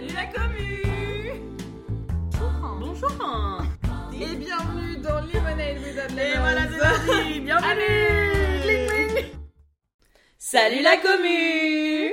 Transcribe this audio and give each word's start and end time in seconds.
Salut 0.00 0.14
la 0.14 0.26
commu. 0.28 0.82
Bonjour. 2.80 3.10
Et 4.14 4.34
bienvenue 4.36 4.96
dans 4.96 5.20
Lemonade 5.20 5.76
with 5.76 6.18
Et 6.18 6.38
voilà, 6.38 6.62
c'est 6.70 6.78
parti 6.80 7.40
Bienvenue. 7.40 9.30
Salut 10.38 10.80
la 10.82 10.96
commu. 10.96 12.12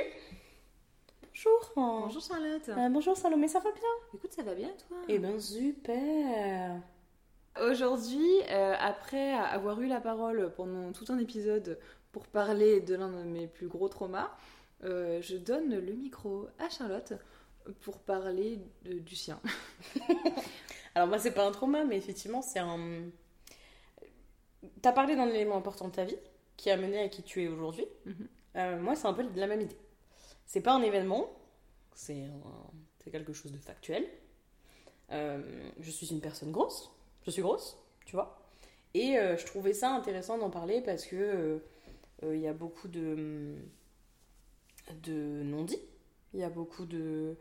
Bonjour. 1.29 1.71
Bonjour 1.77 2.21
Charlotte. 2.21 2.67
Euh, 2.67 2.89
Bonjour 2.89 3.15
Salomé, 3.15 3.47
ça 3.47 3.59
va 3.59 3.71
bien? 3.71 3.89
Écoute, 4.13 4.33
ça 4.33 4.43
va 4.43 4.54
bien 4.54 4.71
toi? 4.89 4.97
Eh 5.07 5.17
ben 5.17 5.39
super. 5.39 6.81
Aujourd'hui, 7.69 8.27
euh, 8.51 8.75
après 8.81 9.31
avoir 9.31 9.79
eu 9.79 9.88
la 9.88 10.01
parole 10.01 10.51
pendant 10.57 10.91
tout 10.91 11.05
un 11.07 11.19
épisode 11.19 11.79
pour 12.11 12.27
parler 12.27 12.81
de 12.81 12.95
l'un 12.95 13.07
de 13.07 13.23
mes 13.23 13.47
plus 13.47 13.67
gros 13.67 13.88
traumas, 13.88 14.29
euh, 14.83 15.21
je 15.21 15.38
donne 15.38 15.69
le 15.69 15.93
micro 15.93 16.47
à 16.59 16.69
Charlotte 16.69 17.13
pour 17.81 17.99
parler 17.99 18.59
de- 18.84 18.99
du 18.99 19.15
sien. 19.15 19.39
Alors 20.95 21.07
moi 21.07 21.20
c'est 21.20 21.34
pas 21.34 21.45
un 21.48 21.52
trauma, 21.52 21.84
mais 21.85 21.98
effectivement 21.98 22.41
c'est 22.41 22.59
un... 22.59 22.80
T'as 24.81 24.91
parlé 24.91 25.16
d'un 25.16 25.27
élément 25.27 25.55
important 25.57 25.88
de 25.88 25.93
ta 25.93 26.03
vie, 26.05 26.17
qui 26.57 26.70
a 26.71 26.77
mené 26.77 26.99
à 26.99 27.09
qui 27.09 27.23
tu 27.23 27.43
es 27.43 27.48
aujourd'hui. 27.48 27.85
Mhm. 28.05 28.27
Euh, 28.55 28.80
moi 28.80 28.95
c'est 28.95 29.07
un 29.07 29.13
peu 29.13 29.26
la 29.35 29.48
même 29.48 29.62
idée. 29.62 29.77
C'est 30.45 30.62
pas 30.62 30.73
un 30.73 30.84
événement, 30.84 31.30
c'est 31.95 32.23
un- 32.26 33.12
quelque 33.12 33.34
chose 33.34 33.52
de 33.53 33.57
factuel. 33.59 34.07
Euh, 35.12 35.70
je 35.79 35.91
suis 35.91 36.07
une 36.12 36.20
personne 36.21 36.52
grosse, 36.52 36.91
je 37.26 37.31
suis 37.31 37.41
grosse, 37.41 37.77
tu 38.05 38.15
vois. 38.15 38.40
Et 38.93 39.18
euh, 39.20 39.38
je 39.38 39.45
trouvais 39.45 39.73
ça 39.73 39.91
intéressant 39.95 40.38
d'en 40.38 40.49
parler 40.49 40.81
parce 40.81 41.05
que 41.05 41.62
il 42.23 42.40
y 42.40 42.48
a 42.48 42.54
beaucoup 42.54 42.88
de, 42.88 43.55
de 45.04 45.43
non-dits, 45.43 45.81
il 46.34 46.40
y 46.40 46.43
a 46.43 46.49
beaucoup 46.49 46.85
de, 46.85 47.35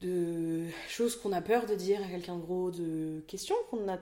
de 0.00 0.66
choses 0.88 1.16
qu'on 1.16 1.32
a 1.32 1.40
peur 1.40 1.66
de 1.66 1.74
dire 1.74 2.00
à 2.04 2.08
quelqu'un 2.08 2.36
de 2.36 2.42
gros, 2.42 2.70
de 2.70 3.20
questions 3.26 3.56
qu'on 3.70 3.80
n'a 3.80 3.98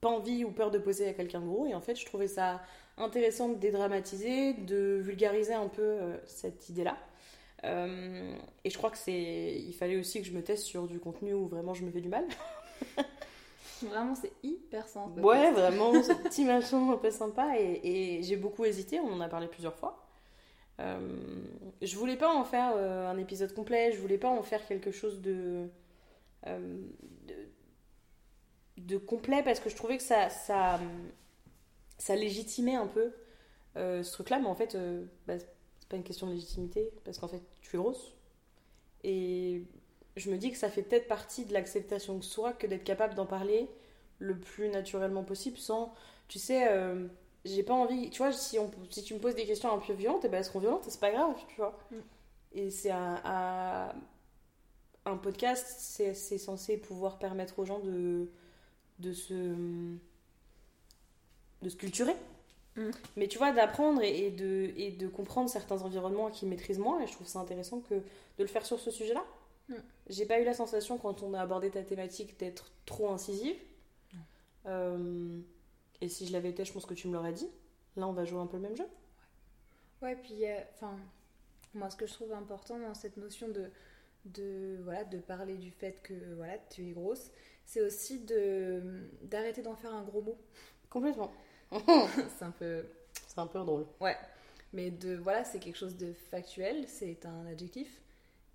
pas 0.00 0.08
envie 0.08 0.44
ou 0.44 0.50
peur 0.50 0.70
de 0.70 0.78
poser 0.78 1.08
à 1.08 1.12
quelqu'un 1.12 1.40
de 1.40 1.46
gros. 1.46 1.66
Et 1.66 1.74
en 1.74 1.80
fait, 1.80 1.94
je 1.94 2.04
trouvais 2.04 2.28
ça 2.28 2.62
intéressant 2.98 3.48
de 3.48 3.54
dédramatiser, 3.54 4.54
de 4.54 5.00
vulgariser 5.02 5.54
un 5.54 5.68
peu 5.68 5.82
euh, 5.82 6.16
cette 6.26 6.68
idée-là. 6.68 6.96
Euh, 7.64 8.34
et 8.64 8.70
je 8.70 8.78
crois 8.78 8.90
que 8.90 8.98
c'est, 8.98 9.54
il 9.56 9.74
fallait 9.74 9.96
aussi 9.96 10.20
que 10.20 10.26
je 10.26 10.32
me 10.32 10.42
teste 10.42 10.64
sur 10.64 10.86
du 10.86 10.98
contenu 10.98 11.34
où 11.34 11.46
vraiment 11.46 11.74
je 11.74 11.84
me 11.84 11.90
fais 11.90 12.00
du 12.00 12.08
mal. 12.08 12.24
Vraiment, 13.82 14.14
c'est 14.14 14.32
hyper 14.42 14.86
sens. 14.88 15.10
Ouais, 15.16 15.52
vraiment, 15.52 16.02
ce 16.02 16.12
petit 16.12 16.44
machin 16.44 16.92
un 16.92 16.98
peu 16.98 17.10
sympa. 17.10 17.58
Et, 17.58 18.18
et 18.18 18.22
j'ai 18.22 18.36
beaucoup 18.36 18.66
hésité, 18.66 19.00
on 19.00 19.10
en 19.10 19.20
a 19.22 19.28
parlé 19.28 19.46
plusieurs 19.46 19.74
fois. 19.74 20.09
Euh, 20.80 20.98
je 21.82 21.96
voulais 21.96 22.16
pas 22.16 22.32
en 22.32 22.44
faire 22.44 22.72
euh, 22.76 23.08
un 23.08 23.18
épisode 23.18 23.52
complet, 23.54 23.92
je 23.92 23.98
voulais 23.98 24.18
pas 24.18 24.30
en 24.30 24.42
faire 24.42 24.66
quelque 24.66 24.90
chose 24.90 25.20
de, 25.20 25.68
euh, 26.46 26.82
de, 28.78 28.96
complet 28.96 29.42
parce 29.42 29.60
que 29.60 29.68
je 29.68 29.76
trouvais 29.76 29.98
que 29.98 30.02
ça, 30.02 30.30
ça, 30.30 30.78
légitimait 32.08 32.76
un 32.76 32.86
peu 32.86 33.12
ce 33.76 34.12
truc-là, 34.12 34.38
mais 34.38 34.46
en 34.46 34.54
fait, 34.54 34.76
bah, 35.26 35.38
c'est 35.38 35.88
pas 35.88 35.96
une 35.96 36.02
question 36.02 36.26
de 36.26 36.32
légitimité 36.32 36.90
parce 37.04 37.18
qu'en 37.18 37.28
fait, 37.28 37.42
tu 37.60 37.76
es 37.76 37.78
grosse. 37.78 38.16
Et 39.04 39.62
je 40.16 40.30
me 40.30 40.36
dis 40.36 40.50
que 40.50 40.56
ça 40.56 40.68
fait 40.68 40.82
peut-être 40.82 41.08
partie 41.08 41.44
de 41.44 41.52
l'acceptation 41.52 42.16
de 42.16 42.24
soi 42.24 42.52
que 42.52 42.66
d'être 42.66 42.84
capable 42.84 43.14
d'en 43.14 43.26
parler 43.26 43.68
le 44.18 44.38
plus 44.38 44.68
naturellement 44.68 45.24
possible 45.24 45.56
sans, 45.56 45.94
tu 46.28 46.38
sais, 46.38 46.66
j'ai 47.44 47.62
pas 47.62 47.74
envie, 47.74 48.10
tu 48.10 48.18
vois, 48.18 48.32
si, 48.32 48.58
on, 48.58 48.70
si 48.90 49.02
tu 49.02 49.14
me 49.14 49.18
poses 49.18 49.34
des 49.34 49.46
questions 49.46 49.72
un 49.72 49.78
peu 49.78 49.92
violentes, 49.92 50.24
eh 50.24 50.28
ben, 50.28 50.38
elles 50.38 50.44
seront 50.44 50.58
violentes 50.60 50.86
et 50.86 50.90
c'est 50.90 51.00
pas 51.00 51.10
grave, 51.10 51.36
tu 51.48 51.56
vois. 51.56 51.78
Mm. 51.90 51.96
Et 52.52 52.70
c'est 52.70 52.90
un, 52.90 53.20
un, 53.24 53.92
un 55.06 55.16
podcast, 55.16 55.66
c'est 55.78 56.14
c'est 56.14 56.38
censé 56.38 56.76
pouvoir 56.76 57.18
permettre 57.18 57.58
aux 57.58 57.64
gens 57.64 57.78
de, 57.80 58.28
de 58.98 59.12
se 59.12 59.34
de 61.62 61.68
se 61.68 61.76
culturer. 61.76 62.14
Mm. 62.76 62.90
Mais 63.16 63.28
tu 63.28 63.38
vois, 63.38 63.52
d'apprendre 63.52 64.02
et, 64.02 64.26
et 64.26 64.30
de, 64.30 64.72
et 64.76 64.90
de 64.90 65.08
comprendre 65.08 65.48
certains 65.48 65.82
environnements 65.82 66.30
qu'ils 66.30 66.48
maîtrisent 66.48 66.78
moins, 66.78 67.00
et 67.00 67.06
je 67.06 67.12
trouve 67.12 67.26
ça 67.26 67.38
intéressant 67.38 67.80
que 67.80 67.94
de 67.94 68.02
le 68.38 68.46
faire 68.46 68.66
sur 68.66 68.78
ce 68.80 68.90
sujet-là. 68.90 69.24
Mm. 69.68 69.74
J'ai 70.08 70.26
pas 70.26 70.40
eu 70.40 70.44
la 70.44 70.54
sensation, 70.54 70.98
quand 70.98 71.22
on 71.22 71.34
a 71.34 71.40
abordé 71.40 71.70
ta 71.70 71.82
thématique, 71.82 72.38
d'être 72.38 72.70
trop 72.84 73.10
incisive. 73.10 73.56
Euh, 74.66 75.40
et 76.00 76.08
si 76.08 76.26
je 76.26 76.32
l'avais 76.32 76.50
été, 76.50 76.64
je 76.64 76.72
pense 76.72 76.86
que 76.86 76.94
tu 76.94 77.08
me 77.08 77.12
l'aurais 77.12 77.32
dit. 77.32 77.48
Là, 77.96 78.06
on 78.06 78.12
va 78.12 78.24
jouer 78.24 78.40
un 78.40 78.46
peu 78.46 78.56
le 78.56 78.62
même 78.62 78.76
jeu. 78.76 78.86
Ouais, 80.02 80.16
puis, 80.16 80.46
euh, 80.46 80.58
enfin, 80.74 80.96
moi, 81.74 81.90
ce 81.90 81.96
que 81.96 82.06
je 82.06 82.14
trouve 82.14 82.32
important 82.32 82.78
dans 82.78 82.94
cette 82.94 83.16
notion 83.16 83.48
de, 83.48 83.70
de, 84.24 84.78
voilà, 84.82 85.04
de 85.04 85.18
parler 85.18 85.56
du 85.56 85.70
fait 85.70 86.00
que 86.02 86.34
voilà, 86.34 86.56
tu 86.70 86.88
es 86.88 86.92
grosse, 86.92 87.30
c'est 87.64 87.80
aussi 87.80 88.20
de 88.20 89.08
d'arrêter 89.22 89.62
d'en 89.62 89.76
faire 89.76 89.94
un 89.94 90.02
gros 90.02 90.22
mot. 90.22 90.38
Complètement. 90.88 91.32
c'est 91.70 92.44
un 92.44 92.50
peu. 92.50 92.84
C'est 93.12 93.38
un 93.38 93.46
peu 93.46 93.58
drôle. 93.60 93.86
Ouais. 94.00 94.16
Mais 94.72 94.90
de, 94.90 95.16
voilà, 95.16 95.44
c'est 95.44 95.58
quelque 95.58 95.76
chose 95.76 95.96
de 95.96 96.12
factuel, 96.12 96.86
c'est 96.86 97.26
un 97.26 97.46
adjectif, 97.46 98.00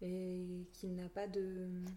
et 0.05 0.67
qui 0.73 0.87
n'a 0.87 1.09
pas 1.09 1.27
de. 1.27 1.41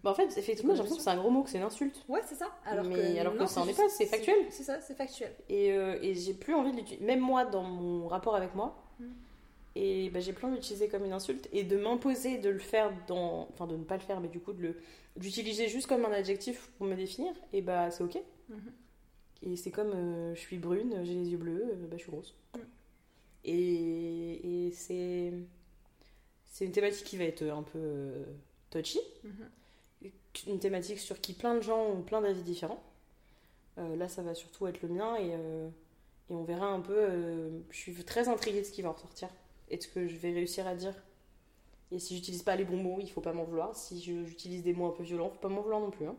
Bah, 0.03 0.11
en 0.11 0.13
fait, 0.13 0.37
effectivement, 0.37 0.73
j'ai 0.73 0.79
l'impression 0.79 0.97
que 0.97 1.03
c'est 1.03 1.09
un 1.09 1.17
gros 1.17 1.29
mot, 1.29 1.43
que 1.43 1.49
c'est 1.49 1.57
une 1.57 1.63
insulte. 1.63 2.03
Ouais, 2.07 2.21
c'est 2.25 2.35
ça. 2.35 2.47
Alors 2.65 2.85
Mais 2.85 2.95
que, 2.95 3.19
alors 3.19 3.33
que 3.33 3.39
non, 3.39 3.47
ça 3.47 3.61
en 3.61 3.67
est 3.67 3.75
pas, 3.77 3.87
c'est 3.89 4.05
factuel. 4.05 4.35
C'est 4.49 4.63
ça, 4.63 4.81
c'est 4.81 4.95
factuel. 4.95 5.33
Et, 5.47 5.71
euh, 5.71 5.99
et 6.01 6.15
j'ai 6.15 6.33
plus 6.33 6.53
envie 6.53 6.71
de 6.71 6.77
l'utiliser. 6.77 7.05
Même 7.05 7.19
moi, 7.19 7.45
dans 7.45 7.63
mon 7.63 8.07
rapport 8.07 8.35
avec 8.35 8.55
moi, 8.55 8.75
Mm. 8.99 9.05
et 9.75 10.09
bah, 10.09 10.19
j'ai 10.19 10.33
plus 10.33 10.45
envie 10.45 10.55
de 10.55 10.59
l'utiliser 10.61 10.89
comme 10.89 11.05
une 11.05 11.13
insulte 11.13 11.47
et 11.53 11.63
de 11.63 11.77
m'imposer 11.77 12.37
de 12.37 12.49
le 12.49 12.59
faire 12.59 12.91
dans. 13.07 13.47
Enfin, 13.53 13.65
de 13.67 13.77
ne 13.77 13.83
pas 13.83 13.95
le 13.95 14.01
faire, 14.01 14.19
mais 14.19 14.27
du 14.27 14.39
coup, 14.39 14.51
de 14.53 14.61
le 14.61 14.75
d'utiliser 15.15 15.67
juste 15.67 15.87
comme 15.87 16.03
un 16.05 16.11
adjectif 16.11 16.69
pour 16.77 16.87
me 16.87 16.95
définir, 16.95 17.33
et 17.53 17.61
bah, 17.61 17.91
c'est 17.91 18.03
ok. 18.03 18.17
Mhm. 18.49 18.71
Et 19.41 19.55
c'est 19.55 19.71
comme 19.71 19.91
euh, 19.95 20.35
je 20.35 20.39
suis 20.39 20.57
brune, 20.57 20.99
j'ai 21.03 21.13
les 21.13 21.29
yeux 21.29 21.37
bleus, 21.37 21.63
euh, 21.71 21.87
bah, 21.89 21.95
je 21.97 22.01
suis 22.03 22.11
grosse. 22.11 22.35
Mm. 22.55 22.59
Et, 23.45 24.67
et 24.67 24.71
c'est. 24.71 25.33
C'est 26.49 26.65
une 26.65 26.71
thématique 26.71 27.05
qui 27.05 27.17
va 27.17 27.25
être 27.25 27.43
un 27.43 27.63
peu 27.63 27.79
euh, 27.79 28.25
touchy. 28.71 28.99
Mhm. 29.23 29.49
Une 30.47 30.59
thématique 30.59 30.99
sur 30.99 31.19
qui 31.21 31.33
plein 31.33 31.55
de 31.55 31.61
gens 31.61 31.81
ont 31.85 32.01
plein 32.01 32.21
d'avis 32.21 32.43
différents. 32.43 32.81
Euh, 33.77 33.95
là, 33.95 34.09
ça 34.09 34.21
va 34.23 34.35
surtout 34.35 34.67
être 34.67 34.81
le 34.81 34.89
mien 34.89 35.15
et, 35.17 35.31
euh, 35.33 35.69
et 36.29 36.33
on 36.33 36.43
verra 36.43 36.67
un 36.67 36.81
peu. 36.81 36.95
euh, 36.97 37.49
je 37.71 37.77
suis 37.77 37.93
très 38.05 38.29
intriguée 38.29 38.61
de 38.61 38.65
ce 38.65 38.71
qui 38.71 38.81
va 38.83 38.89
en 38.89 38.93
ressortir 38.93 39.29
et 39.69 39.77
de 39.77 39.83
ce 39.83 39.87
que 39.89 40.07
je 40.07 40.17
vais 40.17 40.33
réussir 40.33 40.67
à 40.67 40.75
dire. 40.75 40.95
Et 41.91 41.99
si 41.99 42.15
j'utilise 42.15 42.43
pas 42.43 42.55
les 42.55 42.65
bons 42.65 42.77
mots, 42.77 42.99
il 43.01 43.09
faut 43.11 43.21
pas 43.21 43.33
m'en 43.33 43.43
vouloir. 43.43 43.75
Si 43.75 44.01
je- 44.01 44.25
j'utilise 44.25 44.63
des 44.63 44.73
mots 44.73 44.87
un 44.87 44.91
peu 44.91 45.03
violents, 45.03 45.29
faut 45.29 45.39
pas 45.39 45.49
m'en 45.49 45.61
vouloir 45.61 45.81
non 45.81 45.91
plus. 45.91 46.07
hein. 46.07 46.15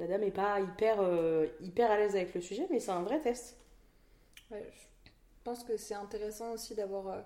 La 0.00 0.06
dame 0.08 0.24
est 0.24 0.30
pas 0.32 0.60
hyper, 0.60 1.00
euh, 1.00 1.46
hyper 1.62 1.90
à 1.90 1.98
l'aise 1.98 2.16
avec 2.16 2.34
le 2.34 2.40
sujet, 2.42 2.66
mais 2.70 2.80
c'est 2.80 2.92
un 2.92 3.02
vrai 3.02 3.20
test. 3.20 3.56
Ouais, 4.50 4.70
je 4.74 5.10
pense 5.44 5.64
que 5.64 5.76
c'est 5.76 5.94
intéressant 5.94 6.52
aussi 6.52 6.74
d'avoir. 6.74 7.24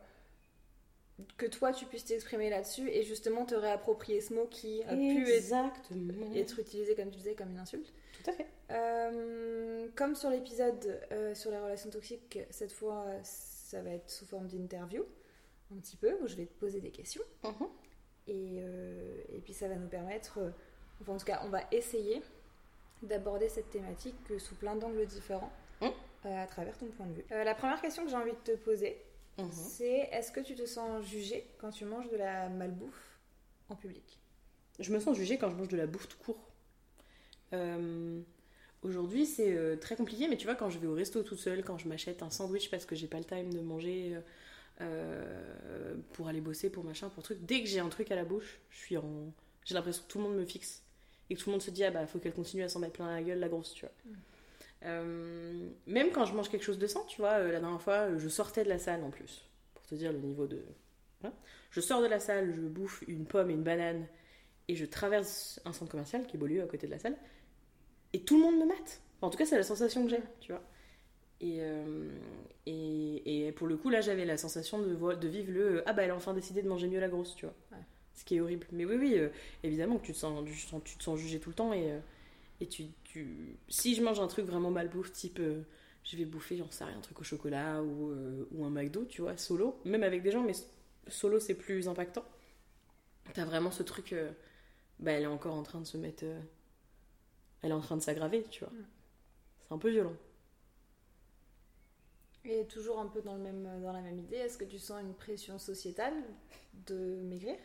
Que 1.37 1.47
toi 1.47 1.73
tu 1.73 1.85
puisses 1.87 2.05
t'exprimer 2.05 2.51
là-dessus 2.51 2.89
et 2.91 3.03
justement 3.03 3.45
te 3.45 3.55
réapproprier 3.55 4.21
ce 4.21 4.35
mot 4.35 4.47
qui 4.47 4.83
a 4.85 4.95
pu 4.97 5.23
être, 5.23 5.29
Exactement. 5.37 6.33
être 6.35 6.59
utilisé, 6.59 6.95
comme 6.95 7.11
tu 7.11 7.19
disais, 7.19 7.35
comme 7.35 7.51
une 7.51 7.59
insulte. 7.59 7.93
Tout 8.23 8.31
à 8.31 8.33
fait. 8.35 8.47
Euh, 8.71 9.89
comme 9.97 10.15
sur 10.15 10.31
l'épisode 10.31 11.01
euh, 11.13 11.35
sur 11.35 11.51
les 11.51 11.59
relations 11.59 11.91
toxiques, 11.91 12.39
cette 12.51 12.73
fois 12.73 13.05
ça 13.23 13.83
va 13.83 13.91
être 13.91 14.11
sous 14.11 14.27
forme 14.27 14.47
d'interview, 14.49 15.05
un 15.75 15.79
petit 15.81 15.97
peu, 15.97 16.15
où 16.23 16.27
je 16.27 16.37
vais 16.37 16.47
te 16.47 16.59
poser 16.59 16.81
des 16.81 16.91
questions. 16.91 17.23
Mhm. 17.45 17.69
Et, 18.29 18.61
euh, 18.63 19.23
et 19.35 19.41
puis 19.41 19.53
ça 19.53 19.67
va 19.69 19.75
nous 19.75 19.89
permettre, 19.89 20.39
enfin 21.01 21.15
en 21.15 21.17
tout 21.19 21.25
cas 21.27 21.41
on 21.45 21.49
va 21.49 21.61
essayer 21.73 22.23
d'aborder 23.03 23.49
cette 23.49 23.71
thématique 23.71 24.15
sous 24.39 24.55
plein 24.55 24.77
d'angles 24.77 25.07
différents 25.07 25.51
Mhm. 25.81 25.91
à 26.25 26.47
travers 26.47 26.79
ton 26.79 26.87
point 26.87 27.07
de 27.07 27.15
vue. 27.15 27.25
La 27.31 27.55
première 27.57 27.81
question 27.81 28.05
que 28.05 28.11
j'ai 28.11 28.17
envie 28.17 28.31
de 28.31 28.53
te 28.53 28.57
poser, 28.57 28.97
Mhm. 29.39 29.51
c'est 29.51 30.09
est-ce 30.13 30.31
que 30.31 30.41
tu 30.41 30.55
te 30.55 30.67
sens 30.67 31.05
jugé 31.05 31.47
quand 31.59 31.71
tu 31.71 31.85
manges 31.85 32.11
de 32.11 32.17
la 32.17 32.49
malbouffe 32.49 33.19
en 33.69 33.77
public? 33.77 34.21
Je 34.79 34.93
me 34.93 35.01
sens 35.01 35.17
jugée 35.17 35.39
quand 35.39 35.51
je 35.51 35.57
mange 35.57 35.69
de 35.69 35.77
la 35.77 35.87
bouffe 35.87 36.09
tout 36.09 36.19
court. 36.19 36.51
Euh, 37.53 38.23
Aujourd'hui, 38.83 39.27
c'est 39.27 39.55
euh, 39.57 39.77
très 39.77 39.95
compliqué, 39.95 40.27
mais 40.29 40.37
tu 40.37 40.47
vois, 40.47 40.57
quand 40.57 40.69
je 40.69 40.79
vais 40.79 40.89
au 40.89 40.95
resto 40.95 41.23
toute 41.23 41.39
seule, 41.39 41.63
quand 41.63 41.79
je 41.79 41.87
m'achète 41.87 42.23
un 42.23 42.31
sandwich 42.31 42.69
parce 42.69 42.85
que 42.85 42.97
j'ai 42.97 43.07
pas 43.07 43.19
le 43.19 43.25
time 43.25 43.53
de 43.53 43.61
manger 43.61 44.17
euh, 44.17 44.21
euh, 44.81 45.95
pour 46.15 46.27
aller 46.27 46.41
bosser, 46.41 46.69
pour 46.69 46.83
machin, 46.83 47.09
pour 47.09 47.23
truc, 47.23 47.39
dès 47.43 47.63
que 47.63 47.69
j'ai 47.69 47.79
un 47.79 47.89
truc 47.89 48.11
à 48.11 48.17
la 48.17 48.25
bouche, 48.25 48.59
je 48.71 48.79
suis 48.79 48.97
en. 48.97 49.33
J'ai 49.65 49.75
l'impression 49.75 50.03
que 50.03 50.09
tout 50.09 50.19
le 50.19 50.25
monde 50.25 50.35
me 50.37 50.45
fixe 50.45 50.83
et 51.31 51.37
que 51.37 51.41
tout 51.41 51.49
le 51.49 51.53
monde 51.53 51.63
se 51.63 51.71
dit, 51.71 51.85
ah 51.85 51.93
bah, 51.93 52.05
faut 52.09 52.19
qu'elle 52.19 52.35
continue 52.35 52.65
à 52.65 52.69
s'en 52.69 52.81
mettre 52.81 52.95
plein 52.95 53.07
la 53.07 53.23
gueule, 53.23 53.39
la 53.39 53.49
grosse, 53.49 53.73
tu 53.75 53.87
vois. 53.87 53.95
Mm. 54.05 54.15
Euh, 54.85 55.69
même 55.87 56.11
quand 56.11 56.25
je 56.25 56.35
mange 56.35 56.49
quelque 56.51 56.65
chose 56.65 56.79
de 56.79 56.87
sain, 56.87 57.03
tu 57.09 57.21
vois, 57.21 57.35
euh, 57.39 57.53
la 57.53 57.61
dernière 57.61 57.81
fois, 57.81 58.09
euh, 58.11 58.19
je 58.19 58.29
sortais 58.29 58.65
de 58.65 58.69
la 58.69 58.79
salle 58.79 59.03
en 59.05 59.11
plus, 59.11 59.45
pour 59.75 59.85
te 59.87 59.95
dire 59.95 60.13
le 60.13 60.19
niveau 60.19 60.47
de. 60.47 60.61
Voilà. 61.21 61.37
Je 61.71 61.81
sors 61.81 62.03
de 62.03 62.07
la 62.07 62.21
salle, 62.21 62.53
je 62.55 62.61
bouffe 62.63 63.05
une 63.07 63.25
pomme 63.27 63.51
et 63.51 63.55
une 63.55 63.63
banane 63.63 64.07
et 64.69 64.77
je 64.77 64.85
traverse 64.87 65.61
un 65.65 65.73
centre 65.73 65.91
commercial 65.91 66.27
qui 66.27 66.37
est 66.37 66.41
Beaulieu 66.41 66.63
à 66.63 66.67
côté 66.67 66.87
de 66.87 66.93
la 66.93 66.99
salle 66.99 67.17
et 68.13 68.21
tout 68.21 68.37
le 68.37 68.43
monde 68.43 68.59
me 68.59 68.67
mate. 68.67 69.01
Enfin, 69.19 69.29
en 69.29 69.31
tout 69.31 69.39
cas, 69.39 69.47
c'est 69.47 69.57
la 69.57 69.63
sensation 69.63 70.05
que 70.05 70.11
j'ai, 70.11 70.21
tu 70.41 70.53
vois. 70.53 70.63
Et, 71.41 71.59
euh, 71.61 72.09
et, 72.67 73.47
et 73.49 73.53
pour 73.53 73.67
le 73.67 73.77
coup, 73.77 73.91
là, 73.91 74.01
j'avais 74.01 74.25
la 74.25 74.37
sensation 74.37 74.81
de, 74.81 75.15
de 75.15 75.29
vivre 75.29 75.53
le 75.53 75.83
ah 75.89 75.93
bah 75.93 76.03
elle 76.05 76.11
a 76.13 76.17
enfin 76.17 76.35
décidé 76.35 76.63
de 76.63 76.69
manger 76.69 76.89
mieux 76.89 77.01
la 77.01 77.09
grosse, 77.09 77.35
tu 77.37 77.47
vois. 77.47 77.55
Ouais. 77.73 77.85
Ce 78.15 78.25
qui 78.25 78.37
est 78.37 78.41
horrible. 78.41 78.67
Mais 78.73 78.85
oui, 78.85 78.97
oui, 78.97 79.19
évidemment 79.63 79.99
que 79.99 80.07
tu 80.07 80.13
te, 80.13 80.19
sens, 80.19 80.45
tu, 80.47 80.55
sens- 80.55 80.83
tu 80.85 80.97
te 80.97 81.03
sens 81.03 81.19
jugé 81.19 81.41
tout 81.41 81.51
le 81.51 81.57
temps. 81.57 81.73
Et, 81.73 81.93
et 82.61 82.67
tu, 82.69 82.85
tu... 83.13 83.59
si 83.69 83.95
je 83.95 84.03
mange 84.03 84.21
un 84.21 84.27
truc 84.27 84.47
vraiment 84.47 84.71
mal 84.71 84.89
bouffe, 84.89 85.13
type 85.13 85.39
euh, 85.39 85.63
je 86.03 86.17
vais 86.17 86.25
bouffer, 86.25 86.57
j'en 86.57 86.71
sais 86.71 86.85
rien, 86.85 86.97
un 86.97 87.03
truc 87.03 87.21
au 87.21 87.25
chocolat 87.25 87.83
ou, 87.83 88.11
euh, 88.11 88.49
ou 88.53 88.65
un 88.65 88.71
McDo, 88.71 89.05
tu 89.05 89.21
vois, 89.21 89.37
solo, 89.37 89.79
même 89.85 90.03
avec 90.03 90.23
des 90.23 90.31
gens, 90.31 90.43
mais 90.43 90.55
solo 91.09 91.39
c'est 91.39 91.55
plus 91.55 91.89
impactant. 91.89 92.25
T'as 93.35 93.45
vraiment 93.45 93.71
ce 93.71 93.83
truc, 93.83 94.15
euh, 94.15 94.33
bah 94.99 95.13
elle 95.13 95.25
est 95.25 95.27
encore 95.27 95.55
en 95.55 95.63
train 95.63 95.81
de 95.81 95.87
se 95.87 95.99
mettre. 95.99 96.25
elle 97.61 97.71
est 97.71 97.75
en 97.75 97.81
train 97.81 97.97
de 97.97 98.03
s'aggraver, 98.03 98.45
tu 98.51 98.65
vois. 98.65 98.73
Mm. 98.73 98.87
C'est 99.61 99.75
un 99.75 99.79
peu 99.79 99.91
violent. 99.91 100.17
Et 102.45 102.67
toujours 102.67 102.99
un 102.99 103.07
peu 103.07 103.21
dans, 103.21 103.37
le 103.37 103.43
même, 103.43 103.69
dans 103.83 103.93
la 103.93 104.01
même 104.01 104.19
idée, 104.19 104.37
est-ce 104.37 104.57
que 104.57 104.65
tu 104.65 104.79
sens 104.79 105.01
une 105.01 105.15
pression 105.15 105.59
sociétale 105.59 106.15
de 106.87 107.21
maigrir? 107.23 107.57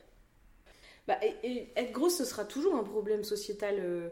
Bah, 1.07 1.17
et, 1.23 1.35
et 1.41 1.73
être 1.79 1.93
grosse, 1.93 2.17
ce 2.17 2.25
sera 2.25 2.43
toujours 2.45 2.75
un 2.75 2.83
problème 2.83 3.23
sociétal, 3.23 4.11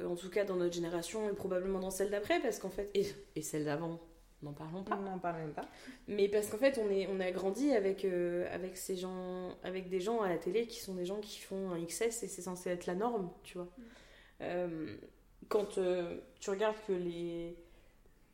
en 0.00 0.14
tout 0.16 0.30
cas 0.30 0.44
dans 0.44 0.56
notre 0.56 0.74
génération 0.74 1.28
et 1.28 1.34
probablement 1.34 1.80
dans 1.80 1.90
celle 1.90 2.10
d'après, 2.10 2.40
parce 2.40 2.58
qu'en 2.58 2.70
fait, 2.70 2.90
et, 2.94 3.06
et 3.36 3.42
celle 3.42 3.64
d'avant, 3.64 4.00
n'en 4.42 4.52
parlons 4.52 4.82
pas. 4.82 4.98
On 4.98 5.02
n'en 5.02 5.18
parle 5.18 5.38
même 5.38 5.52
pas. 5.52 5.68
Mais 6.08 6.28
parce 6.28 6.48
qu'en 6.48 6.58
fait, 6.58 6.78
on, 6.78 6.90
est, 6.90 7.06
on 7.08 7.20
a 7.20 7.30
grandi 7.30 7.72
avec, 7.72 8.04
euh, 8.04 8.46
avec 8.52 8.76
ces 8.76 8.96
gens, 8.96 9.56
avec 9.62 9.88
des 9.88 10.00
gens 10.00 10.20
à 10.20 10.28
la 10.28 10.38
télé 10.38 10.66
qui 10.66 10.80
sont 10.80 10.94
des 10.94 11.04
gens 11.04 11.20
qui 11.20 11.40
font 11.40 11.70
un 11.70 11.84
XS 11.84 12.22
et 12.22 12.28
c'est 12.28 12.42
censé 12.42 12.70
être 12.70 12.86
la 12.86 12.94
norme, 12.94 13.30
tu 13.42 13.58
vois. 13.58 13.68
Euh, 14.40 14.96
quand 15.48 15.78
euh, 15.78 16.18
tu 16.40 16.50
regardes 16.50 16.76
que 16.86 16.92
les, 16.92 17.56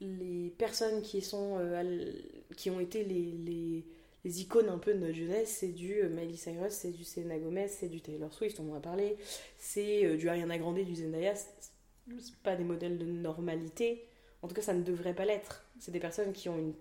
les 0.00 0.50
personnes 0.50 1.02
qui 1.02 1.20
sont, 1.20 1.56
euh, 1.58 2.12
qui 2.56 2.70
ont 2.70 2.80
été 2.80 3.04
les, 3.04 3.32
les, 3.32 3.84
les 4.28 4.42
icônes 4.42 4.68
un 4.68 4.76
peu 4.76 4.92
de 4.92 4.98
notre 4.98 5.14
jeunesse, 5.14 5.56
c'est 5.60 5.72
du 5.72 6.02
euh, 6.02 6.10
Miley 6.10 6.36
Cyrus, 6.36 6.74
c'est 6.74 6.90
du 6.90 7.02
Selena 7.02 7.38
Gomez, 7.38 7.68
c'est 7.68 7.88
du 7.88 8.02
Taylor 8.02 8.30
Swift, 8.30 8.60
on 8.60 8.70
en 8.70 8.74
a 8.74 8.80
parlé, 8.80 9.16
c'est 9.56 10.04
euh, 10.04 10.18
du 10.18 10.28
Ariana 10.28 10.58
Grande, 10.58 10.78
du 10.78 10.94
Zendaya, 10.94 11.34
c'est 11.34 12.36
pas 12.42 12.54
des 12.54 12.64
modèles 12.64 12.98
de 12.98 13.06
normalité. 13.06 14.04
En 14.42 14.48
tout 14.48 14.54
cas, 14.54 14.60
ça 14.60 14.74
ne 14.74 14.82
devrait 14.82 15.14
pas 15.14 15.24
l'être. 15.24 15.64
C'est 15.80 15.92
des 15.92 15.98
personnes 15.98 16.34
qui 16.34 16.50
ont 16.50 16.58
une 16.58 16.74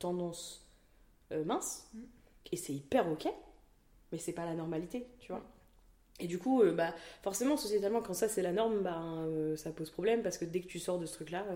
tendance 0.00 0.68
euh, 1.30 1.44
mince, 1.44 1.88
Mm. 1.94 1.98
et 2.50 2.56
c'est 2.56 2.72
hyper 2.72 3.08
ok, 3.08 3.28
mais 4.10 4.18
c'est 4.18 4.32
pas 4.32 4.44
la 4.44 4.54
normalité, 4.54 5.06
tu 5.20 5.30
vois. 5.30 5.44
Et 6.18 6.26
du 6.26 6.38
coup, 6.40 6.60
euh, 6.60 6.72
bah, 6.72 6.92
forcément, 7.22 7.56
sociétalement, 7.56 8.02
quand 8.02 8.14
ça 8.14 8.28
c'est 8.28 8.42
la 8.42 8.52
norme, 8.52 8.82
bah, 8.82 9.00
euh, 9.00 9.56
ça 9.56 9.70
pose 9.70 9.90
problème 9.90 10.22
parce 10.24 10.38
que 10.38 10.44
dès 10.44 10.60
que 10.60 10.66
tu 10.66 10.80
sors 10.80 10.98
de 10.98 11.06
ce 11.06 11.14
truc-là, 11.14 11.46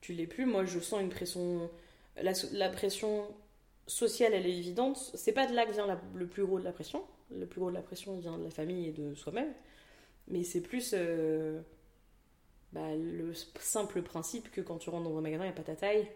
tu 0.00 0.12
l'es 0.12 0.28
plus. 0.28 0.46
Moi, 0.46 0.64
je 0.64 0.78
sens 0.78 1.00
une 1.00 1.10
pression. 1.10 1.68
La 2.22 2.68
pression 2.68 3.26
sociale, 3.90 4.34
elle 4.34 4.46
est 4.46 4.56
évidente. 4.58 4.98
C'est 5.14 5.32
pas 5.32 5.46
de 5.46 5.54
là 5.54 5.66
que 5.66 5.72
vient 5.72 5.86
la- 5.86 6.00
le 6.14 6.26
plus 6.26 6.44
gros 6.46 6.58
de 6.60 6.64
la 6.64 6.72
pression. 6.72 7.04
Le 7.30 7.46
plus 7.46 7.60
gros 7.60 7.70
de 7.70 7.76
la 7.76 7.82
pression 7.82 8.18
vient 8.18 8.38
de 8.38 8.44
la 8.44 8.50
famille 8.50 8.88
et 8.88 8.92
de 8.92 9.14
soi-même. 9.14 9.52
Mais 10.28 10.44
c'est 10.44 10.62
plus 10.62 10.92
euh, 10.94 11.60
bah, 12.72 12.94
le 12.94 13.32
simple 13.60 14.02
principe 14.02 14.50
que 14.50 14.60
quand 14.60 14.78
tu 14.78 14.90
rentres 14.90 15.08
dans 15.08 15.18
un 15.18 15.20
magasin, 15.20 15.44
il 15.44 15.48
n'y 15.48 15.52
a 15.52 15.56
pas 15.56 15.62
ta 15.64 15.76
taille. 15.76 16.08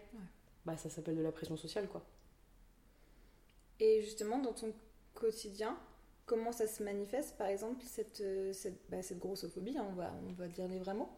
Bah, 0.65 0.77
ça 0.77 0.89
s'appelle 0.89 1.17
de 1.17 1.23
la 1.23 1.31
pression 1.31 1.57
sociale, 1.57 1.87
quoi. 1.89 2.03
Et 3.79 4.01
justement, 4.01 4.39
dans 4.39 4.53
ton 4.53 4.73
quotidien, 5.13 5.77
comment 6.25 6.51
ça 6.51 6.67
se 6.67 6.83
manifeste, 6.83 7.37
par 7.37 7.47
exemple, 7.47 7.81
cette, 7.85 8.21
euh, 8.21 8.53
cette, 8.53 8.79
bah, 8.89 9.01
cette 9.01 9.19
grossophobie, 9.19 9.77
hein, 9.77 9.85
on, 9.89 9.93
va, 9.93 10.13
on 10.29 10.33
va 10.33 10.47
dire 10.47 10.67
les 10.67 10.79
vrais 10.79 10.93
mots 10.93 11.09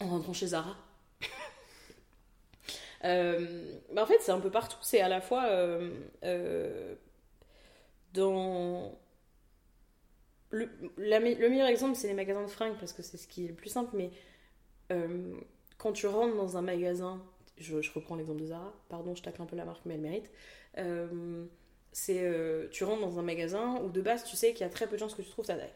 En 0.00 0.08
rentrant 0.08 0.32
chez 0.32 0.48
Zara. 0.48 0.76
Euh, 3.04 3.78
bah 3.92 4.02
en 4.02 4.06
fait, 4.06 4.18
c'est 4.20 4.32
un 4.32 4.40
peu 4.40 4.50
partout. 4.50 4.78
C'est 4.82 5.00
à 5.00 5.08
la 5.08 5.20
fois 5.20 5.46
euh, 5.46 5.90
euh, 6.24 6.94
dans. 8.12 8.98
Le, 10.50 10.66
meilleur 11.20 11.68
exemple, 11.68 11.94
c'est 11.94 12.08
les 12.08 12.14
magasins 12.14 12.42
de 12.42 12.48
fringues, 12.48 12.76
parce 12.78 12.92
que 12.94 13.02
c'est 13.02 13.18
ce 13.18 13.28
qui 13.28 13.44
est 13.44 13.48
le 13.48 13.54
plus 13.54 13.68
simple, 13.68 13.96
mais 13.96 14.10
quand 15.76 15.92
tu 15.92 16.06
rentres 16.06 16.34
dans 16.36 16.56
un 16.56 16.62
magasin, 16.62 17.22
je, 17.58 17.76
reprends 17.94 18.16
l'exemple 18.16 18.40
de 18.40 18.46
Zara, 18.46 18.72
pardon, 18.88 19.14
je 19.14 19.22
tacle 19.22 19.42
un 19.42 19.46
peu 19.46 19.56
la 19.56 19.66
marque, 19.66 19.82
mais 19.84 19.94
elle 19.94 20.00
mérite. 20.00 20.30
C'est 21.92 22.68
tu 22.70 22.84
rentres 22.84 23.02
dans 23.02 23.18
un 23.18 23.22
magasin 23.22 23.76
où 23.82 23.90
de 23.90 24.00
base, 24.00 24.24
tu 24.24 24.36
sais 24.36 24.52
qu'il 24.52 24.62
y 24.62 24.64
a 24.64 24.70
très 24.70 24.86
peu 24.86 24.96
de 24.96 25.00
chances 25.00 25.14
que 25.14 25.22
tu 25.22 25.30
trouves 25.30 25.46
ta 25.46 25.56
taille. 25.56 25.74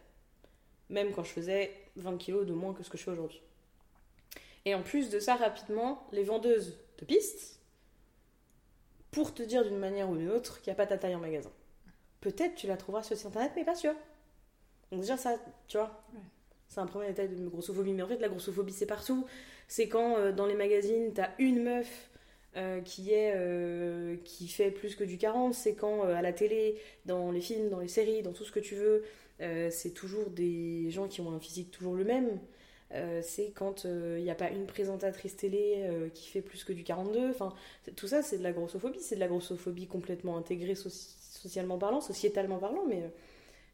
Même 0.89 1.13
quand 1.13 1.25
je 1.25 1.33
faisais 1.33 1.71
20 1.97 2.17
kilos 2.17 2.47
de 2.47 2.53
moins 2.55 2.73
que 2.73 2.83
ce 2.83 2.89
que 2.91 2.97
je 2.97 3.03
fais 3.03 3.11
aujourd'hui. 3.11 3.43
Et 4.65 4.75
en 4.75 4.83
plus 4.83 5.11
de 5.11 5.19
ça, 5.19 5.35
rapidement, 5.37 6.07
les 6.13 6.23
vendeuses 6.23 6.79
te 6.97 7.05
pistent 7.05 7.61
pour 9.11 9.35
te 9.35 9.43
dire 9.43 9.65
d'une 9.65 9.79
manière 9.79 10.09
ou 10.09 10.17
d'une 10.17 10.31
autre 10.31 10.61
qu'il 10.61 10.71
n'y 10.71 10.75
a 10.75 10.77
pas 10.77 10.87
ta 10.87 10.99
taille 10.99 11.15
en 11.15 11.21
magasin. 11.21 11.51
Peut-être 12.21 12.55
tu 12.55 12.67
la 12.67 12.77
trouveras 12.77 13.03
sur 13.03 13.15
le 13.15 13.19
site 13.19 13.27
internet, 13.27 13.53
mais 13.57 13.65
pas 13.65 13.75
sûr. 13.75 13.95
Donc 14.91 15.01
déjà 15.01 15.17
ça, 15.17 15.37
tu 15.69 15.77
vois, 15.77 16.03
Ouais. 16.15 16.21
c'est 16.69 16.81
un 16.81 16.87
premier 16.87 17.09
détail 17.09 17.29
de 17.29 17.49
grossophobie. 17.49 17.93
Mais 17.93 18.03
en 18.03 18.09
fait, 18.09 18.19
la 18.19 18.29
grossophobie, 18.29 18.73
c'est 18.73 18.87
partout. 18.87 19.27
C'est 19.69 19.89
quand 19.89 20.17
euh, 20.17 20.33
dans 20.33 20.47
les 20.47 20.55
magazines, 20.55 21.13
t'as 21.13 21.31
une 21.39 21.63
meuf 21.63 22.11
euh, 22.57 22.81
qui 22.83 23.13
est 23.13 23.33
euh, 23.35 24.17
qui 24.25 24.47
fait 24.47 24.71
plus 24.71 24.95
que 24.95 25.05
du 25.05 25.19
40. 25.19 25.55
C'est 25.55 25.75
quand 25.75 26.05
euh, 26.07 26.15
à 26.15 26.23
la 26.23 26.33
télé, 26.33 26.79
dans 27.07 27.31
les 27.33 27.41
films, 27.41 27.69
dans 27.71 27.81
les 27.81 27.89
séries, 27.89 28.23
dans 28.23 28.33
tout 28.33 28.45
ce 28.45 28.53
que 28.53 28.61
tu 28.61 28.77
veux, 28.77 29.03
c'est 29.71 29.93
toujours 29.93 30.31
des 30.31 30.89
gens 30.93 31.09
qui 31.09 31.21
ont 31.21 31.33
un 31.33 31.41
physique 31.41 31.73
toujours 31.73 31.97
le 31.97 32.05
même. 32.05 32.39
Euh, 32.95 33.21
c'est 33.23 33.53
quand 33.53 33.85
il 33.85 34.23
n'y 34.23 34.31
a 34.31 34.35
pas 34.35 34.51
une 34.51 34.67
présentatrice 34.67 35.37
télé 35.37 35.77
euh, 35.89 36.09
qui 36.11 36.29
fait 36.29 36.43
plus 36.43 36.65
que 36.65 36.73
du 36.73 36.85
42. 36.85 37.31
Enfin, 37.31 37.55
tout 37.97 38.07
ça, 38.09 38.23
c'est 38.23 38.39
de 38.39 38.43
la 38.43 38.53
grossophobie. 38.53 39.01
C'est 39.01 39.15
de 39.17 39.21
la 39.21 39.29
grossophobie 39.29 39.87
complètement 39.87 40.37
intégrée 40.37 40.75
soci- 40.75 41.17
socialement 41.21 41.79
parlant, 41.79 42.01
sociétalement 42.01 42.59
parlant, 42.59 42.85
mais, 42.89 43.03
euh, 43.03 43.09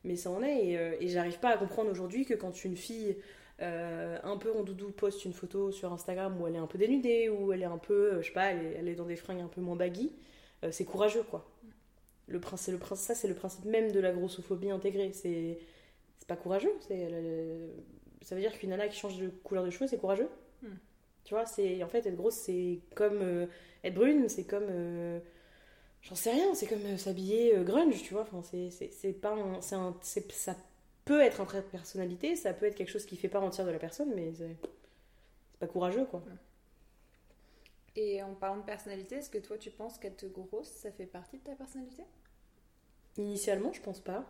mais 0.05 0.17
ça 0.17 0.31
en 0.31 0.43
est. 0.43 0.67
Et, 0.69 0.79
euh, 0.79 0.97
j'arrive 1.03 1.39
pas 1.41 1.51
à 1.51 1.57
comprendre 1.59 1.91
aujourd'hui 1.91 2.25
que 2.25 2.35
quand 2.35 2.65
une 2.65 2.77
fille 2.77 3.17
euh, 3.63 4.19
un 4.23 4.37
peu 4.37 4.53
en 4.53 4.63
doudou 4.63 4.91
poste 4.93 5.25
une 5.25 5.33
photo 5.33 5.73
sur 5.73 5.93
Instagram 5.93 6.41
où 6.41 6.47
elle 6.47 6.55
est 6.55 6.59
un 6.59 6.67
peu 6.69 6.79
dénudée, 6.79 7.29
où 7.29 7.53
elle 7.53 7.63
est 7.63 7.67
un 7.67 7.79
peu, 7.79 8.15
euh, 8.15 8.23
je 8.23 8.29
sais 8.29 8.33
pas, 8.33 8.53
elle 8.53 8.89
est, 8.89 8.95
dans 8.95 9.07
des 9.07 9.17
fringues 9.17 9.41
un 9.41 9.49
peu 9.49 9.61
moins 9.61 9.77
baggy, 9.77 10.13
euh, 10.65 10.71
c'est 10.73 10.85
courageux, 10.85 11.25
quoi. 11.25 11.51
Le 12.29 12.41
prince, 12.41 12.63
c'est 12.63 12.73
le 12.73 12.79
ça, 12.97 13.15
c'est 13.15 13.29
le 13.29 13.35
principe 13.35 13.65
même 13.67 13.93
de 13.93 14.01
la 14.01 14.13
grossophobie 14.13 14.71
intégrée. 14.71 15.13
C'est 15.15 15.59
pas 16.29 16.37
courageux. 16.37 16.73
C'est 16.89 17.09
ça 18.23 18.35
veut 18.35 18.41
dire 18.41 18.53
qu'une 18.59 18.71
nana 18.71 18.89
qui 18.89 18.99
change 18.99 19.19
de 19.19 19.29
couleur 19.29 19.65
de 19.65 19.71
cheveux, 19.71 19.87
c'est 19.87 19.99
courageux. 19.99 20.29
Hmm. 20.63 20.77
Tu 21.25 21.35
vois, 21.35 21.47
c'est 21.47 21.83
en 21.83 21.89
fait 21.89 22.07
être 22.07 22.17
grosse, 22.17 22.37
c'est 22.37 22.81
comme 22.95 23.21
euh, 23.21 23.47
être 23.85 23.95
brune, 23.95 24.29
c'est 24.29 24.45
comme 24.45 24.67
euh, 24.71 25.21
j'en 26.03 26.15
sais 26.15 26.31
rien, 26.33 26.55
c'est 26.55 26.67
comme 26.67 26.85
euh, 26.85 26.97
s'habiller 26.97 27.55
grunge, 27.65 28.03
tu 28.03 28.15
vois. 28.15 28.23
Enfin, 28.23 28.43
c'est 28.43 29.13
pas 29.13 29.35
un, 29.35 29.61
un, 29.73 29.97
ça 30.03 30.57
peut 31.05 31.21
être 31.21 31.41
un 31.41 31.45
trait 31.45 31.61
de 31.61 31.67
personnalité, 31.67 32.35
ça 32.35 32.55
peut 32.55 32.67
être 32.67 32.75
quelque 32.75 32.91
chose 32.91 33.05
qui 33.05 33.17
fait 33.17 33.29
part 33.29 33.43
entière 33.43 33.67
de 33.67 33.73
la 33.73 33.79
personne, 33.79 34.13
mais 34.15 34.33
c'est 34.35 34.57
pas 35.59 35.67
courageux, 35.67 36.07
quoi. 36.07 36.23
Et 37.97 38.23
en 38.23 38.35
parlant 38.35 38.59
de 38.59 38.63
personnalité, 38.63 39.17
est-ce 39.17 39.29
que 39.29 39.39
toi 39.39 39.59
tu 39.59 39.71
penses 39.71 39.99
qu'être 39.99 40.27
grosse, 40.27 40.69
ça 40.69 40.91
fait 40.93 41.07
partie 41.07 41.39
de 41.39 41.43
ta 41.43 41.55
personnalité? 41.55 42.05
Initialement, 43.17 43.73
je 43.73 43.81
pense 43.83 44.01
pas. 44.01 44.25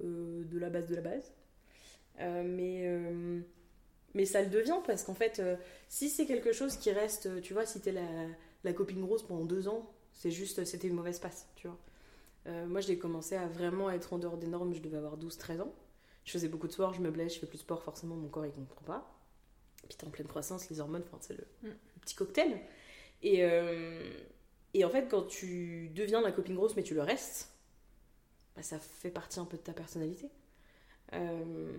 De 0.00 0.58
la 0.58 0.68
base 0.68 0.88
de 0.88 0.96
la 0.96 1.00
base. 1.00 1.32
Euh, 2.20 2.42
mais, 2.44 2.82
euh, 2.86 3.40
mais 4.14 4.24
ça 4.24 4.42
le 4.42 4.48
devient 4.48 4.78
parce 4.86 5.02
qu'en 5.04 5.14
fait, 5.14 5.38
euh, 5.40 5.56
si 5.88 6.08
c'est 6.08 6.26
quelque 6.26 6.52
chose 6.52 6.76
qui 6.76 6.90
reste, 6.92 7.40
tu 7.42 7.52
vois, 7.52 7.66
si 7.66 7.80
t'es 7.80 7.92
la, 7.92 8.06
la 8.64 8.72
copine 8.72 9.00
grosse 9.02 9.22
pendant 9.22 9.44
deux 9.44 9.68
ans, 9.68 9.90
c'est 10.12 10.30
juste, 10.30 10.64
c'était 10.64 10.88
une 10.88 10.94
mauvaise 10.94 11.18
passe, 11.20 11.46
tu 11.56 11.68
vois. 11.68 11.78
Euh, 12.46 12.66
moi, 12.66 12.80
j'ai 12.80 12.98
commencé 12.98 13.36
à 13.36 13.46
vraiment 13.48 13.90
être 13.90 14.12
en 14.12 14.18
dehors 14.18 14.38
des 14.38 14.46
normes, 14.46 14.74
je 14.74 14.80
devais 14.80 14.96
avoir 14.98 15.18
12-13 15.18 15.60
ans. 15.62 15.74
Je 16.24 16.32
faisais 16.32 16.48
beaucoup 16.48 16.66
de 16.68 16.72
sport, 16.72 16.94
je 16.94 17.00
me 17.00 17.10
blesse, 17.10 17.34
je 17.34 17.40
fais 17.40 17.46
plus 17.46 17.58
de 17.58 17.62
sport, 17.62 17.82
forcément, 17.82 18.16
mon 18.16 18.28
corps 18.28 18.46
il 18.46 18.52
comprend 18.52 18.82
pas. 18.84 19.12
Puis 19.88 19.96
t'es 19.98 20.06
en 20.06 20.10
pleine 20.10 20.26
croissance, 20.28 20.68
les 20.70 20.80
hormones, 20.80 21.02
enfin, 21.06 21.18
c'est 21.20 21.34
le, 21.36 21.46
Mm. 21.62 21.74
petit 22.00 22.14
cocktail. 22.16 22.60
Et, 23.22 23.44
euh, 23.44 24.10
et 24.74 24.84
en 24.84 24.90
fait, 24.90 25.08
quand 25.08 25.22
tu 25.24 25.90
deviens 25.94 26.20
la 26.20 26.32
copine 26.32 26.54
grosse, 26.56 26.76
mais 26.76 26.82
tu 26.82 26.94
le 26.94 27.02
restes, 27.02 27.50
bah, 28.56 28.62
ça 28.62 28.78
fait 28.78 29.10
partie 29.10 29.38
un 29.40 29.44
peu 29.44 29.56
de 29.56 29.62
ta 29.62 29.72
personnalité. 29.72 30.28
Euh, 31.12 31.72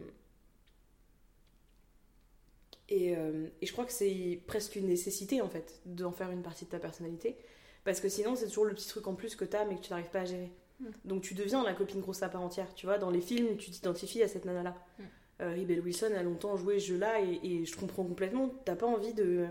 Et, 2.90 3.16
euh, 3.16 3.48
et 3.62 3.66
je 3.66 3.72
crois 3.72 3.86
que 3.86 3.92
c'est 3.92 4.42
presque 4.48 4.76
une 4.76 4.88
nécessité, 4.88 5.42
en 5.42 5.50
fait, 5.50 5.82
d'en 5.86 6.12
faire 6.12 6.32
une 6.32 6.42
partie 6.42 6.66
de 6.66 6.70
ta 6.70 6.80
personnalité. 6.80 7.36
Parce 7.84 8.00
que 8.00 8.10
sinon, 8.10 8.36
c'est 8.36 8.48
toujours 8.48 8.66
le 8.66 8.74
petit 8.74 8.88
truc 8.88 9.08
en 9.08 9.16
plus 9.16 9.36
que 9.36 9.46
t'as, 9.46 9.66
mais 9.66 9.76
que 9.76 9.82
tu 9.82 9.92
n'arrives 9.92 10.10
pas 10.10 10.22
à 10.22 10.26
gérer. 10.26 10.52
Mm. 10.80 10.86
Donc 11.06 11.22
tu 11.22 11.34
deviens 11.34 11.64
la 11.64 11.74
copine 11.74 12.02
grosse 12.02 12.24
à 12.24 12.30
part 12.30 12.42
entière. 12.42 12.74
Tu 12.76 12.86
vois, 12.86 12.98
dans 12.98 13.10
les 13.10 13.22
films, 13.22 13.58
tu 13.58 13.72
t'identifies 13.72 14.24
à 14.24 14.28
cette 14.28 14.46
nana-là. 14.46 14.76
Mm. 15.00 15.04
Euh, 15.40 15.56
Rebel 15.56 15.82
Wilson 15.82 16.14
a 16.16 16.24
longtemps 16.24 16.58
joué 16.58 16.80
ce 16.80 16.88
jeu-là, 16.88 17.22
et, 17.22 17.40
et 17.44 17.66
je 17.66 17.76
comprends 17.76 18.04
complètement. 18.04 18.50
T'as 18.66 18.76
pas 18.76 18.88
envie 18.88 19.14
de, 19.14 19.46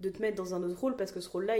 de 0.00 0.10
te 0.10 0.20
mettre 0.20 0.36
dans 0.36 0.54
un 0.54 0.62
autre 0.62 0.78
rôle, 0.80 0.96
parce 0.96 1.12
que 1.12 1.20
ce 1.20 1.28
rôle-là, 1.28 1.56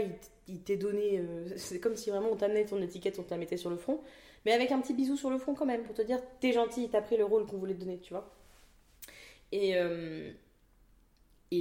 il 0.47 0.59
t'est 0.61 0.77
donné... 0.77 1.19
euh, 1.19 1.47
c'est 1.55 1.79
comme 1.79 1.95
si 1.95 2.09
vraiment 2.09 2.29
on 2.31 2.35
t'amenait 2.35 2.65
ton 2.65 2.81
étiquette, 2.81 3.19
on 3.19 3.23
te 3.23 3.31
la 3.31 3.37
mettait 3.37 3.57
sur 3.57 3.69
le 3.69 3.77
front. 3.77 4.01
Mais 4.45 4.51
avec 4.51 4.71
un 4.71 4.79
petit 4.79 4.93
bisou 4.93 5.17
sur 5.17 5.29
le 5.29 5.39
front 5.39 5.55
quand 5.55 5.65
même, 5.65 5.83
pour 5.83 5.95
te 5.95 6.01
dire, 6.01 6.19
t'es 6.39 6.51
gentil, 6.51 6.89
t'as 6.91 7.01
pris 7.01 7.17
le 7.17 7.25
rôle 7.25 7.45
qu'on 7.47 7.57
voulait 7.57 7.73
te 7.73 7.79
donner, 7.79 7.99
tu 7.99 8.13
vois. 8.13 8.31
Et... 9.51 9.75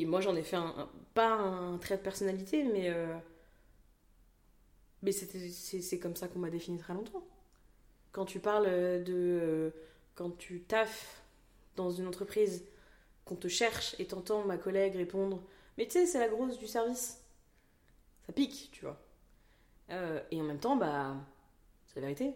et 0.03 0.07
moi, 0.07 0.21
j'en 0.21 0.35
ai 0.37 0.43
fait 0.43 0.57
un, 0.57 0.89
pas 1.15 1.31
un 1.33 1.79
trait 1.79 1.97
de 1.97 2.03
personnalité, 2.03 2.65
mais, 2.65 2.91
euh, 2.91 3.17
mais 5.03 5.13
c'est, 5.13 5.99
comme 5.99 6.17
ça 6.17 6.29
qu'on 6.29 6.39
m'a 6.39 6.51
défini 6.51 6.79
très 6.79 6.95
longtemps. 6.95 7.25
quand 8.13 8.25
tu 8.27 8.41
parles 8.41 8.67
de. 8.67 9.05
euh, 9.09 9.71
quand 10.17 10.37
tu 10.39 10.63
taffes 10.63 11.23
dans 11.77 11.91
une 11.91 12.07
entreprise, 12.09 12.65
qu'on 13.25 13.37
te 13.37 13.49
cherche 13.49 13.97
et 14.01 14.07
t'entends 14.07 14.45
ma 14.45 14.59
collègue 14.59 14.97
répondre 14.97 15.43
Mais 15.79 15.87
tu 15.87 15.93
sais, 15.93 16.07
c'est 16.07 16.19
la 16.21 16.29
grosse 16.29 16.59
du 16.59 16.67
service. 16.69 17.23
Ça 18.27 18.33
pique, 18.33 18.71
tu 18.73 18.83
vois. 18.85 18.99
Euh, 19.91 20.21
et 20.33 20.41
en 20.41 20.45
même 20.45 20.61
temps, 20.61 20.77
bah. 20.77 21.17
C'est 21.87 22.01
la 22.01 22.09
vérité. 22.09 22.35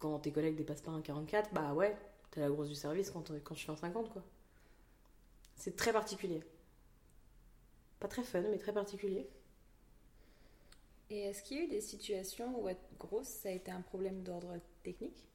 Quand 0.00 0.18
tes 0.18 0.32
collègues 0.32 0.56
dépassent 0.56 0.82
pas 0.82 0.90
un 0.90 1.00
44, 1.02 1.52
bah 1.54 1.72
ouais, 1.74 1.96
t'es 2.32 2.40
la 2.40 2.48
grosse 2.48 2.68
du 2.68 2.74
service 2.74 3.10
quand, 3.10 3.30
quand 3.44 3.54
je 3.54 3.64
fais 3.64 3.72
un 3.72 3.76
50, 3.76 4.10
quoi. 4.12 4.22
C'est 5.58 5.76
très 5.76 5.92
particulier. 5.92 6.42
Pas 8.00 8.08
très 8.08 8.24
fun, 8.24 8.42
mais 8.50 8.58
très 8.58 8.72
particulier. 8.72 9.28
Et 11.10 11.20
est-ce 11.20 11.42
qu'il 11.42 11.58
y 11.58 11.60
a 11.60 11.64
eu 11.64 11.68
des 11.68 11.82
situations 11.82 12.58
où 12.62 12.66
être 12.70 12.96
grosse, 12.98 13.28
ça 13.28 13.50
a 13.50 13.52
été 13.52 13.70
un 13.70 13.82
problème 13.82 14.22
d'ordre 14.22 14.58
technique? 14.82 15.28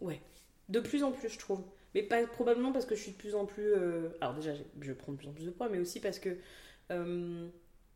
Ouais. 0.00 0.20
De 0.68 0.80
plus 0.80 1.02
en 1.02 1.12
plus, 1.12 1.28
je 1.28 1.38
trouve. 1.38 1.62
Mais 1.94 2.02
pas, 2.02 2.24
probablement 2.26 2.72
parce 2.72 2.86
que 2.86 2.94
je 2.94 3.02
suis 3.02 3.12
de 3.12 3.16
plus 3.16 3.34
en 3.34 3.46
plus. 3.46 3.72
euh, 3.74 4.10
Alors, 4.20 4.34
déjà, 4.34 4.52
je 4.80 4.92
prends 4.92 5.12
de 5.12 5.16
plus 5.18 5.28
en 5.28 5.32
plus 5.32 5.44
de 5.46 5.50
poids, 5.50 5.68
mais 5.68 5.78
aussi 5.78 6.00
parce 6.00 6.18
que 6.18 6.36
euh, 6.90 7.48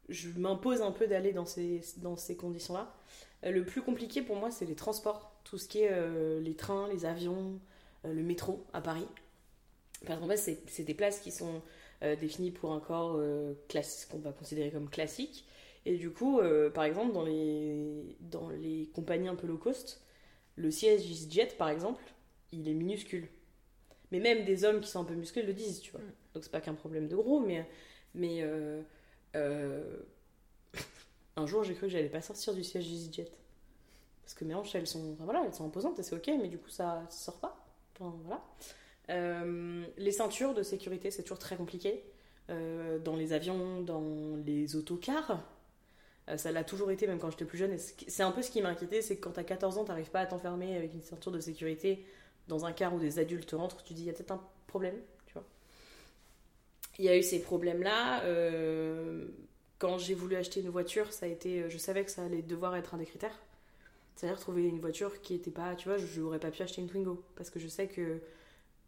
je 0.08 0.28
m'impose 0.30 0.82
un 0.82 0.92
peu 0.92 1.06
d'aller 1.06 1.32
dans 1.32 1.46
ces, 1.46 1.80
dans 1.98 2.16
ces 2.16 2.36
conditions-là. 2.36 2.94
Euh, 3.44 3.50
le 3.52 3.64
plus 3.64 3.82
compliqué 3.82 4.22
pour 4.22 4.36
moi, 4.36 4.50
c'est 4.50 4.66
les 4.66 4.76
transports. 4.76 5.32
Tout 5.44 5.58
ce 5.58 5.68
qui 5.68 5.80
est 5.80 5.92
euh, 5.92 6.40
les 6.40 6.56
trains, 6.56 6.88
les 6.88 7.04
avions, 7.06 7.60
le 8.04 8.22
métro 8.22 8.66
à 8.74 8.82
Paris. 8.82 9.06
Parce 10.04 10.20
qu'en 10.20 10.28
fait, 10.28 10.58
c'est 10.66 10.84
des 10.84 10.94
places 10.94 11.20
qui 11.20 11.30
sont 11.30 11.62
euh, 12.02 12.16
définies 12.16 12.50
pour 12.50 12.72
un 12.72 12.80
corps 12.80 13.16
euh, 13.16 13.54
classique, 13.68 14.08
qu'on 14.10 14.18
va 14.18 14.32
considérer 14.32 14.70
comme 14.70 14.88
classique. 14.88 15.46
Et 15.86 15.96
du 15.96 16.10
coup, 16.10 16.40
euh, 16.40 16.70
par 16.70 16.84
exemple, 16.84 17.12
dans 17.12 17.24
les, 17.24 18.16
dans 18.20 18.48
les 18.48 18.90
compagnies 18.94 19.28
un 19.28 19.34
peu 19.34 19.46
low 19.46 19.58
cost, 19.58 20.02
le 20.56 20.70
siège 20.70 21.02
EasyJet, 21.10 21.56
par 21.58 21.68
exemple, 21.68 22.02
il 22.52 22.68
est 22.68 22.74
minuscule. 22.74 23.28
Mais 24.10 24.20
même 24.20 24.44
des 24.44 24.64
hommes 24.64 24.80
qui 24.80 24.88
sont 24.88 25.00
un 25.00 25.04
peu 25.04 25.14
musclés 25.14 25.42
le 25.42 25.52
disent, 25.52 25.80
tu 25.80 25.90
vois. 25.90 26.00
Mm. 26.00 26.12
Donc 26.34 26.44
c'est 26.44 26.52
pas 26.52 26.60
qu'un 26.60 26.74
problème 26.74 27.08
de 27.08 27.16
gros, 27.16 27.40
mais, 27.40 27.68
mais 28.14 28.42
euh, 28.42 28.82
euh, 29.36 29.98
un 31.36 31.46
jour 31.46 31.64
j'ai 31.64 31.74
cru 31.74 31.86
que 31.86 31.92
j'allais 31.92 32.08
pas 32.08 32.22
sortir 32.22 32.54
du 32.54 32.64
siège 32.64 32.86
EasyJet. 32.86 33.30
Parce 34.22 34.34
que 34.34 34.44
mes 34.44 34.54
hanches, 34.54 34.74
elles 34.74 34.86
sont, 34.86 35.12
enfin, 35.12 35.24
voilà, 35.24 35.42
elles 35.44 35.54
sont 35.54 35.66
imposantes 35.66 35.98
et 35.98 36.02
c'est 36.02 36.14
ok, 36.14 36.30
mais 36.40 36.48
du 36.48 36.58
coup 36.58 36.70
ça, 36.70 37.04
ça 37.10 37.32
sort 37.32 37.40
pas. 37.40 37.66
Enfin, 37.94 38.14
voilà. 38.22 38.42
Euh, 39.10 39.84
les 39.96 40.12
ceintures 40.12 40.54
de 40.54 40.62
sécurité, 40.62 41.10
c'est 41.10 41.22
toujours 41.22 41.38
très 41.38 41.56
compliqué. 41.56 42.02
Euh, 42.50 42.98
dans 42.98 43.16
les 43.16 43.32
avions, 43.32 43.80
dans 43.80 44.36
les 44.44 44.76
autocars. 44.76 45.42
Euh, 46.28 46.36
ça 46.36 46.52
l'a 46.52 46.64
toujours 46.64 46.90
été, 46.90 47.06
même 47.06 47.18
quand 47.18 47.30
j'étais 47.30 47.44
plus 47.44 47.58
jeune. 47.58 47.76
C'est 47.78 48.22
un 48.22 48.30
peu 48.32 48.42
ce 48.42 48.50
qui 48.50 48.60
m'a 48.62 48.68
inquiété, 48.70 49.02
c'est 49.02 49.16
que 49.16 49.22
quand 49.22 49.32
t'as 49.32 49.44
14 49.44 49.78
ans, 49.78 49.84
t'arrives 49.84 50.10
pas 50.10 50.20
à 50.20 50.26
t'enfermer 50.26 50.76
avec 50.76 50.92
une 50.92 51.02
ceinture 51.02 51.32
de 51.32 51.40
sécurité 51.40 52.04
dans 52.48 52.66
un 52.66 52.72
car 52.72 52.94
où 52.94 52.98
des 52.98 53.18
adultes 53.18 53.52
rentrent, 53.52 53.82
tu 53.82 53.94
dis, 53.94 54.02
il 54.02 54.06
y 54.06 54.10
a 54.10 54.12
peut-être 54.12 54.32
un 54.32 54.42
problème, 54.66 54.96
tu 55.26 55.32
vois. 55.32 55.44
Il 56.98 57.04
y 57.04 57.08
a 57.08 57.16
eu 57.16 57.22
ces 57.22 57.40
problèmes-là. 57.40 58.22
quand 59.78 59.98
j'ai 59.98 60.14
voulu 60.14 60.36
acheter 60.36 60.60
une 60.60 60.70
voiture, 60.70 61.12
ça 61.12 61.26
a 61.26 61.28
été, 61.28 61.68
je 61.68 61.78
savais 61.78 62.04
que 62.04 62.10
ça 62.10 62.24
allait 62.24 62.42
devoir 62.42 62.76
être 62.76 62.94
un 62.94 62.98
des 62.98 63.06
critères. 63.06 63.38
C'est-à-dire 64.16 64.38
trouver 64.38 64.64
une 64.64 64.80
voiture 64.80 65.20
qui 65.22 65.34
était 65.34 65.50
pas, 65.50 65.74
tu 65.74 65.88
vois, 65.88 65.98
je 65.98 66.20
n'aurais 66.20 66.38
pas 66.38 66.50
pu 66.50 66.62
acheter 66.62 66.80
une 66.80 66.88
Twingo 66.88 67.22
parce 67.36 67.50
que 67.50 67.58
je 67.58 67.68
sais 67.68 67.88
que 67.88 68.20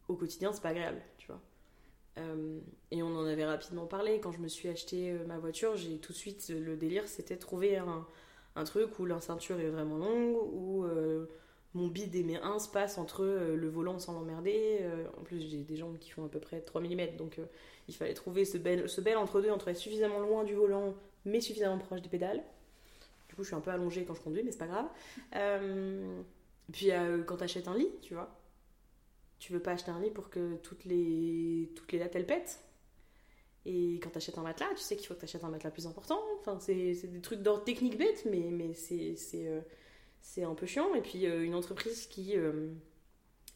au 0.08 0.14
quotidien 0.14 0.52
c'est 0.52 0.62
pas 0.62 0.70
agréable, 0.70 1.00
tu 1.18 1.26
vois. 1.28 1.40
Euh, 2.18 2.60
et 2.90 3.02
on 3.02 3.14
en 3.14 3.26
avait 3.26 3.44
rapidement 3.44 3.86
parlé 3.86 4.20
quand 4.20 4.32
je 4.32 4.38
me 4.38 4.48
suis 4.48 4.68
acheté 4.68 5.10
euh, 5.10 5.26
ma 5.26 5.38
voiture, 5.38 5.76
j'ai 5.76 5.98
tout 5.98 6.12
de 6.12 6.16
suite 6.16 6.48
le 6.48 6.76
délire, 6.76 7.06
c'était 7.08 7.36
trouver 7.36 7.76
un, 7.76 8.06
un 8.54 8.64
truc 8.64 8.98
où 8.98 9.04
la 9.04 9.20
ceinture 9.20 9.60
est 9.60 9.68
vraiment 9.68 9.98
longue, 9.98 10.36
où 10.52 10.84
euh, 10.84 11.26
mon 11.74 11.88
bide 11.88 12.14
et 12.14 12.22
mes 12.22 12.36
1 12.36 12.58
se 12.58 12.68
passent 12.70 12.96
entre 12.96 13.24
le 13.24 13.68
volant 13.68 13.98
sans 13.98 14.14
l'emmerder. 14.14 14.80
en 15.18 15.22
plus, 15.24 15.40
j'ai 15.40 15.58
des 15.58 15.76
jambes 15.76 15.98
qui 15.98 16.10
font 16.10 16.24
à 16.24 16.28
peu 16.28 16.40
près 16.40 16.62
3 16.62 16.80
mm, 16.80 17.16
donc 17.18 17.38
il 17.86 17.94
fallait 17.94 18.14
trouver 18.14 18.46
ce 18.46 18.56
bel, 18.56 18.88
ce 18.88 19.02
bel 19.02 19.18
entre-deux 19.18 19.50
entre 19.50 19.68
être 19.68 19.76
suffisamment 19.76 20.20
loin 20.20 20.42
du 20.42 20.54
volant, 20.54 20.94
mais 21.26 21.42
suffisamment 21.42 21.76
proche 21.76 22.00
des 22.00 22.08
pédales. 22.08 22.42
Du 23.28 23.34
coup, 23.34 23.42
je 23.42 23.48
suis 23.48 23.56
un 23.56 23.60
peu 23.60 23.70
allongée 23.72 24.06
quand 24.06 24.14
je 24.14 24.22
conduis, 24.22 24.42
mais 24.42 24.52
c'est 24.52 24.58
pas 24.58 24.68
grave. 24.68 24.88
Puis 26.72 26.88
quand 27.26 27.36
t'achètes 27.36 27.68
un 27.68 27.76
lit, 27.76 27.90
tu 28.00 28.14
vois, 28.14 28.34
tu 29.38 29.52
veux 29.52 29.60
pas 29.60 29.72
acheter 29.72 29.90
un 29.90 30.00
lit 30.00 30.10
pour 30.10 30.30
que 30.30 30.56
toutes 30.56 30.84
les, 30.84 31.70
toutes 31.74 31.92
les 31.92 31.98
lattes 31.98 32.16
elles 32.16 32.26
pètent. 32.26 32.62
Et 33.64 33.94
quand 34.00 34.10
t'achètes 34.10 34.38
un 34.38 34.42
matelas, 34.42 34.68
tu 34.76 34.82
sais 34.82 34.96
qu'il 34.96 35.06
faut 35.06 35.14
que 35.14 35.20
t'achètes 35.20 35.42
un 35.44 35.48
matelas 35.48 35.72
plus 35.72 35.86
important. 35.86 36.20
Enfin, 36.38 36.58
c'est 36.60 36.74
des 36.94 37.20
trucs 37.20 37.42
d'ordre 37.42 37.64
technique 37.64 37.98
bête, 37.98 38.24
mais, 38.30 38.50
mais 38.52 38.72
c'est 38.74 39.16
euh, 39.48 39.60
un 40.48 40.54
peu 40.54 40.66
chiant. 40.66 40.94
Et 40.94 41.02
puis 41.02 41.26
euh, 41.26 41.42
une 41.44 41.54
entreprise 41.54 42.06
qui, 42.06 42.36
euh, 42.36 42.70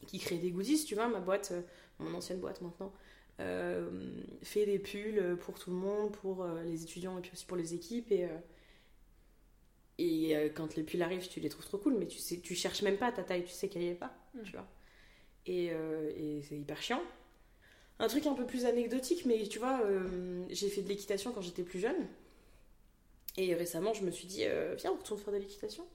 qui 0.07 0.19
crée 0.19 0.37
des 0.37 0.51
goodies, 0.51 0.83
tu 0.85 0.95
vois, 0.95 1.07
ma 1.07 1.21
boîte, 1.21 1.51
euh, 1.53 1.61
mon 1.99 2.13
ancienne 2.13 2.39
boîte 2.39 2.61
maintenant, 2.61 2.93
fait 4.43 4.65
des 4.67 4.77
pulls 4.79 5.37
pour 5.39 5.57
tout 5.57 5.71
le 5.71 5.75
monde, 5.77 6.11
pour 6.11 6.45
les 6.63 6.83
étudiants 6.83 7.17
et 7.17 7.21
puis 7.21 7.31
aussi 7.33 7.45
pour 7.45 7.57
les 7.57 7.73
équipes. 7.73 8.11
Et, 8.11 8.27
et 9.97 10.51
quand 10.53 10.75
les 10.75 10.83
pulls 10.83 11.01
arrivent, 11.01 11.27
tu 11.27 11.39
les 11.39 11.49
trouves 11.49 11.65
trop 11.65 11.77
cool, 11.79 11.95
mais 11.97 12.05
tu, 12.07 12.19
sais, 12.19 12.39
tu 12.39 12.53
cherches 12.53 12.83
même 12.83 12.97
pas 12.97 13.11
ta 13.11 13.23
taille, 13.23 13.43
tu 13.43 13.51
sais 13.51 13.67
qu'elle 13.67 13.83
y 13.83 13.87
est 13.87 13.95
pas, 13.95 14.15
Mm. 14.33 14.43
tu 14.43 14.51
vois. 14.51 14.67
Et, 15.45 15.69
euh, 15.71 16.11
et 16.15 16.41
c'est 16.43 16.57
hyper 16.57 16.81
chiant. 16.81 17.01
Un 17.99 18.07
truc 18.07 18.25
un 18.25 18.33
peu 18.33 18.45
plus 18.45 18.65
anecdotique, 18.65 19.25
mais 19.25 19.43
tu 19.47 19.59
vois, 19.59 19.81
euh, 19.83 20.43
j'ai 20.49 20.69
fait 20.69 20.81
de 20.81 20.89
l'équitation 20.89 21.31
quand 21.31 21.41
j'étais 21.41 21.63
plus 21.63 21.79
jeune. 21.79 22.07
Et 23.37 23.53
récemment, 23.53 23.93
je 23.93 24.03
me 24.03 24.11
suis 24.11 24.27
dit, 24.27 24.43
euh, 24.45 24.75
viens, 24.75 24.91
on 24.91 24.97
retourne 24.97 25.19
faire 25.19 25.33
de 25.33 25.39
l'équitation. 25.39 25.85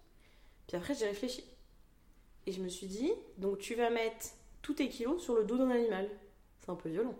Puis 0.66 0.76
après, 0.76 0.94
j'ai 0.94 1.06
réfléchi. 1.06 1.44
Et 2.46 2.52
je 2.52 2.62
me 2.62 2.68
suis 2.68 2.86
dit, 2.86 3.12
donc 3.38 3.58
tu 3.58 3.74
vas 3.74 3.90
mettre 3.90 4.26
tous 4.62 4.74
tes 4.74 4.88
kilos 4.88 5.22
sur 5.22 5.34
le 5.34 5.44
dos 5.44 5.58
d'un 5.58 5.70
animal. 5.70 6.08
C'est 6.60 6.70
un 6.70 6.76
peu 6.76 6.88
violent. 6.88 7.14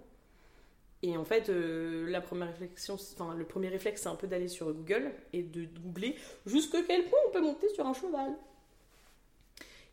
Et 1.03 1.17
en 1.17 1.25
fait, 1.25 1.49
la 1.49 2.21
première 2.21 2.49
réflexion, 2.49 2.95
enfin, 2.95 3.35
le 3.35 3.45
premier 3.45 3.69
réflexe, 3.69 4.03
c'est 4.03 4.09
un 4.09 4.15
peu 4.15 4.27
d'aller 4.27 4.49
sur 4.49 4.73
Google 4.73 5.13
et 5.33 5.43
de 5.43 5.67
googler 5.81 6.17
jusqu'à 6.47 6.83
quel 6.83 7.05
point 7.05 7.19
on 7.29 7.31
peut 7.33 7.43
monter 7.43 7.69
sur 7.69 7.87
un 7.87 7.93
cheval. 7.93 8.35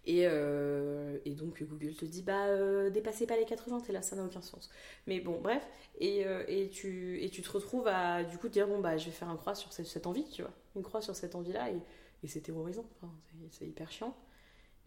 Et, 0.05 0.27
euh, 0.27 1.17
et 1.25 1.31
donc 1.31 1.63
Google 1.63 1.93
te 1.95 2.03
dit 2.05 2.23
bah 2.23 2.47
euh, 2.47 2.89
dépassez 2.89 3.25
pas 3.25 3.37
les 3.37 3.45
80, 3.45 3.79
t'es 3.81 3.93
là, 3.93 4.01
ça 4.01 4.15
n'a 4.17 4.25
aucun 4.25 4.41
sens. 4.41 4.69
Mais 5.07 5.19
bon, 5.21 5.39
bref, 5.41 5.65
et, 5.99 6.25
euh, 6.25 6.43
et, 6.47 6.69
tu, 6.69 7.21
te 7.31 7.51
retrouves 7.51 7.87
à 7.87 8.23
du 8.23 8.37
coup 8.37 8.47
te 8.49 8.53
dire 8.53 8.67
bon 8.67 8.79
bah 8.79 8.97
je 8.97 9.05
vais 9.05 9.11
faire 9.11 9.29
un 9.29 9.37
croix 9.37 9.55
sur 9.55 9.71
cette, 9.71 10.05
envie, 10.07 10.25
tu 10.29 10.41
vois, 10.41 10.51
une 10.75 10.83
croix 10.83 11.01
sur 11.01 11.15
cette 11.15 11.35
envie-là, 11.35 11.71
et, 11.71 11.77
et 12.23 12.27
c'est 12.27 12.41
terrorisant, 12.41 12.85
c'est- 13.51 13.65
hyper 13.67 13.91
chiant. 13.91 14.15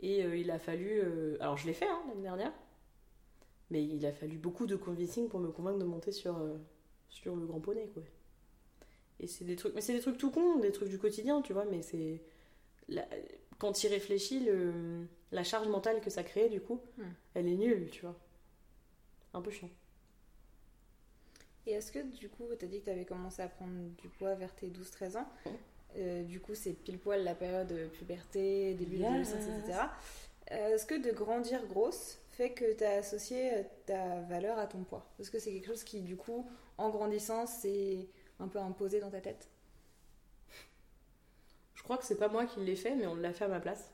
Et 0.00 0.20
il 0.20 0.50
a 0.50 0.58
fallu, 0.58 1.00
alors 1.40 1.56
je 1.56 1.66
l'ai 1.66 1.72
fait 1.74 1.86
hein, 1.88 2.02
l'année 2.08 2.22
dernière, 2.22 2.52
mais 3.70 3.82
il 3.84 4.04
a 4.06 4.12
fallu 4.12 4.36
beaucoup 4.38 4.66
de 4.66 4.76
convincing 4.76 5.28
pour 5.28 5.40
me 5.40 5.50
convaincre 5.50 5.78
de 5.78 5.84
monter 5.84 6.12
sur, 6.12 6.36
sur 7.08 7.36
le 7.36 7.46
grand 7.46 7.60
poney 7.60 7.88
quoi. 7.94 8.02
Et 9.20 9.26
c'est 9.26 9.44
des 9.44 9.56
trucs, 9.56 9.74
mais 9.74 9.80
c'est 9.80 9.94
des 9.94 10.00
trucs 10.00 10.18
tout 10.18 10.30
cons, 10.30 10.56
des 10.58 10.72
trucs 10.72 10.88
du 10.90 10.98
quotidien, 10.98 11.40
tu 11.42 11.52
vois, 11.52 11.64
mais 11.64 11.82
c'est 11.82 12.22
la- 12.88 13.08
quand 13.58 13.72
tu 13.72 13.86
y 13.86 13.88
réfléchis, 13.88 14.40
le, 14.40 15.06
la 15.32 15.44
charge 15.44 15.68
mentale 15.68 16.00
que 16.00 16.10
ça 16.10 16.22
crée, 16.22 16.48
du 16.48 16.60
coup, 16.60 16.80
Hmm. 16.98 17.04
elle 17.34 17.48
est 17.48 17.56
nulle, 17.56 17.90
tu 17.90 18.02
vois. 18.02 18.16
Un 19.34 19.40
peu 19.42 19.50
chiant. 19.50 19.70
Et 21.66 21.72
est-ce 21.72 21.90
que 21.90 21.98
du 21.98 22.28
coup, 22.28 22.44
tu 22.58 22.64
as 22.64 22.68
dit 22.68 22.80
que 22.80 22.84
tu 22.84 22.90
avais 22.90 23.04
commencé 23.04 23.42
à 23.42 23.48
prendre 23.48 23.90
du 24.00 24.08
poids 24.08 24.34
vers 24.34 24.54
tes 24.54 24.68
12-13 24.70 25.16
ans. 25.16 25.28
Euh, 25.96 26.22
Du 26.22 26.40
coup, 26.40 26.54
c'est 26.54 26.72
pile 26.72 26.98
poil 26.98 27.24
la 27.24 27.34
période 27.34 27.68
de 27.68 27.86
puberté, 27.88 28.74
début 28.74 28.96
de 28.98 29.02
Yes. 29.02 29.10
l'adolescence, 29.32 29.48
etc. 29.64 29.78
Euh, 30.52 30.74
est-ce 30.74 30.86
que 30.86 30.94
de 30.94 31.10
grandir 31.10 31.66
grosse 31.66 32.18
fait 32.32 32.50
que 32.52 32.72
tu 32.74 32.84
as 32.84 32.98
associé 32.98 33.52
euh, 33.54 33.62
ta 33.86 34.20
valeur 34.22 34.58
à 34.58 34.66
ton 34.66 34.84
poids? 34.84 35.10
Est-ce 35.18 35.30
que 35.30 35.38
c'est 35.40 35.52
quelque 35.52 35.66
chose 35.66 35.82
qui, 35.82 36.02
du 36.02 36.16
coup, 36.16 36.48
en 36.78 36.90
grandissant, 36.90 37.46
s'est 37.46 38.06
un 38.38 38.46
peu 38.48 38.58
imposé 38.60 39.00
dans 39.00 39.10
ta 39.10 39.20
tête? 39.20 39.48
Crois 41.86 41.98
que 41.98 42.04
c'est 42.04 42.18
pas 42.18 42.28
moi 42.28 42.46
qui 42.46 42.58
l'ai 42.60 42.74
fait, 42.74 42.96
mais 42.96 43.06
on 43.06 43.14
l'a 43.14 43.32
fait 43.32 43.44
à 43.44 43.48
ma 43.48 43.60
place. 43.60 43.92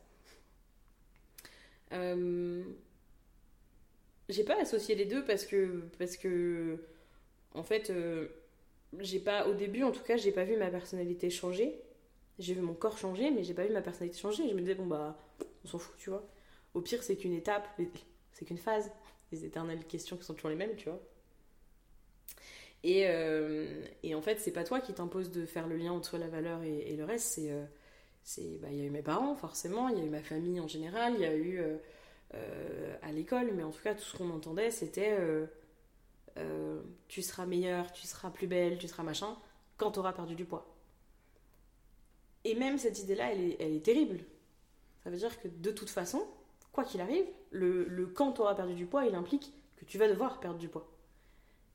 Euh, 1.93 2.65
J'ai 4.31 4.45
pas 4.45 4.59
associé 4.59 4.95
les 4.95 5.05
deux 5.05 5.23
parce 5.27 5.45
que, 5.45 5.83
parce 5.99 6.17
que 6.17 6.79
en 7.55 7.63
fait, 7.63 7.91
euh, 7.91 8.29
j'ai 8.99 9.21
pas, 9.21 9.47
au 9.47 9.53
début 9.53 9.83
en 9.83 9.93
tout 9.93 10.03
cas, 10.03 10.17
j'ai 10.17 10.33
pas 10.33 10.45
vu 10.45 10.57
ma 10.57 10.71
personnalité 10.71 11.29
changer. 11.29 11.79
J'ai 12.39 12.55
vu 12.55 12.63
mon 12.63 12.73
corps 12.73 12.97
changer, 12.97 13.31
mais 13.31 13.45
j'ai 13.45 13.53
pas 13.53 13.67
vu 13.67 13.73
ma 13.75 13.83
personnalité 13.83 14.19
changer. 14.19 14.49
Je 14.49 14.55
me 14.55 14.61
disais, 14.61 14.75
bon 14.75 14.87
bah, 14.87 15.19
on 15.65 15.69
s'en 15.69 15.79
fout, 15.79 15.95
tu 15.99 16.09
vois. 16.09 16.27
Au 16.73 16.81
pire, 16.81 17.03
c'est 17.03 17.17
qu'une 17.17 17.35
étape, 17.35 17.69
c'est 18.33 18.47
qu'une 18.47 18.59
phase. 18.59 18.91
Les 19.33 19.45
éternelles 19.45 19.85
questions 19.85 20.17
qui 20.17 20.25
sont 20.25 20.35
toujours 20.35 20.51
les 20.51 20.57
mêmes, 20.57 20.77
tu 20.77 20.89
vois. 20.89 21.01
Et, 22.85 23.05
euh, 23.07 23.85
et 24.03 24.15
en 24.15 24.23
fait, 24.23 24.41
c'est 24.41 24.51
pas 24.51 24.65
toi 24.65 24.81
qui 24.81 24.95
t'impose 24.95 25.31
de 25.31 25.45
faire 25.47 25.69
le 25.69 25.77
lien 25.77 25.93
entre 25.93 26.17
la 26.19 26.29
valeur 26.29 26.63
et, 26.63 26.97
le 26.97 27.05
reste. 27.05 27.27
C'est, 27.35 27.51
bah, 28.61 28.69
il 28.71 28.76
y 28.76 28.81
a 28.81 28.85
eu 28.85 28.91
mes 28.91 29.02
parents, 29.02 29.35
forcément. 29.35 29.88
Il 29.88 29.99
y 29.99 30.00
a 30.00 30.05
eu 30.05 30.11
ma 30.11 30.23
famille 30.23 30.61
en 30.61 30.69
général. 30.69 31.14
Il 31.14 31.21
y 31.21 31.25
a 31.25 31.35
eu 31.35 31.59
euh, 31.59 31.76
euh, 32.35 32.97
à 33.02 33.12
l'école, 33.12 33.52
mais 33.55 33.62
en 33.62 33.71
tout 33.71 33.83
cas, 33.83 33.95
tout 33.95 34.02
ce 34.02 34.17
qu'on 34.17 34.31
entendait, 34.31 34.71
c'était 34.71 35.17
euh, 36.38 36.83
tu 37.09 37.23
seras 37.23 37.47
meilleure, 37.47 37.93
tu 37.93 38.07
seras 38.07 38.31
plus 38.31 38.47
belle, 38.47 38.79
tu 38.79 38.88
seras 38.88 39.02
machin 39.02 39.37
quand 39.76 39.93
tu 39.93 39.99
auras 39.99 40.12
perdu 40.12 40.35
du 40.35 40.45
poids. 40.45 40.67
Et 42.45 42.55
même 42.55 42.79
cette 42.79 42.99
idée-là, 43.00 43.33
elle 43.33 43.41
est, 43.41 43.57
elle 43.61 43.75
est 43.75 43.85
terrible. 43.85 44.25
Ça 45.05 45.11
veut 45.11 45.17
dire 45.17 45.41
que 45.41 45.49
de 45.49 45.71
toute 45.71 45.91
façon, 45.91 46.25
quoi 46.73 46.85
qu'il 46.85 47.00
arrive, 47.00 47.26
le, 47.50 47.85
le 47.85 48.07
quand 48.07 48.33
tu 48.33 48.41
auras 48.41 48.55
perdu 48.55 48.75
du 48.75 48.87
poids, 48.87 49.05
il 49.05 49.14
implique 49.14 49.52
que 49.76 49.85
tu 49.85 49.99
vas 49.99 50.09
devoir 50.09 50.41
perdre 50.41 50.59
du 50.59 50.69
poids. 50.69 50.88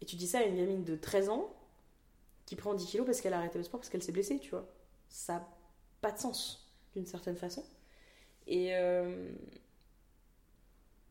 Et 0.01 0.05
tu 0.05 0.15
dis 0.15 0.27
ça 0.27 0.39
à 0.39 0.43
une 0.43 0.55
gamine 0.55 0.83
de 0.83 0.95
13 0.95 1.29
ans 1.29 1.53
qui 2.45 2.55
prend 2.55 2.73
10 2.73 2.85
kilos 2.85 3.05
parce 3.05 3.21
qu'elle 3.21 3.33
a 3.33 3.37
arrêté 3.37 3.57
le 3.57 3.63
sport, 3.63 3.79
parce 3.79 3.89
qu'elle 3.89 4.03
s'est 4.03 4.11
blessée, 4.11 4.39
tu 4.39 4.51
vois. 4.51 4.65
Ça 5.09 5.45
pas 6.01 6.11
de 6.11 6.19
sens, 6.19 6.71
d'une 6.95 7.05
certaine 7.05 7.37
façon. 7.37 7.63
Et, 8.47 8.75
euh, 8.75 9.29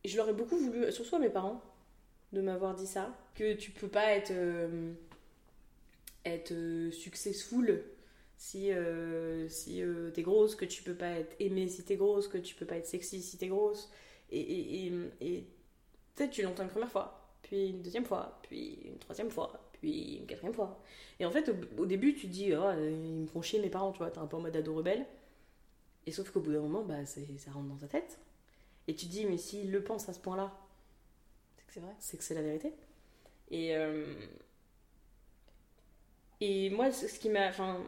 je 0.04 0.16
leur 0.16 0.28
ai 0.28 0.32
beaucoup 0.32 0.56
voulu, 0.56 0.90
surtout 0.92 1.16
à 1.16 1.18
mes 1.18 1.30
parents, 1.30 1.60
de 2.32 2.40
m'avoir 2.40 2.74
dit 2.74 2.86
ça, 2.86 3.16
que 3.34 3.54
tu 3.54 3.70
peux 3.70 3.88
pas 3.88 4.12
être, 4.12 4.30
euh, 4.30 4.92
être 6.24 6.52
euh, 6.52 6.90
successful 6.90 7.82
si, 8.36 8.70
si 9.48 9.82
t'es 10.12 10.22
grosse, 10.22 10.54
que 10.54 10.66
tu 10.66 10.82
peux 10.82 10.94
pas 10.94 11.10
être 11.10 11.34
aimée 11.40 11.68
si 11.68 11.84
t'es 11.84 11.96
grosse, 11.96 12.28
que 12.28 12.36
tu 12.36 12.54
peux 12.54 12.66
pas 12.66 12.76
être 12.76 12.86
sexy 12.86 13.22
si 13.22 13.38
t'es 13.38 13.48
grosse. 13.48 13.90
Et, 14.30 14.92
et 15.20 15.46
peut-être 16.14 16.32
tu 16.32 16.42
l'entends 16.42 16.64
une 16.64 16.68
première 16.68 16.90
fois, 16.90 17.30
puis 17.42 17.68
une 17.68 17.82
deuxième 17.82 18.04
fois, 18.04 18.38
puis 18.42 18.78
une 18.84 18.98
troisième 18.98 19.30
fois, 19.30 19.65
puis 19.80 20.16
une 20.16 20.26
quatrième 20.26 20.54
fois. 20.54 20.80
Et 21.18 21.26
en 21.26 21.30
fait, 21.30 21.50
au, 21.78 21.86
début, 21.86 22.14
tu 22.14 22.26
te 22.26 22.32
dis, 22.32 22.52
oh, 22.54 22.62
euh, 22.62 22.90
ils 22.90 23.22
me 23.22 23.26
font 23.26 23.42
chier 23.42 23.60
mes 23.60 23.70
parents, 23.70 23.92
tu 23.92 23.98
vois, 23.98 24.10
t'es 24.10 24.18
un 24.18 24.26
peu 24.26 24.36
en 24.36 24.40
mode 24.40 24.56
ado 24.56 24.74
rebelle. 24.74 25.06
Et 26.06 26.12
sauf 26.12 26.30
qu'au 26.30 26.40
bout 26.40 26.52
d'un 26.52 26.60
moment, 26.60 26.82
bah, 26.82 27.04
ça 27.06 27.20
rentre 27.52 27.68
dans 27.68 27.76
ta 27.76 27.88
tête. 27.88 28.18
Et 28.88 28.94
tu 28.94 29.06
te 29.06 29.10
dis, 29.10 29.26
mais 29.26 29.38
s'ils 29.38 29.70
le 29.70 29.82
pensent 29.82 30.08
à 30.08 30.12
ce 30.12 30.20
point-là, 30.20 30.52
C'est 31.56 31.66
que 31.66 31.72
c'est 31.72 31.80
vrai. 31.80 31.94
c'est 31.98 32.16
que 32.16 32.24
c'est 32.24 32.34
la 32.34 32.42
vérité. 32.42 32.72
Et, 33.50 33.76
euh, 33.76 34.04
et 36.40 36.70
moi, 36.70 36.92
ce 36.92 37.18
qui 37.18 37.28
m'a. 37.28 37.48
Enfin, 37.48 37.84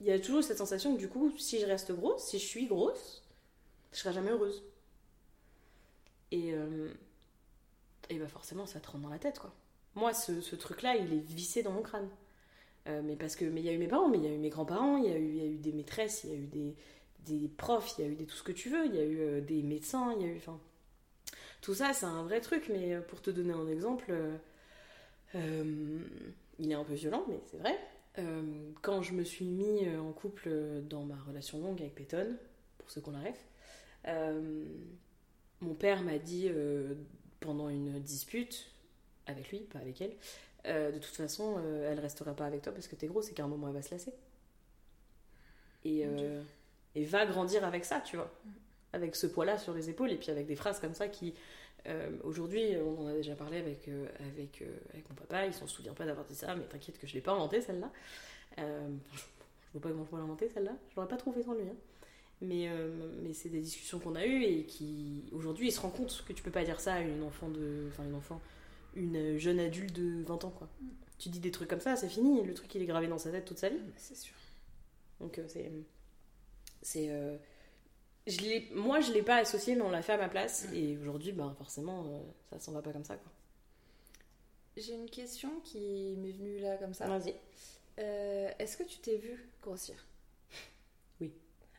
il 0.00 0.06
y 0.06 0.12
a 0.12 0.18
toujours 0.18 0.44
cette 0.44 0.58
sensation 0.58 0.94
que 0.94 0.98
du 0.98 1.08
coup, 1.08 1.32
si 1.36 1.60
je 1.60 1.66
reste 1.66 1.92
grosse, 1.92 2.24
si 2.24 2.38
je 2.38 2.44
suis 2.46 2.66
grosse, 2.66 3.22
je 3.92 3.98
serai 3.98 4.12
jamais 4.12 4.30
heureuse. 4.30 4.62
Et, 6.30 6.52
euh, 6.52 6.92
et 8.10 8.18
bah 8.18 8.28
forcément, 8.28 8.66
ça 8.66 8.80
te 8.80 8.86
rentre 8.90 9.02
dans 9.04 9.08
la 9.08 9.18
tête, 9.18 9.38
quoi. 9.38 9.52
Moi, 9.98 10.14
ce, 10.14 10.54
truc-là, 10.54 10.96
il 10.96 11.12
est 11.12 11.24
vissé 11.26 11.62
dans 11.62 11.72
mon 11.72 11.82
crâne. 11.82 12.08
Euh, 12.86 13.02
mais 13.04 13.16
parce 13.16 13.34
que, 13.34 13.44
mais 13.44 13.60
il 13.60 13.66
y 13.66 13.68
a 13.68 13.72
eu 13.72 13.78
mes 13.78 13.88
parents, 13.88 14.08
mais 14.08 14.18
il 14.18 14.24
y 14.24 14.28
a 14.28 14.32
eu 14.32 14.38
mes 14.38 14.48
grands-parents, 14.48 14.96
il 14.96 15.06
y 15.06 15.08
y 15.08 15.42
a 15.42 15.46
eu 15.46 15.58
des 15.58 15.72
maîtresses, 15.72 16.22
il 16.24 16.30
y 16.30 16.32
a 16.34 16.36
eu 16.36 16.74
des, 17.26 17.48
profs, 17.48 17.98
il 17.98 18.04
y 18.04 18.08
a 18.08 18.10
eu 18.10 18.14
des, 18.14 18.24
tout 18.24 18.36
ce 18.36 18.44
que 18.44 18.52
tu 18.52 18.70
veux, 18.70 18.86
il 18.86 18.94
y 18.94 18.98
a 18.98 19.04
eu 19.04 19.20
euh, 19.20 19.40
des 19.40 19.62
médecins, 19.62 20.14
il 20.16 20.26
y 20.26 20.30
a 20.30 20.32
eu, 20.32 20.40
tout 21.60 21.74
ça, 21.74 21.92
c'est 21.92 22.06
un 22.06 22.22
vrai 22.22 22.40
truc. 22.40 22.68
Mais 22.70 22.94
euh, 22.94 23.00
pour 23.00 23.20
te 23.20 23.30
donner 23.30 23.52
un 23.52 23.66
exemple, 23.66 24.14
il 25.34 26.70
est 26.70 26.74
un 26.74 26.84
peu 26.84 26.94
violent, 26.94 27.24
mais 27.28 27.40
c'est 27.50 27.58
vrai. 27.58 27.76
Quand 28.82 29.02
je 29.02 29.12
me 29.12 29.22
suis 29.22 29.44
mis 29.44 29.88
en 29.96 30.12
couple 30.12 30.48
dans 30.88 31.04
ma 31.04 31.16
relation 31.16 31.60
longue 31.60 31.80
avec 31.80 31.94
Peyton, 31.94 32.36
pour 32.78 32.90
ceux 32.90 33.00
qu'on 33.00 33.12
la 33.12 33.20
euh, 34.06 34.64
mon 35.60 35.74
père 35.74 36.02
m'a 36.02 36.18
dit 36.18 36.50
pendant 37.40 37.68
une 37.68 38.00
dispute 38.00 38.70
avec 39.28 39.50
lui, 39.50 39.60
pas 39.60 39.78
avec 39.78 40.00
elle, 40.00 40.12
euh, 40.66 40.90
de 40.90 40.98
toute 40.98 41.14
façon, 41.14 41.56
euh, 41.58 41.90
elle 41.90 42.00
restera 42.00 42.34
pas 42.34 42.46
avec 42.46 42.62
toi 42.62 42.72
parce 42.72 42.88
que 42.88 42.96
t'es 42.96 43.06
gros, 43.06 43.22
c'est 43.22 43.32
qu'à 43.32 43.44
un 43.44 43.48
moment 43.48 43.68
elle 43.68 43.74
va 43.74 43.82
se 43.82 43.90
lasser. 43.90 44.12
Et, 45.84 46.04
Mon 46.04 46.16
euh, 46.18 46.42
et 46.94 47.04
va 47.04 47.26
grandir 47.26 47.64
avec 47.64 47.84
ça, 47.84 48.00
tu 48.00 48.16
vois. 48.16 48.30
Avec 48.92 49.14
ce 49.16 49.26
poids-là 49.26 49.58
sur 49.58 49.72
les 49.74 49.90
épaules 49.90 50.10
et 50.10 50.16
puis 50.16 50.30
avec 50.30 50.46
des 50.46 50.56
phrases 50.56 50.80
comme 50.80 50.94
ça 50.94 51.08
qui, 51.08 51.34
euh, 51.86 52.10
aujourd'hui, 52.24 52.76
on 52.76 53.04
en 53.04 53.06
a 53.08 53.12
déjà 53.12 53.34
parlé 53.34 53.58
avec, 53.58 53.88
avec, 54.32 54.64
avec 54.92 55.08
mon 55.08 55.14
papa, 55.14 55.46
il 55.46 55.54
s'en 55.54 55.66
souvient 55.66 55.94
pas 55.94 56.06
d'avoir 56.06 56.26
dit 56.26 56.34
ça, 56.34 56.54
mais 56.56 56.64
t'inquiète 56.64 56.98
que 56.98 57.06
je 57.06 57.14
l'ai 57.14 57.20
pas 57.20 57.32
inventé 57.32 57.60
celle-là. 57.60 57.90
Je 58.56 58.62
je 59.14 59.72
vois 59.74 59.82
pas 59.82 59.88
comment 59.90 60.04
je 60.04 60.08
pourrais 60.08 60.22
l'inventer 60.22 60.48
celle-là, 60.48 60.72
je 60.90 60.96
l'aurais 60.96 61.08
pas 61.08 61.16
trouvé 61.18 61.42
sans 61.42 61.54
lui. 61.54 61.62
hein. 61.62 61.76
Mais, 62.40 62.68
mais 63.22 63.32
c'est 63.32 63.48
des 63.48 63.60
discussions 63.60 63.98
qu'on 63.98 64.14
a 64.14 64.24
eues 64.24 64.44
et 64.44 64.64
qui, 64.64 65.24
aujourd'hui, 65.32 65.68
il 65.68 65.72
se 65.72 65.80
rend 65.80 65.90
compte 65.90 66.24
que 66.26 66.32
tu 66.32 66.42
peux 66.42 66.52
pas 66.52 66.64
dire 66.64 66.80
ça 66.80 66.94
à 66.94 67.00
une 67.00 67.22
enfant 67.24 67.48
de. 67.48 67.86
Enfin, 67.88 68.04
une 68.04 68.14
enfant. 68.14 68.40
Une 68.98 69.38
jeune 69.38 69.60
adulte 69.60 69.92
de 69.94 70.22
20 70.24 70.44
ans, 70.44 70.50
quoi. 70.50 70.68
Tu 71.18 71.28
dis 71.28 71.40
des 71.40 71.50
trucs 71.50 71.68
comme 71.70 71.80
ça, 71.80 71.96
c'est 71.96 72.08
fini, 72.08 72.42
le 72.44 72.54
truc 72.54 72.74
il 72.74 72.82
est 72.82 72.86
gravé 72.86 73.06
dans 73.08 73.18
sa 73.18 73.30
tête 73.30 73.44
toute 73.44 73.58
sa 73.58 73.68
vie. 73.68 73.80
C'est 73.96 74.16
sûr. 74.16 74.34
Donc 75.20 75.38
euh, 75.38 75.44
c'est. 75.48 75.70
C'est. 76.82 77.08
euh, 77.10 77.36
je 78.26 78.74
moi, 78.74 79.00
je 79.00 79.12
l'ai 79.12 79.22
pas 79.22 79.36
associé, 79.36 79.74
mais 79.74 79.82
on 79.82 79.90
l'a 79.90 80.02
fait 80.02 80.12
à 80.12 80.18
ma 80.18 80.28
place. 80.28 80.66
Et 80.74 80.96
aujourd'hui, 80.98 81.32
ben, 81.32 81.54
forcément, 81.56 82.04
euh, 82.06 82.20
ça 82.50 82.60
s'en 82.60 82.72
va 82.72 82.82
pas 82.82 82.92
comme 82.92 83.04
ça. 83.04 83.16
Quoi. 83.16 83.32
J'ai 84.76 84.94
une 84.94 85.10
question 85.10 85.50
qui 85.64 86.14
m'est 86.18 86.30
venue 86.32 86.58
là 86.58 86.76
comme 86.76 86.94
ça. 86.94 87.06
Vas-y. 87.08 87.34
Euh, 87.98 88.50
Est-ce 88.58 88.76
que 88.76 88.84
tu 88.84 88.98
t'es 88.98 89.16
vue 89.16 89.48
grossir? 89.62 89.94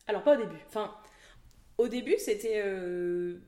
Alors, 0.07 0.23
pas 0.23 0.33
au 0.35 0.41
début. 0.41 0.57
Enfin, 0.67 0.95
au 1.77 1.87
début, 1.87 2.17
c'était. 2.17 2.61
euh, 2.65 3.39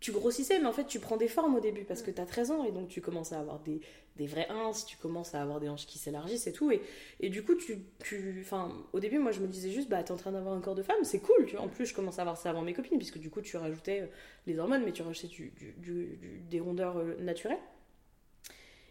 Tu 0.00 0.12
grossissais, 0.12 0.58
mais 0.58 0.66
en 0.66 0.72
fait, 0.72 0.86
tu 0.86 0.98
prends 0.98 1.18
des 1.18 1.28
formes 1.28 1.54
au 1.56 1.60
début 1.60 1.84
parce 1.84 2.00
que 2.00 2.10
t'as 2.10 2.24
13 2.24 2.50
ans 2.50 2.64
et 2.64 2.72
donc 2.72 2.88
tu 2.88 3.02
commences 3.02 3.32
à 3.32 3.38
avoir 3.40 3.58
des, 3.60 3.82
des 4.16 4.26
vrais 4.26 4.48
ins, 4.48 4.70
tu 4.86 4.96
commences 4.96 5.34
à 5.34 5.42
avoir 5.42 5.60
des 5.60 5.68
hanches 5.68 5.86
qui 5.86 5.98
s'élargissent 5.98 6.46
et 6.46 6.52
tout. 6.54 6.70
Et, 6.72 6.80
et 7.20 7.28
du 7.28 7.42
coup, 7.44 7.54
tu, 7.54 7.78
tu. 8.02 8.46
Au 8.94 9.00
début, 9.00 9.18
moi, 9.18 9.30
je 9.32 9.40
me 9.40 9.46
disais 9.46 9.70
juste, 9.70 9.90
bah, 9.90 10.02
t'es 10.02 10.12
en 10.12 10.16
train 10.16 10.32
d'avoir 10.32 10.54
un 10.54 10.60
corps 10.62 10.74
de 10.74 10.82
femme, 10.82 11.04
c'est 11.04 11.20
cool. 11.20 11.44
Tu 11.46 11.56
vois. 11.56 11.64
En 11.66 11.68
plus, 11.68 11.84
je 11.84 11.94
commence 11.94 12.18
à 12.18 12.22
avoir 12.22 12.38
ça 12.38 12.48
avant 12.50 12.62
mes 12.62 12.72
copines, 12.72 12.96
puisque 12.96 13.18
du 13.18 13.28
coup, 13.28 13.42
tu 13.42 13.58
rajoutais 13.58 14.00
euh, 14.00 14.06
les 14.46 14.58
hormones, 14.58 14.82
mais 14.84 14.92
tu 14.92 15.02
rajoutais 15.02 15.28
du, 15.28 15.52
du- 15.76 16.18
des 16.50 16.60
rondeurs 16.60 16.96
euh, 16.98 17.16
naturelles. 17.20 17.58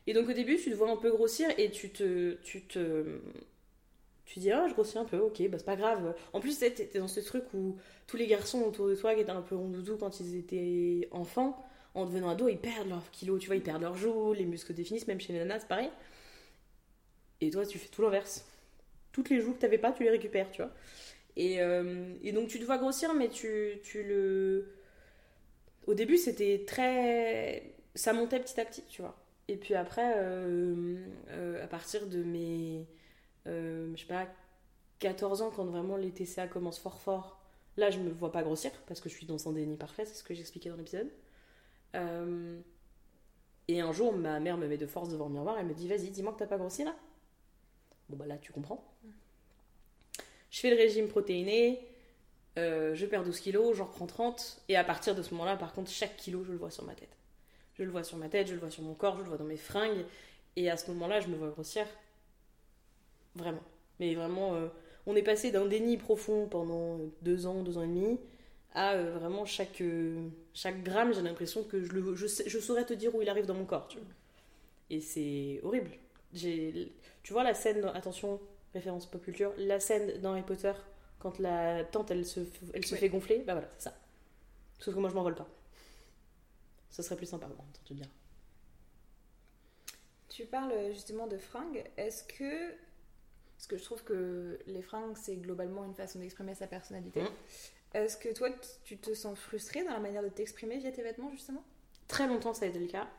Et 0.07 0.13
donc, 0.13 0.27
au 0.29 0.33
début, 0.33 0.57
tu 0.57 0.71
te 0.71 0.75
vois 0.75 0.89
un 0.89 0.95
peu 0.97 1.11
grossir 1.11 1.47
et 1.57 1.69
tu 1.71 1.89
te. 1.89 2.33
Tu 2.43 2.61
te 2.63 3.19
tu 4.25 4.39
dis, 4.39 4.51
ah, 4.51 4.67
je 4.67 4.73
grossis 4.73 4.97
un 4.97 5.05
peu, 5.05 5.17
ok, 5.17 5.41
bah 5.49 5.57
c'est 5.57 5.65
pas 5.65 5.75
grave. 5.75 6.13
En 6.33 6.39
plus, 6.39 6.57
t'es 6.59 6.89
dans 6.95 7.07
ce 7.07 7.19
truc 7.19 7.43
où 7.53 7.77
tous 8.09 8.17
les 8.17 8.25
garçons 8.25 8.63
autour 8.63 8.87
de 8.87 8.95
toi 8.95 9.13
qui 9.13 9.21
étaient 9.21 9.29
un 9.29 9.43
peu 9.43 9.55
rondoudous 9.55 9.97
quand 9.97 10.19
ils 10.19 10.35
étaient 10.35 11.07
enfants, 11.11 11.63
en 11.93 12.07
devenant 12.07 12.29
ados, 12.29 12.51
ils 12.51 12.57
perdent 12.57 12.89
leurs 12.89 13.11
kilos, 13.11 13.39
tu 13.39 13.45
vois, 13.45 13.55
ils 13.55 13.61
perdent 13.61 13.83
leurs 13.83 13.97
joues, 13.97 14.33
les 14.33 14.45
muscles 14.45 14.73
définissent, 14.73 15.07
même 15.07 15.19
chez 15.19 15.31
les 15.31 15.39
nanas, 15.39 15.59
c'est 15.59 15.67
pareil. 15.67 15.91
Et 17.39 17.51
toi, 17.51 17.67
tu 17.67 17.77
fais 17.77 17.87
tout 17.87 18.01
l'inverse. 18.01 18.47
Toutes 19.11 19.29
les 19.29 19.39
joues 19.41 19.53
que 19.53 19.59
t'avais 19.59 19.77
pas, 19.77 19.91
tu 19.91 20.03
les 20.03 20.09
récupères, 20.09 20.49
tu 20.49 20.63
vois. 20.63 20.71
Et, 21.35 21.61
euh, 21.61 22.15
donc, 22.33 22.47
tu 22.47 22.59
te 22.59 22.65
vois 22.65 22.79
grossir, 22.79 23.13
mais 23.13 23.29
tu, 23.29 23.79
le. 23.93 24.73
Au 25.85 25.93
début, 25.93 26.17
c'était 26.17 26.63
très. 26.65 27.75
Ça 27.93 28.11
montait 28.13 28.39
petit 28.39 28.59
à 28.59 28.65
petit, 28.65 28.83
tu 28.89 29.03
vois. 29.03 29.15
Et 29.47 29.55
puis 29.55 29.75
après, 29.75 30.15
euh, 30.17 30.97
euh, 31.29 31.63
à 31.63 31.67
partir 31.67 32.07
de 32.07 32.23
mes. 32.23 32.87
je 33.45 33.95
sais 33.95 34.07
pas, 34.07 34.27
14 34.97 35.43
ans, 35.43 35.51
quand 35.55 35.65
vraiment 35.65 35.95
les 35.95 36.11
TCA 36.11 36.47
commencent 36.47 36.79
fort 36.79 36.99
fort, 36.99 37.38
là, 37.79 37.89
je 37.89 37.99
me 37.99 38.11
vois 38.11 38.31
pas 38.31 38.43
grossir 38.43 38.71
parce 38.87 39.01
que 39.01 39.09
je 39.09 39.15
suis 39.15 39.25
dans 39.25 39.47
un 39.47 39.53
déni 39.53 39.77
parfait, 39.77 40.05
c'est 40.05 40.15
ce 40.15 40.23
que 40.23 40.33
j'expliquais 40.33 40.69
dans 40.69 40.75
l'épisode. 40.75 41.09
Euh, 41.95 42.59
et 43.67 43.81
un 43.81 43.91
jour, 43.91 44.13
ma 44.13 44.39
mère 44.39 44.57
me 44.57 44.67
met 44.67 44.77
de 44.77 44.87
force 44.87 45.09
devant 45.09 45.27
le 45.27 45.33
miroir 45.33 45.59
et 45.59 45.63
me 45.63 45.73
dit 45.73 45.87
Vas-y, 45.87 46.09
dis-moi 46.09 46.33
que 46.33 46.39
t'as 46.39 46.47
pas 46.47 46.57
grossi 46.57 46.83
là. 46.83 46.95
Bon, 48.09 48.17
bah 48.17 48.25
là, 48.25 48.37
tu 48.37 48.51
comprends. 48.51 48.83
Je 50.49 50.59
fais 50.59 50.71
le 50.71 50.75
régime 50.75 51.07
protéiné, 51.07 51.79
euh, 52.57 52.95
je 52.95 53.05
perds 53.05 53.23
12 53.23 53.39
kilos, 53.39 53.77
j'en 53.77 53.85
reprends 53.85 54.07
30, 54.07 54.63
et 54.67 54.75
à 54.75 54.83
partir 54.83 55.15
de 55.15 55.21
ce 55.21 55.31
moment-là, 55.31 55.55
par 55.55 55.73
contre, 55.73 55.91
chaque 55.91 56.17
kilo, 56.17 56.43
je 56.43 56.51
le 56.51 56.57
vois 56.57 56.71
sur 56.71 56.83
ma 56.85 56.95
tête. 56.95 57.15
Je 57.75 57.83
le 57.83 57.91
vois 57.91 58.03
sur 58.03 58.17
ma 58.17 58.27
tête, 58.27 58.47
je 58.47 58.53
le 58.53 58.59
vois 58.59 58.71
sur 58.71 58.83
mon 58.83 58.95
corps, 58.95 59.17
je 59.17 59.21
le 59.21 59.29
vois 59.29 59.37
dans 59.37 59.45
mes 59.45 59.57
fringues, 59.57 60.03
et 60.55 60.69
à 60.69 60.75
ce 60.75 60.89
moment-là, 60.91 61.19
je 61.19 61.27
me 61.27 61.35
vois 61.35 61.49
grossière. 61.49 61.87
Vraiment. 63.35 63.63
Mais 63.99 64.15
vraiment, 64.15 64.55
euh, 64.55 64.67
on 65.09 65.15
est 65.15 65.23
passé 65.23 65.51
d'un 65.51 65.65
déni 65.65 65.97
profond 65.97 66.47
pendant 66.47 66.99
euh, 66.99 67.07
deux 67.23 67.45
ans, 67.47 67.63
deux 67.63 67.77
ans 67.77 67.83
et 67.83 67.87
demi, 67.87 68.19
à 68.73 68.93
euh, 68.95 69.11
vraiment 69.19 69.45
chaque, 69.45 69.81
euh, 69.81 70.29
chaque 70.53 70.83
gramme, 70.83 71.13
j'ai 71.13 71.21
l'impression 71.21 71.63
que 71.63 71.83
je, 71.83 71.91
le, 71.93 72.15
je, 72.15 72.27
sais- 72.27 72.47
je 72.49 72.59
saurais 72.59 72.85
te 72.85 72.93
dire 72.93 73.15
où 73.15 73.21
il 73.21 73.29
arrive 73.29 73.45
dans 73.45 73.55
mon 73.55 73.65
corps. 73.65 73.87
Tu 73.89 73.97
vois. 73.97 74.07
Et 74.89 75.01
c'est 75.01 75.61
horrible. 75.63 75.91
Tu 77.23 77.33
vois 77.33 77.43
la 77.43 77.53
scène, 77.53 77.81
dans- 77.81 77.93
attention, 77.93 78.39
référence 78.73 79.05
pop 79.05 79.23
culture, 79.23 79.53
la 79.57 79.79
scène 79.79 80.19
dans 80.21 80.31
Harry 80.31 80.43
Potter, 80.43 80.73
quand 81.19 81.39
la 81.39 81.83
tante 81.83 82.11
elle 82.11 82.25
se, 82.25 82.41
elle 82.73 82.85
se 82.85 82.95
fait 82.95 83.09
gonfler, 83.09 83.39
bah 83.45 83.53
voilà, 83.53 83.69
c'est 83.77 83.83
ça. 83.89 83.93
Sauf 84.79 84.95
que 84.95 84.99
moi 84.99 85.09
je 85.09 85.15
m'envole 85.15 85.35
pas. 85.35 85.47
Ce 86.91 87.01
serait 87.01 87.15
plus 87.15 87.25
sympa, 87.25 87.47
bon, 87.47 87.63
te 87.85 87.93
dire. 87.93 88.07
Tu 90.29 90.45
parles 90.45 90.73
justement 90.93 91.27
de 91.27 91.37
fringues. 91.37 91.83
Est-ce 91.97 92.23
que. 92.23 92.73
Parce 93.59 93.67
que 93.67 93.77
je 93.77 93.83
trouve 93.83 94.01
que 94.05 94.57
les 94.67 94.81
fringues, 94.81 95.17
c'est 95.17 95.35
globalement 95.35 95.83
une 95.83 95.93
façon 95.93 96.19
d'exprimer 96.19 96.55
sa 96.55 96.65
personnalité. 96.65 97.23
Mhm. 97.23 97.29
Est-ce 97.93 98.15
que 98.15 98.33
toi, 98.33 98.49
tu 98.85 98.97
te 98.97 99.13
sens 99.13 99.37
frustrée 99.37 99.83
dans 99.83 99.91
la 99.91 99.99
manière 99.99 100.23
de 100.23 100.29
t'exprimer 100.29 100.77
via 100.77 100.93
tes 100.93 101.03
vêtements, 101.03 101.29
justement? 101.29 101.61
Très 102.07 102.25
longtemps 102.25 102.53
ça 102.53 102.63
a 102.63 102.69
été 102.69 102.79
le 102.79 102.87
cas. 102.87 103.09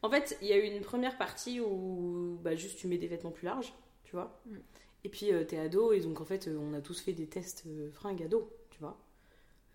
En 0.00 0.08
fait, 0.08 0.38
il 0.40 0.48
y 0.48 0.54
a 0.54 0.56
eu 0.56 0.62
une 0.62 0.80
première 0.80 1.18
partie 1.18 1.60
où 1.60 2.38
bah, 2.42 2.54
juste 2.54 2.78
tu 2.78 2.86
mets 2.86 2.96
des 2.96 3.06
vêtements 3.06 3.32
plus 3.32 3.44
larges, 3.44 3.74
tu 4.04 4.12
vois. 4.12 4.40
Mm. 4.46 4.56
Et 5.04 5.08
puis 5.10 5.30
euh, 5.30 5.44
t'es 5.44 5.58
ado, 5.58 5.92
et 5.92 6.00
donc 6.00 6.22
en 6.22 6.24
fait, 6.24 6.48
euh, 6.48 6.56
on 6.58 6.72
a 6.72 6.80
tous 6.80 6.98
fait 6.98 7.12
des 7.12 7.26
tests 7.26 7.64
euh, 7.66 7.90
fringues 7.92 8.22
ado, 8.22 8.50
tu 8.70 8.80
vois. 8.80 8.98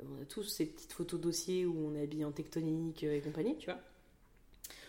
Euh, 0.02 0.06
On 0.10 0.24
a 0.24 0.26
tous 0.26 0.42
ces 0.42 0.66
petites 0.66 0.94
photos 0.94 1.22
dossiers 1.22 1.68
où 1.68 1.78
on 1.78 1.94
est 1.94 2.02
habillé 2.02 2.26
en 2.26 2.32
tectonique 2.32 3.04
et 3.04 3.22
compagnie, 3.22 3.56
tu 3.60 3.68
vois. 3.70 3.80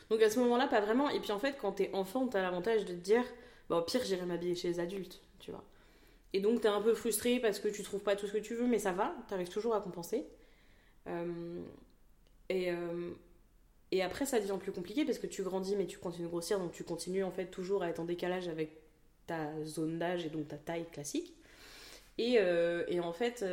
Donc 0.08 0.22
à 0.22 0.30
ce 0.30 0.40
moment-là, 0.40 0.68
pas 0.68 0.80
vraiment. 0.80 1.10
Et 1.10 1.20
puis 1.20 1.32
en 1.32 1.38
fait, 1.38 1.58
quand 1.60 1.72
t'es 1.72 1.90
enfant, 1.92 2.26
t'as 2.28 2.40
l'avantage 2.40 2.86
de 2.86 2.94
te 2.94 3.00
dire, 3.00 3.24
bah, 3.68 3.76
au 3.76 3.82
pire, 3.82 4.04
j'irai 4.04 4.24
m'habiller 4.24 4.54
chez 4.54 4.68
les 4.68 4.80
adultes, 4.80 5.20
tu 5.38 5.50
vois. 5.50 5.64
Et 6.32 6.40
donc, 6.40 6.60
t'es 6.60 6.68
un 6.68 6.80
peu 6.80 6.94
frustré 6.94 7.40
parce 7.40 7.58
que 7.58 7.68
tu 7.68 7.82
trouves 7.82 8.02
pas 8.02 8.16
tout 8.16 8.26
ce 8.26 8.32
que 8.32 8.38
tu 8.38 8.54
veux, 8.54 8.66
mais 8.66 8.78
ça 8.78 8.92
va, 8.92 9.14
t'arrives 9.28 9.48
toujours 9.48 9.74
à 9.74 9.80
compenser. 9.80 10.26
Euh, 11.06 11.62
et, 12.48 12.70
euh, 12.70 13.10
et 13.92 14.02
après, 14.02 14.26
ça 14.26 14.38
devient 14.38 14.58
plus 14.60 14.72
compliqué 14.72 15.04
parce 15.04 15.18
que 15.18 15.26
tu 15.26 15.42
grandis, 15.42 15.76
mais 15.76 15.86
tu 15.86 15.98
continues 15.98 16.26
de 16.26 16.30
grossir, 16.30 16.58
donc 16.58 16.72
tu 16.72 16.84
continues 16.84 17.24
en 17.24 17.30
fait 17.30 17.46
toujours 17.46 17.82
à 17.82 17.88
être 17.88 18.00
en 18.00 18.04
décalage 18.04 18.48
avec 18.48 18.72
ta 19.26 19.64
zone 19.64 19.98
d'âge 19.98 20.24
et 20.26 20.30
donc 20.30 20.48
ta 20.48 20.56
taille 20.56 20.86
classique. 20.90 21.34
Et, 22.18 22.36
euh, 22.38 22.84
et 22.88 23.00
en 23.00 23.12
fait, 23.12 23.44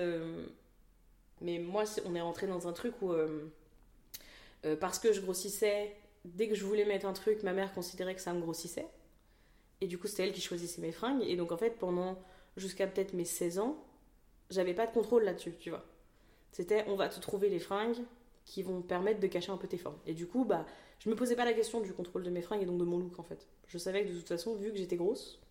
mais 1.41 1.59
moi, 1.59 1.83
on 2.05 2.15
est 2.15 2.21
rentré 2.21 2.47
dans 2.47 2.67
un 2.67 2.73
truc 2.73 3.01
où, 3.01 3.13
parce 4.79 4.99
que 4.99 5.13
je 5.13 5.21
grossissais, 5.21 5.95
dès 6.25 6.49
que 6.49 6.55
je 6.55 6.65
voulais 6.65 6.85
mettre 6.85 7.05
un 7.05 7.13
truc, 7.13 7.43
ma 7.43 7.53
mère 7.53 7.73
considérait 7.73 8.15
que 8.15 8.21
ça 8.21 8.33
me 8.33 8.41
grossissait. 8.41 8.87
Et 9.81 9.87
du 9.87 9.97
coup, 9.97 10.07
c'était 10.07 10.23
elle 10.27 10.33
qui 10.33 10.41
choisissait 10.41 10.81
mes 10.81 10.91
fringues. 10.91 11.23
Et 11.23 11.35
donc, 11.35 11.51
en 11.51 11.57
fait, 11.57 11.71
pendant 11.77 12.17
jusqu'à 12.57 12.87
peut-être 12.87 13.13
mes 13.13 13.25
16 13.25 13.59
ans, 13.59 13.77
j'avais 14.49 14.73
pas 14.73 14.85
de 14.87 14.91
contrôle 14.91 15.23
là-dessus, 15.23 15.53
tu 15.59 15.69
vois. 15.69 15.83
C'était, 16.51 16.85
on 16.87 16.95
va 16.95 17.09
te 17.09 17.19
trouver 17.19 17.49
les 17.49 17.59
fringues 17.59 17.97
qui 18.45 18.63
vont 18.63 18.81
permettre 18.81 19.19
de 19.19 19.27
cacher 19.27 19.51
un 19.51 19.57
peu 19.57 19.67
tes 19.67 19.77
formes. 19.77 19.97
Et 20.05 20.13
du 20.13 20.27
coup, 20.27 20.45
bah, 20.45 20.65
je 20.99 21.09
me 21.09 21.15
posais 21.15 21.35
pas 21.35 21.45
la 21.45 21.53
question 21.53 21.81
du 21.81 21.93
contrôle 21.93 22.23
de 22.23 22.29
mes 22.29 22.41
fringues 22.41 22.61
et 22.61 22.65
donc 22.65 22.77
de 22.77 22.85
mon 22.85 22.99
look, 22.99 23.19
en 23.19 23.23
fait. 23.23 23.47
Je 23.67 23.77
savais 23.77 24.05
que 24.05 24.11
de 24.11 24.17
toute 24.17 24.27
façon, 24.27 24.55
vu 24.55 24.71
que 24.71 24.77
j'étais 24.77 24.95
grosse, 24.95 25.41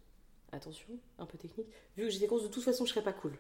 attention, 0.53 0.89
un 1.19 1.27
peu 1.27 1.37
technique, 1.37 1.67
vu 1.97 2.05
que 2.05 2.11
j'étais 2.11 2.27
grosse, 2.27 2.45
de 2.45 2.49
toute 2.49 2.63
façon, 2.63 2.87
je 2.87 2.91
serais 2.93 3.03
pas 3.05 3.13
cool. 3.13 3.33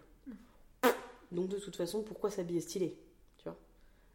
Donc, 1.33 1.49
de 1.49 1.59
toute 1.59 1.77
façon, 1.77 2.03
pourquoi 2.03 2.31
s'habiller 2.31 2.61
stylé 2.61 2.97
Tu 3.38 3.44
vois 3.44 3.57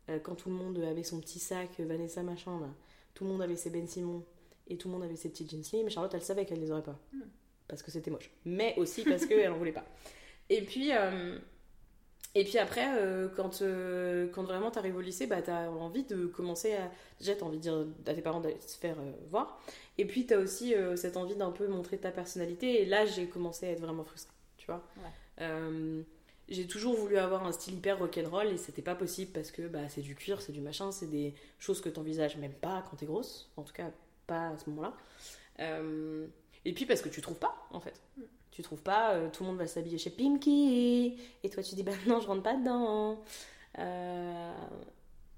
Euh, 0.09 0.19
Quand 0.19 0.35
tout 0.35 0.49
le 0.49 0.55
monde 0.55 0.77
avait 0.79 1.03
son 1.03 1.19
petit 1.19 1.39
sac, 1.39 1.79
Vanessa 1.79 2.21
machin, 2.21 2.59
là, 2.59 2.69
tout 3.13 3.23
le 3.23 3.31
monde 3.31 3.41
avait 3.41 3.55
ses 3.55 3.69
Ben 3.69 3.87
Simon 3.87 4.23
et 4.69 4.77
tout 4.77 4.87
le 4.87 4.93
monde 4.93 5.03
avait 5.03 5.15
ses 5.15 5.29
petits 5.29 5.47
jeans 5.47 5.63
slim, 5.63 5.89
Charlotte, 5.89 6.13
elle 6.13 6.21
savait 6.21 6.45
qu'elle 6.45 6.59
les 6.59 6.71
aurait 6.71 6.83
pas. 6.83 6.99
Mm. 7.13 7.21
Parce 7.67 7.83
que 7.83 7.91
c'était 7.91 8.11
moche. 8.11 8.31
Mais 8.45 8.73
aussi 8.77 9.03
parce 9.03 9.25
qu'elle 9.25 9.51
en 9.51 9.57
voulait 9.57 9.71
pas. 9.71 9.85
Et 10.51 10.63
puis, 10.63 10.91
euh, 10.91 11.37
et 12.35 12.43
puis 12.43 12.59
après, 12.59 12.87
euh, 12.95 13.27
quand, 13.35 13.61
euh, 13.61 14.27
quand 14.31 14.43
vraiment 14.43 14.69
t'arrives 14.69 14.95
au 14.95 15.01
lycée, 15.01 15.25
bah, 15.25 15.41
t'as 15.41 15.67
envie 15.69 16.03
de 16.03 16.27
commencer 16.27 16.73
à. 16.73 16.91
Déjà, 17.19 17.35
t'as 17.35 17.45
envie 17.45 17.57
de 17.57 17.61
dire 17.63 17.85
à 18.05 18.13
tes 18.13 18.21
parents 18.21 18.39
d'aller 18.39 18.59
se 18.61 18.77
faire 18.77 18.99
euh, 18.99 19.11
voir. 19.31 19.59
Et 19.97 20.05
puis, 20.05 20.25
t'as 20.25 20.37
aussi 20.37 20.73
cette 20.95 21.17
envie 21.17 21.35
d'un 21.35 21.51
peu 21.51 21.67
montrer 21.67 21.97
ta 21.97 22.11
personnalité. 22.11 22.81
Et 22.81 22.85
là, 22.85 23.05
j'ai 23.05 23.27
commencé 23.27 23.67
à 23.67 23.71
être 23.71 23.81
vraiment 23.81 24.05
frustrée. 24.05 24.33
Tu 24.57 24.67
vois 24.67 24.83
Ouais. 24.97 26.03
J'ai 26.47 26.65
toujours 26.65 26.95
voulu 26.95 27.17
avoir 27.17 27.45
un 27.45 27.51
style 27.51 27.75
hyper 27.75 27.99
rock'n'roll 27.99 28.47
et 28.47 28.57
c'était 28.57 28.81
pas 28.81 28.95
possible 28.95 29.31
parce 29.31 29.51
que 29.51 29.67
bah, 29.67 29.87
c'est 29.87 30.01
du 30.01 30.15
cuir, 30.15 30.41
c'est 30.41 30.51
du 30.51 30.61
machin, 30.61 30.91
c'est 30.91 31.05
des 31.05 31.35
choses 31.59 31.79
que 31.79 31.89
t'envisages 31.89 32.37
même 32.37 32.53
pas 32.53 32.83
quand 32.89 32.97
t'es 32.97 33.05
grosse. 33.05 33.51
En 33.55 33.61
tout 33.61 33.73
cas, 33.73 33.91
pas 34.29 34.49
à 34.49 34.57
ce 34.57 34.69
moment-là. 34.69 34.93
Euh, 35.59 36.27
et 36.65 36.73
puis 36.73 36.85
parce 36.85 37.01
que 37.01 37.09
tu 37.09 37.21
trouves 37.21 37.39
pas, 37.39 37.67
en 37.71 37.79
fait. 37.79 37.99
Tu 38.51 38.61
trouves 38.61 38.81
pas, 38.81 39.13
euh, 39.13 39.29
tout 39.29 39.43
le 39.43 39.49
monde 39.49 39.57
va 39.57 39.67
s'habiller 39.67 39.97
chez 39.97 40.09
Pimki. 40.09 41.17
Et 41.43 41.49
toi, 41.49 41.63
tu 41.63 41.75
dis, 41.75 41.83
bah 41.83 41.91
non, 42.07 42.21
je 42.21 42.27
rentre 42.27 42.43
pas 42.43 42.55
dedans. 42.55 43.23
Euh, 43.77 44.53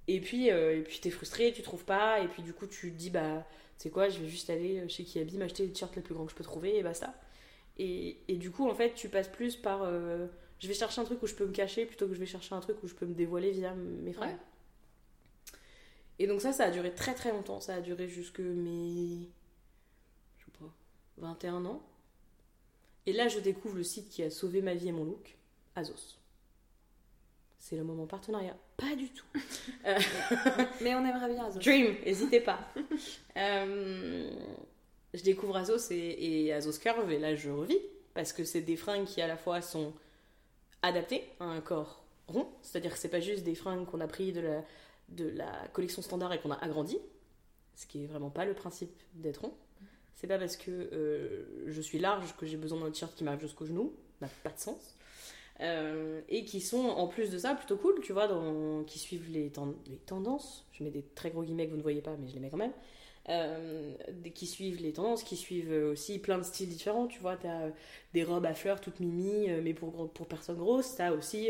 et 0.07 0.19
puis, 0.19 0.47
et 0.47 0.83
puis 0.85 0.99
t'es 0.99 1.09
frustré, 1.09 1.51
tu 1.53 1.61
trouves 1.61 1.85
pas. 1.85 2.19
Et 2.21 2.27
puis 2.27 2.43
du 2.43 2.53
coup, 2.53 2.67
tu 2.67 2.91
te 2.91 2.97
dis, 2.97 3.09
bah, 3.09 3.45
sais 3.77 3.89
quoi, 3.89 4.09
je 4.09 4.19
vais 4.19 4.27
juste 4.27 4.49
aller 4.49 4.87
chez 4.89 5.03
Kiabi 5.03 5.37
m'acheter 5.37 5.63
les 5.63 5.71
t-shirts 5.71 5.95
les 5.95 6.01
plus 6.01 6.13
grands 6.13 6.25
que 6.25 6.31
je 6.31 6.35
peux 6.35 6.43
trouver 6.43 6.77
et 6.77 6.83
basta. 6.83 7.13
Et, 7.77 8.17
et 8.27 8.35
du 8.35 8.51
coup, 8.51 8.69
en 8.69 8.75
fait, 8.75 8.93
tu 8.93 9.09
passes 9.09 9.29
plus 9.29 9.55
par. 9.55 9.85
je 10.59 10.67
vais 10.67 10.73
chercher 10.73 11.01
un 11.01 11.05
truc 11.05 11.21
où 11.23 11.27
je 11.27 11.35
peux 11.35 11.45
me 11.45 11.53
cacher 11.53 11.85
plutôt 11.85 12.07
que 12.07 12.13
je 12.13 12.19
vais 12.19 12.25
chercher 12.25 12.53
un 12.53 12.59
truc 12.59 12.77
où 12.83 12.87
je 12.87 12.95
peux 12.95 13.05
me 13.05 13.13
dévoiler 13.15 13.51
via 13.51 13.73
mes 13.73 14.13
fringues. 14.13 14.31
Ouais. 14.31 14.50
Et 16.21 16.27
donc, 16.27 16.39
ça, 16.39 16.53
ça 16.53 16.65
a 16.65 16.69
duré 16.69 16.93
très 16.93 17.15
très 17.15 17.31
longtemps. 17.31 17.59
Ça 17.59 17.73
a 17.73 17.81
duré 17.81 18.07
jusque 18.07 18.41
mes. 18.41 19.27
Je 20.37 20.45
sais 20.45 20.51
pas. 20.59 20.71
21 21.17 21.65
ans. 21.65 21.81
Et 23.07 23.11
là, 23.11 23.27
je 23.27 23.39
découvre 23.39 23.75
le 23.75 23.83
site 23.83 24.07
qui 24.07 24.21
a 24.21 24.29
sauvé 24.29 24.61
ma 24.61 24.75
vie 24.75 24.89
et 24.89 24.91
mon 24.91 25.03
look 25.03 25.35
Azos. 25.75 26.19
C'est 27.57 27.75
le 27.75 27.83
moment 27.83 28.05
partenariat. 28.05 28.55
Pas 28.77 28.95
du 28.95 29.09
tout. 29.09 29.25
Mais 30.81 30.93
on 30.93 31.03
aimerait 31.03 31.33
bien 31.33 31.45
Azos. 31.45 31.59
Dream, 31.59 31.95
n'hésitez 32.05 32.39
pas. 32.39 32.59
Euh, 33.35 34.31
je 35.15 35.23
découvre 35.23 35.57
Azos 35.57 35.89
et, 35.89 35.95
et 36.19 36.53
Azos 36.53 36.77
Curve 36.77 37.11
et 37.11 37.17
là 37.17 37.33
je 37.33 37.49
revis 37.49 37.79
parce 38.13 38.31
que 38.31 38.43
c'est 38.43 38.61
des 38.61 38.75
fringues 38.75 39.05
qui 39.05 39.21
à 39.21 39.27
la 39.27 39.37
fois 39.37 39.61
sont 39.61 39.93
adaptées 40.83 41.23
à 41.39 41.45
un 41.45 41.61
corps 41.61 42.03
rond, 42.27 42.47
c'est-à-dire 42.61 42.91
que 42.93 42.99
c'est 42.99 43.09
pas 43.09 43.21
juste 43.21 43.43
des 43.43 43.55
fringues 43.55 43.85
qu'on 43.85 44.01
a 44.01 44.07
pris 44.07 44.33
de 44.33 44.41
la, 44.41 44.63
de 45.11 45.27
la 45.29 45.67
collection 45.73 46.01
standard 46.01 46.33
et 46.33 46.39
qu'on 46.39 46.51
a 46.51 46.57
agrandi, 46.63 46.97
ce 47.75 47.85
qui 47.85 48.03
est 48.03 48.07
vraiment 48.07 48.29
pas 48.29 48.45
le 48.45 48.53
principe 48.53 48.91
d'être 49.13 49.41
rond. 49.41 49.53
C'est 50.15 50.27
pas 50.27 50.37
parce 50.37 50.57
que 50.57 50.71
euh, 50.71 51.45
je 51.67 51.81
suis 51.81 51.99
large 51.99 52.35
que 52.37 52.45
j'ai 52.45 52.57
besoin 52.57 52.79
d'un 52.79 52.91
t-shirt 52.91 53.13
qui 53.15 53.23
m'arrive 53.23 53.41
jusqu'au 53.41 53.65
genou, 53.65 53.93
n'a 54.21 54.29
pas 54.43 54.51
de 54.51 54.59
sens. 54.59 54.95
Euh, 55.59 56.21
et 56.27 56.43
qui 56.43 56.59
sont 56.59 56.85
en 56.89 57.07
plus 57.07 57.29
de 57.29 57.37
ça 57.37 57.53
plutôt 57.53 57.77
cool, 57.77 57.99
tu 58.01 58.13
vois, 58.13 58.27
dans, 58.27 58.83
qui 58.83 58.97
suivent 58.99 59.31
les 59.31 59.51
tendances. 60.05 60.65
Je 60.71 60.83
mets 60.83 60.89
des 60.89 61.03
très 61.03 61.29
gros 61.29 61.43
guillemets 61.43 61.65
que 61.65 61.71
vous 61.71 61.77
ne 61.77 61.83
voyez 61.83 62.01
pas, 62.01 62.15
mais 62.17 62.27
je 62.27 62.33
les 62.33 62.39
mets 62.39 62.49
quand 62.49 62.57
même. 62.57 62.73
Euh, 63.29 63.93
qui 64.33 64.47
suivent 64.47 64.81
les 64.81 64.93
tendances, 64.93 65.23
qui 65.23 65.37
suivent 65.37 65.71
aussi 65.71 66.17
plein 66.17 66.39
de 66.39 66.43
styles 66.43 66.69
différents. 66.69 67.05
Tu 67.05 67.19
vois, 67.19 67.37
t'as 67.37 67.61
euh, 67.61 67.69
des 68.13 68.23
robes 68.23 68.45
à 68.45 68.55
fleurs 68.55 68.81
toutes 68.81 68.99
mimi, 68.99 69.47
euh, 69.47 69.61
mais 69.63 69.75
pour, 69.75 70.11
pour 70.11 70.27
personnes 70.27 70.57
grosses. 70.57 70.95
T'as 70.95 71.11
aussi 71.11 71.49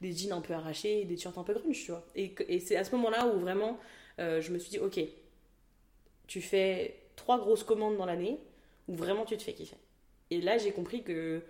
des 0.00 0.12
jeans 0.12 0.32
un 0.32 0.40
peu 0.40 0.54
arrachés, 0.54 1.02
et 1.02 1.04
des 1.04 1.16
t-shirts 1.16 1.36
un 1.36 1.44
peu 1.44 1.52
grunge, 1.52 1.84
tu 1.84 1.90
vois. 1.90 2.06
Et, 2.16 2.60
c'est 2.60 2.76
à 2.76 2.84
ce 2.84 2.92
moment-là 2.96 3.26
où 3.26 3.38
vraiment 3.38 3.78
je 4.18 4.50
me 4.50 4.58
suis 4.58 4.70
dit, 4.70 4.78
ok, 4.78 5.00
tu 6.26 6.40
fais 6.40 6.96
trois 7.16 7.38
grosses 7.38 7.64
commandes 7.64 7.96
dans 7.96 8.06
l'année, 8.06 8.38
où 8.88 8.94
vraiment 8.94 9.24
tu 9.24 9.36
te 9.36 9.42
fais 9.42 9.54
kiffer. 9.54 9.76
Et 10.30 10.40
là, 10.40 10.58
j'ai 10.58 10.72
compris 10.72 11.02
que 11.02 11.42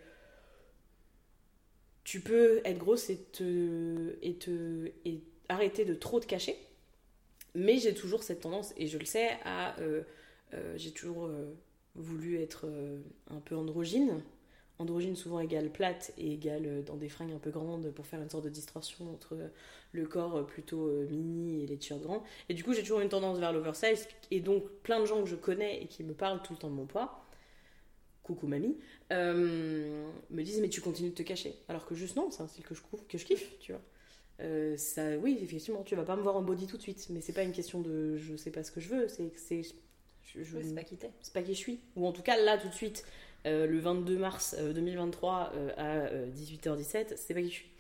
tu 2.05 2.21
peux 2.21 2.61
être 2.65 2.79
grosse 2.79 3.11
et 3.11 3.19
te, 3.19 4.17
et 4.23 4.35
te 4.35 4.91
et 5.05 5.21
arrêter 5.49 5.85
de 5.85 5.95
trop 5.95 6.19
te 6.19 6.27
cacher. 6.27 6.57
Mais 7.55 7.79
j'ai 7.79 7.95
toujours 7.95 8.23
cette 8.23 8.41
tendance, 8.41 8.73
et 8.77 8.87
je 8.87 8.99
le 8.99 9.05
sais, 9.05 9.31
à. 9.45 9.79
euh, 9.81 10.03
euh, 10.55 10.75
j'ai 10.77 10.93
toujours 10.93 11.27
euh, 11.27 11.55
voulu 11.95 12.39
être 12.41 12.67
un 13.29 13.41
peu 13.41 13.57
androgyne. 13.57 14.23
Androgyne 14.79 15.15
souvent 15.17 15.41
égale 15.41 15.71
plate 15.71 16.13
et 16.17 16.33
égale 16.33 16.83
dans 16.85 16.97
des 16.97 17.11
fringues 17.11 17.33
un 17.33 17.39
peu 17.39 17.51
grandes 17.51 17.91
pour 17.93 18.07
faire 18.07 18.23
une 18.23 18.31
sorte 18.31 18.45
de 18.45 18.49
distorsion 18.49 19.13
entre 19.13 19.37
le 19.93 20.07
corps 20.07 20.47
plutôt 20.47 20.91
mini 21.11 21.63
et 21.63 21.67
les 21.67 21.77
t-shirts 21.77 22.01
grands. 22.03 22.23
Et 22.49 22.55
du 22.55 22.65
coup, 22.65 22.73
j'ai 22.73 22.81
toujours 22.81 23.01
une 23.01 23.11
tendance 23.11 23.39
vers 23.39 23.53
l'oversize. 23.53 24.09
Et 24.31 24.41
donc, 24.41 24.65
plein 24.83 25.01
de 25.01 25.05
gens 25.05 25.21
que 25.21 25.29
je 25.29 25.37
connais 25.37 25.83
et 25.83 25.87
qui 25.87 26.03
me 26.03 26.15
parlent 26.15 26.43
tout 26.43 26.55
le 26.55 26.59
temps 26.59 26.71
de 26.71 26.75
mon 26.75 26.87
poids, 26.87 27.27
coucou 28.23 28.47
mamie, 28.47 28.79
me 29.11 30.43
disent 30.43 30.61
mais 30.61 30.71
tu 30.71 30.81
continues 30.81 31.11
de 31.11 31.15
te 31.15 31.23
cacher. 31.23 31.55
Alors 31.69 31.85
que 31.87 31.95
juste 31.95 32.17
non, 32.17 32.31
c'est 32.31 32.43
un 32.43 32.49
style 32.49 32.65
que 32.65 32.75
je, 32.75 32.81
que 33.09 33.19
je 33.19 33.25
kiffe, 33.27 33.59
tu 33.61 33.73
vois. 33.73 33.83
Euh, 34.41 34.77
ça, 34.77 35.17
oui, 35.19 35.39
effectivement, 35.43 35.83
tu 35.83 35.95
vas 35.97 36.05
pas 36.05 36.17
me 36.17 36.23
voir 36.23 36.37
en 36.37 36.43
body 36.43 36.67
tout 36.67 36.77
de 36.77 36.83
suite, 36.83 37.07
mais 37.11 37.21
c'est 37.21 37.33
pas 37.33 37.43
une 37.43 37.53
question 37.53 37.81
de 37.81 38.17
je 38.17 38.37
sais 38.37 38.51
pas 38.51 38.65
ce 38.65 38.73
que 38.73 38.81
je 38.81 38.89
veux, 38.89 39.09
c'est 39.09 39.25
que 39.29 39.39
c'est. 39.41 39.63
Je, 40.23 40.43
je- 40.45 40.59
pas 40.75 40.85
quitté. 40.85 41.09
c'est 41.21 41.33
pas 41.35 41.43
qui 41.43 41.55
je 41.55 41.59
suis. 41.59 41.81
Ou 41.97 42.07
en 42.07 42.13
tout 42.13 42.23
cas, 42.23 42.37
là, 42.41 42.57
tout 42.57 42.69
de 42.69 42.73
suite, 42.75 43.05
euh, 43.47 43.67
le 43.67 43.79
22 43.79 44.17
mars 44.19 44.55
euh, 44.59 44.73
2023 44.73 45.53
euh, 45.55 45.71
à 45.77 45.87
euh, 46.13 46.27
18h17, 46.31 47.15
c'est 47.17 47.35
pas 47.35 47.41
qui 47.43 47.49
je 47.51 47.55
suis. 47.55 47.71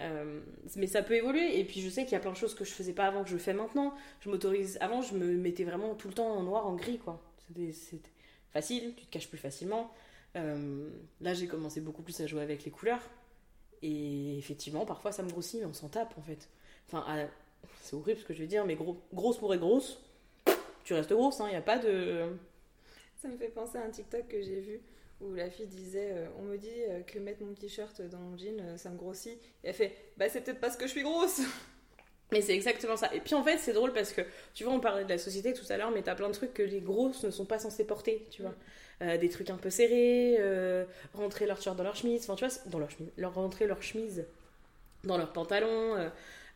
Euh, 0.00 0.40
mais 0.76 0.86
ça 0.88 1.02
peut 1.02 1.14
évoluer, 1.14 1.58
et 1.60 1.64
puis 1.64 1.80
je 1.80 1.88
sais 1.88 2.04
qu'il 2.04 2.12
y 2.12 2.16
a 2.16 2.20
plein 2.20 2.32
de 2.32 2.36
choses 2.36 2.54
que 2.54 2.64
je 2.64 2.72
faisais 2.72 2.92
pas 2.92 3.06
avant 3.06 3.22
que 3.24 3.30
je 3.30 3.36
fais 3.36 3.54
maintenant. 3.54 3.94
Je 4.20 4.30
m'autorise. 4.30 4.78
Avant, 4.80 5.02
je 5.02 5.14
me 5.14 5.36
mettais 5.36 5.64
vraiment 5.64 5.94
tout 5.94 6.08
le 6.08 6.14
temps 6.14 6.28
en 6.28 6.42
noir, 6.42 6.66
en 6.66 6.74
gris, 6.74 6.98
quoi. 6.98 7.22
C'était 7.48 7.72
c'était 7.72 8.10
facile, 8.52 8.94
tu 8.96 9.06
te 9.06 9.10
caches 9.12 9.28
plus 9.28 9.38
facilement. 9.38 9.92
Euh, 10.36 10.88
là, 11.20 11.34
j'ai 11.34 11.46
commencé 11.46 11.80
beaucoup 11.80 12.02
plus 12.02 12.20
à 12.20 12.26
jouer 12.26 12.42
avec 12.42 12.64
les 12.64 12.70
couleurs. 12.72 13.02
Et 13.84 14.38
effectivement, 14.38 14.86
parfois 14.86 15.12
ça 15.12 15.22
me 15.24 15.30
grossit, 15.30 15.60
mais 15.60 15.66
on 15.66 15.74
s'en 15.74 15.90
tape 15.90 16.14
en 16.18 16.22
fait. 16.22 16.48
Enfin, 16.88 17.04
à- 17.08 17.28
c'est 17.82 17.96
horrible 17.96 18.20
ce 18.20 18.26
que 18.26 18.34
je 18.34 18.40
vais 18.40 18.48
dire, 18.48 18.66
mais 18.66 18.76
gros, 18.76 18.98
grosse 19.14 19.38
pour 19.38 19.54
être 19.54 19.60
grosse, 19.60 20.00
tu 20.84 20.94
restes 20.94 21.12
grosse, 21.12 21.38
il 21.40 21.46
n'y 21.50 21.56
a 21.56 21.62
pas 21.62 21.78
de. 21.78 22.26
Ça 23.22 23.28
me 23.28 23.36
fait 23.36 23.48
penser 23.48 23.78
à 23.78 23.84
un 23.84 23.90
TikTok 23.90 24.28
que 24.28 24.42
j'ai 24.42 24.60
vu 24.60 24.80
où 25.20 25.34
la 25.34 25.50
fille 25.50 25.66
disait 25.66 26.12
euh, 26.12 26.26
On 26.38 26.42
me 26.42 26.58
dit 26.58 26.68
euh, 26.88 27.02
que 27.02 27.18
mettre 27.18 27.42
mon 27.42 27.54
t-shirt 27.54 28.02
dans 28.02 28.18
mon 28.18 28.36
jean, 28.36 28.60
euh, 28.60 28.76
ça 28.76 28.90
me 28.90 28.96
grossit. 28.96 29.34
Et 29.64 29.68
elle 29.68 29.74
fait 29.74 29.96
Bah, 30.16 30.28
c'est 30.28 30.42
peut-être 30.42 30.60
parce 30.60 30.76
que 30.76 30.86
je 30.86 30.92
suis 30.92 31.02
grosse 31.02 31.40
Mais 32.32 32.42
c'est 32.42 32.54
exactement 32.54 32.96
ça. 32.96 33.14
Et 33.14 33.20
puis 33.20 33.34
en 33.34 33.44
fait, 33.44 33.58
c'est 33.58 33.72
drôle 33.74 33.92
parce 33.92 34.12
que, 34.12 34.22
tu 34.54 34.64
vois, 34.64 34.72
on 34.72 34.80
parlait 34.80 35.04
de 35.04 35.10
la 35.10 35.18
société 35.18 35.52
tout 35.52 35.64
à 35.70 35.76
l'heure, 35.76 35.90
mais 35.92 36.02
t'as 36.02 36.14
plein 36.16 36.28
de 36.28 36.34
trucs 36.34 36.54
que 36.54 36.62
les 36.62 36.80
grosses 36.80 37.22
ne 37.24 37.30
sont 37.30 37.44
pas 37.46 37.58
censées 37.60 37.86
porter, 37.86 38.26
tu 38.30 38.42
vois. 38.42 38.54
Euh, 39.02 39.18
des 39.18 39.28
trucs 39.28 39.50
un 39.50 39.56
peu 39.56 39.70
serrés, 39.70 40.36
euh, 40.38 40.84
rentrer 41.14 41.46
leur 41.46 41.56
t-shirt 41.58 41.76
dans 41.76 41.82
leur 41.82 41.96
chemise, 41.96 42.22
enfin 42.22 42.36
tu 42.36 42.46
vois, 42.46 42.54
dans 42.66 42.78
leur 42.78 42.90
chemise, 42.90 43.10
leur 43.16 43.34
rentrer 43.34 43.66
leur 43.66 43.82
chemise 43.82 44.24
dans 45.02 45.18
leurs 45.18 45.32
pantalons, 45.32 46.10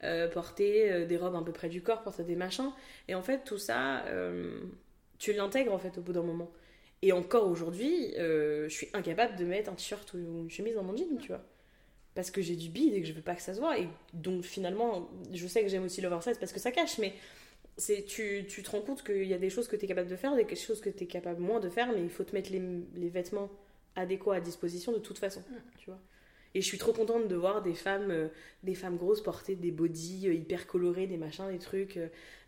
euh, 0.05 0.29
porter 0.29 1.05
des 1.07 1.16
robes 1.16 1.35
un 1.35 1.42
peu 1.42 1.53
près 1.53 1.68
du 1.68 1.83
corps, 1.83 2.03
porter 2.03 2.22
des 2.22 2.37
machins. 2.37 2.70
Et 3.09 3.14
en 3.16 3.22
fait, 3.22 3.44
tout 3.44 3.59
ça, 3.59 4.05
tu 5.18 5.33
l'intègres 5.33 5.74
en 5.74 5.79
fait 5.79 5.98
au 5.98 6.01
bout 6.01 6.12
d'un 6.12 6.22
moment. 6.22 6.51
Et 7.03 7.12
encore 7.12 7.48
aujourd'hui, 7.48 8.14
je 8.16 8.68
suis 8.68 8.88
incapable 8.92 9.37
de 9.37 9.44
mettre 9.44 9.70
un 9.70 9.74
t-shirt 9.74 10.14
ou 10.14 10.18
une 10.18 10.51
chemise 10.51 10.77
dans 10.77 10.85
mon 10.85 10.96
jean, 10.96 11.18
tu 11.20 11.29
vois. 11.29 11.42
Parce 12.14 12.31
que 12.31 12.40
j'ai 12.40 12.57
du 12.57 12.68
bide 12.68 12.94
et 12.94 13.03
que 13.03 13.07
je 13.07 13.12
veux 13.12 13.22
pas 13.22 13.35
que 13.35 13.42
ça 13.42 13.53
se 13.53 13.61
voit. 13.61 13.79
Et 13.79 13.88
donc 14.14 14.44
finalement, 14.44 15.11
je 15.33 15.46
sais 15.46 15.62
que 15.62 15.68
j'aime 15.68 15.85
aussi 15.85 16.01
l'oversize 16.01 16.38
parce 16.38 16.53
que 16.53 16.61
ça 16.61 16.70
cache, 16.70 16.98
mais 16.98 17.12
c'est 17.79 18.05
tu, 18.05 18.45
tu 18.49 18.62
te 18.62 18.71
rends 18.71 18.83
compte 18.83 19.03
qu'il 19.03 19.25
y 19.25 19.33
a 19.35 19.38
des 19.38 19.49
choses 19.51 19.69
que 19.69 19.77
tu 19.77 19.85
es 19.87 19.88
capable 19.88 20.09
de 20.11 20.17
faire, 20.17 20.35
des 20.37 20.55
choses 20.57 20.81
que 20.81 20.91
tu 20.91 21.05
es 21.05 21.07
capable 21.07 21.41
moins 21.41 21.61
de 21.61 21.71
faire, 21.71 21.91
mais 21.93 22.03
il 22.03 22.11
faut 22.11 22.25
te 22.25 22.35
mettre 22.35 22.51
les, 22.53 22.61
les 22.95 23.09
vêtements 23.09 23.49
adéquat 23.97 24.35
à 24.37 24.41
disposition 24.41 24.93
de 24.93 24.99
toute 24.99 25.19
façon, 25.19 25.41
Mm. 25.49 25.55
tu 25.79 25.87
vois. 25.91 25.99
Et 26.55 26.61
je 26.61 26.67
suis 26.67 26.79
trop 26.79 26.93
contente 26.93 27.29
de 27.29 27.35
voir 27.37 27.62
des 27.62 27.75
femmes, 27.75 28.11
euh, 28.11 28.29
des 28.62 28.75
femmes 28.75 28.97
grosses 28.97 29.23
porter 29.23 29.55
des 29.55 29.71
bodys 29.71 30.29
euh, 30.29 30.35
hyper 30.35 30.67
colorés, 30.67 31.07
des 31.07 31.17
machins, 31.19 31.49
des 31.51 31.59
trucs, 31.59 31.99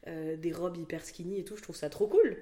euh, 0.06 0.36
des 0.36 0.52
robes 0.52 0.76
hyper 0.78 1.04
skinny 1.04 1.38
et 1.38 1.44
tout. 1.44 1.56
Je 1.56 1.62
trouve 1.62 1.76
ça 1.76 1.90
trop 1.90 2.06
cool. 2.06 2.36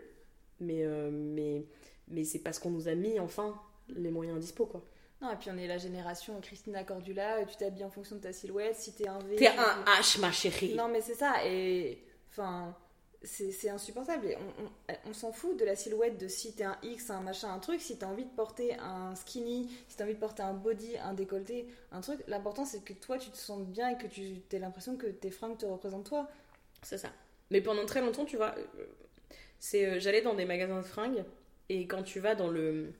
Mais, 0.61 0.85
euh, 0.85 1.11
mais, 1.13 1.65
mais 2.09 2.25
c'est 2.25 2.39
parce 2.41 2.59
qu'on 2.59 2.71
nous 2.71 2.89
a 2.89 2.95
mis 2.95 3.19
enfin 3.21 3.61
les 3.89 4.11
moyens 4.11 4.39
dispo, 4.39 4.67
quoi. 4.67 4.85
Non, 5.21 5.33
et 5.33 5.37
puis 5.37 5.51
on 5.53 5.59
est 5.59 5.67
la 5.67 5.79
génération 5.79 6.41
Christina 6.41 6.85
Cordula, 6.85 7.45
tu 7.45 7.57
t'habilles 7.57 7.85
en 7.85 7.91
fonction 7.91 8.17
de 8.17 8.21
ta 8.23 8.33
silhouette, 8.33 8.77
si 8.77 8.95
t'es 8.95 9.09
un 9.09 9.19
V. 9.19 9.35
T'es 9.37 9.49
un 9.49 9.85
H, 10.01 10.21
ma 10.21 10.31
chérie. 10.31 10.75
Non, 10.75 10.89
mais 10.89 11.01
c'est 11.01 11.15
ça, 11.15 11.45
et. 11.45 11.99
Enfin. 12.39 12.77
C'est 13.25 13.69
insupportable. 13.69 14.27
Et 14.27 14.39
on, 15.05 15.13
s'en 15.13 15.33
fout 15.33 15.59
de 15.59 15.65
la 15.65 15.75
silhouette 15.75 16.21
de 16.21 16.29
si 16.29 16.55
t'es 16.55 16.63
un 16.63 16.79
X, 16.85 17.11
un 17.11 17.21
machin, 17.21 17.53
un 17.53 17.59
truc. 17.59 17.81
Si 17.81 17.99
t'as 17.99 18.07
envie 18.07 18.25
de 18.25 18.31
porter 18.31 18.75
un 18.79 19.17
skinny, 19.17 19.69
si 19.89 19.97
t'as 19.97 20.05
envie 20.05 20.15
de 20.15 20.21
porter 20.21 20.45
un 20.45 20.55
body, 20.55 20.97
un 20.99 21.15
décolleté, 21.15 21.67
un 21.91 22.01
truc. 22.01 22.21
L'important 22.29 22.65
c'est 22.65 22.85
que 22.85 22.93
toi 22.93 23.19
tu 23.19 23.31
te 23.31 23.37
sens 23.37 23.67
bien 23.67 23.89
et 23.89 23.99
que 23.99 24.07
tu 24.07 24.41
aies 24.53 24.59
l'impression 24.61 24.97
que 24.97 25.09
tes 25.09 25.33
fringues 25.33 25.59
te 25.59 25.67
représentent 25.67 26.07
toi. 26.07 26.29
C'est 26.83 26.99
ça. 26.99 27.09
Mais 27.51 27.61
pendant 27.61 27.85
très 27.87 28.01
longtemps, 28.01 28.25
tu 28.25 28.37
vois, 28.37 28.55
c'est 29.59 29.85
euh, 29.85 29.99
j'allais 29.99 30.23
dans 30.23 30.35
des 30.35 30.45
magasins 30.45 30.79
de 30.79 30.87
fringues 30.87 31.25
et 31.69 31.89
quand 31.89 32.05
tu 32.05 32.21
vas 32.21 32.37
dans 32.37 32.49
le 32.49 32.93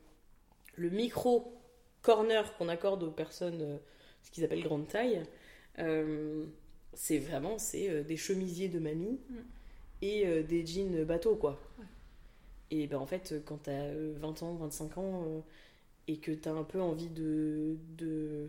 le 0.75 0.91
micro 0.91 1.53
corner 2.03 2.57
qu'on 2.57 2.69
accorde 2.69 3.05
aux 3.05 3.13
personnes 3.13 3.63
euh, 3.63 3.79
ce 4.25 4.33
qu'ils 4.33 4.45
appellent 4.45 4.65
grande 4.65 4.89
taille, 4.89 5.23
euh, 5.79 6.45
c'est 7.01 7.19
vraiment 7.19 7.59
c'est 7.59 7.89
euh, 7.89 8.03
des 8.03 8.17
chemisiers 8.17 8.69
de 8.69 8.81
mamie 8.81 9.21
Mm. 9.31 9.35
et 10.03 10.27
euh, 10.27 10.43
des 10.43 10.67
jeans 10.67 11.05
bateau 11.05 11.37
quoi. 11.37 11.59
Ouais. 11.79 11.85
Et 12.73 12.87
ben 12.89 12.99
en 12.99 13.07
fait 13.07 13.33
euh, 13.33 13.41
quand 13.45 13.59
t'as 13.63 13.71
euh, 13.73 14.15
20 14.19 14.43
ans, 14.43 14.55
25 14.57 14.99
ans 14.99 15.45
et 16.09 16.17
que 16.19 16.33
t'as 16.33 16.53
un 16.53 16.65
peu 16.65 16.81
envie 16.81 17.09
de 17.11 17.77
de 17.97 18.49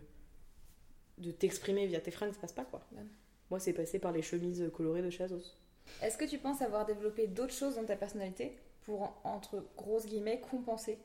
de 1.20 1.32
t'exprimer 1.32 1.86
via 1.86 2.00
tes 2.02 2.12
fringues, 2.12 2.34
ça 2.34 2.40
passe 2.40 2.54
pas 2.54 2.66
quoi. 2.66 2.82
Ouais. 2.94 3.04
Moi, 3.50 3.60
c'est 3.60 3.74
passé 3.74 4.00
par 4.00 4.12
les 4.12 4.22
chemises 4.22 4.64
colorées 4.74 5.02
de 5.02 5.10
chez 5.10 5.24
Azos. 5.24 5.58
Est-ce 6.04 6.18
que 6.18 6.26
tu 6.26 6.38
penses 6.38 6.62
avoir 6.62 6.86
développé 6.86 7.28
d'autres 7.28 7.54
choses 7.54 7.76
dans 7.76 7.84
ta 7.84 7.96
personnalité 7.96 8.54
pour, 8.86 9.02
en- 9.02 9.16
entre 9.24 9.64
grosses 9.76 10.06
guillemets, 10.06 10.40
compenser 10.40 10.98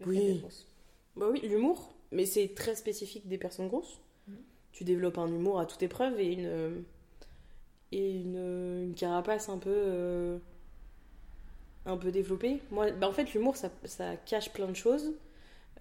le 0.00 0.06
Oui. 0.06 0.16
fait 0.18 0.26
d'être 0.32 0.40
grosse? 0.40 0.66
Bah 1.16 1.26
oui, 1.30 1.40
l'humour, 1.42 1.92
mais 2.12 2.24
c'est 2.26 2.54
très 2.54 2.74
spécifique 2.76 3.28
des 3.28 3.38
personnes 3.38 3.68
grosses. 3.68 3.98
Mhm. 4.28 4.36
Tu 4.72 4.84
développes 4.84 5.18
un 5.18 5.28
humour 5.28 5.60
à 5.60 5.66
toute 5.66 5.82
épreuve 5.82 6.18
et 6.20 6.32
une 6.32 6.46
euh, 6.46 6.80
et 7.92 8.10
une, 8.10 8.36
euh, 8.36 8.84
une 8.84 8.94
carapace 8.94 9.48
un 9.48 9.58
peu 9.58 9.70
euh, 9.72 10.38
un 11.86 11.96
peu 11.96 12.10
développée. 12.10 12.60
Moi, 12.70 12.90
bah 12.92 13.08
en 13.08 13.12
fait, 13.12 13.32
l'humour 13.34 13.56
ça, 13.56 13.70
ça 13.84 14.16
cache 14.16 14.52
plein 14.52 14.68
de 14.68 14.76
choses. 14.76 15.12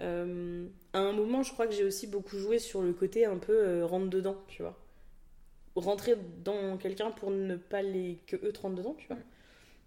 Euh, 0.02 0.68
à 0.94 1.00
un 1.00 1.14
moment, 1.14 1.44
je 1.44 1.54
crois 1.54 1.68
que 1.68 1.74
j'ai 1.74 1.84
aussi 1.86 2.08
beaucoup 2.08 2.38
joué 2.38 2.60
sur 2.60 2.82
le 2.82 2.94
côté 2.94 3.26
un 3.26 3.38
peu 3.38 3.54
euh, 3.54 3.86
rentre 3.86 4.10
dedans, 4.10 4.38
tu 4.48 4.62
vois. 4.62 4.78
Rentrer 5.76 6.16
dans 6.44 6.78
quelqu'un 6.78 7.12
pour 7.12 7.32
ne 7.32 7.56
pas 7.56 7.82
les 7.82 8.18
que 8.28 8.36
eux 8.38 8.52
te 8.52 8.60
rentrent 8.62 8.76
dedans, 8.76 8.96
tu 8.98 9.08
vois. 9.08 9.18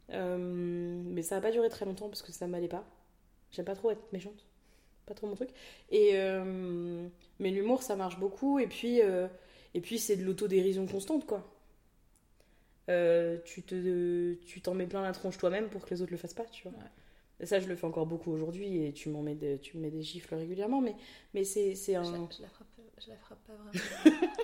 Mais 0.08 1.22
ça 1.22 1.36
n'a 1.36 1.40
pas 1.40 1.50
duré 1.50 1.68
très 1.68 1.84
longtemps 1.84 2.08
parce 2.08 2.22
que 2.22 2.32
ça 2.32 2.46
m'allait 2.46 2.68
pas. 2.68 2.84
J'aime 3.50 3.64
pas 3.66 3.74
trop 3.74 3.90
être 3.90 4.12
méchante 4.12 4.44
pas 5.06 5.14
trop 5.14 5.26
mon 5.26 5.34
truc. 5.34 5.50
Et 5.90 6.10
euh, 6.14 7.06
mais 7.38 7.50
l'humour, 7.50 7.82
ça 7.82 7.96
marche 7.96 8.18
beaucoup. 8.18 8.58
Et 8.58 8.66
puis, 8.66 9.00
euh, 9.02 9.26
et 9.74 9.80
puis 9.80 9.98
c'est 9.98 10.16
de 10.16 10.24
l'autodérision 10.24 10.86
constante, 10.86 11.26
quoi. 11.26 11.50
Euh, 12.90 13.38
tu 13.44 13.62
te, 13.62 14.34
tu 14.44 14.60
t'en 14.60 14.74
mets 14.74 14.86
plein 14.86 15.02
la 15.02 15.12
tronche 15.12 15.38
toi-même 15.38 15.68
pour 15.68 15.84
que 15.84 15.94
les 15.94 16.02
autres 16.02 16.12
le 16.12 16.18
fassent 16.18 16.34
pas, 16.34 16.44
tu 16.44 16.64
vois. 16.64 16.72
Ouais. 16.72 16.90
Et 17.40 17.46
ça, 17.46 17.58
je 17.58 17.66
le 17.66 17.76
fais 17.76 17.86
encore 17.86 18.06
beaucoup 18.06 18.30
aujourd'hui. 18.32 18.84
Et 18.84 18.92
tu 18.92 19.08
m'en 19.08 19.22
mets, 19.22 19.36
tu 19.60 19.76
me 19.76 19.82
mets 19.82 19.90
des 19.90 20.02
gifles 20.02 20.34
régulièrement. 20.34 20.80
Mais, 20.80 20.94
mais 21.32 21.44
c'est, 21.44 21.74
c'est 21.74 21.94
je, 21.94 21.98
un, 21.98 22.02
la, 22.12 22.28
je 22.36 22.42
la 22.42 22.48
frappe, 22.48 22.68
je 23.02 23.08
la 23.08 23.16
frappe 23.16 23.44
pas 23.46 23.54
vraiment. 23.54 24.18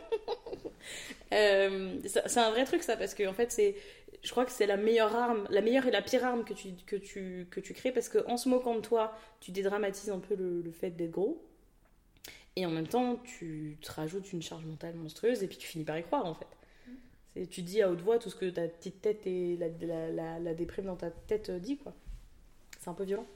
c'est 1.30 2.38
un 2.38 2.50
vrai 2.50 2.64
truc, 2.64 2.82
ça, 2.82 2.96
parce 2.96 3.14
que 3.14 3.26
en 3.28 3.32
fait, 3.34 3.52
c'est, 3.52 3.76
je 4.22 4.30
crois 4.30 4.44
que 4.44 4.52
c'est 4.52 4.66
la 4.66 4.76
meilleure 4.76 5.14
arme, 5.16 5.46
la 5.50 5.60
meilleure 5.62 5.86
et 5.86 5.90
la 5.90 6.02
pire 6.02 6.24
arme 6.24 6.44
que 6.44 6.54
tu, 6.54 6.74
que 6.86 6.96
tu, 6.96 7.46
que 7.50 7.60
tu 7.60 7.72
crées, 7.74 7.92
parce 7.92 8.08
qu'en 8.08 8.36
se 8.36 8.48
moquant 8.48 8.74
de 8.74 8.80
toi, 8.80 9.14
tu 9.40 9.50
dédramatises 9.52 10.10
un 10.10 10.18
peu 10.20 10.34
le, 10.36 10.62
le 10.62 10.70
fait 10.72 10.90
d'être 10.90 11.10
gros. 11.10 11.42
Et 12.56 12.66
en 12.66 12.70
même 12.70 12.86
temps, 12.88 13.16
tu 13.16 13.78
te 13.80 13.90
rajoutes 13.92 14.32
une 14.32 14.42
charge 14.42 14.64
mentale 14.64 14.94
monstrueuse, 14.96 15.42
et 15.42 15.46
puis 15.48 15.56
tu 15.56 15.66
finis 15.68 15.84
par 15.84 15.98
y 15.98 16.02
croire, 16.02 16.26
en 16.26 16.34
fait. 16.34 16.46
C'est, 17.34 17.46
tu 17.48 17.62
dis 17.62 17.82
à 17.82 17.90
haute 17.90 18.00
voix 18.02 18.18
tout 18.18 18.30
ce 18.30 18.36
que 18.36 18.50
ta 18.50 18.68
petite 18.68 19.02
tête 19.02 19.26
et 19.26 19.56
la, 19.56 19.68
la, 19.86 20.10
la, 20.10 20.40
la 20.40 20.54
déprime 20.54 20.86
dans 20.86 20.96
ta 20.96 21.10
tête 21.10 21.50
euh, 21.50 21.58
dit, 21.58 21.78
quoi. 21.78 21.94
C'est 22.80 22.90
un 22.90 22.94
peu 22.94 23.04
violent. 23.04 23.26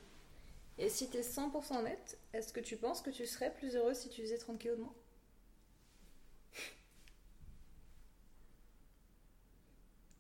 Et 0.79 0.89
si 0.89 1.11
t'es 1.11 1.23
100% 1.23 1.79
honnête, 1.79 2.17
est-ce 2.33 2.53
que 2.53 2.61
tu 2.61 2.77
penses 2.77 3.03
que 3.03 3.11
tu 3.11 3.27
serais 3.27 3.53
plus 3.53 3.75
heureuse 3.77 3.97
si 3.99 4.09
tu 4.09 4.23
faisais 4.23 4.39
30 4.39 4.59
kilos 4.61 4.77
de 4.79 4.83
moins? 4.85 4.95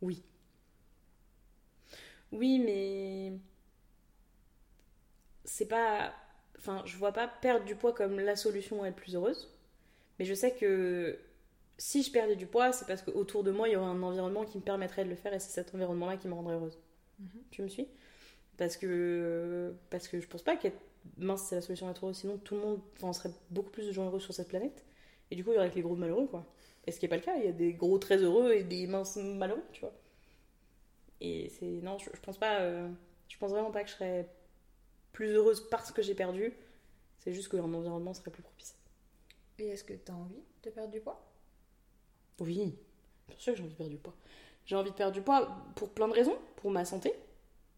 Oui. 0.00 0.22
Oui, 2.34 2.58
mais 2.58 3.32
c'est 5.44 5.66
pas. 5.68 6.12
Enfin, 6.58 6.82
je 6.86 6.96
vois 6.96 7.12
pas 7.12 7.28
perdre 7.28 7.64
du 7.64 7.74
poids 7.74 7.92
comme 7.92 8.18
la 8.20 8.36
solution 8.36 8.82
à 8.82 8.88
être 8.88 8.96
plus 8.96 9.14
heureuse. 9.14 9.50
Mais 10.18 10.24
je 10.24 10.34
sais 10.34 10.52
que 10.54 11.18
si 11.78 12.02
je 12.02 12.12
perdais 12.12 12.36
du 12.36 12.46
poids, 12.46 12.72
c'est 12.72 12.86
parce 12.86 13.02
qu'autour 13.02 13.44
de 13.44 13.52
moi, 13.52 13.68
il 13.68 13.72
y 13.74 13.76
aurait 13.76 13.86
un 13.86 14.02
environnement 14.02 14.44
qui 14.44 14.58
me 14.58 14.62
permettrait 14.64 15.04
de 15.04 15.10
le 15.10 15.16
faire 15.16 15.34
et 15.34 15.40
c'est 15.40 15.50
cet 15.52 15.74
environnement-là 15.74 16.16
qui 16.18 16.28
me 16.28 16.34
rendrait 16.34 16.54
heureuse. 16.56 16.78
Mhm. 17.18 17.42
Tu 17.50 17.62
me 17.62 17.68
suis? 17.68 17.88
Parce 18.58 18.76
que 18.76 19.74
parce 19.90 20.08
que 20.08 20.20
je 20.20 20.28
pense 20.28 20.42
pas 20.42 20.56
qu'être 20.56 20.78
mince 21.18 21.44
c'est 21.48 21.56
la 21.56 21.62
solution 21.62 21.88
à 21.88 21.92
être 21.92 22.04
heureux. 22.06 22.14
Sinon, 22.14 22.38
tout 22.38 22.54
le 22.56 22.62
monde, 22.62 22.80
enfin, 22.96 23.08
on 23.08 23.12
serait 23.14 23.32
beaucoup 23.50 23.70
plus 23.70 23.86
de 23.88 23.92
gens 23.92 24.06
heureux 24.06 24.20
sur 24.20 24.34
cette 24.34 24.48
planète. 24.48 24.84
Et 25.30 25.36
du 25.36 25.44
coup, 25.44 25.52
il 25.52 25.56
y 25.56 25.58
aurait 25.58 25.70
que 25.70 25.76
les 25.76 25.82
gros 25.82 25.96
malheureux, 25.96 26.26
quoi. 26.28 26.46
Et 26.86 26.92
ce 26.92 27.00
qui 27.00 27.06
est 27.06 27.08
pas 27.10 27.16
le 27.16 27.22
cas, 27.22 27.36
il 27.38 27.46
y 27.46 27.48
a 27.48 27.52
des 27.52 27.74
gros 27.74 27.98
très 27.98 28.18
heureux 28.18 28.52
et 28.52 28.64
des 28.64 28.86
minces 28.88 29.16
malheureux, 29.16 29.64
tu 29.72 29.82
vois. 29.82 29.94
Et 31.24 31.48
c'est 31.48 31.80
non, 31.82 31.96
je, 31.98 32.10
je 32.12 32.20
pense 32.20 32.36
pas. 32.38 32.60
euh, 32.60 32.88
je 33.28 33.38
pense 33.38 33.50
vraiment 33.50 33.70
pas 33.70 33.82
que 33.82 33.88
je 33.88 33.94
serais 33.94 34.28
plus 35.12 35.28
heureuse 35.32 35.66
parce 35.70 35.90
que 35.90 36.02
j'ai 36.02 36.14
perdu. 36.14 36.52
C'est 37.18 37.32
juste 37.32 37.48
que 37.48 37.56
un 37.56 37.72
environnement 37.72 38.12
serait 38.12 38.30
plus 38.30 38.42
propice. 38.42 38.76
Et 39.58 39.68
est-ce 39.68 39.84
que 39.84 39.94
t'as 39.94 40.12
envie 40.12 40.42
de 40.62 40.70
perdre 40.70 40.90
du 40.90 41.00
poids? 41.00 41.24
Oui, 42.40 42.76
bien 43.28 43.38
sûr 43.38 43.54
que 43.54 43.58
j'ai 43.58 43.64
envie 43.64 43.72
de 43.72 43.78
perdre 43.78 43.92
du 43.92 43.98
poids. 43.98 44.14
J'ai 44.66 44.76
envie 44.76 44.90
de 44.90 44.96
perdre 44.96 45.14
du 45.14 45.22
poids 45.22 45.48
pour 45.76 45.90
plein 45.90 46.08
de 46.08 46.12
raisons. 46.12 46.36
Pour 46.56 46.70
ma 46.70 46.84
santé, 46.84 47.14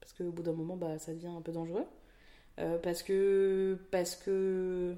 parce 0.00 0.12
qu'au 0.12 0.30
bout 0.30 0.42
d'un 0.42 0.52
moment, 0.52 0.76
bah, 0.76 0.98
ça 0.98 1.12
devient 1.12 1.26
un 1.28 1.42
peu 1.42 1.52
dangereux. 1.52 1.86
Euh, 2.58 2.78
parce 2.78 3.02
que. 3.02 3.78
Parce 3.90 4.16
que. 4.16 4.96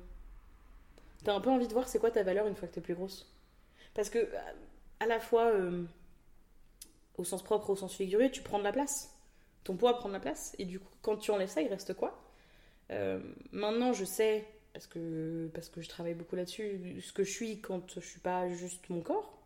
T'as 1.25 1.35
un 1.35 1.41
peu 1.41 1.51
envie 1.51 1.67
de 1.69 1.73
voir 1.73 1.89
c'est 1.89 1.99
quoi 1.99 2.11
ta 2.11 2.23
valeur 2.23 2.47
une 2.47 2.55
fois 2.55 2.69
que 2.69 2.75
t'es 2.75 2.81
plus 2.81 2.95
grosse. 2.95 3.31
Parce 3.95 4.09
que, 4.11 4.29
à 5.01 5.07
la 5.07 5.19
fois, 5.21 5.47
euh, 5.47 5.85
au 7.19 7.25
sens 7.25 7.43
propre, 7.43 7.71
au 7.71 7.77
sens 7.77 7.95
figuré, 7.97 8.31
tu 8.31 8.43
prends 8.43 8.59
de 8.59 8.65
la 8.65 8.73
place. 8.73 9.11
Ton 9.65 9.77
poids 9.77 9.99
prend 9.99 10.09
de 10.09 10.15
la 10.15 10.21
place. 10.21 10.55
Et 10.59 10.65
du 10.65 10.81
coup, 10.81 10.89
quand 11.03 11.17
tu 11.17 11.31
enlèves 11.31 11.49
ça, 11.51 11.63
il 11.63 11.69
reste 11.69 11.95
quoi? 11.95 12.23
Euh, 12.93 13.21
Maintenant, 13.53 13.93
je 13.95 14.05
sais, 14.07 14.47
parce 14.75 14.87
que, 14.87 15.51
parce 15.55 15.69
que 15.71 15.81
je 15.83 15.89
travaille 15.89 16.15
beaucoup 16.15 16.37
là-dessus, 16.37 17.01
ce 17.03 17.13
que 17.13 17.25
je 17.25 17.31
suis 17.33 17.61
quand 17.61 17.95
je 17.97 18.07
suis 18.07 18.21
pas 18.21 18.49
juste 18.51 18.89
mon 18.91 19.01
corps. 19.03 19.39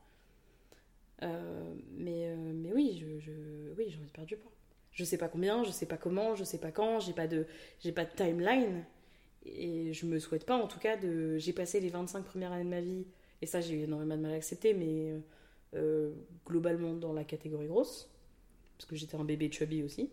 Euh, 1.23 1.75
mais, 1.97 2.27
euh, 2.29 2.37
mais 2.55 2.73
oui, 2.73 2.99
je, 3.01 3.21
je- 3.21 3.73
oui, 3.79 3.85
j'ai 3.89 3.97
envie 3.99 4.07
de 4.07 4.13
perdre 4.13 4.29
du 4.29 4.37
poids. 4.37 4.51
Je 4.93 5.05
sais 5.05 5.17
pas 5.19 5.29
combien, 5.29 5.65
je 5.65 5.71
sais 5.71 5.87
pas 5.87 5.97
comment, 5.97 6.35
je 6.35 6.45
sais 6.45 6.59
pas 6.59 6.73
quand, 6.73 7.01
j'ai 7.01 7.13
pas 7.13 7.27
de, 7.27 7.47
j'ai 7.81 7.93
pas 7.93 8.05
de 8.05 8.11
timeline. 8.15 8.85
Et 9.47 9.93
je 9.95 10.07
me 10.07 10.19
souhaite 10.19 10.47
pas, 10.47 10.57
en 10.57 10.69
tout 10.69 10.79
cas, 10.81 10.97
de. 10.97 11.39
J'ai 11.39 11.53
passé 11.53 11.81
les 11.81 11.91
25 11.91 12.25
premières 12.25 12.53
années 12.53 12.65
de 12.65 12.71
ma 12.71 12.81
vie, 12.83 13.07
et 13.43 13.47
ça, 13.47 13.61
j'ai 13.61 13.75
eu 13.77 13.83
énormément 13.85 14.17
de 14.17 14.23
mal 14.23 14.33
à 14.33 14.37
accepter, 14.37 14.75
mais 14.75 15.15
euh, 15.75 16.13
globalement 16.47 16.95
dans 16.95 17.13
la 17.13 17.25
catégorie 17.25 17.67
grosse, 17.69 18.11
parce 18.79 18.87
que 18.89 18.97
j'étais 18.97 19.17
un 19.17 19.25
bébé 19.25 19.51
chubby 19.53 19.83
aussi, 19.83 20.11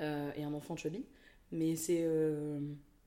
euh, 0.00 0.32
et 0.36 0.44
un 0.44 0.52
enfant 0.54 0.76
chubby. 0.76 1.04
Mais 1.50 1.76
c'est. 1.76 2.02
euh, 2.02 2.60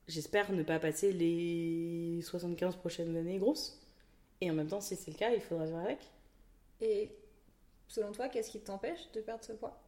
J'espère 0.08 0.52
ne 0.52 0.62
pas 0.62 0.78
passer 0.78 1.12
les 1.12 2.20
75 2.22 2.76
prochaines 2.76 3.16
années 3.16 3.38
grosses. 3.38 3.80
Et 4.40 4.50
en 4.50 4.54
même 4.54 4.68
temps, 4.68 4.80
si 4.80 4.96
c'est 4.96 5.10
le 5.10 5.16
cas, 5.16 5.32
il 5.34 5.40
faudra 5.40 5.66
vivre 5.66 5.78
avec. 5.78 5.98
Et 6.80 7.10
selon 7.88 8.12
toi, 8.12 8.28
qu'est-ce 8.28 8.50
qui 8.50 8.60
t'empêche 8.60 9.10
de 9.14 9.20
perdre 9.20 9.44
ce 9.44 9.52
poids? 9.52 9.82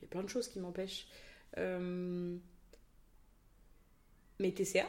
Il 0.00 0.04
y 0.04 0.06
a 0.06 0.08
plein 0.08 0.22
de 0.22 0.28
choses 0.28 0.48
qui 0.48 0.58
m'empêchent. 0.60 1.06
Mes 4.38 4.52
TCA, 4.52 4.88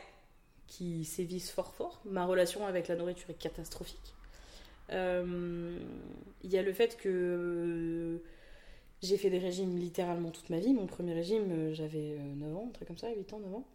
qui 0.68 1.06
sévissent 1.06 1.52
fort 1.52 1.74
fort. 1.74 2.02
Ma 2.06 2.26
relation 2.26 2.66
avec 2.68 2.88
la 2.88 2.96
nourriture 2.96 3.30
est 3.30 3.36
catastrophique. 3.40 4.14
Euh, 4.92 5.78
Il 6.44 6.52
y 6.52 6.58
a 6.58 6.64
le 6.64 6.74
fait 6.74 6.98
que 6.98 7.10
euh, 7.10 8.24
j'ai 9.02 9.18
fait 9.18 9.30
des 9.30 9.40
régimes 9.40 9.78
littéralement 9.78 10.32
toute 10.32 10.50
ma 10.50 10.60
vie. 10.60 10.74
Mon 10.74 10.88
premier 10.88 11.14
régime, 11.14 11.52
euh, 11.52 11.74
j'avais 11.74 12.18
euh, 12.20 12.36
9 12.38 12.56
ans, 12.58 12.68
un 12.70 12.72
truc 12.74 12.88
comme 12.88 12.98
ça, 12.98 13.10
8 13.16 13.34
ans, 13.34 13.40
9 13.40 13.54
ans. 13.56 13.68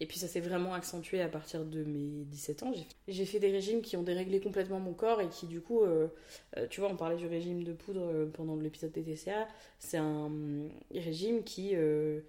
Et 0.00 0.06
puis 0.06 0.18
ça 0.18 0.26
s'est 0.28 0.40
vraiment 0.40 0.74
accentué 0.74 1.20
à 1.22 1.28
partir 1.28 1.64
de 1.64 1.84
mes 1.84 2.24
17 2.24 2.62
ans. 2.62 2.72
J'ai- 3.08 3.24
fait 3.24 3.38
des 3.38 3.50
régimes 3.50 3.82
qui 3.82 3.96
ont 3.96 4.02
déréglé 4.02 4.40
complètement 4.40 4.80
mon 4.80 4.92
corps 4.94 5.20
et 5.20 5.28
qui 5.28 5.46
du 5.46 5.60
coup, 5.60 5.82
euh, 5.82 6.08
euh, 6.56 6.66
tu 6.68 6.80
vois, 6.80 6.90
on 6.90 6.96
parlait 6.96 7.16
du 7.16 7.26
régime 7.26 7.62
de 7.64 7.72
poudre 7.72 8.02
euh, 8.02 8.26
pendant 8.32 8.56
l'épisode 8.56 8.92
des 8.92 9.02
TCA. 9.02 9.48
C'est 9.78 9.96
un 9.98 10.30
euh, 10.30 10.68
régime 10.94 11.42
qui, 11.44 11.70
euh, 11.74 12.20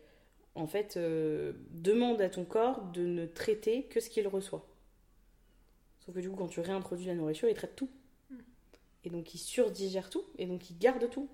en 0.55 0.67
fait, 0.67 0.97
euh, 0.97 1.53
demande 1.71 2.21
à 2.21 2.29
ton 2.29 2.45
corps 2.45 2.83
de 2.91 3.05
ne 3.05 3.25
traiter 3.25 3.83
que 3.83 3.99
ce 3.99 4.09
qu'il 4.09 4.27
reçoit. 4.27 4.65
Sauf 6.05 6.13
que 6.13 6.19
du 6.19 6.29
coup, 6.29 6.35
quand 6.35 6.47
tu 6.47 6.59
réintroduis 6.59 7.07
la 7.07 7.15
nourriture, 7.15 7.49
il 7.49 7.55
traite 7.55 7.75
tout. 7.75 7.89
Et 9.03 9.09
donc, 9.09 9.33
il 9.33 9.37
surdigère 9.37 10.09
tout, 10.09 10.23
et 10.37 10.45
donc, 10.45 10.69
il 10.69 10.77
garde 10.77 11.09
tout. 11.09 11.27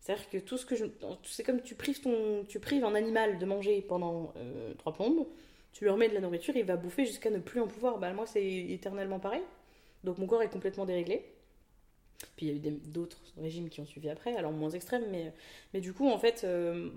C'est-à-dire 0.00 0.28
que 0.30 0.38
tout 0.38 0.58
ce 0.58 0.66
que 0.66 0.76
je. 0.76 0.84
C'est 1.24 1.42
comme 1.42 1.62
tu 1.62 1.74
prives, 1.74 2.00
ton, 2.00 2.44
tu 2.46 2.60
prives 2.60 2.84
un 2.84 2.94
animal 2.94 3.38
de 3.38 3.46
manger 3.46 3.80
pendant 3.82 4.32
euh, 4.36 4.74
trois 4.74 4.92
plombes, 4.92 5.26
tu 5.72 5.84
lui 5.84 5.90
remets 5.90 6.08
de 6.08 6.14
la 6.14 6.20
nourriture, 6.20 6.56
il 6.56 6.64
va 6.64 6.76
bouffer 6.76 7.04
jusqu'à 7.04 7.30
ne 7.30 7.38
plus 7.38 7.60
en 7.60 7.66
pouvoir. 7.66 7.98
Bah, 7.98 8.12
moi, 8.12 8.26
c'est 8.26 8.44
éternellement 8.44 9.18
pareil. 9.20 9.42
Donc, 10.04 10.18
mon 10.18 10.26
corps 10.26 10.42
est 10.42 10.50
complètement 10.50 10.84
déréglé. 10.84 11.24
Puis 12.36 12.46
il 12.46 12.48
y 12.48 12.68
a 12.68 12.70
eu 12.70 12.72
d'autres 12.86 13.20
régimes 13.36 13.68
qui 13.68 13.80
ont 13.80 13.86
suivi 13.86 14.08
après, 14.08 14.34
alors 14.34 14.52
moins 14.52 14.70
extrêmes, 14.70 15.04
mais, 15.10 15.32
mais 15.72 15.80
du 15.80 15.92
coup, 15.92 16.08
en 16.08 16.18
fait, 16.18 16.42
euh, 16.44 16.90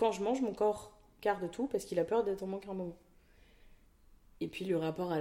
quand 0.00 0.12
je 0.12 0.22
mange, 0.22 0.40
mon 0.40 0.54
corps 0.54 0.90
garde 1.20 1.50
tout 1.50 1.66
parce 1.66 1.84
qu'il 1.84 1.98
a 1.98 2.04
peur 2.04 2.24
d'être 2.24 2.42
en 2.42 2.46
manque 2.46 2.66
à 2.66 2.70
un 2.70 2.74
moment. 2.74 2.96
Et 4.40 4.48
puis 4.48 4.64
le 4.64 4.78
rapport 4.78 5.12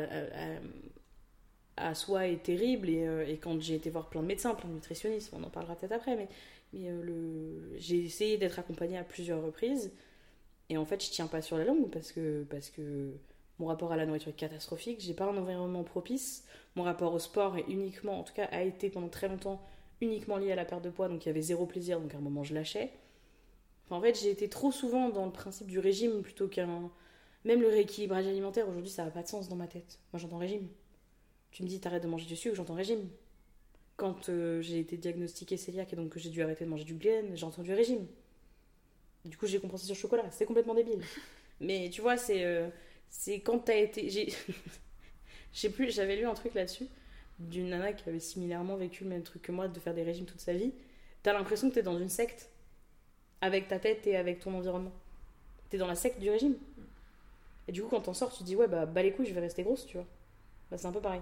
à, 1.76 1.96
soi 1.96 2.28
est 2.28 2.42
terrible, 2.42 2.90
et, 2.90 3.06
euh, 3.06 3.28
et 3.28 3.38
quand 3.38 3.60
j'ai 3.62 3.76
été 3.76 3.90
voir 3.90 4.10
plein 4.10 4.22
de 4.22 4.28
médecins, 4.28 4.56
plein 4.56 4.70
de 4.70 4.76
nutritionnistes, 4.76 5.34
on 5.34 5.44
en 5.44 5.50
parlera 5.50 5.76
peut-être 5.76 5.92
après, 5.92 6.16
mais, 6.16 6.30
euh, 6.76 7.76
j'ai 7.78 8.06
essayé 8.06 8.38
d'être 8.38 8.58
accompagnée 8.58 8.98
à 8.98 9.04
plusieurs 9.04 9.44
reprises, 9.44 9.92
et 10.70 10.78
en 10.78 10.86
fait, 10.86 11.04
je 11.04 11.10
tiens 11.12 11.28
pas 11.28 11.42
sur 11.42 11.58
la 11.58 11.66
langue 11.66 11.90
parce 11.90 12.14
que, 12.14 12.46
parce 12.50 12.70
que 12.70 13.12
mon 13.60 13.66
rapport 13.66 13.92
à 13.92 13.98
la 13.98 14.06
nourriture 14.06 14.30
est 14.30 14.34
catastrophique, 14.34 15.02
j'ai 15.02 15.14
pas 15.14 15.26
un 15.26 15.36
environnement 15.36 15.84
propice, 15.84 16.46
mon 16.76 16.84
rapport 16.84 17.14
au 17.14 17.20
sport 17.20 17.58
est 17.58 17.66
uniquement, 17.68 18.20
en 18.20 18.24
tout 18.24 18.34
cas, 18.34 18.46
a 18.46 18.62
été 18.62 18.90
pendant 18.90 19.10
très 19.10 19.28
longtemps 19.28 19.62
uniquement 20.00 20.38
lié 20.38 20.54
à 20.54 20.56
la 20.56 20.64
perte 20.64 20.84
de 20.86 20.90
poids, 20.90 21.10
donc 21.10 21.26
il 21.26 21.28
y 21.28 21.32
avait 21.32 21.42
zéro 21.42 21.66
plaisir, 21.66 22.00
donc 22.00 22.14
à 22.14 22.18
un 22.18 22.22
moment 22.22 22.46
je 22.46 22.54
lâchais. 22.54 22.94
En 23.90 24.02
fait, 24.02 24.20
j'ai 24.20 24.30
été 24.30 24.50
trop 24.50 24.72
souvent 24.72 25.10
dans 25.10 25.26
le 25.26 25.32
principe 25.32 25.68
du 25.68 25.80
régime 25.80 26.22
plutôt 26.22 26.48
qu'un. 26.48 26.92
Même 27.46 27.62
le 27.62 27.70
rééquilibrage 27.70 28.28
alimentaire, 28.28 28.68
aujourd'hui, 28.68 28.92
ça 28.92 29.06
n'a 29.06 29.12
pas 29.12 29.24
de 29.24 29.28
sens 29.28 29.48
dans 29.50 29.56
ma 29.56 29.68
tête. 29.68 30.00
Moi, 30.12 30.20
j'entends 30.20 30.38
régime. 30.38 30.68
Tu 31.52 31.64
me 31.64 31.68
dis, 31.68 31.80
t'arrêtes 31.80 32.04
de 32.04 32.08
manger 32.08 32.26
du 32.26 32.36
sucre, 32.36 32.56
j'entends 32.56 32.74
régime. 32.76 33.10
Quand 33.96 34.30
euh, 34.30 34.62
j'ai 34.62 34.80
été 34.80 34.98
diagnostiquée 34.98 35.58
cœliaque 35.58 35.94
et 35.94 35.96
donc 35.96 36.10
que 36.10 36.20
j'ai 36.20 36.30
dû 36.30 36.42
arrêter 36.42 36.66
de 36.66 36.70
manger 36.70 36.84
du 36.86 36.96
gluten, 36.96 37.36
j'ai 37.36 37.46
entendu 37.46 37.74
régime. 37.74 38.08
Du 39.26 39.38
coup, 39.38 39.48
j'ai 39.48 39.60
compensé 39.60 39.86
sur 39.86 39.96
le 39.96 40.00
chocolat. 40.00 40.30
C'était 40.32 40.46
complètement 40.46 40.76
débile. 40.76 41.02
Mais 41.60 41.90
tu 41.90 42.02
vois, 42.02 42.18
c'est. 42.18 42.44
euh, 42.44 42.70
c'est 43.10 43.40
quand 43.42 43.60
t'as 43.60 43.78
été. 43.78 44.10
J'ai. 45.52 45.70
Plus, 45.70 45.94
j'avais 45.94 46.16
lu 46.16 46.26
un 46.26 46.34
truc 46.36 46.54
là-dessus 46.54 46.88
d'une 47.40 47.70
nana 47.70 47.94
qui 47.94 48.08
avait 48.08 48.20
similairement 48.20 48.76
vécu 48.76 49.04
le 49.04 49.10
même 49.10 49.24
truc 49.24 49.42
que 49.42 49.52
moi, 49.52 49.68
de 49.68 49.80
faire 49.80 49.94
des 49.94 50.04
régimes 50.04 50.26
toute 50.26 50.42
sa 50.42 50.54
vie. 50.54 50.74
T'as 51.24 51.34
l'impression 51.34 51.70
que 51.70 51.76
t'es 51.76 51.82
dans 51.82 51.98
une 51.98 52.10
secte 52.10 52.50
avec 53.42 53.68
ta 53.68 53.80
tête 53.80 54.06
et 54.08 54.16
avec 54.18 54.40
ton 54.40 54.54
environnement. 54.56 54.92
T'es 55.70 55.78
dans 55.78 55.88
la 55.88 55.96
secte 55.96 56.20
du 56.20 56.30
régime. 56.30 56.56
Et 57.68 57.72
du 57.72 57.82
coup, 57.84 57.90
quand 57.90 58.02
t'en 58.02 58.14
sors, 58.14 58.32
tu 58.32 58.40
te 58.40 58.44
dis, 58.44 58.56
ouais, 58.56 58.68
bah, 58.68 58.86
bah 58.86 59.04
les 59.04 59.12
couilles, 59.12 59.28
je 59.28 59.34
vais 59.34 59.42
rester 59.42 59.64
grosse, 59.64 59.86
tu 59.86 59.98
vois. 59.98 60.06
Bah, 60.72 60.78
c'est 60.78 60.88
un 60.88 60.92
peu 60.92 61.02
pareil. 61.02 61.22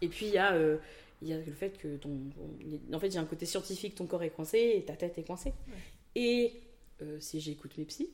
Et 0.00 0.08
puis, 0.08 0.26
il 0.26 0.32
y, 0.32 0.38
a, 0.38 0.54
euh, 0.54 0.78
il 1.20 1.28
y 1.28 1.32
a 1.32 1.36
le 1.38 1.52
fait 1.52 1.76
que 1.78 1.96
ton. 1.96 2.08
ton- 2.34 2.96
En 2.96 2.98
fait, 3.00 3.08
il 3.08 3.14
y 3.14 3.18
a 3.18 3.20
un 3.20 3.26
côté 3.26 3.44
scientifique, 3.46 3.94
ton 3.94 4.06
corps 4.06 4.22
est 4.22 4.30
coincé 4.30 4.72
et 4.76 4.84
ta 4.84 4.94
tête 4.96 5.18
est 5.18 5.24
coincée. 5.24 5.52
Et 6.14 6.54
euh, 7.02 7.20
si 7.20 7.40
j'écoute 7.40 7.76
mes 7.76 7.84
psys, 7.84 8.08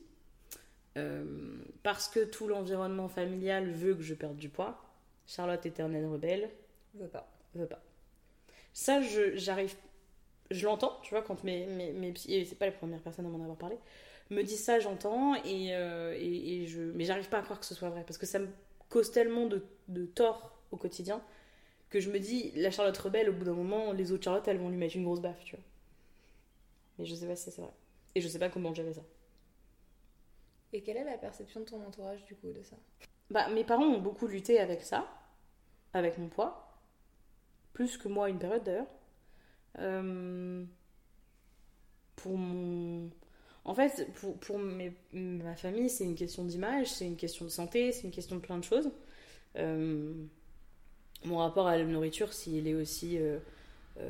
euh, 0.97 1.57
parce 1.83 2.07
que 2.07 2.23
tout 2.23 2.47
l'environnement 2.47 3.07
familial 3.07 3.69
veut 3.71 3.95
que 3.95 4.01
je 4.03 4.13
perde 4.13 4.37
du 4.37 4.49
poids, 4.49 4.81
Charlotte 5.27 5.65
éternelle 5.65 6.05
rebelle, 6.05 6.49
veut 6.95 7.07
pas. 7.07 7.31
veut 7.55 7.67
pas. 7.67 7.81
Ça, 8.73 9.01
je, 9.01 9.35
j'arrive. 9.37 9.73
Je 10.51 10.65
l'entends, 10.65 10.99
tu 11.01 11.09
vois, 11.11 11.23
quand 11.23 11.43
mes, 11.43 11.65
mes, 11.65 11.91
mes 11.91 12.11
psy- 12.11 12.33
et 12.33 12.45
c'est 12.45 12.55
pas 12.55 12.67
la 12.67 12.71
première 12.71 13.01
personne 13.01 13.25
à 13.25 13.29
m'en 13.29 13.41
avoir 13.41 13.57
parlé, 13.57 13.77
me 14.29 14.43
disent 14.43 14.63
ça, 14.63 14.79
j'entends, 14.79 15.35
et, 15.43 15.75
euh, 15.75 16.13
et, 16.17 16.63
et 16.63 16.67
je. 16.67 16.81
Mais 16.81 17.05
j'arrive 17.05 17.29
pas 17.29 17.39
à 17.39 17.41
croire 17.41 17.59
que 17.59 17.65
ce 17.65 17.73
soit 17.75 17.89
vrai, 17.89 18.03
parce 18.05 18.17
que 18.17 18.25
ça 18.27 18.39
me 18.39 18.47
cause 18.89 19.11
tellement 19.11 19.47
de, 19.47 19.63
de 19.87 20.05
tort 20.05 20.53
au 20.71 20.77
quotidien 20.77 21.21
que 21.89 21.99
je 22.01 22.11
me 22.11 22.19
dis, 22.19 22.51
la 22.55 22.71
Charlotte 22.71 22.97
rebelle, 22.97 23.29
au 23.29 23.33
bout 23.33 23.45
d'un 23.45 23.53
moment, 23.53 23.93
les 23.93 24.11
autres 24.11 24.23
Charlotte, 24.25 24.47
elles 24.47 24.59
vont 24.59 24.69
lui 24.69 24.77
mettre 24.77 24.95
une 24.97 25.05
grosse 25.05 25.21
baffe, 25.21 25.43
tu 25.45 25.55
vois. 25.55 25.65
Mais 26.97 27.05
je 27.05 27.15
sais 27.15 27.27
pas 27.27 27.35
si 27.35 27.51
c'est 27.51 27.61
vrai. 27.61 27.73
Et 28.15 28.21
je 28.21 28.27
sais 28.27 28.39
pas 28.39 28.49
comment 28.49 28.73
j'avais 28.73 28.93
ça. 28.93 29.01
Et 30.73 30.83
quelle 30.83 30.97
est 30.97 31.03
la 31.03 31.17
perception 31.17 31.61
de 31.61 31.65
ton 31.65 31.83
entourage 31.83 32.23
du 32.25 32.35
coup 32.35 32.51
de 32.51 32.61
ça? 32.61 32.75
Bah, 33.29 33.47
mes 33.49 33.63
parents 33.63 33.85
ont 33.85 33.99
beaucoup 34.01 34.27
lutté 34.27 34.59
avec 34.59 34.81
ça, 34.83 35.07
avec 35.93 36.17
mon 36.17 36.29
poids, 36.29 36.79
plus 37.73 37.97
que 37.97 38.07
moi 38.07 38.25
à 38.25 38.29
une 38.29 38.39
période 38.39 38.63
d'ailleurs. 38.63 38.87
Euh, 39.79 40.63
pour 42.15 42.37
mon. 42.37 43.09
En 43.63 43.73
fait, 43.73 44.07
pour, 44.15 44.37
pour 44.37 44.59
ma 45.11 45.55
famille, 45.55 45.89
c'est 45.89 46.03
une 46.03 46.15
question 46.15 46.45
d'image, 46.45 46.91
c'est 46.91 47.07
une 47.07 47.15
question 47.15 47.45
de 47.45 47.49
santé, 47.49 47.91
c'est 47.91 48.03
une 48.03 48.11
question 48.11 48.35
de 48.35 48.41
plein 48.41 48.57
de 48.57 48.63
choses. 48.63 48.91
Euh, 49.57 50.13
mon 51.23 51.37
rapport 51.37 51.67
à 51.67 51.75
la 51.75 51.83
nourriture, 51.83 52.31
s'il 52.31 52.67
est 52.67 52.75
aussi 52.75 53.17
euh, 53.17 53.39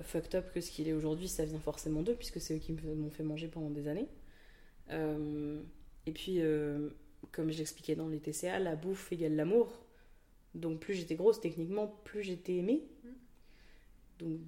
fucked 0.03 0.35
up 0.35 0.51
que 0.53 0.59
ce 0.59 0.71
qu'il 0.71 0.89
est 0.89 0.93
aujourd'hui, 0.93 1.29
ça 1.29 1.45
vient 1.45 1.59
forcément 1.59 2.01
d'eux, 2.01 2.15
puisque 2.15 2.41
c'est 2.41 2.55
eux 2.55 2.59
qui 2.59 2.73
m'ont 2.73 3.09
fait 3.11 3.23
manger 3.23 3.47
pendant 3.47 3.69
des 3.69 3.87
années. 3.87 4.09
Et 4.89 6.11
puis, 6.11 6.41
comme 7.31 7.49
je 7.49 7.57
l'expliquais 7.57 7.95
dans 7.95 8.09
les 8.09 8.19
TCA, 8.19 8.59
la 8.59 8.75
bouffe 8.75 9.11
égale 9.13 9.35
l'amour. 9.35 9.69
Donc 10.53 10.79
plus 10.79 10.95
j'étais 10.95 11.15
grosse, 11.15 11.39
techniquement, 11.39 11.87
plus 12.03 12.23
j'étais 12.23 12.55
aimée. 12.55 12.83
Donc 14.19 14.39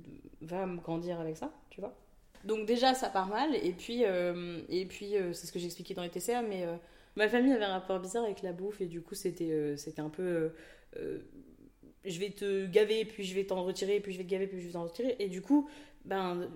va 0.41 0.65
grandir 0.65 1.19
avec 1.19 1.37
ça, 1.37 1.51
tu 1.69 1.81
vois. 1.81 1.95
Donc 2.43 2.65
déjà, 2.65 2.93
ça 2.93 3.09
part 3.09 3.27
mal. 3.27 3.55
Et 3.55 3.73
puis, 3.73 4.05
euh, 4.05 4.61
et 4.69 4.85
puis 4.85 5.17
euh, 5.17 5.33
c'est 5.33 5.47
ce 5.47 5.51
que 5.51 5.59
j'expliquais 5.59 5.93
dans 5.93 6.03
les 6.03 6.09
TCA, 6.09 6.41
mais 6.41 6.65
euh, 6.65 6.75
ma 7.15 7.27
famille 7.27 7.51
avait 7.51 7.65
un 7.65 7.73
rapport 7.73 7.99
bizarre 7.99 8.23
avec 8.23 8.41
la 8.41 8.53
bouffe. 8.53 8.81
Et 8.81 8.85
du 8.85 9.01
coup, 9.01 9.15
c'était 9.15 9.75
c'était 9.77 10.01
un 10.01 10.09
peu... 10.09 10.51
je 10.95 12.19
vais 12.19 12.29
te 12.29 12.65
gaver, 12.67 13.05
puis 13.05 13.23
je 13.23 13.35
vais 13.35 13.45
t'en 13.45 13.63
retirer, 13.63 13.99
puis 13.99 14.13
je 14.13 14.17
vais 14.17 14.23
te 14.23 14.29
gaver, 14.29 14.47
puis 14.47 14.61
je 14.61 14.67
vais 14.67 14.73
t'en 14.73 14.83
retirer. 14.83 15.15
Et 15.19 15.27
du 15.29 15.41
coup, 15.41 15.69
ben... 16.05 16.49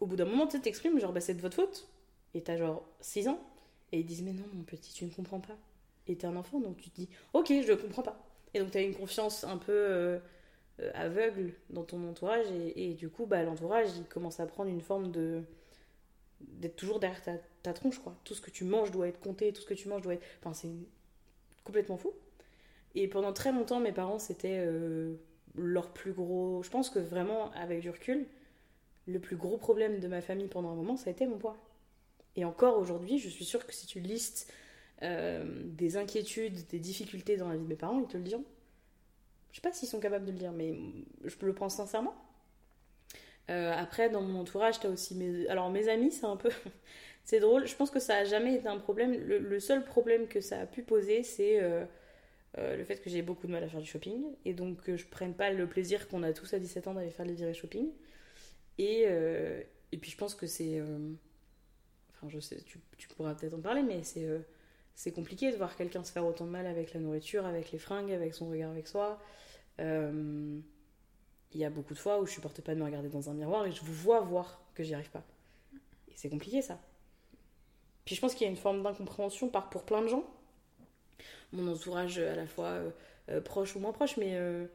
Au 0.00 0.06
bout 0.06 0.16
d'un 0.16 0.24
moment, 0.24 0.48
tu 0.48 0.60
t'exprimes, 0.60 0.98
genre, 0.98 1.12
bah, 1.12 1.20
c'est 1.20 1.34
de 1.34 1.40
votre 1.40 1.54
faute. 1.54 1.88
Et 2.34 2.42
t'as 2.42 2.56
genre 2.56 2.84
6 3.00 3.28
ans. 3.28 3.38
Et 3.92 4.00
ils 4.00 4.04
disent, 4.04 4.22
mais 4.22 4.32
non, 4.32 4.44
mon 4.52 4.64
petit, 4.64 4.92
tu 4.92 5.04
ne 5.04 5.10
comprends 5.10 5.38
pas. 5.38 5.56
Et 6.08 6.16
t'es 6.16 6.26
un 6.26 6.34
enfant, 6.34 6.58
donc 6.58 6.78
tu 6.78 6.90
te 6.90 6.96
dis, 6.96 7.08
ok, 7.32 7.46
je 7.48 7.70
ne 7.70 7.76
comprends 7.76 8.02
pas. 8.02 8.20
Et 8.52 8.58
donc 8.58 8.72
t'as 8.72 8.82
une 8.82 8.94
confiance 8.94 9.44
un 9.44 9.56
peu 9.56 10.18
euh, 10.80 10.90
aveugle 10.94 11.52
dans 11.70 11.84
ton 11.84 12.08
entourage, 12.08 12.46
et, 12.76 12.94
du 12.94 13.08
coup, 13.08 13.26
bah, 13.26 13.42
l'entourage, 13.42 13.88
il 13.96 14.04
commence 14.04 14.40
à 14.40 14.46
prendre 14.46 14.70
une 14.70 14.80
forme 14.80 15.10
de. 15.12 15.42
d'être 16.40 16.76
toujours 16.76 17.00
derrière 17.00 17.22
ta, 17.22 17.34
ta 17.62 17.72
tronche, 17.72 17.98
quoi. 17.98 18.16
Tout 18.24 18.34
ce 18.34 18.40
que 18.40 18.50
tu 18.50 18.64
manges 18.64 18.90
doit 18.90 19.08
être 19.08 19.20
compté, 19.20 19.52
tout 19.52 19.62
ce 19.62 19.66
que 19.66 19.74
tu 19.74 19.88
manges 19.88 20.02
doit 20.02 20.14
être. 20.14 20.26
Enfin, 20.40 20.54
c'est 20.54 20.70
complètement 21.64 21.96
fou. 21.96 22.12
Et 22.94 23.08
pendant 23.08 23.32
très 23.32 23.52
longtemps, 23.52 23.80
mes 23.80 23.92
parents, 23.92 24.18
c'était 24.18 24.58
euh, 24.58 25.14
leur 25.56 25.92
plus 25.92 26.12
gros. 26.12 26.62
Je 26.62 26.70
pense 26.70 26.90
que 26.90 26.98
vraiment, 26.98 27.50
avec 27.52 27.80
du 27.80 27.90
recul, 27.90 28.26
le 29.06 29.18
plus 29.18 29.36
gros 29.36 29.56
problème 29.56 30.00
de 30.00 30.08
ma 30.08 30.20
famille 30.20 30.48
pendant 30.48 30.70
un 30.70 30.74
moment, 30.74 30.96
ça 30.96 31.10
a 31.10 31.12
été 31.12 31.26
mon 31.26 31.38
poids. 31.38 31.56
Et 32.36 32.44
encore 32.44 32.78
aujourd'hui, 32.78 33.18
je 33.18 33.28
suis 33.28 33.44
sûre 33.44 33.66
que 33.66 33.74
si 33.74 33.86
tu 33.86 34.00
listes 34.00 34.52
euh, 35.02 35.44
des 35.64 35.96
inquiétudes, 35.96 36.66
des 36.68 36.78
difficultés 36.78 37.36
dans 37.36 37.48
la 37.48 37.56
vie 37.56 37.62
de 37.62 37.68
mes 37.68 37.76
parents, 37.76 38.00
ils 38.00 38.06
te 38.06 38.16
le 38.16 38.22
diront. 38.22 38.44
Je 39.54 39.60
sais 39.60 39.62
pas 39.62 39.72
s'ils 39.72 39.88
sont 39.88 40.00
capables 40.00 40.24
de 40.24 40.32
le 40.32 40.38
dire, 40.38 40.50
mais 40.50 40.76
je 41.22 41.36
le 41.46 41.54
pense 41.54 41.76
sincèrement. 41.76 42.12
Euh, 43.50 43.72
après, 43.72 44.10
dans 44.10 44.20
mon 44.20 44.40
entourage, 44.40 44.80
t'as 44.80 44.88
aussi 44.88 45.14
mes... 45.14 45.46
Alors, 45.46 45.70
mes 45.70 45.88
amis, 45.88 46.10
c'est 46.10 46.26
un 46.26 46.36
peu... 46.36 46.50
c'est 47.24 47.38
drôle, 47.38 47.64
je 47.64 47.76
pense 47.76 47.92
que 47.92 48.00
ça 48.00 48.16
a 48.16 48.24
jamais 48.24 48.56
été 48.56 48.66
un 48.66 48.78
problème. 48.78 49.14
Le, 49.14 49.60
seul 49.60 49.84
problème 49.84 50.26
que 50.26 50.40
ça 50.40 50.62
a 50.62 50.66
pu 50.66 50.82
poser, 50.82 51.22
c'est 51.22 51.62
euh, 51.62 51.84
euh, 52.58 52.76
le 52.76 52.82
fait 52.82 52.96
que 52.96 53.08
j'ai 53.08 53.22
beaucoup 53.22 53.46
de 53.46 53.52
mal 53.52 53.62
à 53.62 53.68
faire 53.68 53.78
du 53.78 53.86
shopping, 53.86 54.24
et 54.44 54.54
donc 54.54 54.82
que 54.82 54.96
je 54.96 55.06
prenne 55.06 55.34
pas 55.34 55.52
le 55.52 55.68
plaisir 55.68 56.08
qu'on 56.08 56.24
a 56.24 56.32
tous 56.32 56.52
à 56.52 56.58
17 56.58 56.88
ans 56.88 56.94
d'aller 56.94 57.12
faire 57.12 57.24
des 57.24 57.34
virées 57.34 57.54
shopping. 57.54 57.92
Et, 58.78 59.02
et 59.02 59.98
puis, 59.98 60.10
je 60.10 60.16
pense 60.16 60.34
que 60.34 60.48
c'est... 60.48 60.82
Enfin, 62.10 62.28
je 62.28 62.40
sais, 62.40 62.56
tu, 62.62 62.80
tu 62.96 63.06
pourras 63.06 63.36
peut-être 63.36 63.54
en 63.54 63.60
parler, 63.60 63.84
mais 63.84 64.02
c'est... 64.02 64.26
c'est 64.94 65.12
compliqué 65.12 65.50
de 65.50 65.56
voir 65.56 65.76
quelqu'un 65.76 66.04
se 66.04 66.12
faire 66.12 66.24
autant 66.24 66.46
de 66.46 66.50
mal 66.50 66.66
avec 66.66 66.94
la 66.94 67.00
nourriture, 67.00 67.46
avec 67.46 67.72
les 67.72 67.78
fringues, 67.78 68.12
avec 68.12 68.34
son 68.34 68.48
regard 68.48 68.70
avec 68.70 68.86
soi. 68.86 69.20
Euh, 69.80 70.60
Il 71.52 71.60
y 71.60 71.64
a 71.64 71.70
beaucoup 71.70 71.94
de 71.94 71.98
fois 71.98 72.20
où 72.20 72.26
je 72.26 72.32
supporte 72.32 72.60
pas 72.60 72.74
de 72.74 72.80
me 72.80 72.84
regarder 72.84 73.08
dans 73.08 73.30
un 73.30 73.34
miroir 73.34 73.66
et 73.66 73.72
je 73.72 73.82
vous 73.82 73.92
vois 73.92 74.20
voir 74.20 74.60
que 74.74 74.82
j'y 74.82 74.94
arrive 74.94 75.10
pas. 75.10 75.24
Et 76.08 76.12
c'est 76.16 76.28
compliqué 76.28 76.62
ça. 76.62 76.78
Puis 78.04 78.14
je 78.14 78.20
pense 78.20 78.34
qu'il 78.34 78.44
y 78.44 78.48
a 78.48 78.50
une 78.50 78.56
forme 78.56 78.82
d'incompréhension 78.82 79.48
par 79.48 79.70
pour 79.70 79.84
plein 79.84 80.02
de 80.02 80.08
gens. 80.08 80.24
Mon 81.52 81.72
entourage 81.72 82.18
à 82.18 82.34
la 82.34 82.46
fois 82.46 82.66
euh, 82.66 82.90
euh, 83.30 83.40
proche 83.40 83.76
ou 83.76 83.80
moins 83.80 83.92
proche, 83.92 84.16
mais 84.16 84.36
euh, 84.36 84.66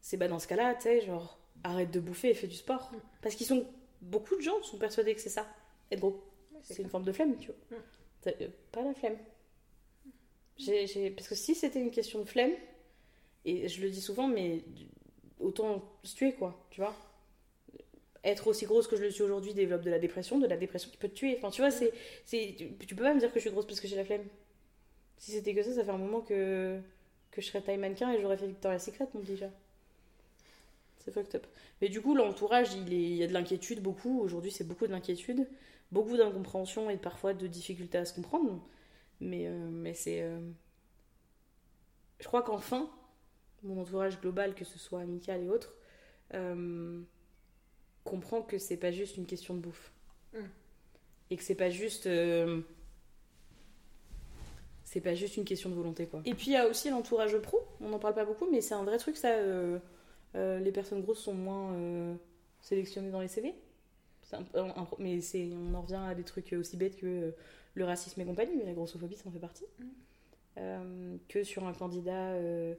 c'est 0.00 0.16
bah 0.16 0.28
dans 0.28 0.38
ce 0.38 0.48
cas-là, 0.48 0.74
tu 0.74 0.82
sais, 0.82 1.00
genre 1.02 1.38
arrête 1.64 1.90
de 1.90 2.00
bouffer 2.00 2.30
et 2.30 2.34
fais 2.34 2.48
du 2.48 2.56
sport. 2.56 2.90
Parce 3.20 3.34
qu'ils 3.34 3.46
sont 3.46 3.66
beaucoup 4.00 4.36
de 4.36 4.40
gens 4.40 4.60
sont 4.62 4.78
persuadés 4.78 5.14
que 5.14 5.20
c'est 5.20 5.28
ça, 5.28 5.46
être 5.90 6.00
gros. 6.00 6.22
C'est 6.62 6.82
une 6.82 6.88
forme 6.88 7.04
de 7.04 7.12
flemme, 7.12 7.36
tu 7.38 7.48
vois. 7.48 7.78
Mm. 7.78 8.50
Pas 8.70 8.82
la 8.82 8.94
flemme. 8.94 9.16
Parce 10.56 11.28
que 11.28 11.34
si 11.34 11.54
c'était 11.54 11.80
une 11.80 11.90
question 11.90 12.20
de 12.20 12.24
flemme, 12.24 12.52
et 13.44 13.68
je 13.68 13.80
le 13.82 13.90
dis 13.90 14.00
souvent, 14.00 14.28
mais 14.28 14.62
autant 15.40 15.82
se 16.04 16.14
tuer, 16.14 16.32
quoi, 16.32 16.66
tu 16.70 16.80
vois. 16.80 16.94
être 18.24 18.46
aussi 18.46 18.66
grosse 18.66 18.86
que 18.86 18.96
je 18.96 19.02
le 19.02 19.10
suis 19.10 19.22
aujourd'hui 19.22 19.54
développe 19.54 19.82
de 19.82 19.90
la 19.90 19.98
dépression, 19.98 20.38
de 20.38 20.46
la 20.46 20.56
dépression 20.56 20.90
qui 20.90 20.96
peut 20.96 21.08
te 21.08 21.14
tuer. 21.14 21.36
Enfin, 21.38 21.50
tu 21.50 21.60
vois, 21.60 21.70
c'est, 21.70 21.92
c'est, 22.24 22.56
tu, 22.86 22.94
peux 22.94 23.02
pas 23.02 23.14
me 23.14 23.20
dire 23.20 23.30
que 23.30 23.38
je 23.38 23.40
suis 23.40 23.50
grosse 23.50 23.66
parce 23.66 23.80
que 23.80 23.88
j'ai 23.88 23.96
la 23.96 24.04
flemme. 24.04 24.24
Si 25.18 25.32
c'était 25.32 25.54
que 25.54 25.62
ça, 25.62 25.72
ça 25.72 25.84
fait 25.84 25.90
un 25.90 25.98
moment 25.98 26.20
que, 26.20 26.78
que 27.30 27.40
je 27.40 27.46
serais 27.46 27.60
taille 27.62 27.78
mannequin 27.78 28.12
et 28.12 28.20
j'aurais 28.20 28.36
fait 28.36 28.46
Victoria's 28.46 28.84
Secret, 28.84 29.08
mon 29.14 29.20
déjà. 29.20 29.50
C'est 30.98 31.12
fucked 31.12 31.34
up. 31.34 31.46
Mais 31.80 31.88
du 31.88 32.00
coup, 32.00 32.14
l'entourage, 32.14 32.74
il, 32.74 32.92
est, 32.92 32.96
il 32.96 33.16
y 33.16 33.24
a 33.24 33.26
de 33.26 33.32
l'inquiétude 33.32 33.80
beaucoup. 33.80 34.20
Aujourd'hui, 34.20 34.52
c'est 34.52 34.66
beaucoup 34.66 34.86
de 34.86 34.92
l'inquiétude, 34.92 35.48
beaucoup 35.90 36.16
d'incompréhension 36.16 36.90
et 36.90 36.96
parfois 36.96 37.34
de 37.34 37.46
difficultés 37.48 37.98
à 37.98 38.04
se 38.04 38.14
comprendre. 38.14 38.60
Mais, 39.22 39.46
euh, 39.46 39.68
mais 39.70 39.94
c'est. 39.94 40.22
euh, 40.22 40.38
Je 42.20 42.26
crois 42.26 42.42
qu'enfin, 42.42 42.88
mon 43.62 43.80
entourage 43.80 44.20
global, 44.20 44.54
que 44.54 44.64
ce 44.64 44.78
soit 44.78 45.00
amical 45.00 45.42
et 45.42 45.48
autres, 45.48 45.74
euh, 46.34 47.00
comprend 48.04 48.42
que 48.42 48.58
c'est 48.58 48.76
pas 48.76 48.90
juste 48.92 49.16
une 49.16 49.26
question 49.26 49.54
de 49.54 49.60
bouffe. 49.60 49.92
Mm. 50.34 50.38
Et 51.30 51.36
que 51.36 51.42
c'est 51.42 51.54
pas 51.54 51.70
juste. 51.70 52.06
C'est 54.84 55.00
pas 55.00 55.14
juste 55.14 55.36
une 55.38 55.44
question 55.44 55.70
de 55.70 55.74
volonté, 55.74 56.06
quoi. 56.06 56.20
Et 56.26 56.34
puis 56.34 56.48
il 56.48 56.52
y 56.52 56.56
a 56.56 56.66
aussi 56.68 56.90
l'entourage 56.90 57.36
pro, 57.38 57.58
on 57.80 57.88
n'en 57.88 57.98
parle 57.98 58.14
pas 58.14 58.24
beaucoup, 58.26 58.46
mais 58.50 58.60
c'est 58.60 58.74
un 58.74 58.84
vrai 58.84 58.98
truc, 58.98 59.16
ça. 59.16 59.28
euh, 59.30 59.78
euh, 60.34 60.58
les 60.60 60.72
personnes 60.72 61.00
grosses 61.02 61.20
sont 61.20 61.34
moins 61.34 61.72
euh, 61.74 62.14
sélectionnées 62.60 63.10
dans 63.10 63.20
les 63.20 63.28
CV. 63.28 63.54
Un- 64.54 64.68
un- 64.76 64.88
mais 64.98 65.20
c'est, 65.20 65.48
on 65.52 65.74
en 65.74 65.82
revient 65.82 66.00
à 66.08 66.14
des 66.14 66.24
trucs 66.24 66.52
aussi 66.54 66.76
bêtes 66.76 66.96
que 66.96 67.34
le 67.74 67.84
racisme 67.84 68.20
et 68.20 68.24
compagnie, 68.24 68.56
mais 68.56 68.64
la 68.64 68.74
grossophobie, 68.74 69.16
ça 69.16 69.28
en 69.28 69.32
fait 69.32 69.38
partie. 69.38 69.64
Mm. 69.78 69.84
Euh, 70.58 71.16
que 71.28 71.44
sur 71.44 71.66
un 71.66 71.72
candidat 71.72 72.32
euh, 72.32 72.74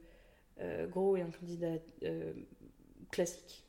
euh, 0.60 0.86
gros 0.86 1.16
et 1.16 1.22
un 1.22 1.30
candidat 1.30 1.76
classique. 3.10 3.64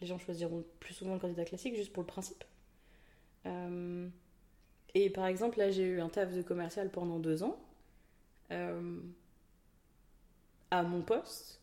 Les 0.00 0.06
gens 0.06 0.18
choisiront 0.18 0.64
plus 0.80 0.94
souvent 0.94 1.12
le 1.14 1.20
candidat 1.20 1.44
classique 1.44 1.76
juste 1.76 1.92
pour 1.92 2.02
le 2.02 2.06
principe. 2.06 2.44
Et 4.94 5.10
par 5.10 5.26
exemple, 5.26 5.58
là, 5.58 5.70
j'ai 5.70 5.84
eu 5.84 6.00
un 6.00 6.08
taf 6.08 6.32
de 6.34 6.42
commercial 6.42 6.90
pendant 6.90 7.18
deux 7.18 7.42
ans. 7.42 7.58
à 10.70 10.82
mon 10.82 11.02
poste, 11.02 11.60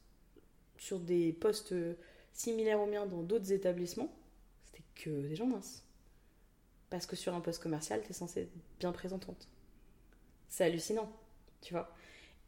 sur 0.77 0.99
des 0.99 1.33
postes 1.33 1.73
similaires 2.33 2.79
aux 2.79 2.85
miens 2.85 3.05
dans 3.05 3.23
d'autres 3.23 3.51
établissements, 3.51 4.11
c'était 4.65 4.83
que 4.95 5.27
des 5.27 5.35
gens 5.35 5.47
minces. 5.47 5.83
Parce 6.89 7.05
que 7.05 7.15
sur 7.15 7.35
un 7.35 7.41
poste 7.41 7.61
commercial, 7.61 8.01
t'es 8.01 8.13
censée 8.13 8.41
être 8.41 8.51
bien 8.79 8.91
présentante. 8.91 9.47
C'est 10.47 10.63
hallucinant, 10.63 11.11
tu 11.61 11.73
vois. 11.73 11.93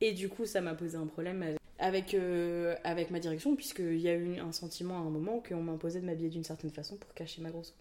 Et 0.01 0.13
du 0.13 0.29
coup, 0.29 0.45
ça 0.45 0.61
m'a 0.61 0.73
posé 0.73 0.97
un 0.97 1.05
problème 1.05 1.55
avec, 1.77 2.15
euh, 2.15 2.75
ma 2.83 3.19
direction, 3.19 3.55
puisqu'il 3.55 3.99
y 3.99 4.09
a 4.09 4.15
eu 4.15 4.39
un 4.39 4.51
sentiment 4.51 4.97
à 4.97 5.01
un 5.01 5.09
moment 5.09 5.41
qu'on 5.47 5.61
m'imposait 5.61 6.01
de 6.01 6.05
m'habiller 6.05 6.29
d'une 6.29 6.43
certaine 6.43 6.71
façon 6.71 6.97
pour 6.97 7.13
cacher 7.13 7.41
ma, 7.41 7.51
grosse, 7.51 7.75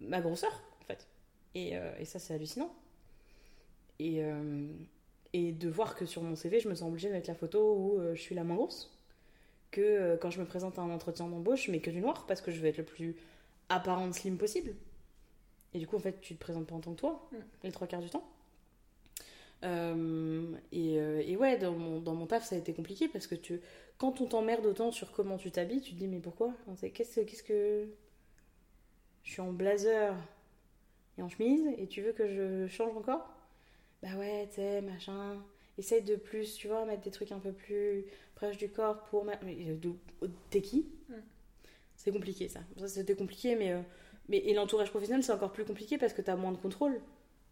ma 0.00 0.20
grosseur, 0.20 0.52
en 0.80 0.84
fait. 0.84 1.08
Et, 1.56 1.76
euh, 1.76 2.04
ça, 2.04 2.20
c'est 2.20 2.34
hallucinant. 2.34 2.72
Et, 3.98 4.22
euh, 4.22 4.68
et 5.32 5.50
de 5.50 5.68
voir 5.68 5.96
que 5.96 6.06
sur 6.06 6.22
mon 6.22 6.36
CV, 6.36 6.60
je 6.60 6.68
me 6.68 6.76
sens 6.76 6.88
obligée 6.88 7.08
de 7.08 7.14
mettre 7.14 7.28
la 7.28 7.34
photo 7.34 7.76
où 7.76 8.00
je 8.14 8.20
suis 8.20 8.36
la 8.36 8.44
moins 8.44 8.56
grosse. 8.56 8.96
Que 9.72 10.16
quand 10.20 10.30
je 10.30 10.40
me 10.40 10.46
présente 10.46 10.78
à 10.78 10.82
un 10.82 10.90
entretien 10.90 11.26
d'embauche, 11.26 11.66
je 11.66 11.72
mets 11.72 11.80
que 11.80 11.90
du 11.90 12.00
noir 12.00 12.26
parce 12.26 12.40
que 12.40 12.52
je 12.52 12.60
veux 12.60 12.68
être 12.68 12.78
le 12.78 12.84
plus 12.84 13.16
apparente 13.68 14.14
slim 14.14 14.36
possible. 14.38 14.74
Et 15.74 15.78
du 15.78 15.86
coup, 15.86 15.96
en 15.96 16.00
fait, 16.00 16.20
tu 16.20 16.34
te 16.34 16.40
présentes 16.40 16.66
pas 16.66 16.74
en 16.76 16.80
tant 16.80 16.92
que 16.94 17.00
toi, 17.00 17.28
Mm. 17.32 17.36
les 17.64 17.72
trois 17.72 17.86
quarts 17.86 18.00
du 18.02 18.10
temps. 18.10 18.24
Euh, 19.62 20.52
et, 20.72 20.98
euh, 21.00 21.22
et 21.24 21.36
ouais, 21.36 21.56
dans 21.58 21.72
mon, 21.72 22.00
dans 22.00 22.14
mon 22.14 22.26
taf, 22.26 22.44
ça 22.44 22.54
a 22.54 22.58
été 22.58 22.74
compliqué 22.74 23.08
parce 23.08 23.26
que 23.26 23.34
tu, 23.34 23.60
quand 23.98 24.20
on 24.20 24.26
t'emmerde 24.26 24.66
autant 24.66 24.92
sur 24.92 25.12
comment 25.12 25.38
tu 25.38 25.50
t'habilles, 25.50 25.80
tu 25.80 25.92
te 25.92 25.98
dis, 25.98 26.08
mais 26.08 26.18
pourquoi? 26.20 26.52
Qu'est-ce 26.92 27.20
qu'est-ce 27.20 27.42
que. 27.42 27.88
Je 29.24 29.30
suis 29.32 29.40
en 29.40 29.52
blazer 29.52 30.14
et 31.18 31.22
en 31.22 31.28
chemise 31.28 31.62
et 31.78 31.86
tu 31.86 32.02
veux 32.02 32.12
que 32.12 32.28
je 32.28 32.66
change 32.68 32.96
encore? 32.96 33.28
Bah 34.02 34.16
ouais, 34.18 34.46
tu 34.50 34.56
sais, 34.56 34.80
machin. 34.82 35.42
Essaye 35.78 36.02
de 36.02 36.16
plus, 36.16 36.54
tu 36.56 36.68
vois, 36.68 36.84
mettre 36.84 37.02
des 37.02 37.10
trucs 37.10 37.32
un 37.32 37.38
peu 37.40 37.52
plus 37.52 38.04
proches 38.36 38.58
du 38.58 38.68
corps 38.70 39.02
pour. 39.04 39.24
ma- 39.24 39.38
Mais 39.44 39.56
euh, 39.68 40.28
t'es 40.50 40.60
qui? 40.62 40.86
Mm. 41.08 41.14
C'est 41.96 42.12
compliqué 42.12 42.48
ça. 42.48 42.60
Ça, 42.78 42.88
c'était 42.88 43.16
compliqué, 43.16 43.56
mais. 43.56 43.72
euh, 43.72 43.80
mais 44.28 44.38
et 44.38 44.54
l'entourage 44.54 44.90
professionnel, 44.90 45.22
c'est 45.22 45.32
encore 45.32 45.52
plus 45.52 45.64
compliqué 45.64 45.98
parce 45.98 46.12
que 46.12 46.22
t'as 46.22 46.36
moins 46.36 46.52
de 46.52 46.56
contrôle. 46.56 47.00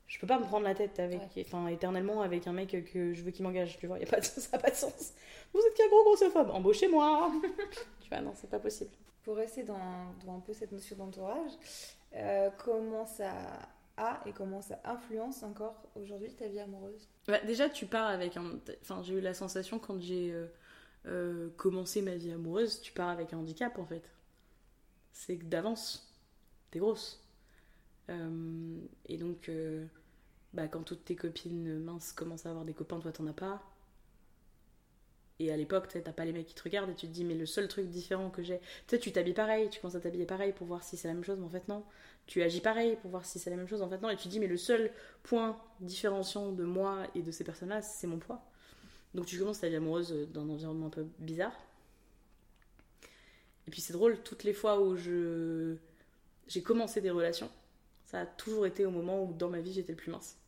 Je 0.07 0.19
peux 0.19 0.27
pas 0.27 0.39
me 0.39 0.45
prendre 0.45 0.65
la 0.65 0.75
tête 0.75 0.99
avec, 0.99 1.23
enfin, 1.41 1.69
éternellement 1.69 2.23
avec 2.23 2.47
un 2.47 2.53
mec 2.53 2.71
que 2.93 3.15
je 3.15 3.23
veux 3.23 3.31
qu'il 3.31 3.45
m'engage, 3.45 3.79
tu 3.79 3.87
vois. 3.87 3.99
Y 3.99 4.05
a 4.05 4.07
pas 4.07 4.21
de, 4.21 4.25
ça 4.25 4.57
n'a 4.57 4.63
pas 4.63 4.71
de 4.71 4.77
sens. 4.77 5.13
Vous 5.53 5.61
êtes 5.61 5.75
qu'un 5.75 5.89
gros 5.89 6.03
grossophobe, 6.05 6.51
embauchez-moi 6.51 7.33
Tu 8.01 8.09
vois, 8.09 8.21
non, 8.21 8.33
c'est 8.35 8.51
pas 8.51 8.59
possible. 8.59 8.91
Pour 9.25 9.37
rester 9.37 9.63
dans, 9.63 9.79
dans 10.27 10.37
un 10.37 10.41
peu 10.41 10.53
cette 10.53 10.73
notion 10.73 10.97
d'entourage, 10.97 11.53
euh, 12.15 12.51
comment 12.59 13.07
ça 13.07 13.33
a 13.97 14.21
et 14.27 14.33
comment 14.33 14.63
ça 14.63 14.81
influence 14.85 15.43
encore 15.43 15.83
aujourd'hui 15.95 16.33
ta 16.35 16.49
vie 16.49 16.61
amoureuse? 16.61 17.09
Bah, 17.29 17.41
déjà, 17.47 17.69
tu 17.69 17.87
pars 17.87 18.09
avec 18.09 18.37
un. 18.37 18.59
Enfin, 18.83 19.03
j'ai 19.03 19.15
eu 19.15 19.21
la 19.21 19.35
sensation 19.35 19.79
quand 19.79 20.01
j'ai 20.01 20.33
euh, 20.33 20.47
euh, 21.07 21.51
commencé 21.57 22.03
ma 22.03 22.17
vie 22.17 22.33
amoureuse, 22.33 22.81
tu 22.81 22.93
pars 22.93 23.09
avec 23.09 23.33
un 23.33 23.39
handicap 23.39 23.79
en 23.79 23.85
fait. 23.85 24.11
C'est 25.13 25.37
que 25.37 25.45
d'avance, 25.45 26.12
t'es 26.73 26.81
grosse. 26.81 27.23
Euh, 28.11 28.79
et 29.07 29.17
donc, 29.17 29.49
euh, 29.49 29.87
bah, 30.53 30.67
quand 30.67 30.83
toutes 30.83 31.05
tes 31.05 31.15
copines 31.15 31.79
minces 31.79 32.13
commencent 32.13 32.47
à 32.47 32.51
avoir 32.51 32.65
des 32.65 32.75
copains, 32.75 32.99
toi 32.99 33.13
t'en 33.13 33.27
as 33.29 33.33
pas. 33.33 33.63
Et 35.39 35.51
à 35.51 35.57
l'époque, 35.57 35.89
t'as 35.89 36.13
pas 36.13 36.25
les 36.25 36.33
mecs 36.33 36.47
qui 36.47 36.55
te 36.55 36.63
regardent 36.63 36.91
et 36.91 36.95
tu 36.95 37.07
te 37.07 37.13
dis, 37.13 37.25
mais 37.25 37.35
le 37.35 37.47
seul 37.47 37.67
truc 37.69 37.89
différent 37.89 38.31
que 38.31 38.43
j'ai. 38.43 38.59
Tu 38.59 38.67
sais, 38.89 38.99
tu 38.99 39.13
t'habilles 39.13 39.35
pareil, 39.35 39.71
tu 39.71 39.81
commences 39.81 39.97
à 39.97 40.01
t'habiller 40.01 40.27
pareil 40.27 40.53
pour 40.53 40.67
voir 40.67 40.83
si 40.85 40.97
c'est 40.97 41.09
la 41.09 41.15
même 41.15 41.25
chose, 41.25 41.39
mais 41.39 41.47
en 41.47 41.51
fait, 41.51 41.67
non. 41.69 41.85
Tu 42.27 42.43
agis 42.43 42.61
pareil 42.61 42.97
pour 43.03 43.11
voir 43.11 43.25
si 43.25 43.39
c'est 43.39 43.51
la 43.51 43.57
même 43.57 43.67
chose, 43.67 43.83
en 43.83 43.89
fait, 43.89 44.01
non. 44.01 44.11
Et 44.11 44.17
tu 44.17 44.25
te 44.25 44.29
dis, 44.29 44.39
mais 44.41 44.47
le 44.47 44.57
seul 44.57 44.93
point 45.25 45.59
différenciant 45.81 46.53
de 46.53 46.65
moi 46.65 47.07
et 47.15 47.23
de 47.23 47.31
ces 47.33 47.45
personnes-là, 47.45 47.83
c'est 47.83 48.07
mon 48.07 48.19
poids. 48.19 48.43
Donc 49.15 49.27
tu 49.27 49.39
commences 49.39 49.61
ta 49.61 49.69
vie 49.69 49.77
amoureuse 49.77 50.29
dans 50.33 50.43
un 50.43 50.51
environnement 50.51 50.87
un 50.87 50.91
peu 50.91 51.07
bizarre. 51.19 51.53
Et 53.67 53.71
puis 53.71 53.81
c'est 53.81 53.93
drôle, 53.93 54.19
toutes 54.23 54.45
les 54.45 54.53
fois 54.53 54.81
où 54.81 54.97
je 54.97 55.77
j'ai 56.49 56.63
commencé 56.63 57.01
des 57.01 57.11
relations, 57.11 57.51
ça 58.05 58.21
a 58.21 58.27
toujours 58.27 58.67
été 58.67 58.85
au 58.85 58.91
moment 58.91 59.25
où 59.25 59.33
dans 59.33 59.49
ma 59.49 59.61
vie 59.61 59.73
j'étais 59.73 59.93
le 59.93 59.97
plus 59.97 60.11
mince. 60.11 60.39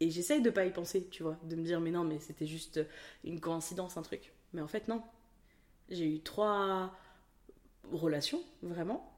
Et 0.00 0.10
j'essaye 0.10 0.40
de 0.42 0.50
pas 0.50 0.64
y 0.64 0.72
penser, 0.72 1.08
tu 1.10 1.22
vois, 1.22 1.36
de 1.42 1.56
me 1.56 1.64
dire 1.64 1.80
mais 1.80 1.90
non, 1.90 2.04
mais 2.04 2.20
c'était 2.20 2.46
juste 2.46 2.80
une 3.24 3.40
coïncidence, 3.40 3.96
un 3.96 4.02
truc. 4.02 4.32
Mais 4.52 4.60
en 4.60 4.68
fait 4.68 4.88
non. 4.88 5.02
J'ai 5.90 6.06
eu 6.06 6.20
trois 6.20 6.94
relations, 7.90 8.42
vraiment. 8.62 9.14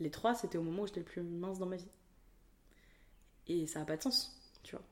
Les 0.00 0.10
trois, 0.10 0.34
c'était 0.34 0.58
au 0.58 0.62
moment 0.62 0.82
où 0.82 0.86
j'étais 0.86 1.00
le 1.00 1.06
plus 1.06 1.22
mince 1.22 1.58
dans 1.58 1.66
ma 1.66 1.76
vie. 1.76 1.88
Et 3.46 3.66
ça 3.66 3.78
n'a 3.78 3.84
pas 3.84 3.96
de 3.96 4.02
sens, 4.02 4.36
tu 4.62 4.74
vois. 4.74 4.84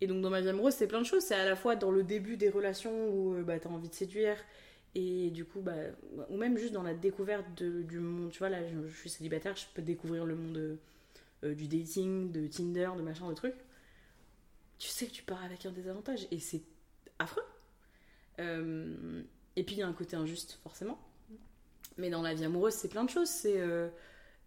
Et 0.00 0.06
donc 0.06 0.20
dans 0.20 0.30
ma 0.30 0.40
vie 0.40 0.48
amoureuse, 0.48 0.74
c'est 0.74 0.88
plein 0.88 1.00
de 1.00 1.06
choses. 1.06 1.22
C'est 1.22 1.34
à 1.34 1.44
la 1.44 1.54
fois 1.54 1.76
dans 1.76 1.92
le 1.92 2.02
début 2.02 2.36
des 2.36 2.48
relations 2.48 3.08
où 3.08 3.34
euh, 3.34 3.42
bah, 3.44 3.60
t'as 3.60 3.68
envie 3.68 3.88
de 3.88 3.94
séduire, 3.94 4.36
et 4.94 5.30
du 5.30 5.44
coup, 5.44 5.60
bah, 5.60 5.72
ou 6.28 6.36
même 6.36 6.58
juste 6.58 6.72
dans 6.72 6.82
la 6.82 6.94
découverte 6.94 7.46
de- 7.56 7.82
du 7.82 7.98
monde. 7.98 8.30
Tu 8.30 8.38
vois, 8.38 8.50
là, 8.50 8.58
je, 8.66 8.88
suis 8.88 9.08
célibataire, 9.10 9.56
je 9.56 9.64
peux 9.74 9.82
découvrir 9.82 10.26
le 10.26 10.34
monde 10.34 10.56
euh, 10.58 10.76
euh, 11.44 11.54
du 11.54 11.66
dating, 11.66 12.30
de 12.30 12.46
Tinder, 12.46 12.90
de 12.96 13.02
machin, 13.02 13.28
de 13.28 13.34
trucs. 13.34 13.56
Tu 14.78 14.88
sais 14.88 15.06
que 15.06 15.12
tu 15.12 15.22
pars 15.22 15.42
avec 15.44 15.64
un 15.64 15.72
désavantage, 15.72 16.26
et 16.30 16.38
c'est 16.40 16.62
affreux. 17.18 17.44
Euh, 18.40 19.22
et 19.56 19.62
puis 19.64 19.76
il 19.76 19.78
y 19.78 19.82
a 19.82 19.86
un 19.86 19.92
côté 19.92 20.16
injuste, 20.16 20.58
forcément. 20.62 20.98
Mais 21.96 22.10
dans 22.10 22.22
la 22.22 22.34
vie 22.34 22.44
amoureuse, 22.44 22.74
c'est 22.74 22.88
plein 22.88 23.04
de 23.04 23.10
choses. 23.10 23.28
C'est 23.28 23.60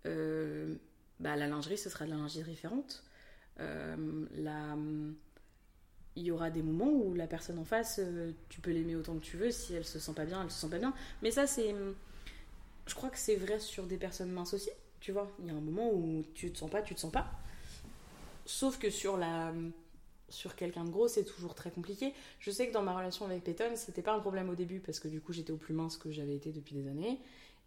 bah, 0.04 1.36
la 1.38 1.48
lingerie, 1.48 1.78
ce 1.78 1.90
sera 1.90 2.06
de 2.06 2.12
la 2.12 2.18
lingerie 2.18 2.44
différente. 2.44 3.04
La, 3.58 4.76
il 6.16 6.24
y 6.24 6.32
aura 6.32 6.50
des 6.50 6.62
moments 6.62 6.92
où 6.92 7.14
la 7.14 7.28
personne 7.28 7.60
en 7.60 7.66
face, 7.66 8.00
euh, 8.00 8.32
tu 8.50 8.62
peux 8.62 8.72
l'aimer 8.72 8.96
autant 8.96 9.16
que 9.16 9.24
tu 9.24 9.38
veux. 9.38 9.52
Si 9.52 9.74
elle 9.74 9.86
se 9.86 10.00
sent 10.00 10.14
pas 10.14 10.26
bien, 10.26 10.42
elle 10.44 10.52
se 10.52 10.60
sent 10.60 10.70
pas 10.70 10.80
bien. 10.80 10.94
Mais 11.22 11.32
ça, 11.32 11.46
c'est, 11.46 11.76
je 12.88 12.96
crois 12.96 13.10
que 13.10 13.18
c'est 13.18 13.36
vrai 13.36 13.60
sur 13.60 13.86
des 13.86 13.98
personnes 13.98 14.32
minces 14.32 14.54
aussi. 14.54 14.70
Tu 15.00 15.12
vois, 15.12 15.30
il 15.40 15.48
y 15.48 15.50
a 15.50 15.54
un 15.54 15.62
moment 15.62 15.92
où 15.92 16.24
tu 16.34 16.52
te 16.52 16.58
sens 16.58 16.70
pas, 16.70 16.82
tu 16.82 16.96
te 16.96 17.00
sens 17.00 17.12
pas. 17.12 17.30
Sauf 18.46 18.80
que 18.80 18.90
sur 18.90 19.18
la, 19.18 19.54
sur 20.30 20.56
quelqu'un 20.56 20.84
de 20.84 20.90
gros, 20.90 21.08
c'est 21.08 21.26
toujours 21.26 21.54
très 21.54 21.70
compliqué. 21.72 22.14
Je 22.40 22.52
sais 22.52 22.68
que 22.68 22.74
dans 22.74 22.82
ma 22.82 22.96
relation 22.96 23.26
avec 23.26 23.44
Peyton, 23.44 23.72
c'était 23.76 24.02
pas 24.02 24.14
un 24.14 24.20
problème 24.20 24.50
au 24.50 24.56
début 24.56 24.80
parce 24.80 25.00
que 25.00 25.08
du 25.08 25.22
coup, 25.22 25.34
j'étais 25.34 25.52
au 25.52 25.58
plus 25.58 25.74
mince 25.74 25.98
que 25.98 26.12
j'avais 26.12 26.36
été 26.36 26.52
depuis 26.52 26.76
des 26.76 26.88
années. 26.88 27.20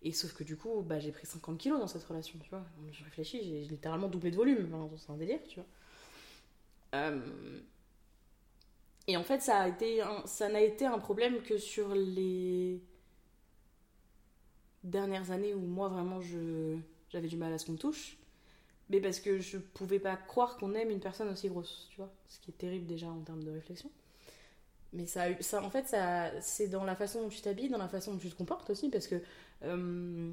Et 0.03 0.13
sauf 0.13 0.33
que 0.33 0.45
du 0.45 0.57
coup, 0.57 0.83
bah, 0.83 1.01
j'ai 1.01 1.11
pris 1.11 1.27
50 1.27 1.59
kilos 1.59 1.81
dans 1.81 1.89
cette 1.89 2.05
relation, 2.05 2.39
tu 2.39 2.49
vois. 2.51 2.65
Je 2.93 3.05
réfléchis, 3.05 3.43
j'ai 3.43 3.61
littéralement 3.65 4.09
doublé 4.09 4.31
de 4.31 4.37
volume. 4.37 4.69
C'est 4.97 5.11
un 5.11 5.17
délire, 5.17 5.41
tu 5.49 5.57
vois. 5.57 5.67
Euh, 6.95 7.21
Et 9.09 9.17
en 9.17 9.25
fait, 9.25 9.41
ça 9.41 9.61
a 9.61 9.69
été 9.69 10.03
ça 10.27 10.49
n'a 10.49 10.61
été 10.61 10.87
un 10.87 10.99
problème 10.99 11.43
que 11.43 11.59
sur 11.59 11.95
les 11.95 12.81
dernières 14.85 15.31
années 15.31 15.55
où 15.55 15.61
moi, 15.61 15.89
vraiment, 15.89 16.21
je 16.21 16.77
j'avais 17.11 17.29
du 17.29 17.37
mal 17.37 17.53
à 17.53 17.59
ce 17.59 17.67
qu'on 17.67 17.73
me 17.73 17.79
touche. 17.79 18.19
Mais 18.91 19.01
parce 19.01 19.21
que 19.21 19.39
je 19.41 19.59
pouvais 19.59 19.99
pas 19.99 20.17
croire 20.17 20.57
qu'on 20.59 20.75
aime 20.75 20.91
une 20.91 21.01
personne 21.01 21.29
aussi 21.29 21.49
grosse, 21.49 21.89
tu 21.91 21.97
vois. 21.99 22.13
Ce 22.29 22.41
qui 22.41 22.51
est 22.51 22.55
terrible 22.55 22.87
déjà 22.87 23.09
en 23.09 23.21
termes 23.21 23.43
de 23.45 23.51
réflexion. 23.51 23.91
Mais 24.93 25.07
ça, 25.07 25.25
ça 25.41 25.63
en 25.63 25.71
fait, 25.71 25.87
ça, 25.87 26.31
c'est 26.41 26.69
dans 26.69 26.85
la 26.85 26.97
façon 26.97 27.23
dont 27.23 27.29
tu 27.29 27.41
t'habilles, 27.43 27.69
dans 27.69 27.79
la 27.79 27.89
façon 27.89 28.13
dont 28.15 28.19
tu 28.19 28.31
te 28.31 28.37
comportes 28.37 28.71
aussi, 28.71 28.89
parce 28.91 29.07
que 29.07 29.17
euh, 29.65 30.31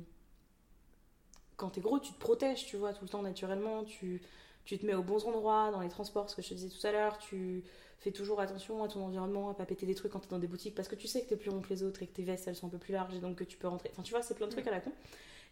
quand 1.58 1.70
t'es 1.72 1.82
gros, 1.82 2.00
tu 2.00 2.14
te 2.14 2.20
protèges, 2.20 2.66
tu 2.66 2.78
vois, 2.78 2.94
tout 2.94 3.04
le 3.04 3.10
temps 3.10 3.22
naturellement. 3.22 3.84
Tu, 3.84 4.22
tu 4.66 4.78
te 4.78 4.86
mets 4.86 4.96
aux 4.96 5.04
bons 5.04 5.26
endroits, 5.26 5.72
dans 5.72 5.82
les 5.82 5.90
transports, 5.90 6.30
ce 6.30 6.36
que 6.36 6.42
je 6.42 6.50
te 6.50 6.54
disais 6.56 6.70
tout 6.70 6.86
à 6.86 6.92
l'heure. 6.92 7.18
Tu 7.20 7.64
fais 8.00 8.12
toujours 8.12 8.42
attention 8.42 8.84
à 8.84 8.88
ton 8.88 9.04
environnement, 9.04 9.50
à 9.50 9.54
pas 9.54 9.66
péter 9.66 9.86
des 9.86 9.96
trucs 9.96 10.12
quand 10.12 10.20
t'es 10.20 10.30
dans 10.30 10.40
des 10.40 10.48
boutiques 10.48 10.76
parce 10.76 10.88
que 10.88 10.96
tu 10.96 11.08
sais 11.08 11.22
que 11.22 11.30
t'es 11.30 11.38
plus 11.38 11.50
rond 11.50 11.62
que 11.62 11.70
les 11.70 11.84
autres 11.84 12.04
et 12.04 12.08
que 12.08 12.14
tes 12.14 12.24
vestes 12.24 12.48
elles 12.48 12.56
sont 12.56 12.68
un 12.68 12.70
peu 12.70 12.78
plus 12.78 12.94
larges 12.94 13.14
et 13.14 13.20
donc 13.20 13.38
que 13.38 13.44
tu 13.44 13.58
peux 13.58 13.68
rentrer. 13.68 13.90
Enfin, 13.94 14.04
tu 14.04 14.12
vois, 14.12 14.22
c'est 14.22 14.34
plein 14.34 14.48
de 14.48 14.52
trucs 14.52 14.68
à 14.68 14.72
la 14.72 14.82
con. 14.82 14.92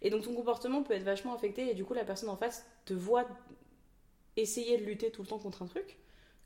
Et 0.01 0.09
donc 0.09 0.23
ton 0.23 0.33
comportement 0.33 0.83
peut 0.83 0.93
être 0.93 1.03
vachement 1.03 1.33
affecté 1.33 1.69
et 1.69 1.73
du 1.73 1.85
coup 1.85 1.93
la 1.93 2.03
personne 2.03 2.29
en 2.29 2.35
face 2.35 2.65
te 2.85 2.93
voit 2.93 3.25
essayer 4.35 4.77
de 4.77 4.83
lutter 4.83 5.11
tout 5.11 5.21
le 5.21 5.27
temps 5.27 5.39
contre 5.39 5.61
un 5.61 5.67
truc 5.67 5.97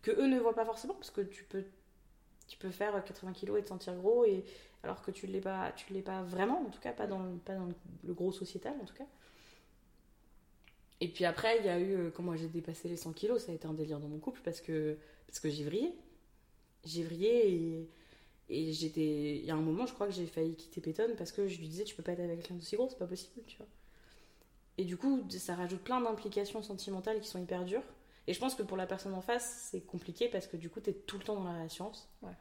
que 0.01 0.11
eux 0.11 0.27
ne 0.27 0.39
voient 0.39 0.53
pas 0.53 0.65
forcément 0.65 0.93
parce 0.93 1.09
que 1.09 1.21
tu 1.21 1.43
peux 1.45 1.63
tu 2.47 2.57
peux 2.57 2.69
faire 2.69 3.03
80 3.03 3.33
kilos 3.33 3.59
et 3.59 3.63
te 3.63 3.69
sentir 3.69 3.95
gros 3.95 4.23
et 4.25 4.45
alors 4.83 5.01
que 5.01 5.11
tu 5.11 5.25
l'es 5.25 5.41
pas 5.41 5.71
tu 5.75 5.91
l'es 5.91 6.01
pas 6.01 6.21
vraiment 6.21 6.61
en 6.61 6.69
tout 6.69 6.79
cas 6.79 6.93
pas 6.93 7.07
dans 7.07 7.19
le, 7.19 7.37
pas 7.37 7.55
dans 7.55 7.67
le 8.03 8.13
gros 8.13 8.31
sociétal 8.31 8.73
en 8.81 8.85
tout 8.85 8.93
cas 8.93 9.07
et 10.99 11.07
puis 11.07 11.25
après 11.25 11.59
il 11.59 11.65
y 11.65 11.69
a 11.69 11.79
eu 11.79 11.93
euh, 11.93 12.11
moi 12.19 12.35
j'ai 12.35 12.47
dépassé 12.47 12.87
les 12.87 12.97
100 12.97 13.13
kilos 13.13 13.45
ça 13.45 13.51
a 13.51 13.55
été 13.55 13.67
un 13.67 13.73
délire 13.73 13.99
dans 13.99 14.07
mon 14.07 14.19
couple 14.19 14.41
parce 14.43 14.61
que 14.61 14.97
parce 15.27 15.39
que 15.39 15.49
j'ai 15.49 15.63
vrillé 15.63 15.93
j'ai 16.85 17.03
vrillé 17.03 17.53
et 17.53 17.89
et 18.49 18.71
j'étais 18.71 19.37
il 19.37 19.45
y 19.45 19.51
a 19.51 19.55
un 19.55 19.61
moment 19.61 19.85
je 19.85 19.93
crois 19.93 20.07
que 20.07 20.13
j'ai 20.13 20.25
failli 20.25 20.55
quitter 20.55 20.81
Pétonne 20.81 21.15
parce 21.17 21.31
que 21.31 21.47
je 21.47 21.59
lui 21.59 21.67
disais 21.67 21.83
tu 21.83 21.95
peux 21.95 22.03
pas 22.03 22.13
être 22.13 22.21
avec 22.21 22.39
quelqu'un 22.39 22.55
d'aussi 22.55 22.75
gros 22.75 22.87
c'est 22.89 22.97
pas 22.97 23.07
possible 23.07 23.41
tu 23.45 23.57
vois. 23.57 23.67
Et 24.77 24.85
du 24.85 24.95
coup 24.95 25.25
ça 25.29 25.55
rajoute 25.55 25.81
plein 25.81 25.99
d'implications 25.99 26.61
sentimentales 26.61 27.19
qui 27.19 27.27
sont 27.27 27.41
hyper 27.41 27.65
dures. 27.65 27.83
Et 28.27 28.33
je 28.33 28.39
pense 28.39 28.55
que 28.55 28.63
pour 28.63 28.77
la 28.77 28.85
personne 28.85 29.13
en 29.13 29.21
face 29.21 29.69
c'est 29.71 29.81
compliqué 29.81 30.29
parce 30.29 30.47
que 30.47 30.55
du 30.55 30.69
coup 30.69 30.79
t'es 30.79 30.93
tout 30.93 31.17
le 31.17 31.23
temps 31.23 31.35
dans 31.35 31.43
la 31.43 31.53
réassurance. 31.53 32.09
Ouais. 32.21 32.31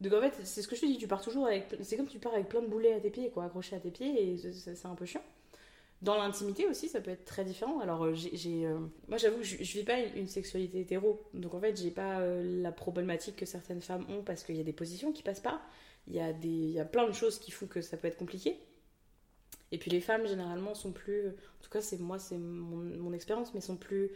donc 0.00 0.12
en 0.12 0.20
fait 0.20 0.34
c'est 0.44 0.62
ce 0.62 0.68
que 0.68 0.76
je 0.76 0.82
te 0.82 0.86
dis 0.86 0.98
tu 0.98 1.08
pars 1.08 1.22
toujours 1.22 1.46
avec 1.46 1.74
c'est 1.82 1.96
comme 1.96 2.06
tu 2.06 2.18
pars 2.18 2.34
avec 2.34 2.48
plein 2.48 2.62
de 2.62 2.66
boulets 2.68 2.92
à 2.92 3.00
tes 3.00 3.10
pieds 3.10 3.30
quoi 3.30 3.44
accrochés 3.44 3.76
à 3.76 3.80
tes 3.80 3.90
pieds 3.90 4.32
et 4.32 4.36
c'est 4.36 4.86
un 4.86 4.94
peu 4.94 5.06
chiant 5.06 5.22
dans 6.02 6.16
l'intimité 6.16 6.66
aussi, 6.66 6.88
ça 6.88 7.00
peut 7.00 7.10
être 7.10 7.26
très 7.26 7.44
différent. 7.44 7.80
Alors, 7.80 8.04
euh, 8.04 8.14
j'ai, 8.14 8.66
euh, 8.66 8.78
moi, 9.08 9.18
j'avoue, 9.18 9.38
que 9.38 9.44
je, 9.44 9.62
je 9.62 9.78
vis 9.78 9.84
pas 9.84 9.98
une, 9.98 10.28
sexualité 10.28 10.80
hétéro. 10.80 11.22
Donc, 11.34 11.54
en 11.54 11.60
fait, 11.60 11.76
j'ai 11.76 11.90
pas 11.90 12.20
euh, 12.20 12.62
la 12.62 12.72
problématique 12.72 13.36
que 13.36 13.44
certaines 13.44 13.82
femmes 13.82 14.06
ont 14.08 14.22
parce 14.22 14.42
qu'il 14.42 14.56
y 14.56 14.60
a 14.60 14.64
des 14.64 14.72
positions 14.72 15.12
qui 15.12 15.22
passent 15.22 15.40
pas. 15.40 15.60
Il 16.06 16.14
y, 16.14 16.20
a 16.20 16.32
des, 16.32 16.48
il 16.48 16.70
y 16.70 16.80
a 16.80 16.86
plein 16.86 17.06
de 17.06 17.12
choses 17.12 17.38
qui 17.38 17.50
font 17.50 17.66
que 17.66 17.82
ça 17.82 17.98
peut 17.98 18.08
être 18.08 18.16
compliqué. 18.16 18.58
Et 19.72 19.78
puis, 19.78 19.90
les 19.90 20.00
femmes, 20.00 20.26
généralement, 20.26 20.74
sont 20.74 20.92
plus. 20.92 21.28
En 21.28 21.62
tout 21.62 21.70
cas, 21.70 21.82
c'est 21.82 22.00
moi, 22.00 22.18
c'est 22.18 22.38
mon, 22.38 23.12
expérience, 23.12 23.52
mais 23.52 23.60
sont 23.60 23.76
plus. 23.76 24.10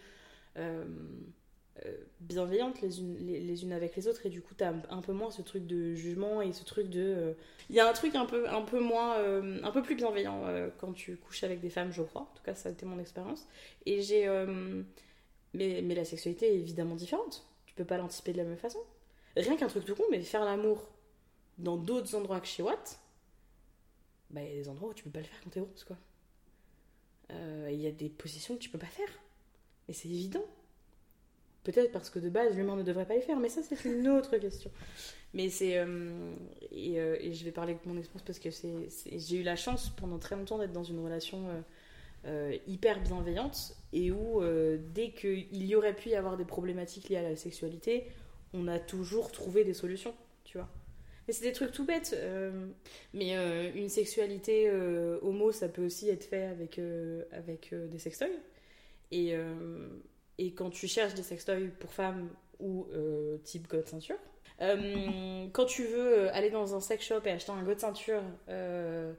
Bienveillantes 2.21 2.81
les 2.81 3.01
unes, 3.01 3.17
les, 3.19 3.63
unes 3.63 3.73
avec 3.73 3.97
les 3.97 4.07
autres. 4.09 4.25
Et 4.27 4.31
du 4.31 4.41
coup 4.41 4.55
t'as 4.55 4.73
un 4.91 5.01
peu 5.01 5.13
moins 5.13 5.31
ce 5.31 5.43
truc 5.43 5.67
de 5.67 5.95
jugement 5.95 6.41
et 6.41 6.53
ce 6.53 6.65
truc 6.65 6.89
de 6.89 7.03
euh, 7.03 7.33
il 7.69 7.77
y 7.77 7.81
a 7.81 7.89
un 7.89 7.93
truc 7.93 8.15
un 8.15 8.27
peu 8.27 8.49
un 8.49 8.63
peu 8.63 8.81
moins 8.81 9.17
euh, 9.17 9.61
un 9.63 9.71
peu 9.71 9.83
plus 9.83 9.95
bienveillant 9.95 10.47
euh, 10.47 10.71
quand 10.79 10.93
tu 10.93 11.17
couches 11.17 11.45
avec 11.45 11.61
des 11.61 11.71
femmes 11.71 11.93
je 11.93 12.03
crois. 12.03 12.23
En 12.23 12.35
tout 12.37 12.43
cas 12.45 12.55
ça 12.55 12.69
a 12.69 12.73
été 12.73 12.87
mon 12.87 12.99
expérience. 12.99 13.47
Et 13.87 14.03
j'ai 14.03 14.27
euh, 14.29 14.83
mais, 15.53 15.83
mais 15.83 15.95
la 15.95 16.05
sexualité 16.05 16.55
est 16.55 16.59
évidemment 16.59 16.95
différente. 16.95 17.47
Tu 17.67 17.75
peux 17.75 17.85
pas 17.85 17.99
l'anticiper 17.99 18.33
de 18.33 18.39
la 18.39 18.45
même 18.45 18.59
façon. 18.59 18.81
Rien 19.37 19.57
qu'un 19.57 19.69
truc 19.69 19.85
tout 19.85 19.97
con 19.97 20.05
mais 20.11 20.21
faire 20.21 20.45
l'amour 20.45 20.89
dans 21.59 21.77
d'autres 21.77 22.15
endroits 22.15 22.41
que 22.41 22.47
chez 22.47 22.63
Watt 22.63 23.01
bah 24.31 24.43
il 24.43 24.49
y 24.49 24.53
a 24.53 24.55
des 24.55 24.69
endroits 24.69 24.91
où 24.91 24.95
tu 24.95 25.05
peux 25.05 25.11
pas 25.11 25.21
le 25.21 25.25
faire 25.25 25.41
quand 25.43 25.51
t'es 25.51 25.61
grosse 25.61 25.85
quoi. 25.85 25.97
Euh, 27.31 27.69
il 27.73 27.81
y 27.81 27.87
a 27.87 27.91
des 27.91 28.09
positions 28.09 28.55
que 28.55 28.61
tu 28.61 28.69
peux 28.69 28.79
pas 28.79 28.87
faire. 28.87 29.09
Et 29.89 29.93
c'est 29.93 30.09
évident 30.09 30.45
Peut-être 31.65 31.93
parce 31.93 32.11
que 32.11 32.19
de 32.19 32.29
base, 32.29 32.55
l'humain 32.55 32.77
ne 32.77 32.83
devrait 32.83 33.07
pas 33.07 33.15
les 33.15 33.23
faire, 33.23 33.39
mais 33.41 33.49
ça, 33.49 33.63
c'est 33.63 33.85
une 33.87 34.07
autre 34.09 34.37
question. 34.37 34.71
Mais 35.33 35.49
c'est. 35.49 35.79
euh, 35.79 36.35
et, 36.71 37.01
euh, 37.01 37.17
et 37.21 37.33
je 37.33 37.45
vais 37.45 37.51
parler 37.51 37.75
de 37.75 37.79
mon 37.87 37.99
expérience 37.99 38.23
parce 38.23 38.39
que 38.39 38.51
j'ai 38.51 39.37
eu 39.37 39.43
la 39.43 39.57
chance 39.57 39.91
pendant 39.97 40.19
très 40.19 40.37
longtemps 40.37 40.59
d'être 40.59 40.73
dans 40.73 40.85
une 40.85 41.03
relation 41.03 41.47
euh, 42.27 42.57
hyper 42.69 43.03
bienveillante 43.03 43.77
et 43.93 44.11
où, 44.13 44.43
dès 44.95 45.11
qu'il 45.11 45.65
y 45.65 45.75
aurait 45.75 45.95
pu 45.95 46.11
y 46.11 46.15
avoir 46.15 46.37
des 46.37 46.45
problématiques 46.45 47.09
liées 47.09 47.17
à 47.17 47.23
la 47.23 47.37
sexualité, 47.37 48.05
on 48.53 48.69
a 48.69 48.79
toujours 48.79 49.33
trouvé 49.33 49.65
des 49.65 49.75
solutions, 49.75 50.15
tu 50.45 50.59
vois. 50.59 50.69
Et 51.27 51.33
c'est 51.33 51.45
des 51.45 51.53
trucs 51.53 51.73
tout 51.73 51.87
bêtes. 51.87 52.15
mais 53.15 53.35
une 53.75 53.89
sexualité 53.89 54.71
homo, 55.23 55.51
ça 55.51 55.69
peut 55.69 55.87
aussi 55.87 56.11
être 56.11 56.25
fait 56.25 56.45
avec, 56.45 56.79
avec 57.33 57.75
des 57.75 57.99
sextoys. 57.99 58.29
Et. 59.11 59.35
Euh, 60.39 60.45
et 60.45 60.53
quand 60.53 60.71
tu 60.71 60.87
cherches 60.89 61.15
des 61.15 61.23
sextoys 61.23 61.71
pour 61.79 61.93
femmes 61.93 62.31
ou 62.61 62.87
euh, 62.93 63.39
type 63.45 63.69
god 63.69 63.87
ceinture, 63.87 64.17
euh, 64.61 65.47
quand 65.53 65.65
tu 65.67 65.85
veux 65.85 66.29
aller 66.31 66.51
dans 66.51 66.75
un 66.75 66.81
sex 66.81 67.05
shop 67.05 67.21
et 67.25 67.31
acheter 67.31 67.53
un 67.53 67.63
god 67.63 67.81
ceinture 67.81 68.23
euh, 68.49 69.13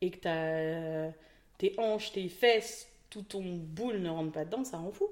et 0.00 0.10
que 0.10 0.18
t'as 0.18 1.12
tes 1.58 1.74
hanches, 1.78 2.12
tes 2.12 2.28
fesses, 2.28 2.88
tout 3.10 3.22
ton 3.22 3.42
boule 3.42 3.98
ne 3.98 4.10
rentre 4.10 4.32
pas 4.32 4.44
dedans, 4.44 4.64
ça 4.64 4.78
rend 4.78 4.92
fou. 4.92 5.08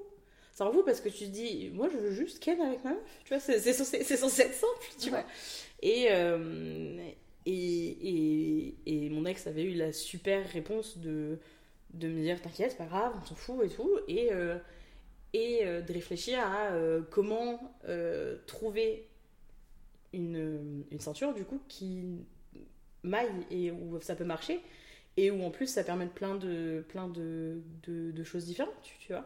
Ça 0.53 0.65
rend 0.65 0.71
fou 0.71 0.83
parce 0.83 1.01
que 1.01 1.09
tu 1.09 1.25
te 1.25 1.29
dis, 1.29 1.69
moi 1.73 1.89
je 1.91 1.97
veux 1.97 2.11
juste 2.11 2.39
ken 2.39 2.59
avec 2.61 2.83
ma 2.83 2.91
meuf, 2.91 2.99
tu 3.25 3.33
vois, 3.33 3.39
c'est 3.39 3.59
censé, 3.73 3.97
être 3.97 4.53
simple, 4.53 4.87
tu 4.99 5.09
vois. 5.09 5.19
Ouais. 5.19 5.25
Et, 5.83 6.07
euh, 6.09 7.09
et, 7.45 7.53
et, 7.53 8.75
et 8.85 9.09
mon 9.09 9.25
ex 9.25 9.45
avait 9.45 9.63
eu 9.63 9.75
la 9.75 9.93
super 9.93 10.47
réponse 10.49 10.97
de, 10.97 11.39
de 11.93 12.07
me 12.07 12.21
dire, 12.23 12.41
t'inquiète, 12.41 12.71
c'est 12.71 12.77
pas 12.77 12.85
grave, 12.85 13.13
on 13.21 13.25
s'en 13.25 13.35
fout 13.35 13.63
et 13.65 13.69
tout. 13.69 13.99
Et, 14.07 14.33
euh, 14.33 14.57
et 15.33 15.59
euh, 15.63 15.81
de 15.81 15.93
réfléchir 15.93 16.39
à 16.39 16.71
euh, 16.71 17.01
comment 17.11 17.75
euh, 17.87 18.37
trouver 18.47 19.07
une, 20.13 20.83
une 20.91 20.99
ceinture 20.99 21.33
du 21.33 21.43
coup 21.43 21.61
qui 21.67 22.03
maille 23.03 23.45
et 23.51 23.71
où 23.71 23.99
ça 24.01 24.15
peut 24.15 24.23
marcher 24.23 24.59
et 25.17 25.31
où 25.31 25.43
en 25.43 25.51
plus 25.51 25.67
ça 25.67 25.83
permet 25.83 26.05
plein 26.07 26.35
de, 26.35 26.83
plein 26.87 27.07
de, 27.07 27.61
de, 27.87 28.11
de 28.11 28.23
choses 28.23 28.45
différentes, 28.45 28.73
tu, 28.83 28.97
tu 28.99 29.13
vois. 29.13 29.25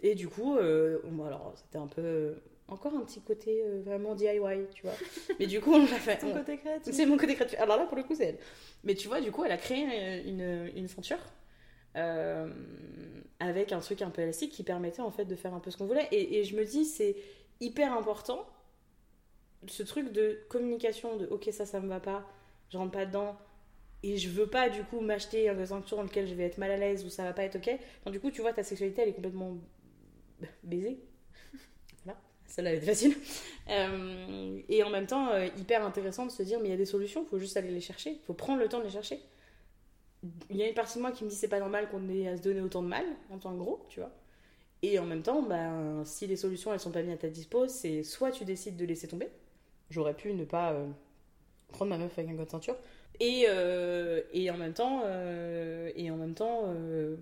Et 0.00 0.14
du 0.14 0.28
coup, 0.28 0.56
euh, 0.56 1.00
bon, 1.04 1.24
alors 1.24 1.52
c'était 1.56 1.78
un 1.78 1.86
peu 1.86 2.34
encore 2.68 2.94
un 2.94 3.00
petit 3.00 3.20
côté 3.20 3.62
euh, 3.64 3.80
vraiment 3.84 4.14
DIY, 4.14 4.38
tu 4.74 4.82
vois. 4.82 4.94
Mais 5.40 5.46
du 5.46 5.60
coup, 5.60 5.72
on 5.74 5.80
l'a 5.80 5.86
fait. 5.86 6.18
C'est 6.82 7.06
mon 7.06 7.16
côté 7.16 7.34
créatif. 7.34 7.58
Alors 7.60 7.76
là, 7.76 7.86
pour 7.86 7.96
le 7.96 8.04
coup, 8.04 8.14
c'est 8.14 8.24
elle. 8.26 8.38
Mais 8.84 8.94
tu 8.94 9.08
vois, 9.08 9.20
du 9.20 9.30
coup, 9.32 9.44
elle 9.44 9.52
a 9.52 9.56
créé 9.56 10.22
une, 10.26 10.70
une 10.74 10.88
ceinture 10.88 11.18
euh, 11.98 12.48
avec 13.40 13.72
un 13.72 13.80
truc 13.80 14.02
un 14.02 14.10
peu 14.10 14.22
élastique 14.22 14.52
qui 14.52 14.62
permettait 14.62 15.02
en 15.02 15.10
fait 15.10 15.24
de 15.24 15.36
faire 15.36 15.54
un 15.54 15.60
peu 15.60 15.70
ce 15.70 15.76
qu'on 15.76 15.86
voulait. 15.86 16.08
Et, 16.10 16.44
je 16.44 16.56
me 16.56 16.64
dis, 16.64 16.84
c'est 16.84 17.16
hyper 17.60 17.92
important 17.92 18.46
ce 19.66 19.82
truc 19.82 20.12
de 20.12 20.40
communication 20.48 21.16
de 21.16 21.26
ok, 21.26 21.48
ça, 21.52 21.66
ça 21.66 21.80
me 21.80 21.88
va 21.88 22.00
pas, 22.00 22.24
je 22.70 22.78
rentre 22.78 22.92
pas 22.92 23.06
dedans. 23.06 23.36
Et 24.04 24.16
je 24.16 24.28
veux 24.28 24.46
pas 24.46 24.68
du 24.68 24.84
coup 24.84 25.00
m'acheter 25.00 25.48
une 25.48 25.66
ceinture 25.66 25.96
dans 25.96 26.04
lequel 26.04 26.28
je 26.28 26.34
vais 26.34 26.44
être 26.44 26.58
mal 26.58 26.70
à 26.70 26.76
l'aise 26.76 27.04
ou 27.04 27.08
ça 27.08 27.24
va 27.24 27.32
pas 27.32 27.42
être 27.42 27.56
ok. 27.56 28.10
Du 28.12 28.20
coup, 28.20 28.30
tu 28.30 28.40
vois, 28.40 28.52
ta 28.52 28.62
sexualité 28.62 29.02
elle 29.02 29.08
est 29.08 29.14
complètement 29.14 29.58
baisée. 30.62 31.00
voilà, 32.04 32.18
celle-là 32.46 32.70
elle 32.70 32.76
était 32.78 32.86
facile. 32.86 33.16
Euh, 33.70 34.60
et 34.68 34.84
en 34.84 34.90
même 34.90 35.06
temps, 35.06 35.30
euh, 35.30 35.48
hyper 35.58 35.84
intéressant 35.84 36.26
de 36.26 36.30
se 36.30 36.44
dire, 36.44 36.60
mais 36.60 36.68
il 36.68 36.70
y 36.70 36.74
a 36.74 36.78
des 36.78 36.86
solutions, 36.86 37.24
faut 37.24 37.40
juste 37.40 37.56
aller 37.56 37.70
les 37.70 37.80
chercher, 37.80 38.20
faut 38.24 38.34
prendre 38.34 38.60
le 38.60 38.68
temps 38.68 38.78
de 38.78 38.84
les 38.84 38.90
chercher. 38.90 39.20
Il 40.50 40.56
y 40.56 40.62
a 40.62 40.68
une 40.68 40.74
partie 40.74 40.96
de 40.98 41.02
moi 41.02 41.12
qui 41.12 41.24
me 41.24 41.30
dit, 41.30 41.36
c'est 41.36 41.48
pas 41.48 41.60
normal 41.60 41.88
qu'on 41.90 42.08
ait 42.08 42.28
à 42.28 42.36
se 42.36 42.42
donner 42.42 42.60
autant 42.60 42.82
de 42.82 42.88
mal 42.88 43.04
en 43.30 43.38
tant 43.38 43.52
que 43.52 43.58
gros, 43.58 43.84
tu 43.88 44.00
vois. 44.00 44.10
Et 44.82 44.98
en 44.98 45.04
même 45.04 45.22
temps, 45.22 45.42
ben, 45.42 46.04
si 46.04 46.26
les 46.26 46.36
solutions 46.36 46.72
elles 46.72 46.80
sont 46.80 46.92
pas 46.92 47.02
mises 47.02 47.14
à 47.14 47.16
ta 47.16 47.28
dispo, 47.28 47.66
c'est 47.68 48.02
soit 48.02 48.30
tu 48.30 48.44
décides 48.44 48.76
de 48.76 48.84
laisser 48.84 49.08
tomber, 49.08 49.28
j'aurais 49.90 50.14
pu 50.14 50.32
ne 50.34 50.44
pas 50.44 50.72
euh, 50.72 50.86
prendre 51.68 51.90
ma 51.90 51.98
meuf 51.98 52.16
avec 52.18 52.30
un 52.30 52.36
code 52.36 52.50
ceinture, 52.50 52.76
et, 53.20 53.46
euh, 53.48 54.22
et 54.32 54.48
en 54.50 54.56
même 54.56 54.74
temps, 54.74 55.02
euh, 55.04 55.90
et 55.96 56.10
en 56.10 56.16
même 56.16 56.34
temps 56.34 56.72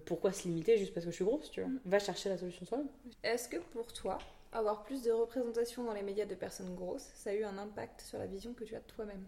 pourquoi 0.04 0.32
se 0.32 0.46
limiter 0.46 0.76
juste 0.76 0.92
parce 0.92 1.06
que 1.06 1.10
je 1.10 1.16
suis 1.16 1.24
grosse, 1.24 1.50
tu 1.50 1.62
vois. 1.62 1.70
Va 1.86 1.98
chercher 1.98 2.28
la 2.28 2.36
solution 2.36 2.66
toi-même. 2.66 2.88
Est-ce 3.22 3.48
que 3.48 3.56
pour 3.56 3.90
toi, 3.92 4.18
avoir 4.52 4.82
plus 4.82 5.02
de 5.02 5.10
représentation 5.10 5.84
dans 5.84 5.94
les 5.94 6.02
médias 6.02 6.26
de 6.26 6.34
personnes 6.34 6.74
grosses, 6.74 7.10
ça 7.14 7.30
a 7.30 7.34
eu 7.34 7.44
un 7.44 7.56
impact 7.56 8.02
sur 8.02 8.18
la 8.18 8.26
vision 8.26 8.52
que 8.52 8.64
tu 8.64 8.74
as 8.74 8.80
de 8.80 8.86
toi-même? 8.86 9.24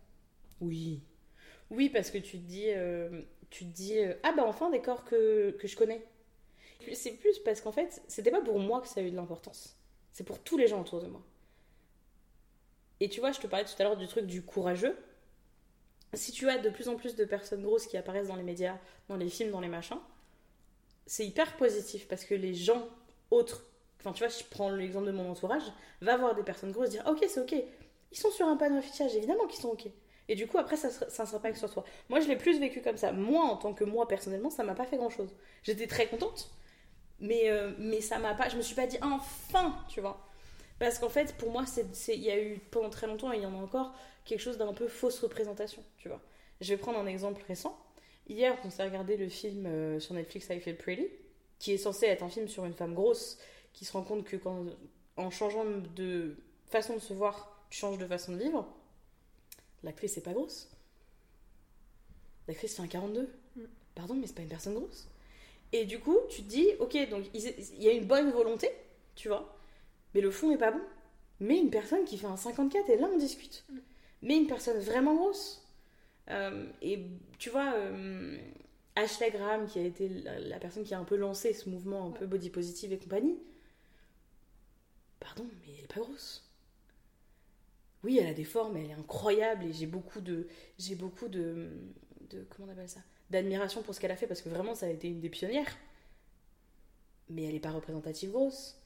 Oui. 0.61 1.01
Oui, 1.71 1.89
parce 1.89 2.11
que 2.11 2.19
tu 2.19 2.39
te 2.39 2.47
dis, 2.47 2.67
tu 3.51 3.65
te 3.65 3.71
dis 3.71 3.99
euh, 3.99 4.15
ah 4.23 4.33
bah 4.33 4.45
enfin 4.47 4.71
des 4.71 4.81
corps 4.81 5.05
que, 5.05 5.51
que 5.59 5.69
je 5.69 5.77
connais. 5.77 6.05
C'est 6.95 7.13
plus 7.13 7.39
parce 7.41 7.61
qu'en 7.61 7.73
fait, 7.73 8.03
c'était 8.09 8.31
pas 8.31 8.41
pour 8.41 8.59
moi 8.59 8.81
que 8.81 8.89
ça 8.89 9.01
a 9.01 9.03
eu 9.03 9.11
de 9.11 9.17
l'importance. 9.17 9.77
C'est 10.13 10.25
pour 10.25 10.39
tous 10.39 10.57
les 10.57 10.69
gens 10.69 10.81
autour 10.81 11.01
de 11.03 11.07
moi. 11.07 11.23
Et 13.01 13.09
tu 13.09 13.21
vois, 13.21 13.33
je 13.33 13.41
te 13.41 13.47
parlais 13.47 13.65
tout 13.65 13.75
à 13.79 13.85
l'heure 13.85 13.97
du 13.97 14.09
truc 14.09 14.27
du 14.27 14.43
courageux. 14.43 14.97
Si 16.15 16.33
tu 16.33 16.49
as 16.49 16.59
de 16.59 16.71
plus 16.71 16.89
en 16.89 16.97
plus 16.97 17.15
de 17.15 17.25
personnes 17.25 17.63
grosses 17.63 17.87
qui 17.87 17.97
apparaissent 17.97 18.29
dans 18.29 18.37
les 18.37 18.43
médias, 18.43 18.79
dans 19.09 19.17
les 19.17 19.29
films, 19.29 19.51
dans 19.51 19.61
les 19.61 19.69
machins, 19.69 19.99
c'est 21.07 21.27
hyper 21.27 21.57
positif 21.57 22.09
parce 22.09 22.25
que 22.25 22.35
les 22.35 22.55
gens 22.55 22.89
autres, 23.31 23.65
enfin 23.99 24.13
tu 24.13 24.25
vois, 24.25 24.29
je 24.29 24.43
prends 24.51 24.71
l'exemple 24.71 25.07
de 25.07 25.13
mon 25.13 25.31
entourage, 25.31 25.63
va 26.01 26.17
voir 26.17 26.35
des 26.35 26.43
personnes 26.43 26.73
grosses 26.73 26.91
dire 26.91 27.03
ah, 27.05 27.13
ok 27.13 27.25
c'est 27.29 27.41
ok, 27.41 27.55
ils 28.13 28.19
sont 28.19 28.31
sur 28.31 28.47
un 28.47 28.57
panneau 28.57 28.79
affichage, 28.79 29.15
évidemment 29.15 29.47
qu'ils 29.47 29.61
sont 29.61 29.71
ok. 29.71 29.89
Et 30.29 30.35
du 30.35 30.47
coup, 30.47 30.59
après, 30.59 30.77
ça 30.77 30.89
ne 30.89 31.27
sera 31.27 31.41
pas 31.41 31.51
que 31.51 31.59
sur 31.59 31.71
toi. 31.71 31.85
Moi, 32.09 32.21
je 32.21 32.29
l'ai 32.29 32.37
plus 32.37 32.61
vécu 32.61 32.83
comme 32.83 32.97
ça. 32.97 33.13
Moi, 33.13 33.43
en 33.43 33.57
tant 33.57 33.73
que 33.73 33.85
moi, 33.85 34.07
personnellement, 34.07 34.51
ça 34.51 34.63
m'a 34.63 34.75
pas 34.75 34.85
fait 34.85 34.99
grand-chose. 34.99 35.35
J'étais 35.63 35.87
très 35.87 36.07
contente, 36.07 36.51
mais, 37.19 37.49
euh, 37.51 37.73
mais 37.79 38.01
ça 38.01 38.19
m'a 38.19 38.35
pas... 38.35 38.49
Je 38.49 38.57
me 38.57 38.63
suis 38.63 38.75
pas 38.75 38.87
dit, 38.87 38.99
enfin, 39.01 39.75
tu 39.89 40.01
vois. 40.01 40.25
Parce 40.79 40.99
qu'en 40.99 41.09
fait, 41.09 41.35
pour 41.37 41.51
moi, 41.51 41.65
il 42.09 42.21
y 42.21 42.31
a 42.31 42.41
eu, 42.41 42.59
pendant 42.71 42.91
très 42.91 43.07
longtemps, 43.07 43.33
et 43.33 43.37
il 43.37 43.43
y 43.43 43.47
en 43.47 43.55
a 43.55 43.63
encore, 43.63 43.95
quelque 44.25 44.41
chose 44.41 44.59
d'un 44.59 44.73
peu 44.75 44.87
fausse 44.87 45.19
représentation, 45.21 45.83
tu 45.97 46.09
vois. 46.09 46.21
Je 46.61 46.75
vais 46.75 46.77
prendre 46.77 46.99
un 46.99 47.07
exemple 47.07 47.43
récent. 47.49 47.77
Hier, 48.29 48.57
on 48.65 48.71
s'est 48.71 48.85
regardé 48.85 49.17
le 49.17 49.29
film 49.29 49.65
euh, 49.67 49.99
sur 50.01 50.15
Netflix 50.15 50.49
I 50.51 50.61
Feel 50.61 50.77
Pretty, 50.77 51.09
qui 51.59 51.73
est 51.73 51.79
censé 51.79 52.07
être 52.07 52.23
un 52.23 52.29
film 52.29 52.47
sur 52.49 52.65
une 52.65 52.75
femme 52.75 52.95
grosse 52.95 53.39
qui 53.73 53.85
se 53.85 53.93
rend 53.93 54.03
compte 54.03 54.25
que 54.25 54.37
quand, 54.37 54.67
en 55.17 55.31
changeant 55.31 55.65
de 55.97 56.37
façon 56.67 56.95
de 56.95 57.01
se 57.01 57.15
voir, 57.15 57.65
tu 57.71 57.79
changes 57.79 57.99
de 57.99 58.07
façon 58.07 58.33
de 58.33 58.39
vivre. 58.39 58.67
L'actrice, 59.83 60.15
c'est 60.15 60.23
pas 60.23 60.33
grosse. 60.33 60.69
L'actrice 62.47 62.77
fait 62.77 62.83
un 62.83 62.87
42. 62.87 63.29
Mm. 63.57 63.61
Pardon, 63.95 64.15
mais 64.15 64.27
c'est 64.27 64.35
pas 64.35 64.43
une 64.43 64.49
personne 64.49 64.75
grosse. 64.75 65.09
Et 65.73 65.85
du 65.85 65.99
coup, 66.01 66.17
tu 66.31 66.43
te 66.43 66.49
dis, 66.49 66.67
ok, 66.79 67.11
donc 67.11 67.25
il 67.35 67.83
y 67.83 67.89
a 67.89 67.93
une 67.93 68.07
bonne 68.07 68.31
volonté, 68.31 68.71
tu 69.15 69.29
vois, 69.29 69.55
mais 70.15 70.21
le 70.21 70.31
fond 70.31 70.51
est 70.51 70.59
pas 70.59 70.71
bon. 70.71 70.81
Mais 71.41 71.59
une 71.59 71.71
personne 71.71 72.05
qui 72.05 72.17
fait 72.17 72.27
un 72.27 72.37
54, 72.37 72.89
et 72.89 72.97
là 72.97 73.09
on 73.13 73.19
discute. 73.19 73.65
Mm. 73.69 73.79
Mais 74.23 74.37
une 74.37 74.47
personne 74.47 74.79
vraiment 74.79 75.15
grosse. 75.15 75.63
Euh, 76.31 76.67
et 76.83 77.05
tu 77.39 77.51
vois, 77.51 77.75
euh, 77.75 78.39
Ashley 78.97 79.31
Graham, 79.31 79.67
qui 79.67 79.79
a 79.79 79.83
été 79.83 80.09
la, 80.09 80.39
la 80.39 80.59
personne 80.59 80.85
qui 80.85 80.95
a 80.95 80.99
un 80.99 81.05
peu 81.05 81.17
lancé 81.17 81.53
ce 81.53 81.69
mouvement 81.69 82.07
un 82.07 82.11
peu 82.11 82.27
body 82.27 82.51
positive 82.51 82.93
et 82.93 82.99
compagnie, 82.99 83.39
pardon, 85.21 85.47
mais 85.61 85.75
elle 85.77 85.85
est 85.85 85.95
pas 85.95 86.01
grosse. 86.01 86.48
Oui, 88.05 88.19
elle 88.21 88.29
a 88.29 88.35
des 88.35 88.45
formes, 88.45 88.77
elle 88.77 88.91
est 88.91 88.95
incroyable 88.95 89.65
et 89.65 89.73
j'ai 89.73 89.87
beaucoup 89.87 90.21
de, 90.21 90.47
j'ai 90.79 90.95
beaucoup 90.95 91.29
de, 91.29 91.69
de, 92.31 92.47
comment 92.49 92.69
on 92.69 92.73
appelle 92.73 92.89
ça, 92.89 93.01
d'admiration 93.31 93.83
pour 93.83 93.95
ce 93.95 94.01
qu'elle 94.01 94.13
a 94.13 94.17
fait 94.17 94.27
parce 94.27 94.41
que 94.41 94.49
vraiment 94.49 94.75
ça 94.75 94.87
a 94.87 94.91
été 94.91 95.09
une 95.09 95.21
des 95.21 95.29
pionnières. 95.31 95.77
Mais 97.31 97.45
elle 97.45 97.55
est 97.55 97.61
pas 97.61 97.73
représentative 97.73 98.31
grosse. 98.31 98.77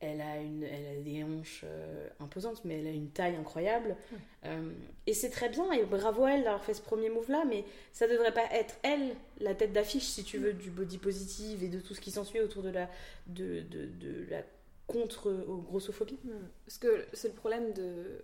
Elle 0.00 0.20
a, 0.20 0.38
une, 0.40 0.64
elle 0.64 0.98
a 0.98 1.00
des 1.00 1.24
hanches 1.24 1.62
euh, 1.64 2.08
imposantes, 2.20 2.62
mais 2.64 2.80
elle 2.80 2.86
a 2.86 2.90
une 2.90 3.10
taille 3.10 3.36
incroyable. 3.36 3.96
Euh, 4.44 4.70
et 5.06 5.14
c'est 5.14 5.30
très 5.30 5.48
bien, 5.48 5.70
et 5.72 5.84
bravo 5.84 6.24
à 6.24 6.32
elle 6.32 6.44
d'avoir 6.44 6.62
fait 6.62 6.74
ce 6.74 6.82
premier 6.82 7.08
move-là, 7.08 7.44
mais 7.46 7.64
ça 7.92 8.06
devrait 8.06 8.34
pas 8.34 8.44
être 8.52 8.74
elle, 8.82 9.14
la 9.40 9.54
tête 9.54 9.72
d'affiche, 9.72 10.04
si 10.04 10.22
tu 10.22 10.38
veux, 10.38 10.52
du 10.52 10.70
body 10.70 10.98
positive 10.98 11.62
et 11.62 11.68
de 11.68 11.80
tout 11.80 11.94
ce 11.94 12.02
qui 12.02 12.10
s'ensuit 12.10 12.40
autour 12.40 12.62
de 12.62 12.68
la, 12.70 12.90
de, 13.28 13.60
de, 13.60 13.86
de 13.86 14.26
la 14.30 14.42
contre-grossophobie. 14.88 16.18
Hmm. 16.24 16.48
Parce 16.66 16.76
que 16.78 17.06
c'est 17.14 17.28
le 17.28 17.34
problème 17.34 17.72
de, 17.72 18.22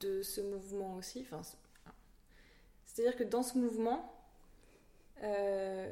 de 0.00 0.22
ce 0.22 0.40
mouvement 0.40 0.96
aussi. 0.96 1.20
Enfin, 1.22 1.42
c'est- 1.42 1.56
C'est-à-dire 2.86 3.16
que 3.16 3.24
dans 3.24 3.42
ce 3.42 3.58
mouvement, 3.58 4.12
euh, 5.22 5.88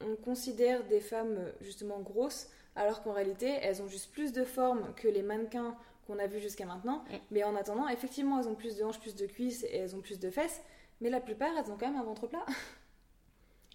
on 0.00 0.16
considère 0.16 0.84
des 0.86 1.00
femmes 1.00 1.38
justement 1.60 2.00
grosses, 2.00 2.48
alors 2.76 3.02
qu'en 3.02 3.12
réalité, 3.12 3.48
elles 3.62 3.82
ont 3.82 3.88
juste 3.88 4.12
plus 4.12 4.32
de 4.32 4.44
forme 4.44 4.94
que 4.96 5.08
les 5.08 5.22
mannequins 5.22 5.76
qu'on 6.06 6.18
a 6.18 6.26
vus 6.26 6.40
jusqu'à 6.40 6.66
maintenant. 6.66 7.04
Mm. 7.10 7.16
Mais 7.30 7.44
en 7.44 7.54
attendant, 7.56 7.88
effectivement, 7.88 8.40
elles 8.40 8.48
ont 8.48 8.54
plus 8.54 8.76
de 8.76 8.84
hanches, 8.84 9.00
plus 9.00 9.14
de 9.14 9.26
cuisses 9.26 9.64
et 9.64 9.76
elles 9.76 9.94
ont 9.96 10.00
plus 10.00 10.18
de 10.20 10.30
fesses. 10.30 10.62
Mais 11.00 11.10
la 11.10 11.20
plupart, 11.20 11.50
elles 11.58 11.70
ont 11.70 11.76
quand 11.76 11.88
même 11.90 12.00
un 12.00 12.04
ventre 12.04 12.26
plat. 12.26 12.44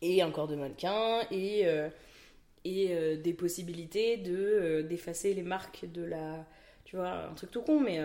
et 0.02 0.22
un 0.22 0.32
corps 0.32 0.48
de 0.48 0.56
mannequin 0.56 1.22
et, 1.32 1.66
euh, 1.66 1.90
et 2.66 2.90
euh, 2.96 3.18
des 3.18 3.34
possibilités 3.34 4.18
de 4.18 4.84
d'effacer 4.88 5.34
les 5.34 5.44
marques 5.44 5.86
de 5.92 6.04
la 6.04 6.46
tu 6.86 6.96
vois 6.98 7.28
un 7.30 7.34
truc 7.34 7.52
tout 7.52 7.62
con 7.62 7.80
mais 7.80 8.00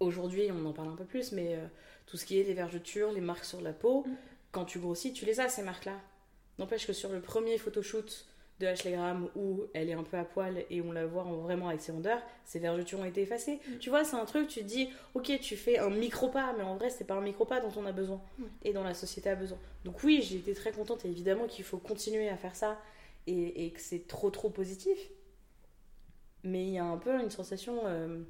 aujourd'hui 0.00 0.50
on 0.52 0.64
en 0.66 0.72
parle 0.72 0.88
un 0.88 0.96
peu 0.96 1.04
plus 1.04 1.32
mais 1.32 1.54
euh, 1.56 1.66
tout 2.06 2.16
ce 2.16 2.24
qui 2.24 2.38
est 2.40 2.44
les 2.44 2.54
vergetures 2.54 3.12
les 3.12 3.20
marques 3.20 3.44
sur 3.44 3.60
la 3.60 3.72
peau 3.72 4.04
Mm. 4.06 4.10
quand 4.52 4.64
tu 4.64 4.78
grossis 4.78 5.12
tu 5.12 5.24
les 5.24 5.40
as 5.40 5.48
ces 5.48 5.62
marques 5.62 5.84
là 5.86 6.00
n'empêche 6.58 6.86
que 6.86 6.92
sur 6.92 7.10
le 7.10 7.20
premier 7.20 7.58
photoshoot 7.58 8.26
de 8.60 8.66
Ashley 8.66 8.90
Graham 8.92 9.28
où 9.36 9.62
elle 9.72 9.88
est 9.88 9.92
un 9.92 10.02
peu 10.02 10.16
à 10.16 10.24
poil 10.24 10.64
et 10.68 10.80
on 10.80 10.90
la 10.90 11.06
voit 11.06 11.22
en- 11.22 11.36
vraiment 11.36 11.68
avec 11.68 11.80
ses 11.80 11.92
rondeurs, 11.92 12.20
ces 12.44 12.58
vergetures 12.58 12.98
ont 12.98 13.04
été 13.04 13.22
effacées. 13.22 13.60
Mm. 13.68 13.78
Tu 13.78 13.88
vois, 13.88 14.02
c'est 14.02 14.16
un 14.16 14.24
truc, 14.24 14.48
tu 14.48 14.58
te 14.62 14.64
dis, 14.64 14.88
ok, 15.14 15.38
tu 15.40 15.54
fais 15.56 15.78
un 15.78 15.90
micro-pas, 15.90 16.54
mais 16.58 16.64
en 16.64 16.74
vrai, 16.74 16.90
c'est 16.90 17.04
pas 17.04 17.14
un 17.14 17.20
micro-pas 17.20 17.60
dont 17.60 17.70
on 17.76 17.86
a 17.86 17.92
besoin 17.92 18.20
Mm. 18.36 18.44
et 18.64 18.72
dont 18.72 18.82
la 18.82 18.94
société 18.94 19.30
a 19.30 19.36
besoin. 19.36 19.58
Donc 19.84 20.02
oui, 20.02 20.22
j'ai 20.22 20.38
été 20.38 20.54
très 20.54 20.72
contente 20.72 21.04
et 21.04 21.08
évidemment 21.08 21.46
qu'il 21.46 21.64
faut 21.64 21.78
continuer 21.78 22.28
à 22.28 22.36
faire 22.36 22.56
ça 22.56 22.76
et, 23.28 23.64
et 23.66 23.70
que 23.70 23.80
c'est 23.80 24.08
trop 24.08 24.28
trop 24.30 24.50
positif. 24.50 24.98
Mais 26.42 26.64
il 26.66 26.70
y 26.72 26.78
a 26.78 26.84
un 26.84 26.96
peu 26.98 27.12
une 27.20 27.30
sensation, 27.30 27.82
euh, 27.84 28.22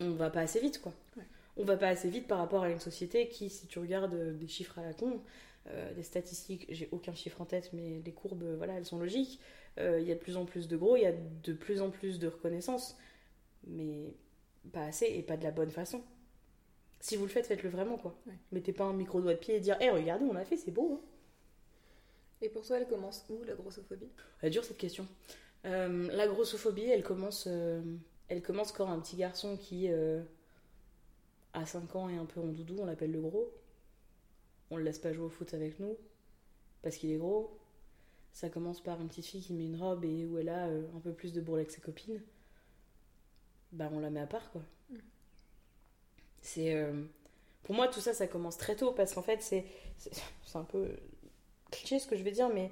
on 0.00 0.10
va 0.12 0.30
pas 0.30 0.40
assez 0.40 0.60
vite 0.60 0.80
quoi. 0.80 0.92
Ouais. 1.16 1.24
On 1.56 1.64
va 1.64 1.76
pas 1.76 1.88
assez 1.88 2.10
vite 2.10 2.26
par 2.26 2.38
rapport 2.38 2.62
à 2.64 2.70
une 2.70 2.80
société 2.80 3.28
qui, 3.28 3.48
si 3.48 3.66
tu 3.66 3.78
regardes 3.78 4.14
euh, 4.14 4.32
des 4.34 4.48
chiffres 4.48 4.78
à 4.78 4.82
la 4.82 4.92
con, 4.92 5.22
euh, 5.68 5.94
des 5.94 6.02
statistiques, 6.02 6.66
j'ai 6.68 6.88
aucun 6.92 7.14
chiffre 7.14 7.40
en 7.40 7.46
tête, 7.46 7.70
mais 7.72 8.02
les 8.04 8.12
courbes, 8.12 8.42
euh, 8.42 8.56
voilà, 8.56 8.74
elles 8.74 8.84
sont 8.84 8.98
logiques. 8.98 9.40
Euh, 9.78 9.98
Il 10.00 10.06
y 10.06 10.12
a 10.12 10.14
de 10.14 10.20
plus 10.20 10.36
en 10.36 10.44
plus 10.44 10.68
de 10.68 10.76
gros, 10.76 10.96
il 10.96 11.02
y 11.02 11.06
a 11.06 11.12
de 11.12 11.52
plus 11.52 11.80
en 11.80 11.90
plus 11.90 12.18
de 12.18 12.28
reconnaissance, 12.28 12.96
mais 13.66 14.14
pas 14.72 14.84
assez 14.84 15.06
et 15.06 15.22
pas 15.22 15.36
de 15.36 15.44
la 15.44 15.50
bonne 15.50 15.70
façon. 15.70 16.02
Si 17.00 17.16
vous 17.16 17.24
le 17.24 17.30
faites, 17.30 17.46
faites-le 17.46 17.70
vraiment 17.70 17.96
quoi. 17.96 18.18
Ouais. 18.26 18.34
Mettez 18.52 18.72
pas 18.72 18.84
un 18.84 18.92
micro 18.92 19.20
doigt 19.20 19.34
de 19.34 19.38
pied 19.38 19.56
et 19.56 19.60
dire, 19.60 19.80
hé, 19.80 19.90
regardez, 19.90 20.24
on 20.24 20.36
a 20.36 20.44
fait, 20.44 20.56
c'est 20.56 20.70
beau. 20.70 20.94
hein. 20.94 21.00
Et 22.42 22.50
pour 22.50 22.66
toi, 22.66 22.78
elle 22.78 22.86
commence 22.86 23.24
où 23.30 23.42
la 23.44 23.54
grossophobie? 23.54 24.10
Elle 24.42 24.48
est 24.48 24.50
dure 24.50 24.64
cette 24.64 24.76
question. 24.76 25.06
Euh, 25.64 26.08
la 26.12 26.26
grossophobie, 26.26 26.84
elle 26.84 27.02
commence, 27.02 27.48
elle 28.28 28.42
commence 28.42 28.72
quand 28.72 28.90
un 28.90 29.00
petit 29.00 29.16
garçon 29.16 29.56
qui 29.56 29.88
euh, 29.88 30.22
a 31.52 31.64
5 31.66 31.96
ans 31.96 32.08
et 32.08 32.16
un 32.16 32.24
peu 32.24 32.40
en 32.40 32.46
doudou, 32.46 32.76
on 32.80 32.86
l'appelle 32.86 33.12
le 33.12 33.20
gros. 33.20 33.52
On 34.70 34.76
le 34.76 34.82
laisse 34.82 34.98
pas 34.98 35.12
jouer 35.12 35.26
au 35.26 35.30
foot 35.30 35.54
avec 35.54 35.78
nous 35.78 35.96
parce 36.82 36.96
qu'il 36.96 37.10
est 37.10 37.16
gros. 37.16 37.56
Ça 38.32 38.48
commence 38.48 38.82
par 38.82 39.00
une 39.00 39.08
petite 39.08 39.26
fille 39.26 39.42
qui 39.42 39.54
met 39.54 39.64
une 39.64 39.80
robe 39.80 40.04
et 40.04 40.26
où 40.26 40.38
elle 40.38 40.48
a 40.48 40.66
euh, 40.66 40.82
un 40.96 41.00
peu 41.00 41.12
plus 41.12 41.32
de 41.32 41.40
bourrelet 41.40 41.64
que 41.64 41.72
ses 41.72 41.80
copines. 41.80 42.20
Bah 43.72 43.88
on 43.92 44.00
la 44.00 44.10
met 44.10 44.20
à 44.20 44.26
part 44.26 44.50
quoi. 44.50 44.62
Mm. 44.90 44.96
C'est 46.42 46.74
euh, 46.74 47.04
pour 47.62 47.74
moi 47.74 47.88
tout 47.88 48.00
ça 48.00 48.12
ça 48.12 48.26
commence 48.26 48.56
très 48.56 48.76
tôt 48.76 48.92
parce 48.92 49.14
qu'en 49.14 49.22
fait 49.22 49.42
c'est 49.42 49.64
c'est 49.98 50.56
un 50.56 50.64
peu 50.64 50.96
cliché 51.70 51.98
ce 51.98 52.06
que 52.06 52.16
je 52.16 52.22
vais 52.22 52.30
dire 52.30 52.48
mais 52.48 52.70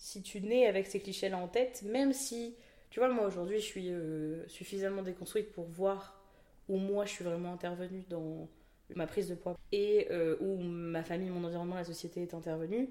si 0.00 0.22
tu 0.22 0.40
nais 0.40 0.66
avec 0.66 0.86
ces 0.86 0.98
clichés-là 0.98 1.36
en 1.36 1.46
tête, 1.46 1.82
même 1.82 2.12
si, 2.14 2.56
tu 2.90 2.98
vois, 2.98 3.08
moi 3.08 3.26
aujourd'hui 3.26 3.60
je 3.60 3.64
suis 3.64 3.90
euh, 3.90 4.46
suffisamment 4.48 5.02
déconstruite 5.02 5.52
pour 5.52 5.66
voir 5.66 6.20
où 6.68 6.76
moi 6.76 7.04
je 7.04 7.12
suis 7.12 7.24
vraiment 7.24 7.52
intervenue 7.52 8.04
dans 8.08 8.48
ma 8.94 9.06
prise 9.06 9.28
de 9.28 9.34
poids 9.36 9.56
et 9.70 10.08
euh, 10.10 10.36
où 10.40 10.60
ma 10.60 11.04
famille, 11.04 11.30
mon 11.30 11.44
environnement, 11.44 11.76
la 11.76 11.84
société 11.84 12.22
est 12.22 12.34
intervenue, 12.34 12.88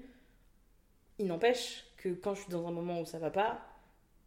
il 1.18 1.26
n'empêche 1.26 1.86
que 1.98 2.08
quand 2.08 2.34
je 2.34 2.42
suis 2.42 2.50
dans 2.50 2.66
un 2.66 2.70
moment 2.70 3.00
où 3.00 3.04
ça 3.04 3.18
va 3.18 3.30
pas, 3.30 3.60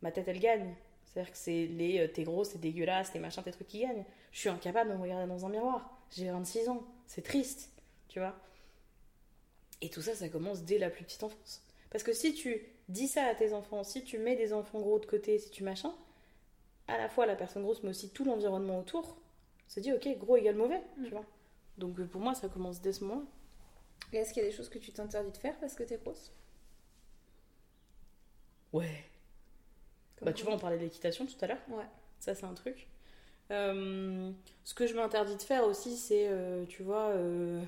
ma 0.02 0.12
tête 0.12 0.28
elle 0.28 0.40
gagne. 0.40 0.76
C'est-à-dire 1.06 1.32
que 1.32 1.38
c'est 1.38 1.66
les 1.66 2.00
euh, 2.00 2.08
t'es 2.08 2.24
gros, 2.24 2.44
c'est 2.44 2.60
dégueulasse, 2.60 3.12
t'es 3.12 3.20
machin, 3.20 3.42
tes 3.42 3.52
trucs 3.52 3.68
qui 3.68 3.82
gagnent. 3.82 4.06
Je 4.32 4.40
suis 4.40 4.50
incapable 4.50 4.92
de 4.92 4.96
me 4.96 5.02
regarder 5.02 5.28
dans 5.28 5.46
un 5.46 5.50
miroir. 5.50 6.00
J'ai 6.12 6.30
26 6.30 6.70
ans, 6.70 6.84
c'est 7.08 7.24
triste, 7.24 7.72
tu 8.10 8.20
vois. 8.20 8.36
Et 9.82 9.90
tout 9.90 10.02
ça, 10.02 10.14
ça 10.14 10.30
commence 10.30 10.64
dès 10.64 10.78
la 10.78 10.90
plus 10.90 11.04
petite 11.04 11.24
enfance. 11.24 11.64
Parce 11.90 12.04
que 12.04 12.14
si 12.14 12.34
tu 12.34 12.73
dis 12.90 13.08
ça 13.08 13.26
à 13.26 13.36
tes 13.36 13.54
enfants, 13.54 13.84
si 13.84 14.04
tu 14.04 14.18
mets 14.18 14.36
des 14.36 14.54
enfants 14.54 14.80
gros 14.82 15.00
de 15.00 15.06
côté, 15.06 15.40
si 15.40 15.50
tu 15.50 15.64
machin, 15.64 15.94
à 16.88 16.98
la 16.98 17.10
fois 17.10 17.26
la 17.26 17.36
personne 17.36 17.64
grosse, 17.64 17.84
mais 17.84 17.90
aussi 17.92 18.10
tout 18.12 18.26
l'environnement 18.26 18.80
autour, 18.80 19.18
se 19.68 19.80
dit 19.82 19.94
ok, 19.94 20.08
gros 20.20 20.38
égale 20.38 20.56
mauvais, 20.56 20.82
Mm. 20.98 21.06
tu 21.06 21.12
vois. 21.12 21.26
Donc 21.78 22.00
euh, 22.00 22.06
pour 22.08 22.22
moi, 22.22 22.36
ça 22.36 22.50
commence 22.50 22.82
dès 22.82 22.94
ce 22.94 23.04
moment. 23.04 23.24
Et 24.14 24.18
est-ce 24.18 24.34
qu'il 24.34 24.42
y 24.44 24.46
a 24.46 24.50
des 24.50 24.56
choses 24.56 24.70
que 24.70 24.80
tu 24.80 24.94
t'interdis 24.94 25.32
de 25.34 25.38
faire 25.38 25.58
parce 25.60 25.76
que 25.76 25.84
t'es 25.84 25.98
grosse? 25.98 26.32
Ouais. 28.74 29.06
Comme 30.18 30.26
Bah 30.26 30.34
tu 30.34 30.44
vois, 30.46 30.54
on 30.56 30.60
parlait 30.60 30.78
de 30.78 30.84
l'équitation 30.84 31.26
tout 31.26 31.36
à 31.42 31.48
l'heure. 31.48 31.62
Ouais. 31.70 31.86
Ça, 32.20 32.36
c'est 32.36 32.46
un 32.46 32.54
truc. 32.54 32.88
Euh, 33.52 34.32
ce 34.64 34.74
que 34.74 34.88
je 34.88 34.96
m'interdis 34.96 35.36
de 35.38 35.42
faire 35.42 35.66
aussi, 35.66 35.98
c'est, 35.98 36.28
euh, 36.30 36.66
tu 36.66 36.84
vois, 36.84 37.10
euh, 37.12 37.64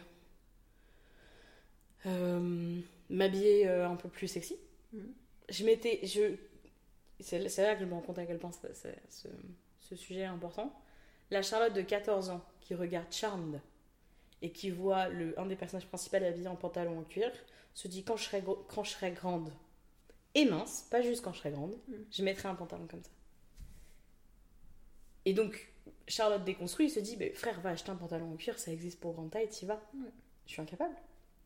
m'habiller 3.09 3.67
un 3.67 3.95
peu 3.95 4.09
plus 4.09 4.27
sexy. 4.27 4.57
Mhm. 4.95 5.13
Je 5.49 5.65
m'étais. 5.65 5.99
Je... 6.05 6.35
C'est 7.19 7.39
là 7.57 7.75
que 7.75 7.81
je 7.81 7.85
me 7.85 7.93
rends 7.93 8.01
compte 8.01 8.19
à 8.19 8.25
quel 8.25 8.39
point 8.39 8.51
ce, 8.51 9.27
ce 9.81 9.95
sujet 9.95 10.21
est 10.21 10.25
important. 10.25 10.73
La 11.31 11.41
Charlotte 11.41 11.73
de 11.73 11.81
14 11.81 12.29
ans 12.29 12.43
qui 12.61 12.75
regarde 12.75 13.11
Charmed 13.11 13.61
et 14.41 14.51
qui 14.51 14.69
voit 14.69 15.07
le, 15.09 15.39
un 15.39 15.45
des 15.45 15.55
personnages 15.55 15.87
principaux 15.87 16.17
habillé 16.17 16.47
en 16.47 16.55
pantalon 16.57 16.99
en 16.99 17.03
cuir 17.03 17.31
se 17.73 17.87
dit 17.87 18.03
quand 18.03 18.17
je 18.17 18.25
serai, 18.25 18.41
gro- 18.41 18.65
quand 18.67 18.83
je 18.83 18.91
serai 18.91 19.11
grande 19.11 19.51
et 20.35 20.45
mince, 20.45 20.87
pas 20.91 21.01
juste 21.01 21.23
quand 21.23 21.33
je 21.33 21.39
serai 21.39 21.51
grande, 21.51 21.75
Mhm. 21.87 22.05
je 22.11 22.23
mettrai 22.23 22.49
un 22.49 22.55
pantalon 22.55 22.87
comme 22.87 23.03
ça. 23.03 23.11
Et 25.25 25.33
donc, 25.33 25.71
Charlotte 26.07 26.43
déconstruit, 26.43 26.89
se 26.89 26.99
dit, 26.99 27.17
frère, 27.33 27.59
va 27.61 27.71
acheter 27.71 27.89
un 27.91 27.95
pantalon 27.95 28.31
en 28.33 28.35
cuir, 28.37 28.59
ça 28.59 28.71
existe 28.71 28.99
pour 28.99 29.13
grande 29.13 29.31
taille, 29.31 29.47
t'y 29.49 29.65
vas. 29.65 29.81
Je 30.45 30.51
suis 30.53 30.61
incapable. 30.61 30.95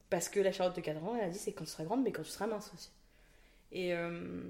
Parce 0.09 0.27
que 0.29 0.39
la 0.39 0.51
Charlotte 0.51 0.75
de 0.75 0.81
4 0.81 1.03
ans, 1.03 1.15
elle 1.15 1.25
a 1.25 1.29
dit, 1.29 1.39
c'est 1.39 1.53
quand 1.53 1.63
tu 1.65 1.71
seras 1.71 1.85
grande, 1.85 2.03
mais 2.03 2.11
quand 2.11 2.23
tu 2.23 2.29
seras 2.31 2.47
mince 2.47 2.71
aussi. 2.73 2.89
Et, 3.72 3.93
euh, 3.93 4.41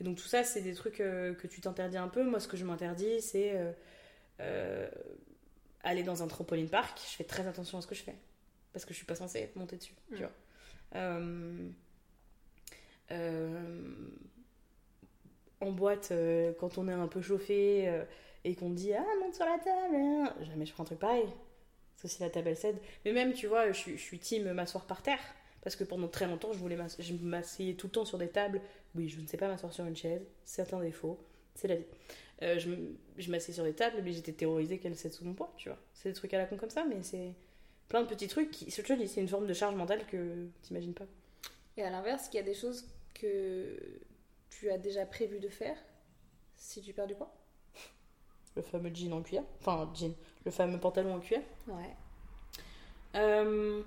et 0.00 0.04
donc 0.04 0.16
tout 0.18 0.28
ça, 0.28 0.44
c'est 0.44 0.62
des 0.62 0.74
trucs 0.74 1.00
euh, 1.00 1.34
que 1.34 1.46
tu 1.46 1.60
t'interdis 1.60 1.96
un 1.96 2.08
peu. 2.08 2.24
Moi, 2.24 2.40
ce 2.40 2.48
que 2.48 2.56
je 2.56 2.64
m'interdis, 2.64 3.20
c'est 3.22 3.52
euh, 4.40 4.88
aller 5.82 6.02
dans 6.02 6.22
un 6.22 6.28
trampoline 6.28 6.68
park. 6.68 6.98
Je 7.10 7.16
fais 7.16 7.24
très 7.24 7.46
attention 7.46 7.78
à 7.78 7.82
ce 7.82 7.86
que 7.86 7.94
je 7.94 8.02
fais. 8.02 8.16
Parce 8.72 8.84
que 8.84 8.92
je 8.92 8.98
suis 8.98 9.06
pas 9.06 9.14
censée 9.14 9.40
être 9.40 9.56
montée 9.56 9.76
dessus, 9.76 9.94
tu 10.14 10.22
vois. 10.22 10.32
En 15.60 15.70
boîte, 15.70 16.12
quand 16.58 16.78
on 16.78 16.88
est 16.88 16.92
un 16.92 17.06
peu 17.06 17.22
chauffé 17.22 18.02
et 18.44 18.54
qu'on 18.56 18.70
dit 18.70 18.92
Ah, 18.94 19.04
monte 19.20 19.34
sur 19.34 19.44
la 19.44 19.58
table, 19.58 19.94
hein. 19.94 20.34
jamais 20.42 20.66
je 20.66 20.72
prends 20.72 20.82
un 20.82 20.86
truc 20.86 20.98
pareil. 20.98 21.26
C'est 21.96 22.06
aussi 22.06 22.20
la 22.20 22.30
table 22.30 22.48
elle 22.48 22.56
cède. 22.56 22.78
Mais 23.04 23.12
même, 23.12 23.32
tu 23.32 23.46
vois, 23.46 23.68
je, 23.70 23.78
suis- 23.78 23.96
je 23.96 24.02
suis 24.02 24.18
team 24.18 24.52
m'asseoir 24.52 24.86
par 24.86 25.02
terre. 25.02 25.20
Parce 25.62 25.76
que 25.76 25.84
pendant 25.84 26.08
très 26.08 26.26
longtemps, 26.26 26.52
je 26.52 26.58
voulais 26.58 26.76
m'asseyais 27.20 27.74
tout 27.74 27.86
le 27.86 27.92
temps 27.92 28.04
sur 28.04 28.18
des 28.18 28.28
tables. 28.28 28.60
Oui, 28.94 29.08
je 29.08 29.20
ne 29.20 29.26
sais 29.26 29.36
pas 29.36 29.48
m'asseoir 29.48 29.72
sur 29.72 29.86
une 29.86 29.96
chaise. 29.96 30.22
C'est 30.44 30.74
un 30.74 30.80
défaut. 30.80 31.18
C'est 31.54 31.68
la 31.68 31.76
vie. 31.76 31.86
Euh, 32.42 32.58
je 32.58 32.70
je 33.18 33.30
m'asseyais 33.30 33.54
sur 33.54 33.64
des 33.64 33.72
tables, 33.72 34.02
mais 34.02 34.12
j'étais 34.12 34.32
terrorisée 34.32 34.78
qu'elles 34.78 34.96
cèdent 34.96 35.12
sous 35.12 35.24
mon 35.24 35.34
poids, 35.34 35.52
tu 35.56 35.68
vois. 35.68 35.78
C'est 35.94 36.08
des 36.08 36.14
trucs 36.14 36.34
à 36.34 36.38
la 36.38 36.46
con 36.46 36.56
comme 36.56 36.70
ça, 36.70 36.84
mais 36.84 37.02
c'est 37.02 37.32
plein 37.88 38.02
de 38.02 38.08
petits 38.08 38.26
trucs 38.26 38.50
qui. 38.50 38.64
Dis, 38.64 39.08
c'est 39.08 39.20
une 39.20 39.28
forme 39.28 39.46
de 39.46 39.54
charge 39.54 39.76
mentale 39.76 40.04
que 40.06 40.48
t'imagines 40.62 40.94
pas. 40.94 41.06
Et 41.76 41.84
à 41.84 41.90
l'inverse, 41.90 42.28
il 42.32 42.36
y 42.36 42.40
a 42.40 42.42
des 42.42 42.54
choses 42.54 42.88
que 43.14 43.78
tu 44.50 44.70
as 44.70 44.78
déjà 44.78 45.06
prévu 45.06 45.38
de 45.38 45.48
faire 45.48 45.76
si 46.56 46.80
tu 46.82 46.92
perds 46.92 47.06
du 47.06 47.14
poids 47.14 47.32
Le 48.56 48.62
fameux 48.62 48.90
jean 48.92 49.12
en 49.12 49.22
cuir. 49.22 49.44
Enfin, 49.60 49.90
jean. 49.94 50.14
Le 50.44 50.50
fameux 50.50 50.80
pantalon 50.80 51.14
en 51.14 51.20
cuir. 51.20 51.40
Ouais. 51.68 51.94
Euh, 53.14 53.82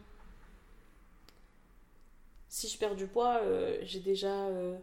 Si 2.56 2.70
je 2.70 2.78
perds 2.78 2.96
du 2.96 3.06
poids, 3.06 3.42
euh, 3.44 3.78
j'ai 3.82 4.00
déjà 4.00 4.48
euh, 4.48 4.78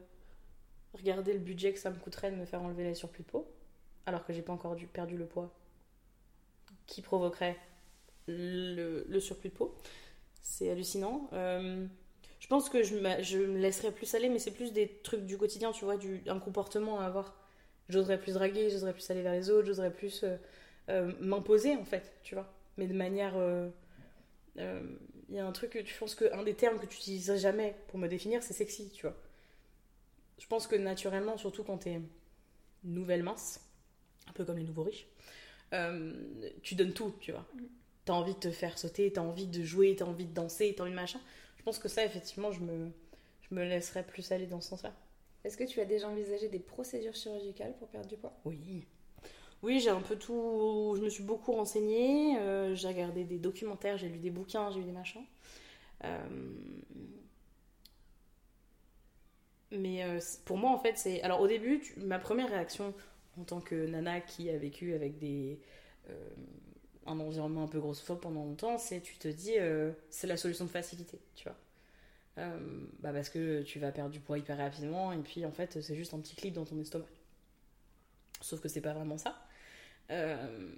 regardé 0.93 1.33
le 1.33 1.39
budget 1.39 1.73
que 1.73 1.79
ça 1.79 1.89
me 1.89 1.97
coûterait 1.97 2.31
de 2.31 2.37
me 2.37 2.45
faire 2.45 2.61
enlever 2.61 2.85
les 2.85 2.95
surplus 2.95 3.23
de 3.23 3.29
peau, 3.31 3.51
alors 4.05 4.27
que 4.27 4.35
j'ai 4.35 4.43
pas 4.43 4.53
encore 4.53 4.77
perdu 4.93 5.17
le 5.17 5.25
poids 5.25 5.51
qui 6.87 7.01
provoquerait 7.01 7.57
le, 8.29 9.19
surplus 9.21 9.49
de 9.49 9.55
peau. 9.55 9.75
C'est 10.43 10.71
hallucinant. 10.71 11.31
Euh, 11.33 11.87
je 12.41 12.47
pense 12.47 12.69
que 12.69 12.83
je, 12.83 12.95
me 12.95 13.57
laisserai 13.57 13.91
plus 13.91 14.15
aller, 14.15 14.29
mais 14.29 14.39
c'est 14.39 14.51
plus 14.51 14.75
des 14.75 14.89
trucs 15.03 15.25
du 15.25 15.39
quotidien, 15.39 15.73
tu 15.73 15.87
vois, 15.87 15.97
un 16.27 16.41
comportement 16.41 17.01
à 17.01 17.07
avoir. 17.07 17.35
J'oserais 17.89 18.19
plus 18.19 18.35
draguer, 18.35 18.69
j'oserais 18.69 18.93
plus 18.93 19.11
aller 19.11 19.23
vers 19.23 19.33
les 19.33 19.49
autres, 19.49 19.67
j'oserais 19.67 19.95
plus 19.95 20.27
m'imposer, 21.21 21.75
en 21.77 21.87
fait, 21.87 22.13
tu 22.23 22.35
vois. 22.35 22.53
Mais 22.77 22.87
de 22.87 22.93
manière. 22.93 23.33
Il 25.33 25.37
y 25.37 25.39
a 25.39 25.47
un 25.47 25.53
truc 25.53 25.71
que 25.71 25.79
tu 25.79 25.95
penses 25.95 26.15
que 26.15 26.31
un 26.35 26.43
des 26.43 26.53
termes 26.53 26.79
que 26.79 26.85
tu 26.85 26.99
utiliserais 26.99 27.39
jamais 27.39 27.75
pour 27.89 27.99
me 27.99 28.07
définir, 28.07 28.43
c'est 28.43 28.53
sexy, 28.53 28.91
tu 28.91 29.07
vois. 29.07 29.17
Je 30.39 30.47
pense 30.47 30.67
que 30.67 30.77
naturellement, 30.77 31.39
surtout 31.39 31.65
quand 31.65 31.79
t'es 31.79 32.03
nouvelle 32.85 33.23
mince, 33.23 33.63
un 34.29 34.33
peu 34.33 34.45
comme 34.45 34.59
les 34.59 34.65
nouveaux 34.65 34.83
riches, 34.83 35.07
euh, 35.73 36.13
tu 36.63 36.75
donnes 36.75 36.93
tout, 36.93 37.15
tu 37.19 37.33
vois. 37.33 37.47
T'as 38.05 38.13
envie 38.13 38.35
de 38.35 38.41
te 38.41 38.51
faire 38.51 38.77
sauter, 38.77 39.11
t'as 39.11 39.23
envie 39.23 39.47
de 39.47 39.63
jouer, 39.65 39.97
t'as 39.97 40.05
envie 40.05 40.27
de 40.27 40.35
danser, 40.35 40.75
t'as 40.77 40.83
envie 40.83 40.93
de 40.93 40.97
machin. 40.97 41.21
Je 41.57 41.63
pense 41.63 41.79
que 41.79 41.89
ça, 41.89 42.05
effectivement, 42.05 42.53
je 42.53 42.61
me, 42.61 42.91
je 43.41 43.55
me 43.55 43.65
laisserais 43.65 44.05
plus 44.05 44.33
aller 44.33 44.47
dans 44.47 44.61
ce 44.61 44.69
sens-là. 44.69 44.95
Est-ce 45.45 45.57
que 45.57 45.65
tu 45.65 45.81
as 45.81 45.87
déjà 45.87 46.09
envisagé 46.09 46.49
des 46.49 46.59
procédures 46.59 47.15
chirurgicales 47.15 47.75
pour 47.79 47.89
perdre 47.89 48.09
du 48.09 48.19
poids? 48.19 48.39
Oui. 48.45 48.87
Oui, 49.63 49.81
j'ai 49.81 49.91
un 49.91 50.01
peu 50.01 50.17
tout. 50.17 50.95
Je 50.97 51.03
me 51.03 51.09
suis 51.09 51.23
beaucoup 51.23 51.53
renseignée. 51.53 52.37
euh, 52.39 52.75
j'ai 52.75 52.89
regardé 52.89 53.25
des 53.25 53.39
documentaires, 53.39 53.97
j'ai 53.97 54.09
lu 54.09 54.19
des 54.19 54.31
bouquins, 54.31 54.71
j'ai 54.71 54.81
lu 54.81 54.87
des 54.87 54.93
machins. 54.93 55.25
Euh, 56.05 56.19
Mais 59.71 60.05
euh, 60.05 60.21
pour 60.45 60.59
moi, 60.59 60.71
en 60.71 60.79
fait, 60.79 60.97
c'est. 60.99 61.23
Alors, 61.23 61.41
au 61.41 61.47
début, 61.49 61.83
ma 61.97 62.19
première 62.19 62.49
réaction 62.49 62.95
en 63.41 63.45
tant 63.45 63.61
que 63.61 63.87
nana 63.87 64.21
qui 64.21 64.51
a 64.51 64.59
vécu 64.59 64.93
avec 64.95 65.19
des. 65.19 65.59
un 67.07 67.19
environnement 67.21 67.65
un 67.65 67.69
peu 67.69 67.81
grossophobe 67.81 68.21
pendant 68.21 68.45
longtemps, 68.45 68.79
c'est 68.79 69.01
tu 69.01 69.17
te 69.17 69.29
dis 69.29 69.55
c'est 70.11 70.27
la 70.27 70.37
solution 70.37 70.65
de 70.65 70.71
facilité, 70.71 71.19
tu 71.35 71.45
vois. 71.49 71.57
Bah 73.01 73.13
parce 73.13 73.29
que 73.29 73.63
tu 73.63 73.79
vas 73.79 73.93
perdre 73.93 74.11
du 74.11 74.21
poids 74.21 74.39
hyper 74.39 74.57
rapidement 74.57 75.13
et 75.13 75.19
puis 75.19 75.45
en 75.45 75.53
fait 75.53 75.81
c'est 75.83 75.95
juste 75.97 76.15
un 76.15 76.21
petit 76.21 76.35
clip 76.37 76.55
dans 76.55 76.65
ton 76.65 76.79
estomac. 76.81 77.07
Sauf 78.41 78.61
que 78.61 78.69
c'est 78.69 78.81
pas 78.81 78.93
vraiment 78.93 79.19
ça. 79.19 79.37
Euh, 80.13 80.71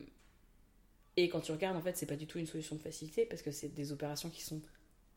et 1.17 1.29
quand 1.29 1.41
tu 1.41 1.53
regardes, 1.53 1.77
en 1.77 1.83
fait, 1.83 1.97
c'est 1.97 2.07
pas 2.07 2.17
du 2.17 2.27
tout 2.27 2.39
une 2.39 2.47
solution 2.47 2.77
de 2.77 2.81
facilité 2.81 3.27
parce 3.27 3.43
que 3.43 3.51
c'est 3.51 3.69
des 3.69 3.93
opérations 3.93 4.31
qui 4.31 4.43
sont 4.43 4.61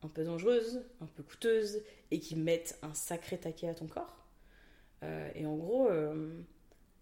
un 0.03 0.07
peu 0.07 0.24
dangereuses, 0.24 0.82
un 1.01 1.07
peu 1.07 1.24
coûteuses 1.24 1.82
et 2.11 2.20
qui 2.20 2.36
mettent 2.36 2.78
un 2.82 2.93
sacré 2.93 3.38
taquet 3.38 3.70
à 3.70 3.74
ton 3.74 3.88
corps. 3.88 4.28
Euh, 5.03 5.30
et 5.36 5.45
en 5.45 5.55
gros, 5.55 5.89
euh, 5.89 6.41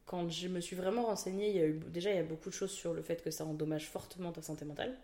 quand 0.05 0.29
je 0.29 0.47
me 0.47 0.61
suis 0.61 0.75
vraiment 0.75 1.05
renseignée, 1.05 1.49
il 1.49 1.55
y 1.55 1.61
a 1.61 1.65
eu, 1.65 1.79
déjà 1.89 2.11
il 2.11 2.15
y 2.15 2.19
a 2.19 2.23
beaucoup 2.23 2.49
de 2.49 2.53
choses 2.53 2.71
sur 2.71 2.93
le 2.93 3.01
fait 3.01 3.21
que 3.21 3.31
ça 3.31 3.45
endommage 3.45 3.89
fortement 3.89 4.31
ta 4.31 4.41
santé 4.41 4.65
mentale 4.65 4.97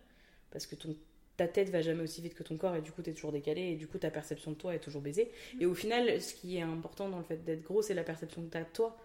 parce 0.51 0.67
que 0.67 0.75
ton, 0.75 0.95
ta 1.37 1.47
tête 1.47 1.69
va 1.69 1.81
jamais 1.81 2.03
aussi 2.03 2.21
vite 2.21 2.35
que 2.35 2.43
ton 2.43 2.57
corps 2.57 2.75
et 2.75 2.81
du 2.81 2.91
coup 2.91 3.01
t'es 3.01 3.13
toujours 3.13 3.31
décalé 3.31 3.71
et 3.71 3.75
du 3.75 3.87
coup 3.87 3.97
ta 3.97 4.11
perception 4.11 4.51
de 4.51 4.57
toi 4.57 4.75
est 4.75 4.79
toujours 4.79 5.01
baisée. 5.01 5.31
Et 5.59 5.65
au 5.65 5.73
final, 5.73 6.21
ce 6.21 6.33
qui 6.33 6.57
est 6.57 6.61
important 6.61 7.09
dans 7.09 7.17
le 7.17 7.23
fait 7.23 7.43
d'être 7.43 7.63
gros, 7.63 7.81
c'est 7.81 7.93
la 7.93 8.03
perception 8.03 8.41
que 8.41 8.49
t'as 8.49 8.61
de 8.63 8.69
toi 8.73 8.97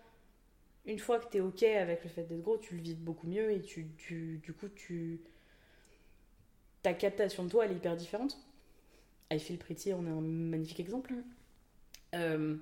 une 0.86 0.98
fois 0.98 1.18
que 1.20 1.30
tu 1.30 1.38
es 1.38 1.40
ok 1.40 1.62
avec 1.64 2.04
le 2.04 2.10
fait 2.10 2.24
d'être 2.24 2.42
gros, 2.42 2.58
tu 2.58 2.76
le 2.76 2.82
vis 2.82 2.94
beaucoup 2.94 3.26
mieux 3.26 3.50
et 3.52 3.62
tu, 3.62 3.88
tu- 3.98 4.38
du 4.44 4.52
coup, 4.52 4.68
tu 4.68 5.20
ta 6.82 6.94
captation 6.94 7.44
de 7.44 7.50
toi, 7.50 7.64
elle 7.64 7.72
est 7.72 7.76
hyper 7.76 7.96
différente. 7.96 8.38
I 9.32 9.38
Feel 9.40 9.58
Pretty, 9.58 9.92
on 9.94 10.06
est 10.06 10.10
un 10.10 10.20
magnifique 10.22 10.80
exemple. 10.80 11.14
Euh, 12.14 12.56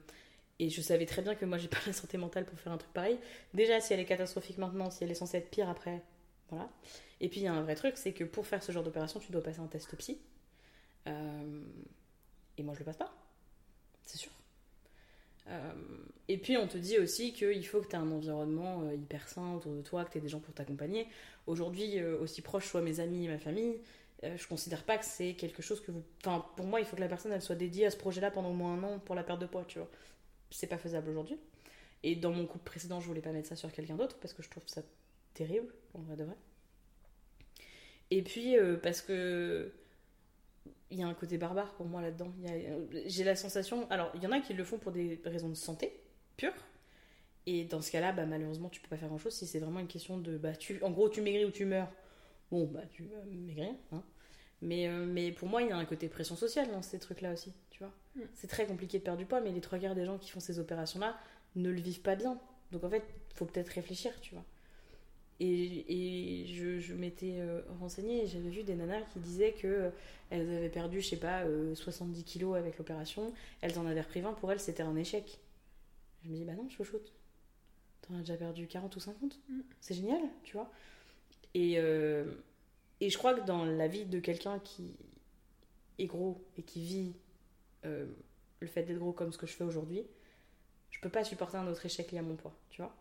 et 0.61 0.70
je 0.70 0.81
savais 0.83 1.07
très 1.07 1.22
bien 1.22 1.35
que 1.35 1.45
moi, 1.47 1.59
j'ai 1.59 1.68
pas 1.68 1.79
la 1.87 1.93
santé 1.93 2.18
mentale 2.18 2.47
pour 2.47 2.59
faire 2.61 2.72
un 2.72 2.79
truc 2.79 2.93
pareil. 2.93 3.18
Déjà, 3.55 3.81
si 3.81 3.95
elle 3.95 4.01
est 4.01 4.05
catastrophique 4.07 4.59
maintenant, 4.59 4.91
si 4.91 5.05
elle 5.05 5.11
est 5.11 5.14
censée 5.16 5.39
être 5.39 5.51
pire 5.51 5.68
après, 5.68 6.03
voilà. 6.51 6.70
Et 7.20 7.29
puis, 7.29 7.41
il 7.41 7.45
y 7.45 7.49
a 7.49 7.55
un 7.55 7.62
vrai 7.62 7.75
truc, 7.77 7.97
c'est 7.97 8.12
que 8.12 8.25
pour 8.25 8.47
faire 8.47 8.62
ce 8.62 8.72
genre 8.72 8.85
d'opération, 8.85 9.20
tu 9.20 9.33
dois 9.33 9.43
passer 9.43 9.61
un 9.61 9.66
test 9.68 9.95
psy. 9.97 10.18
Euh, 11.09 11.62
et 12.59 12.62
moi, 12.62 12.75
je 12.75 12.81
le 12.81 12.85
passe 12.85 12.97
pas. 12.97 13.14
C'est 14.05 14.18
sûr. 14.18 14.33
Euh, 15.49 15.72
et 16.28 16.38
puis 16.38 16.57
on 16.57 16.66
te 16.66 16.78
dit 16.78 16.99
aussi 16.99 17.32
qu'il 17.32 17.66
faut 17.66 17.80
que 17.80 17.88
tu 17.88 17.92
aies 17.92 17.99
un 17.99 18.11
environnement 18.11 18.82
euh, 18.82 18.95
hyper 18.95 19.28
sain 19.28 19.55
autour 19.55 19.74
de 19.74 19.82
toi, 19.82 20.05
que 20.05 20.12
tu 20.12 20.18
aies 20.18 20.20
des 20.20 20.28
gens 20.28 20.40
pour 20.40 20.55
t'accompagner. 20.55 21.07
Aujourd'hui, 21.47 21.99
euh, 21.99 22.18
aussi 22.18 22.40
proche 22.40 22.66
soient 22.66 22.80
mes 22.80 23.01
amis 23.01 23.28
ma 23.28 23.38
famille, 23.38 23.78
je 24.22 24.47
considère 24.47 24.84
pas 24.84 24.97
que 24.97 25.05
c'est 25.05 25.34
quelque 25.34 25.61
chose 25.61 25.82
que 25.82 25.92
vous. 25.92 26.03
Enfin, 26.24 26.47
pour 26.57 26.64
moi, 26.64 26.80
il 26.80 26.86
faut 26.86 26.97
que 26.97 27.03
la 27.03 27.09
personne 27.09 27.30
elle 27.32 27.42
soit 27.42 27.57
dédiée 27.57 27.84
à 27.84 27.90
ce 27.90 27.99
projet-là 27.99 28.30
pendant 28.30 28.53
au 28.53 28.55
moins 28.55 28.72
un 28.72 28.82
an 28.82 28.99
pour 28.99 29.14
la 29.14 29.22
perte 29.22 29.38
de 29.38 29.45
poids, 29.45 29.66
tu 29.68 29.78
vois. 29.78 29.90
C'est 30.51 30.66
pas 30.66 30.78
faisable 30.78 31.11
aujourd'hui. 31.11 31.36
Et 32.03 32.16
dans 32.16 32.32
mon 32.32 32.47
couple 32.47 32.64
précédent, 32.64 33.01
je 33.01 33.07
voulais 33.07 33.20
pas 33.20 33.32
mettre 33.32 33.49
ça 33.49 33.57
sur 33.57 33.70
quelqu'un 33.70 33.97
d'autre 33.97 34.16
parce 34.20 34.32
que 34.32 34.42
je 34.42 34.49
trouve 34.49 34.62
ça 34.66 34.80
terrible, 35.34 35.74
en 35.92 36.01
vrai 36.01 36.16
de 36.16 36.24
vrai. 36.24 36.36
Et 38.11 38.22
puis 38.22 38.57
parce 38.82 39.03
que 39.03 39.70
il 40.91 40.99
y 40.99 41.03
a 41.03 41.07
un 41.07 41.14
côté 41.14 41.39
barbare 41.39 41.74
pour 41.74 41.87
moi 41.87 42.03
là-dedans. 42.03 42.32
J'ai 43.07 43.24
la 43.24 43.37
sensation. 43.37 43.89
Alors, 43.91 44.11
il 44.14 44.22
y 44.22 44.26
en 44.26 44.32
a 44.32 44.41
qui 44.41 44.55
le 44.55 44.64
font 44.64 44.78
pour 44.78 44.93
des 44.93 45.20
raisons 45.24 45.49
de 45.49 45.55
santé 45.55 45.93
pure. 46.37 46.53
Et 47.47 47.64
dans 47.64 47.82
ce 47.82 47.91
cas-là, 47.91 48.12
bah, 48.12 48.26
malheureusement, 48.26 48.68
tu 48.68 48.80
peux 48.80 48.89
pas 48.89 48.97
faire 48.97 49.09
grand-chose 49.09 49.35
si 49.35 49.47
c'est 49.47 49.59
vraiment 49.59 49.80
une 49.80 49.87
question 49.87 50.18
de. 50.18 50.39
Bah, 50.39 50.55
tu... 50.55 50.82
En 50.82 50.91
gros, 50.91 51.09
tu 51.09 51.20
maigris 51.20 51.45
ou 51.45 51.51
tu 51.51 51.64
meurs. 51.64 51.91
Bon, 52.51 52.66
bah, 52.66 52.82
tu 52.91 53.05
vas 53.05 53.24
maigrir. 53.24 53.74
Hein. 53.93 54.03
Mais, 54.62 54.89
euh, 54.89 55.05
mais 55.05 55.32
pour 55.32 55.49
moi, 55.49 55.62
il 55.62 55.68
y 55.68 55.72
a 55.72 55.76
un 55.76 55.85
côté 55.85 56.09
pression 56.09 56.37
sociale 56.37 56.70
dans 56.70 56.82
ces 56.82 56.99
trucs-là 56.99 57.32
aussi. 57.32 57.53
Tu 57.70 57.80
vois 57.80 57.93
Mm. 58.16 58.20
C'est 58.35 58.47
très 58.47 58.66
compliqué 58.66 58.99
de 58.99 59.05
perdre 59.05 59.18
du 59.18 59.26
poids, 59.26 59.41
mais 59.41 59.51
les 59.51 59.61
trois 59.61 59.78
quarts 59.78 59.95
des 59.95 60.05
gens 60.05 60.18
qui 60.18 60.30
font 60.30 60.41
ces 60.41 60.59
opérations-là 60.59 61.16
ne 61.57 61.70
le 61.70 61.80
vivent 61.80 62.01
pas 62.01 62.16
bien. 62.16 62.39
Donc, 62.72 62.85
en 62.85 62.91
fait, 62.91 63.05
faut 63.35 63.45
peut-être 63.45 63.70
réfléchir, 63.70 64.12
tu 64.20 64.35
vois. 64.35 64.45
Et, 65.41 66.43
et 66.43 66.47
je, 66.47 66.78
je 66.78 66.95
m'étais 66.95 67.35
euh, 67.39 67.62
renseignée 67.80 68.22
et 68.22 68.26
j'avais 68.26 68.51
vu 68.51 68.62
des 68.62 68.74
nanas 68.76 69.03
qui 69.12 69.18
disaient 69.18 69.53
que 69.53 69.66
euh, 69.66 69.91
elles 70.30 70.49
avaient 70.57 70.68
perdu, 70.68 71.01
je 71.01 71.09
sais 71.09 71.16
pas, 71.16 71.43
euh, 71.43 71.74
70 71.74 72.24
kilos 72.24 72.57
avec 72.57 72.78
l'opération. 72.78 73.32
Elles 73.61 73.78
en 73.78 73.87
avaient 73.87 74.01
repris 74.01 74.20
20. 74.20 74.35
Pour 74.35 74.53
elles, 74.53 74.61
c'était 74.61 74.82
un 74.82 74.97
échec. 74.97 75.41
Je 76.24 76.30
me 76.30 76.37
dis, 76.37 76.45
bah 76.45 76.55
non, 76.55 76.68
chouchoute. 76.68 77.12
T'en 78.03 78.14
as 78.14 78.18
déjà 78.20 78.37
perdu 78.37 78.66
40 78.66 78.95
ou 78.97 79.01
50. 79.01 79.39
Mm. 79.49 79.61
C'est 79.80 79.95
génial, 79.95 80.20
tu 80.43 80.55
vois. 80.55 80.70
Et, 81.55 81.78
euh, 81.78 82.24
et 83.01 83.11
je 83.11 83.18
crois 83.18 83.35
que 83.35 83.47
dans 83.47 83.64
la 83.64 83.89
vie 83.89 84.05
de 84.05 84.20
quelqu'un 84.20 84.59
qui 84.59 84.95
est 85.99 86.07
gros 86.07 86.43
et 86.57 86.62
qui 86.62 86.82
vit 86.82 87.12
euh, 87.85 88.07
le 88.61 88.66
fait 88.66 88.82
d'être 88.82 88.99
gros 88.99 89.12
comme 89.12 89.32
ce 89.32 89.39
que 89.39 89.47
je 89.47 89.53
fais 89.53 89.64
aujourd'hui, 89.64 90.03
je 90.91 91.01
peux 91.01 91.09
pas 91.09 91.24
supporter 91.24 91.57
un 91.57 91.66
autre 91.66 91.85
échec 91.87 92.11
lié 92.12 92.18
à 92.18 92.22
mon 92.22 92.35
poids, 92.35 92.55
tu 92.70 92.82
vois. 92.82 92.95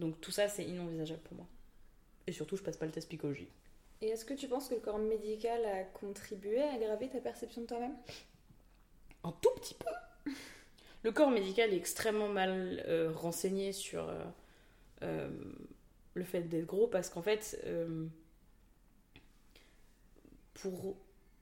Donc 0.00 0.20
tout 0.20 0.30
ça, 0.30 0.48
c'est 0.48 0.64
inenvisageable 0.64 1.20
pour 1.20 1.36
moi. 1.36 1.46
Et 2.26 2.32
surtout, 2.32 2.56
je 2.56 2.62
passe 2.62 2.76
pas 2.76 2.86
le 2.86 2.92
test 2.92 3.08
psychologie. 3.08 3.48
Et 4.00 4.08
est-ce 4.08 4.24
que 4.24 4.34
tu 4.34 4.48
penses 4.48 4.68
que 4.68 4.74
le 4.74 4.80
corps 4.80 4.98
médical 4.98 5.64
a 5.66 5.84
contribué 5.84 6.62
à 6.62 6.72
aggraver 6.72 7.08
ta 7.08 7.20
perception 7.20 7.62
de 7.62 7.66
toi-même? 7.66 7.94
Un 9.24 9.32
tout 9.42 9.50
petit 9.56 9.74
peu. 9.74 10.32
Le 11.02 11.12
corps 11.12 11.30
médical 11.30 11.72
est 11.72 11.78
extrêmement 11.78 12.28
mal 12.28 12.84
euh, 12.86 13.10
renseigné 13.14 13.72
sur 13.72 14.06
euh, 14.06 14.22
euh, 15.02 15.30
le 16.12 16.24
fait 16.24 16.42
d'être 16.42 16.66
gros 16.66 16.86
parce 16.88 17.08
qu'en 17.08 17.22
fait, 17.22 17.58
pour 20.52 20.94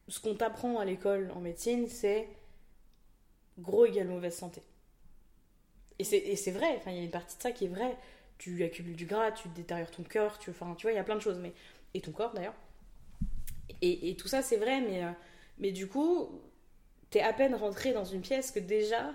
ce 0.07 0.21
qu'on 0.21 0.37
t'apprend 0.37 0.79
à 0.79 0.85
l'école 0.85 1.33
en 1.33 1.41
médecine, 1.41 1.89
c'est 1.89 2.29
gros 3.59 3.85
égale 3.85 4.07
mauvaise 4.07 4.37
santé. 4.37 4.63
Et 5.99 6.05
c'est, 6.05 6.53
vrai, 6.53 6.81
il 6.87 6.93
y 6.93 7.01
a 7.01 7.03
une 7.03 7.11
partie 7.11 7.37
de 7.37 7.43
ça 7.43 7.51
qui 7.51 7.65
est 7.65 7.69
vraie. 7.69 7.97
Tu 8.39 8.63
accumules 8.65 8.97
du 8.97 9.07
gras, 9.07 9.33
tu 9.33 9.49
détériores 9.49 9.91
ton 9.91 10.05
cœur, 10.05 10.39
tu, 10.39 10.51
enfin, 10.51 10.75
tu 10.77 10.87
vois, 10.87 10.93
il 10.93 10.97
y 10.97 10.99
a 10.99 11.05
plein 11.05 11.17
de 11.17 11.21
choses. 11.21 11.39
Mais, 11.39 11.53
et 11.95 12.01
ton 12.01 12.13
corps 12.13 12.33
d'ailleurs. 12.35 12.55
Et, 13.83 14.11
et 14.11 14.17
tout 14.17 14.29
ça, 14.29 14.43
c'est 14.43 14.57
vrai, 14.57 14.81
mais, 14.81 15.05
euh, 15.05 15.11
mais 15.59 15.73
du 15.73 15.87
coup, 15.89 16.41
t'es 17.11 17.21
à 17.21 17.33
peine 17.33 17.55
rentré 17.55 17.93
dans 17.93 18.05
une 18.05 18.21
pièce 18.21 18.51
que 18.51 18.61
déjà, 18.61 19.13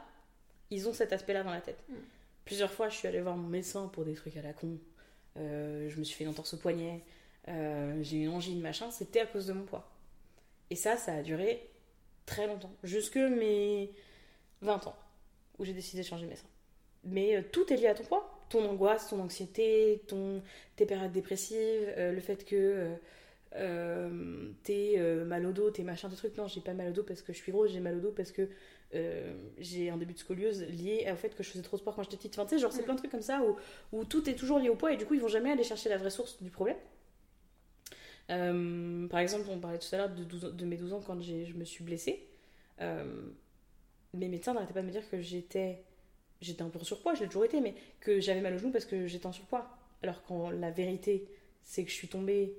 ils 0.71 0.87
ont 0.89 0.93
cet 0.93 1.13
aspect-là 1.13 1.43
dans 1.43 1.51
la 1.51 1.61
tête. 1.61 1.83
Mm. 1.89 1.93
Plusieurs 2.45 2.71
fois, 2.71 2.89
je 2.89 2.97
suis 2.97 3.07
allée 3.07 3.21
voir 3.21 3.37
mon 3.37 3.47
médecin 3.47 3.87
pour 3.87 4.03
des 4.05 4.13
trucs 4.13 4.35
à 4.37 4.41
la 4.41 4.53
con. 4.53 4.77
Euh, 5.37 5.89
je 5.89 5.97
me 5.97 6.03
suis 6.03 6.15
fait 6.15 6.23
une 6.25 6.29
entorse 6.31 6.53
au 6.53 6.57
poignet. 6.57 7.01
euh, 7.47 8.01
j'ai 8.01 8.17
une 8.17 8.29
angine, 8.29 8.61
machin, 8.61 8.91
c'était 8.91 9.21
à 9.21 9.25
cause 9.25 9.47
de 9.47 9.53
mon 9.53 9.63
poids. 9.63 9.89
Et 10.69 10.75
ça, 10.75 10.97
ça 10.97 11.13
a 11.13 11.21
duré 11.21 11.69
très 12.25 12.47
longtemps, 12.47 12.71
jusque 12.83 13.17
mes 13.17 13.91
20 14.61 14.87
ans, 14.87 14.95
où 15.59 15.65
j'ai 15.65 15.73
décidé 15.73 16.03
de 16.03 16.07
changer 16.07 16.25
mes 16.25 16.35
seins. 16.35 16.47
Mais 17.03 17.35
euh, 17.35 17.41
tout 17.51 17.71
est 17.71 17.77
lié 17.77 17.87
à 17.87 17.95
ton 17.95 18.03
poids. 18.03 18.32
Ton 18.53 18.65
angoisse, 18.69 19.09
ton 19.09 19.19
anxiété, 19.19 20.03
ton, 20.07 20.41
tes 20.77 20.85
périodes 20.85 21.11
dépressives, 21.11 21.57
euh, 21.97 22.11
le 22.13 22.21
fait 22.21 22.45
que 22.45 22.55
euh, 22.55 22.95
euh, 23.55 24.51
t'es 24.63 24.97
mal 25.25 25.45
au 25.47 25.51
dos, 25.53 25.71
t'es 25.71 25.83
machin, 25.83 26.09
des 26.09 26.15
trucs. 26.17 26.37
Non, 26.37 26.47
j'ai 26.47 26.61
pas 26.61 26.73
mal 26.73 26.89
au 26.89 26.93
dos 26.93 27.03
parce 27.03 27.21
que 27.23 27.33
je 27.33 27.39
suis 27.39 27.51
grosse, 27.51 27.71
j'ai 27.71 27.79
mal 27.81 27.97
au 27.97 28.01
dos 28.01 28.11
parce 28.11 28.31
que 28.31 28.49
j'ai 29.59 29.89
un 29.89 29.97
début 29.97 30.13
de 30.13 30.19
scoliose 30.19 30.63
lié 30.63 31.07
au 31.11 31.15
fait 31.15 31.35
que 31.35 31.43
je 31.43 31.49
faisais 31.49 31.63
trop 31.63 31.77
de 31.77 31.81
sport 31.81 31.95
quand 31.95 32.03
j'étais 32.03 32.17
petite. 32.17 32.37
Enfin, 32.37 32.45
tu 32.47 32.55
sais, 32.55 32.61
genre, 32.61 32.71
c'est 32.73 32.81
Mm. 32.81 32.85
plein 32.85 32.93
de 32.95 32.99
trucs 32.99 33.11
comme 33.11 33.21
ça 33.23 33.41
où, 33.43 33.55
où 33.97 34.05
tout 34.05 34.29
est 34.29 34.35
toujours 34.35 34.59
lié 34.59 34.69
au 34.69 34.75
poids 34.75 34.93
et 34.93 34.97
du 34.97 35.05
coup, 35.05 35.15
ils 35.15 35.21
vont 35.21 35.27
jamais 35.27 35.51
aller 35.51 35.63
chercher 35.63 35.89
la 35.89 35.97
vraie 35.97 36.11
source 36.11 36.41
du 36.43 36.51
problème. 36.51 36.77
Euh, 38.31 39.07
par 39.07 39.19
exemple, 39.19 39.45
on 39.49 39.59
parlait 39.59 39.79
tout 39.79 39.93
à 39.93 39.97
l'heure 39.97 40.09
de, 40.09 40.23
12 40.23 40.45
ans- 40.45 40.51
de 40.51 40.65
mes 40.65 40.77
12 40.77 40.93
ans 40.93 41.01
quand 41.05 41.21
je 41.21 41.53
me 41.53 41.65
suis 41.65 41.83
blessée. 41.83 42.27
Euh, 42.81 43.29
mes 44.13 44.27
médecins 44.29 44.53
n'arrêtaient 44.53 44.73
pas 44.73 44.81
de 44.81 44.87
me 44.87 44.91
dire 44.91 45.09
que 45.09 45.19
j'étais 45.21 45.83
j'étais 46.43 46.61
un 46.61 46.69
peu 46.69 46.79
en 46.79 46.83
surpoids, 46.83 47.13
je 47.15 47.21
l'ai 47.21 47.27
toujours 47.27 47.45
été, 47.45 47.61
mais 47.61 47.73
que 47.99 48.19
j'avais 48.19 48.41
mal 48.41 48.53
au 48.53 48.57
genou 48.57 48.71
parce 48.71 48.85
que 48.85 49.07
j'étais 49.07 49.25
en 49.25 49.31
surpoids. 49.33 49.67
Alors 50.01 50.21
quand 50.23 50.49
la 50.51 50.69
vérité, 50.71 51.27
c'est 51.63 51.83
que 51.83 51.89
je 51.89 51.95
suis 51.95 52.07
tombée 52.09 52.53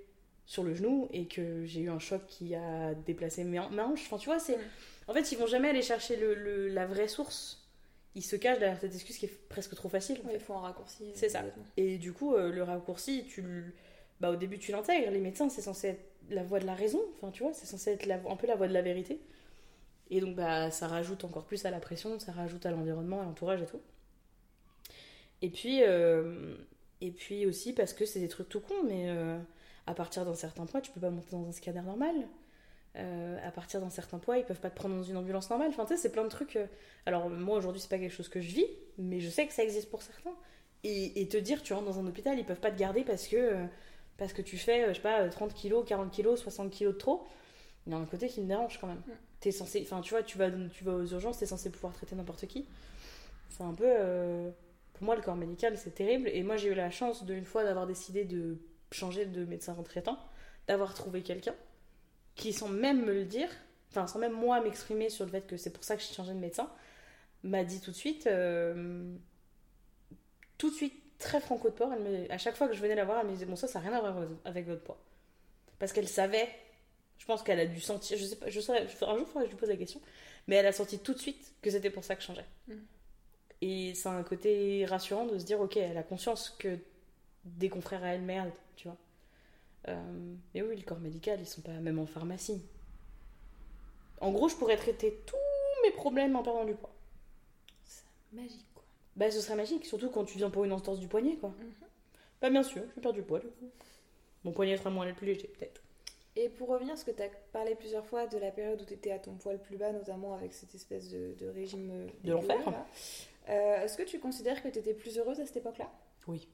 sur 0.47 0.62
le 0.64 0.74
genou 0.74 1.09
et 1.12 1.26
que 1.26 1.64
j'ai 1.64 1.80
eu 1.82 1.91
un 1.91 1.99
choc 1.99 2.22
qui 2.26 2.55
a 2.55 2.95
déplacé 2.95 3.45
mes, 3.45 3.59
han- 3.59 3.70
ma 3.70 3.87
hanche. 3.87 4.03
Enfin, 4.07 4.18
tu 4.18 4.26
vois, 4.26 4.39
c'est... 4.39 4.59
En 5.09 5.12
fait, 5.14 5.30
ils 5.32 5.39
vont 5.39 5.47
jamais 5.47 5.68
aller 5.68 5.82
chercher 5.82 6.16
le, 6.16 6.35
le- 6.35 6.68
la 6.68 6.87
vraie 6.87 7.09
source. 7.09 7.61
Ils 8.14 8.22
se 8.22 8.37
cachent 8.37 8.59
derrière 8.59 8.78
cette 8.80 8.95
excuse 8.95 9.18
qui 9.18 9.26
est 9.26 9.49
presque 9.49 9.74
trop 9.74 9.89
facile. 9.89 10.18
en 10.24 10.28
fait. 10.28 10.35
il 10.35 10.41
faut 10.41 10.55
un 10.55 10.61
raccourci. 10.61 11.05
C'est 11.14 11.28
ça. 11.28 11.43
Et 11.76 11.99
du 11.99 12.12
coup, 12.12 12.35
euh, 12.35 12.51
le 12.53 12.62
raccourci, 12.62 13.24
tu 13.26 13.43
le- 13.43 13.72
bah, 14.20 14.30
au 14.30 14.37
début, 14.37 14.59
tu 14.59 14.70
l'intègres. 14.72 15.11
Les 15.11 15.18
médecins, 15.20 15.49
c'est 15.49 15.62
censé 15.62 15.89
être 15.89 16.05
la 16.30 16.43
voie 16.43 16.61
de 16.61 16.66
la 16.66 16.74
raison. 16.74 17.01
Enfin, 17.16 17.30
tu 17.30 17.43
vois, 17.43 17.53
c'est 17.53 17.66
censé 17.66 17.91
être 17.93 18.07
la- 18.07 18.20
un 18.28 18.37
peu 18.37 18.47
la 18.47 18.55
voie 18.57 18.68
de 18.68 18.72
la 18.72 18.82
vérité. 18.82 19.18
Et 20.11 20.21
donc, 20.21 20.37
bah, 20.37 20.71
ça 20.71 20.87
rajoute 20.87 21.25
encore 21.25 21.45
plus 21.45 21.65
à 21.65 21.71
la 21.71 21.81
pression, 21.81 22.19
ça 22.19 22.33
rajoute 22.33 22.67
à 22.67 22.71
l'environnement, 22.71 23.21
à 23.21 23.25
l'entourage 23.25 23.63
et 23.63 23.67
tout. 23.67 23.81
Et 25.43 25.51
puis, 25.51 25.83
euh, 25.83 26.57
et 27.01 27.11
puis 27.11 27.47
aussi 27.47 27.73
parce 27.73 27.93
que 27.93 28.07
c'est 28.07 28.21
des 28.21 28.29
trucs 28.29 28.49
tout 28.49 28.61
cons, 28.61 28.83
mais 28.85 29.09
euh, 29.09 29.39
à 29.87 29.95
partir 29.95 30.25
d'un 30.25 30.35
certain 30.35 30.67
poids, 30.67 30.81
tu 30.81 30.91
peux 30.91 31.01
pas 31.01 31.11
monter 31.11 31.29
dans 31.33 31.47
un 31.47 31.53
scanner 31.53 31.83
normal. 31.83 32.15
Euh, 32.97 33.39
à 33.45 33.51
partir 33.51 33.81
d'un 33.81 33.91
certain 33.91 34.19
poids, 34.19 34.39
ils 34.39 34.45
peuvent 34.45 34.61
pas 34.61 34.71
te 34.71 34.77
prendre 34.77 34.95
dans 34.95 35.03
une 35.03 35.17
ambulance 35.17 35.51
normale. 35.51 35.69
Enfin, 35.71 35.85
tu 35.85 35.95
sais, 35.95 35.97
c'est 36.01 36.13
plein 36.13 36.23
de 36.23 36.29
trucs. 36.29 36.59
Alors, 37.07 37.29
moi, 37.29 37.59
aujourd'hui, 37.59 37.81
c'est 37.81 37.91
pas 37.91 37.99
quelque 37.99 38.15
chose 38.15 38.29
que 38.29 38.41
je 38.41 38.55
vis, 38.55 38.67
mais 38.99 39.21
je 39.21 39.29
sais 39.29 39.47
que 39.47 39.53
ça 39.53 39.65
existe 39.65 39.91
pour 39.91 40.03
certains. 40.03 40.35
Et, 40.85 41.27
te 41.29 41.39
dire, 41.39 41.63
tu 41.63 41.73
rentres 41.73 41.87
dans 41.87 41.99
un 41.99 42.07
hôpital, 42.07 42.39
ils 42.39 42.45
peuvent 42.45 42.61
pas 42.61 42.71
te 42.71 42.79
garder 42.79 43.05
parce 43.05 43.27
que, 43.27 43.67
parce 44.19 44.33
que 44.33 44.43
tu 44.43 44.59
fais, 44.59 44.89
je 44.89 44.95
sais 44.95 45.01
pas, 45.01 45.29
30 45.29 45.55
kilos, 45.55 45.85
40 45.87 46.13
kilos, 46.13 46.41
60 46.41 46.71
kilos 46.71 46.93
de 46.93 46.99
trop. 46.99 47.27
Il 47.87 47.93
y 47.93 47.97
a 47.97 47.99
un 47.99 48.05
côté 48.05 48.29
qui 48.29 48.41
me 48.41 48.47
dérange 48.47 48.79
quand 48.81 48.87
même. 48.87 49.03
Mm. 49.07 49.34
T'es 49.45 49.53
censé, 49.53 49.82
enfin, 49.84 50.03
tu 50.03 50.12
vois, 50.12 50.24
tu 50.24 50.38
vas, 50.38 50.51
tu 50.51 50.84
vas 50.84 50.95
aux 50.95 51.07
urgences, 51.07 51.38
t'es 51.38 51.47
censé 51.47 51.70
pouvoir 51.70 51.95
traiter 51.95 52.16
n'importe 52.16 52.47
qui. 52.49 52.66
C'est 53.51 53.64
un 53.64 53.74
peu. 53.74 53.84
euh, 53.86 54.51
pour 54.95 55.05
moi, 55.05 55.16
le 55.16 55.22
corps 55.22 55.36
médical, 55.36 55.78
c'est 55.78 55.95
terrible. 55.95 56.28
Et 56.32 56.42
moi, 56.42 56.57
j'ai 56.57 56.68
eu 56.70 56.74
la 56.74 56.90
chance, 56.90 57.24
de, 57.24 57.34
une 57.34 57.45
fois, 57.47 57.64
d'avoir 57.64 57.86
décidé 57.86 58.24
de 58.24 58.59
changer 58.92 59.26
de 59.26 59.45
médecin 59.45 59.74
traitant, 59.84 60.18
d'avoir 60.68 60.95
trouvé 60.95 61.22
quelqu'un 61.22 61.55
qui, 62.36 62.53
sans 62.53 62.68
même 62.68 63.05
me 63.05 63.14
le 63.14 63.24
dire, 63.26 63.49
enfin, 63.90 64.07
sans 64.09 64.18
même 64.20 64.32
moi 64.34 64.61
m'exprimer 64.62 65.11
sur 65.11 65.24
le 65.26 65.32
fait 65.32 65.47
que 65.47 65.57
c'est 65.59 65.70
pour 65.72 65.84
ça 65.84 65.97
que 65.97 66.03
j'ai 66.03 66.14
changé 66.14 66.34
de 66.34 66.38
médecin, 66.40 66.70
m'a 67.45 67.64
dit 67.64 67.80
tout 67.80 67.92
de 67.92 67.97
suite, 67.97 68.26
euh, 68.28 69.14
tout 70.59 70.70
de 70.70 70.74
suite, 70.74 70.95
très 71.18 71.40
franco 71.40 71.68
de 71.68 71.74
port, 71.74 71.92
elle 71.92 72.03
me- 72.03 72.32
à 72.32 72.38
chaque 72.38 72.57
fois 72.57 72.68
que 72.68 72.74
je 72.74 72.80
venais 72.80 72.95
la 72.95 73.05
voir, 73.05 73.20
elle 73.20 73.26
me 73.26 73.32
disait 73.32 73.47
Bon, 73.47 73.57
ça, 73.57 73.66
ça 73.68 73.80
n'a 73.80 73.88
rien 73.88 73.99
à 73.99 74.01
voir 74.11 74.28
avec 74.45 74.66
votre 74.66 74.82
poids. 74.82 74.99
Parce 75.78 75.92
qu'elle 75.92 76.09
savait, 76.09 76.49
je 77.19 77.27
pense 77.27 77.43
qu'elle 77.43 77.61
a 77.61 77.67
dû 77.67 77.81
sentir, 77.81 78.19
je 78.19 78.25
sais 78.25 78.37
pas, 78.37 78.51
je 78.51 78.61
saurais, 78.61 78.83
un 78.83 79.17
jour, 79.17 79.21
il 79.21 79.27
faudrait 79.27 79.45
que 79.45 79.47
je 79.47 79.51
lui 79.51 79.61
pose 79.61 79.69
la 79.69 79.77
question, 79.77 80.01
mais 80.47 80.57
elle 80.57 80.67
a 80.67 80.73
senti 80.73 80.99
tout 80.99 81.15
de 81.15 81.19
suite 81.19 81.55
que 81.62 81.71
c'était 81.71 81.91
pour 81.91 82.05
ça 82.05 82.17
que 82.17 82.23
je 82.23 82.27
changeais. 82.27 82.47
Mm. 82.69 82.75
Et 83.62 83.95
c'est 83.95 84.09
un 84.09 84.23
côté 84.23 84.85
rassurant 84.85 85.27
de 85.27 85.39
se 85.39 85.45
dire 85.45 85.61
Ok, 85.61 85.77
elle 85.77 85.97
a 85.97 86.03
conscience 86.03 86.51
que 86.59 86.79
des 87.45 87.69
confrères 87.69 88.05
à 88.05 88.09
elle 88.09 88.23
merde, 88.23 88.53
tu 88.77 88.89
vois. 88.89 88.97
Euh, 89.89 90.35
mais 90.55 90.62
oui, 90.62 90.77
le 90.77 90.83
corps 90.83 91.01
médical, 91.01 91.41
ils 91.41 91.47
sont 91.47 91.62
pas 91.62 91.73
même 91.73 91.99
en 91.99 92.07
pharmacie. 92.07 92.62
En 94.21 94.33
gros, 94.33 94.49
je 94.49 94.57
pourrais 94.57 94.77
traiter 94.77 95.19
tous 95.27 95.37
mes 95.83 95.93
problèmes 95.93 96.37
en 96.37 96.43
perdant 96.43 96.65
du 96.65 96.75
poids. 96.75 96.93
Magique, 98.33 98.67
quoi. 98.75 98.85
Bah, 99.17 99.31
ce 99.31 99.41
serait 99.41 99.57
magique, 99.57 99.87
surtout 99.87 100.11
quand 100.11 100.25
tu 100.25 100.39
viens 100.39 100.51
pour 100.51 100.65
une 100.65 100.73
entorse 100.73 100.99
du 100.99 101.09
poignet, 101.09 101.37
quoi. 101.37 101.51
Mhm. 101.51 101.73
Bah, 102.41 102.51
bien 102.51 102.62
sûr, 102.62 102.83
je 102.83 102.95
vais 102.95 103.01
perdre 103.01 103.19
du 103.19 103.23
poids, 103.23 103.39
du 103.39 103.47
coup. 103.47 103.71
Mon 104.45 104.53
poignet 104.53 104.77
sera 104.77 104.91
moins 104.91 105.07
le 105.07 105.15
plus 105.15 105.27
léger, 105.27 105.49
peut-être. 105.49 105.83
Et 106.37 106.49
pour 106.49 106.68
revenir, 106.68 106.95
parce 106.95 107.05
que 107.05 107.12
tu 107.12 107.22
as 107.22 107.28
parlé 107.53 107.74
plusieurs 107.76 108.05
fois 108.05 108.26
de 108.26 108.39
la 108.39 108.51
période 108.51 108.80
où 108.82 108.85
tu 108.85 108.95
étais 108.95 109.12
à 109.12 109.18
ton 109.20 109.35
poids 109.35 109.53
le 109.53 109.59
plus 109.59 109.76
bas, 109.76 109.93
notamment 109.93 110.35
avec 110.35 110.53
cette 110.53 110.74
espèce 110.74 111.09
de, 111.11 111.35
de 111.39 111.47
régime 111.49 111.91
euh, 111.93 112.07
De 112.24 112.32
l'enfer. 112.32 112.59
Euh, 113.49 113.82
Est-ce 113.85 113.97
que 113.97 114.03
tu 114.03 114.18
considères 114.18 114.61
que 114.62 114.68
tu 114.68 114.78
étais 114.80 114.95
plus 114.95 115.16
heureuse 115.18 115.39
à 115.41 115.47
cette 115.47 115.59
époque-là? 115.59 115.89
Oui. 116.26 116.49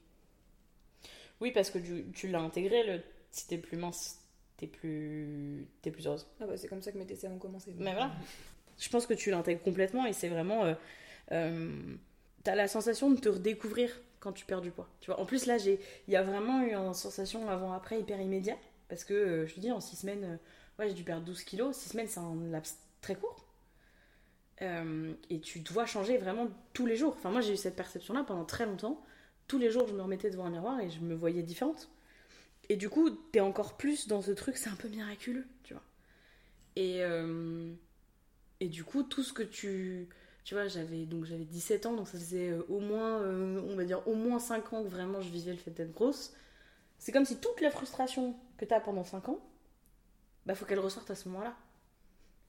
Oui, 1.39 1.51
parce 1.51 1.71
que 1.71 1.79
tu, 1.79 2.05
tu 2.13 2.27
l'as 2.27 2.41
intégré, 2.41 2.83
le... 2.83 3.01
si 3.31 3.47
t'es 3.47 3.57
plus 3.57 3.77
mince, 3.77 4.19
t'es 4.57 4.67
plus... 4.67 5.65
t'es 5.81 5.89
plus 5.89 6.05
heureuse. 6.05 6.27
Ah 6.39 6.45
bah 6.45 6.57
c'est 6.57 6.67
comme 6.67 6.81
ça 6.83 6.91
que 6.91 6.97
mes 6.99 7.05
TCA 7.07 7.29
ont 7.29 7.39
commencé. 7.39 7.73
Mais 7.77 7.93
voilà. 7.93 8.11
Je 8.77 8.89
pense 8.89 9.07
que 9.07 9.15
tu 9.15 9.31
l'intègres 9.31 9.63
complètement 9.63 10.05
et 10.05 10.13
c'est 10.13 10.29
vraiment. 10.29 10.63
euh, 10.65 10.73
euh, 11.31 11.95
T'as 12.43 12.55
la 12.55 12.67
sensation 12.67 13.09
de 13.09 13.19
te 13.19 13.29
redécouvrir 13.29 13.99
quand 14.19 14.31
tu 14.33 14.45
perds 14.45 14.61
du 14.61 14.69
poids. 14.71 14.87
Tu 14.99 15.09
vois. 15.11 15.19
En 15.19 15.25
plus, 15.25 15.45
là, 15.47 15.57
il 15.57 15.77
y 16.07 16.15
a 16.15 16.23
vraiment 16.23 16.61
eu 16.63 16.73
une 16.75 16.93
sensation 16.93 17.47
avant-après 17.49 17.99
hyper 17.99 18.19
immédiat 18.21 18.57
parce 18.91 19.05
que 19.05 19.13
euh, 19.13 19.47
je 19.47 19.55
te 19.55 19.61
dis, 19.61 19.71
en 19.71 19.79
6 19.79 19.95
semaines, 19.95 20.23
euh, 20.25 20.35
ouais, 20.77 20.89
j'ai 20.89 20.93
dû 20.93 21.05
perdre 21.05 21.23
12 21.23 21.45
kilos. 21.45 21.77
6 21.77 21.89
semaines, 21.91 22.07
c'est 22.09 22.19
un 22.19 22.35
laps 22.51 22.77
très 22.99 23.15
court. 23.15 23.47
Euh, 24.61 25.13
et 25.29 25.39
tu 25.39 25.61
dois 25.61 25.85
changer 25.85 26.17
vraiment 26.17 26.49
tous 26.73 26.85
les 26.85 26.97
jours. 26.97 27.15
Enfin, 27.17 27.31
moi, 27.31 27.39
j'ai 27.39 27.53
eu 27.53 27.57
cette 27.57 27.77
perception-là 27.77 28.25
pendant 28.27 28.43
très 28.43 28.65
longtemps. 28.65 29.01
Tous 29.47 29.57
les 29.57 29.71
jours, 29.71 29.87
je 29.87 29.93
me 29.93 30.01
remettais 30.01 30.29
devant 30.29 30.43
un 30.43 30.49
miroir 30.49 30.81
et 30.81 30.89
je 30.89 30.99
me 30.99 31.15
voyais 31.15 31.41
différente. 31.41 31.89
Et 32.67 32.75
du 32.75 32.89
coup, 32.89 33.11
t'es 33.31 33.39
encore 33.39 33.77
plus 33.77 34.09
dans 34.09 34.21
ce 34.21 34.31
truc, 34.31 34.57
c'est 34.57 34.69
un 34.69 34.75
peu 34.75 34.89
miraculeux, 34.89 35.47
tu 35.63 35.73
vois. 35.73 35.83
Et, 36.75 37.01
et 38.59 38.67
du 38.67 38.83
coup, 38.83 39.03
tout 39.03 39.23
ce 39.23 39.31
que 39.33 39.43
tu. 39.43 40.09
Tu 40.43 40.53
vois, 40.53 40.67
j'avais 40.67 41.05
donc 41.05 41.25
j'avais 41.25 41.43
17 41.43 41.85
ans, 41.85 41.93
donc 41.95 42.07
ça 42.07 42.17
faisait 42.17 42.53
au 42.69 42.79
moins, 42.79 43.21
on 43.21 43.75
va 43.75 43.83
dire, 43.83 44.05
au 44.07 44.15
moins 44.15 44.39
5 44.39 44.73
ans 44.73 44.83
que 44.83 44.89
vraiment 44.89 45.21
je 45.21 45.29
vivais 45.29 45.51
le 45.51 45.57
fait 45.57 45.71
d'être 45.71 45.93
grosse. 45.93 46.33
C'est 47.01 47.11
comme 47.11 47.25
si 47.25 47.37
toute 47.37 47.61
la 47.61 47.71
frustration 47.71 48.35
que 48.61 48.65
t'as 48.65 48.81
pendant 48.81 49.05
5 49.05 49.29
ans, 49.29 49.39
bah 50.45 50.55
faut 50.55 50.65
qu'elle 50.65 50.79
ressorte 50.79 51.09
à 51.11 51.15
ce 51.15 51.29
moment-là. 51.29 51.55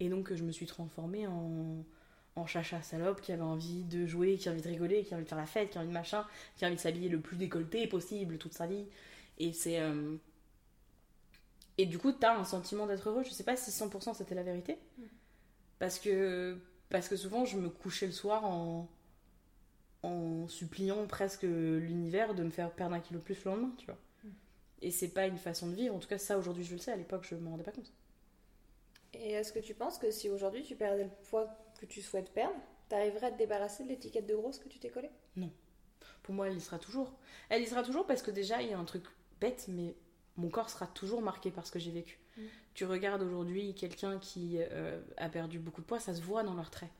Et 0.01 0.09
donc, 0.09 0.35
je 0.35 0.43
me 0.45 0.53
suis 0.53 0.67
transformée 0.67 1.27
en, 1.27 1.85
en 2.37 2.47
chacha 2.47 2.83
salope 2.83 3.21
qui 3.23 3.33
avait 3.33 3.43
envie 3.43 3.85
de 3.85 4.07
jouer, 4.07 4.37
qui 4.39 4.49
a 4.49 4.53
envie 4.53 4.63
de 4.63 4.69
rigoler, 4.69 5.05
qui 5.05 5.15
a 5.15 5.17
envie 5.17 5.25
de 5.25 5.29
faire 5.29 5.39
la 5.39 5.47
fête, 5.47 5.71
qui 5.71 5.79
a 5.79 5.81
envie 5.83 5.89
de 5.91 5.95
machin, 5.95 6.27
qui 6.57 6.65
a 6.65 6.69
envie 6.69 6.77
de 6.77 6.83
s'habiller 6.83 7.09
le 7.09 7.21
plus 7.21 7.37
décolleté 7.37 7.87
possible 7.87 8.39
toute 8.39 8.55
sa 8.55 8.67
vie. 8.67 8.87
Et 9.39 9.53
c'est. 9.53 9.81
euh, 9.81 10.17
Et 11.79 11.85
du 11.87 11.99
coup, 11.99 12.13
t'as 12.13 12.35
un 12.39 12.45
sentiment 12.45 12.87
d'être 12.87 13.09
heureux. 13.09 13.25
Je 13.25 13.31
sais 13.31 13.45
pas 13.45 13.57
si 13.57 13.71
100% 13.71 14.15
c'était 14.15 14.35
la 14.35 14.43
vérité. 14.43 14.79
Parce 15.79 15.99
que, 15.99 16.59
parce 16.91 17.09
que 17.09 17.17
souvent, 17.17 17.45
je 17.45 17.59
me 17.59 17.69
couchais 17.69 18.07
le 18.07 18.13
soir 18.13 18.45
en, 18.45 18.89
en 20.05 20.47
suppliant 20.49 21.07
presque 21.09 21.43
l'univers 21.43 22.35
de 22.37 22.45
me 22.45 22.51
faire 22.51 22.71
perdre 22.71 22.95
un 22.95 23.01
kilo 23.01 23.19
de 23.19 23.25
plus 23.25 23.45
le 23.45 23.51
lendemain, 23.51 23.73
tu 23.79 23.87
vois. 23.87 23.99
Et 24.83 24.91
c'est 24.91 25.09
pas 25.09 25.27
une 25.27 25.39
façon 25.39 25.69
de 25.69 25.75
vivre. 25.75 25.95
En 25.95 25.99
tout 25.99 26.09
cas, 26.09 26.19
ça, 26.19 26.37
aujourd'hui, 26.37 26.65
je 26.65 26.73
le 26.73 26.79
sais. 26.79 26.93
À 26.93 26.97
l'époque, 26.97 27.25
je 27.29 27.35
me 27.35 27.49
rendais 27.49 27.65
pas 27.65 27.73
compte. 27.73 27.93
Et 29.15 29.33
est-ce 29.33 29.53
que 29.53 29.59
tu 29.59 29.75
penses 29.75 29.99
que 29.99 30.11
si 30.11 30.29
aujourd'hui 30.29 30.63
tu 30.63 30.75
perdais 30.75 31.05
le 31.05 31.11
poids 31.31 31.49
que 31.79 31.87
tu 31.87 32.03
souhaites 32.03 32.33
perdre, 32.33 32.57
t'arriverais 32.89 33.29
à 33.29 33.31
te 33.31 33.39
débarrasser 33.39 33.85
de 33.85 33.89
l'étiquette 33.89 34.27
de 34.27 34.35
grosse 34.35 34.59
que 34.59 34.69
tu 34.69 34.79
t'es 34.79 34.91
collée? 34.91 35.11
Pour 36.23 36.35
moi, 36.35 36.49
elle 36.49 36.57
y 36.57 36.61
sera 36.61 36.79
toujours. 36.79 37.13
Elle 37.49 37.63
y 37.63 37.67
sera 37.67 37.83
toujours 37.83 38.07
parce 38.07 38.23
que 38.23 38.31
déjà, 38.31 38.63
il 38.63 38.71
y 38.71 38.73
a 38.73 38.79
un 38.79 38.85
truc 38.85 39.05
bête, 39.41 39.67
mais 39.69 39.95
mon 40.37 40.49
corps 40.49 40.71
sera 40.71 40.87
toujours 40.87 41.21
marqué 41.21 41.51
par 41.51 41.67
ce 41.67 41.73
que 41.73 41.79
j'ai 41.79 41.91
vécu. 41.91 42.19
Mm. 42.37 42.43
Tu 42.75 42.85
regardes 42.85 43.23
aujourd'hui 43.23 43.75
quelqu'un 43.75 44.19
qui 44.19 44.59
euh, 44.59 45.01
a 45.17 45.29
perdu 45.29 45.59
beaucoup 45.59 45.81
de 45.81 45.87
poids, 45.87 46.01
ça 46.01 46.15
se 46.15 46.23
voit 46.23 46.43
dans 46.43 46.55
leurs 46.55 46.71
traits. 46.71 46.91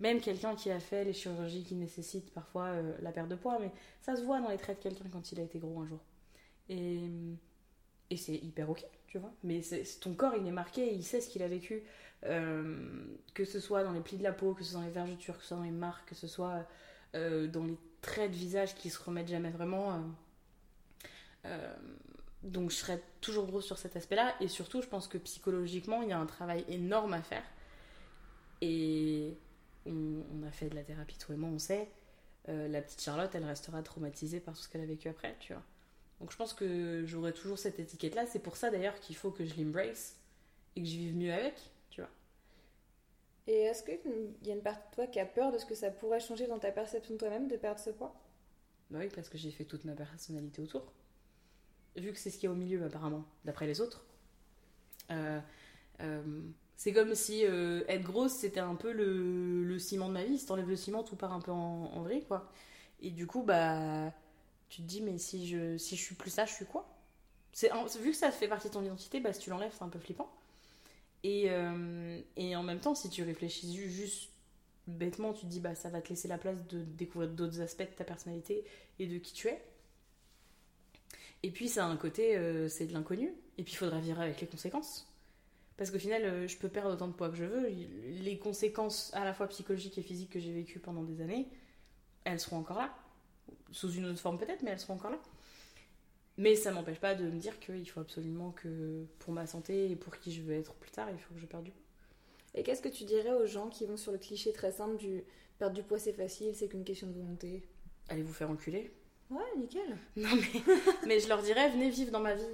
Même 0.00 0.20
quelqu'un 0.20 0.56
qui 0.56 0.70
a 0.70 0.80
fait 0.80 1.04
les 1.04 1.12
chirurgies 1.12 1.62
qui 1.62 1.76
nécessitent 1.76 2.32
parfois 2.32 2.66
euh, 2.66 2.92
la 3.00 3.12
perte 3.12 3.28
de 3.28 3.36
poids, 3.36 3.58
mais 3.60 3.70
ça 4.00 4.16
se 4.16 4.22
voit 4.22 4.40
dans 4.40 4.48
les 4.48 4.58
traits 4.58 4.78
de 4.78 4.82
quelqu'un 4.82 5.08
quand 5.10 5.32
il 5.32 5.40
a 5.40 5.44
été 5.44 5.58
gros 5.58 5.80
un 5.80 5.86
jour. 5.86 6.00
Et, 6.68 7.10
et 8.10 8.16
c'est 8.16 8.36
hyper 8.36 8.70
ok, 8.70 8.84
tu 9.06 9.18
vois. 9.18 9.32
Mais 9.42 9.60
ton 10.00 10.14
corps, 10.14 10.34
il 10.36 10.46
est 10.46 10.52
marqué, 10.52 10.92
il 10.92 11.04
sait 11.04 11.20
ce 11.20 11.28
qu'il 11.28 11.42
a 11.42 11.48
vécu. 11.48 11.82
Euh, 12.24 13.04
que 13.34 13.44
ce 13.44 13.58
soit 13.58 13.82
dans 13.82 13.92
les 13.92 14.00
plis 14.00 14.16
de 14.16 14.22
la 14.22 14.32
peau, 14.32 14.54
que 14.54 14.62
ce 14.62 14.72
soit 14.72 14.80
dans 14.80 14.86
les 14.86 14.92
vergetures, 14.92 15.36
que 15.36 15.42
ce 15.42 15.48
soit 15.48 15.56
dans 15.56 15.64
les 15.64 15.70
marques, 15.70 16.08
que 16.10 16.14
ce 16.14 16.28
soit 16.28 16.66
euh, 17.14 17.48
dans 17.48 17.64
les 17.64 17.76
traits 18.00 18.30
de 18.30 18.36
visage 18.36 18.74
qui 18.76 18.90
se 18.90 19.02
remettent 19.02 19.28
jamais 19.28 19.50
vraiment. 19.50 20.02
euh, 21.46 21.76
donc 22.44 22.70
je 22.70 22.76
serais 22.76 23.00
toujours 23.20 23.46
grosse 23.46 23.66
sur 23.66 23.78
cet 23.78 23.96
aspect-là. 23.96 24.34
Et 24.40 24.48
surtout, 24.48 24.82
je 24.82 24.88
pense 24.88 25.08
que 25.08 25.18
psychologiquement, 25.18 26.02
il 26.02 26.08
y 26.08 26.12
a 26.12 26.18
un 26.18 26.26
travail 26.26 26.64
énorme 26.68 27.12
à 27.14 27.22
faire. 27.22 27.44
Et 28.60 29.36
on, 29.86 30.22
a 30.46 30.50
fait 30.52 30.68
de 30.68 30.74
la 30.76 30.82
thérapie, 30.82 31.18
toi 31.18 31.34
et 31.34 31.38
moi, 31.38 31.50
on 31.52 31.58
sait. 31.58 31.88
la 32.46 32.82
petite 32.82 33.00
Charlotte, 33.00 33.34
elle 33.34 33.44
restera 33.44 33.82
traumatisée 33.82 34.40
par 34.40 34.54
tout 34.54 34.60
ce 34.60 34.68
qu'elle 34.68 34.82
a 34.82 34.86
vécu 34.86 35.08
après, 35.08 35.36
tu 35.40 35.52
vois. 35.52 35.62
Donc 36.22 36.32
je 36.32 36.38
pense 36.38 36.54
que 36.54 37.04
j'aurai 37.04 37.34
toujours 37.34 37.58
cette 37.58 37.80
étiquette-là. 37.80 38.26
C'est 38.26 38.38
pour 38.38 38.56
ça 38.56 38.70
d'ailleurs 38.70 38.98
qu'il 39.00 39.16
faut 39.16 39.32
que 39.32 39.44
je 39.44 39.56
l'embrace 39.60 40.16
et 40.76 40.82
que 40.82 40.88
je 40.88 40.96
vive 40.96 41.16
mieux 41.16 41.32
avec, 41.32 41.54
tu 41.90 42.00
vois. 42.00 42.10
Et 43.46 43.54
est-ce 43.54 43.84
qu'il 43.84 44.00
y 44.42 44.50
a 44.50 44.54
une 44.54 44.62
partie 44.62 44.88
de 44.90 44.94
toi 44.96 45.06
qui 45.06 45.20
a 45.20 45.26
peur 45.26 45.52
de 45.52 45.58
ce 45.58 45.64
que 45.64 45.76
ça 45.76 45.92
pourrait 45.92 46.18
changer 46.18 46.48
dans 46.48 46.58
ta 46.58 46.72
perception 46.72 47.14
de 47.14 47.18
toi-même 47.20 47.46
de 47.46 47.56
perdre 47.56 47.78
ce 47.80 47.90
poids? 47.90 48.16
Bah 48.90 48.98
oui, 49.00 49.08
parce 49.14 49.28
que 49.28 49.38
j'ai 49.38 49.50
fait 49.50 49.64
toute 49.64 49.84
ma 49.84 49.94
personnalité 49.94 50.60
autour. 50.62 50.92
Vu 51.96 52.12
que 52.12 52.18
c'est 52.18 52.30
ce 52.30 52.36
qu'il 52.38 52.44
y 52.44 52.48
a 52.48 52.52
au 52.52 52.56
milieu, 52.56 52.82
apparemment, 52.84 53.24
d'après 53.44 53.66
les 53.66 53.80
autres. 53.80 54.04
Euh, 55.10 55.40
euh, 56.00 56.42
c'est 56.76 56.92
comme 56.92 57.14
si 57.14 57.44
euh, 57.46 57.84
être 57.88 58.02
grosse, 58.02 58.32
c'était 58.32 58.60
un 58.60 58.74
peu 58.74 58.92
le, 58.92 59.64
le 59.64 59.78
ciment 59.78 60.08
de 60.08 60.14
ma 60.14 60.24
vie. 60.24 60.38
Si 60.38 60.46
t'enlèves 60.46 60.68
le 60.68 60.76
ciment, 60.76 61.04
tout 61.04 61.16
part 61.16 61.32
un 61.32 61.40
peu 61.40 61.52
en, 61.52 61.90
en 61.92 62.02
vrille, 62.02 62.24
quoi. 62.24 62.50
Et 63.00 63.10
du 63.10 63.26
coup, 63.26 63.42
bah, 63.42 64.12
tu 64.76 64.82
te 64.82 64.86
dis, 64.88 65.00
mais 65.02 65.18
si 65.18 65.48
je, 65.48 65.76
si 65.78 65.96
je 65.96 66.02
suis 66.02 66.14
plus 66.14 66.30
ça, 66.30 66.44
je 66.46 66.52
suis 66.52 66.66
quoi? 66.66 66.88
C'est, 67.52 67.70
Vu 68.00 68.12
que 68.12 68.16
ça 68.16 68.30
fait 68.32 68.48
partie 68.48 68.68
de 68.68 68.74
ton 68.74 68.82
identité, 68.84 69.20
bah, 69.20 69.32
si 69.32 69.40
tu 69.40 69.50
l'enlèves, 69.50 69.72
c'est 69.76 69.84
un 69.84 69.88
peu 69.90 69.98
flippant. 70.00 70.30
Et, 71.24 71.46
euh, 71.50 72.20
et 72.36 72.56
en 72.56 72.62
même 72.62 72.80
temps, 72.80 72.94
si 72.94 73.10
tu 73.10 73.22
réfléchis 73.22 73.74
ju- 73.74 73.90
juste 73.90 74.30
bêtement, 74.88 75.32
tu 75.34 75.42
te 75.42 75.46
dis, 75.46 75.60
bah, 75.60 75.74
ça 75.74 75.90
va 75.90 76.02
te 76.02 76.10
laisser 76.10 76.28
la 76.28 76.38
place 76.38 76.66
de 76.68 76.82
découvrir 76.82 77.30
d'autres 77.30 77.60
aspects 77.60 77.82
de 77.82 77.96
ta 77.96 78.04
personnalité 78.04 78.64
et 79.00 79.06
de 79.06 79.18
qui 79.18 79.34
tu 79.34 79.48
es. 79.48 79.62
Et 81.42 81.50
puis, 81.50 81.68
ça 81.68 81.84
a 81.84 81.88
un 81.88 81.96
côté, 81.96 82.36
euh, 82.36 82.68
c'est 82.68 82.86
de 82.86 82.92
l'inconnu. 82.92 83.32
Et 83.58 83.62
puis, 83.64 83.72
il 83.74 83.76
faudra 83.76 84.00
vivre 84.00 84.20
avec 84.20 84.40
les 84.40 84.46
conséquences. 84.46 85.08
Parce 85.76 85.90
qu'au 85.90 85.98
final, 86.00 86.24
euh, 86.24 86.48
je 86.48 86.58
peux 86.58 86.68
perdre 86.68 86.92
autant 86.94 87.08
de 87.08 87.14
poids 87.14 87.30
que 87.30 87.36
je 87.36 87.44
veux. 87.44 87.68
Les 87.68 88.38
conséquences 88.38 89.12
à 89.14 89.24
la 89.24 89.34
fois 89.34 89.48
psychologiques 89.48 89.98
et 89.98 90.02
physiques 90.02 90.30
que 90.30 90.40
j'ai 90.40 90.52
vécues 90.52 90.80
pendant 90.80 91.02
des 91.04 91.22
années, 91.22 91.48
elles 92.24 92.40
seront 92.40 92.58
encore 92.58 92.78
là. 92.78 92.94
Sous 93.70 93.92
une 93.92 94.06
autre 94.06 94.20
forme 94.20 94.38
peut-être, 94.38 94.62
mais 94.62 94.70
elles 94.70 94.80
seront 94.80 94.94
encore 94.94 95.10
là. 95.10 95.18
Mais 96.38 96.56
ça 96.56 96.72
m'empêche 96.72 96.98
pas 96.98 97.14
de 97.14 97.24
me 97.24 97.38
dire 97.38 97.58
qu'il 97.60 97.88
faut 97.88 98.00
absolument 98.00 98.52
que 98.52 99.04
pour 99.18 99.32
ma 99.32 99.46
santé 99.46 99.90
et 99.90 99.96
pour 99.96 100.16
qui 100.18 100.32
je 100.32 100.42
veux 100.42 100.54
être 100.54 100.74
plus 100.74 100.90
tard, 100.90 101.08
il 101.10 101.18
faut 101.18 101.34
que 101.34 101.40
je 101.40 101.46
perde 101.46 101.64
du 101.64 101.70
poids. 101.70 101.82
Et 102.54 102.62
qu'est-ce 102.62 102.82
que 102.82 102.88
tu 102.88 103.04
dirais 103.04 103.32
aux 103.32 103.46
gens 103.46 103.68
qui 103.68 103.86
vont 103.86 103.96
sur 103.96 104.12
le 104.12 104.18
cliché 104.18 104.52
très 104.52 104.72
simple 104.72 104.96
du 104.96 105.24
perdre 105.58 105.74
du 105.74 105.82
poids 105.82 105.98
c'est 105.98 106.12
facile, 106.12 106.54
c'est 106.54 106.68
qu'une 106.68 106.84
question 106.84 107.06
de 107.06 107.12
volonté 107.12 107.62
Allez 108.08 108.22
vous 108.22 108.32
faire 108.32 108.50
enculer. 108.50 108.92
Ouais, 109.30 109.40
nickel. 109.58 109.96
Non 110.16 110.34
mais, 110.34 110.62
mais 111.06 111.20
je 111.20 111.28
leur 111.28 111.42
dirais, 111.42 111.70
venez 111.70 111.90
vivre 111.90 112.10
dans 112.10 112.20
ma 112.20 112.34
vie 112.34 112.44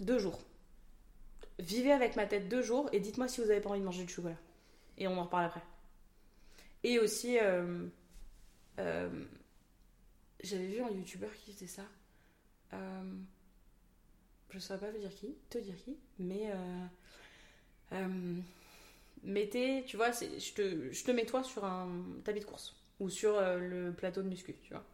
deux 0.00 0.18
jours. 0.18 0.40
Vivez 1.58 1.92
avec 1.92 2.16
ma 2.16 2.26
tête 2.26 2.48
deux 2.48 2.62
jours 2.62 2.88
et 2.92 3.00
dites-moi 3.00 3.28
si 3.28 3.40
vous 3.40 3.50
avez 3.50 3.60
pas 3.60 3.70
envie 3.70 3.80
de 3.80 3.84
manger 3.84 4.04
du 4.04 4.12
chocolat. 4.12 4.38
Et 4.98 5.06
on 5.06 5.18
en 5.18 5.24
reparle 5.24 5.44
après. 5.44 5.62
Et 6.82 6.98
aussi, 6.98 7.38
euh, 7.38 7.86
euh, 8.78 9.10
j'avais 10.42 10.66
vu 10.66 10.80
un 10.80 10.90
youtubeur 10.90 11.32
qui 11.34 11.52
faisait 11.52 11.66
ça. 11.66 11.84
Euh, 12.72 13.02
je 14.50 14.56
ne 14.56 14.60
saurais 14.60 14.80
pas 14.80 14.90
vous 14.90 14.98
dire 14.98 15.14
qui, 15.14 15.34
te 15.48 15.58
dire 15.58 15.76
qui, 15.76 15.96
mais 16.18 16.50
euh, 16.50 16.86
euh, 17.92 18.40
mettez, 19.22 19.84
tu 19.86 19.96
vois, 19.96 20.10
je 20.12 20.52
te, 20.52 20.92
je 20.92 21.04
te 21.04 21.10
mets 21.10 21.26
toi 21.26 21.42
sur 21.42 21.64
un 21.64 21.88
tapis 22.24 22.40
de 22.40 22.44
course 22.44 22.76
ou 22.98 23.08
sur 23.08 23.40
le 23.40 23.92
plateau 23.92 24.22
de 24.22 24.28
muscu, 24.28 24.54
tu 24.62 24.74
vois. 24.74 24.84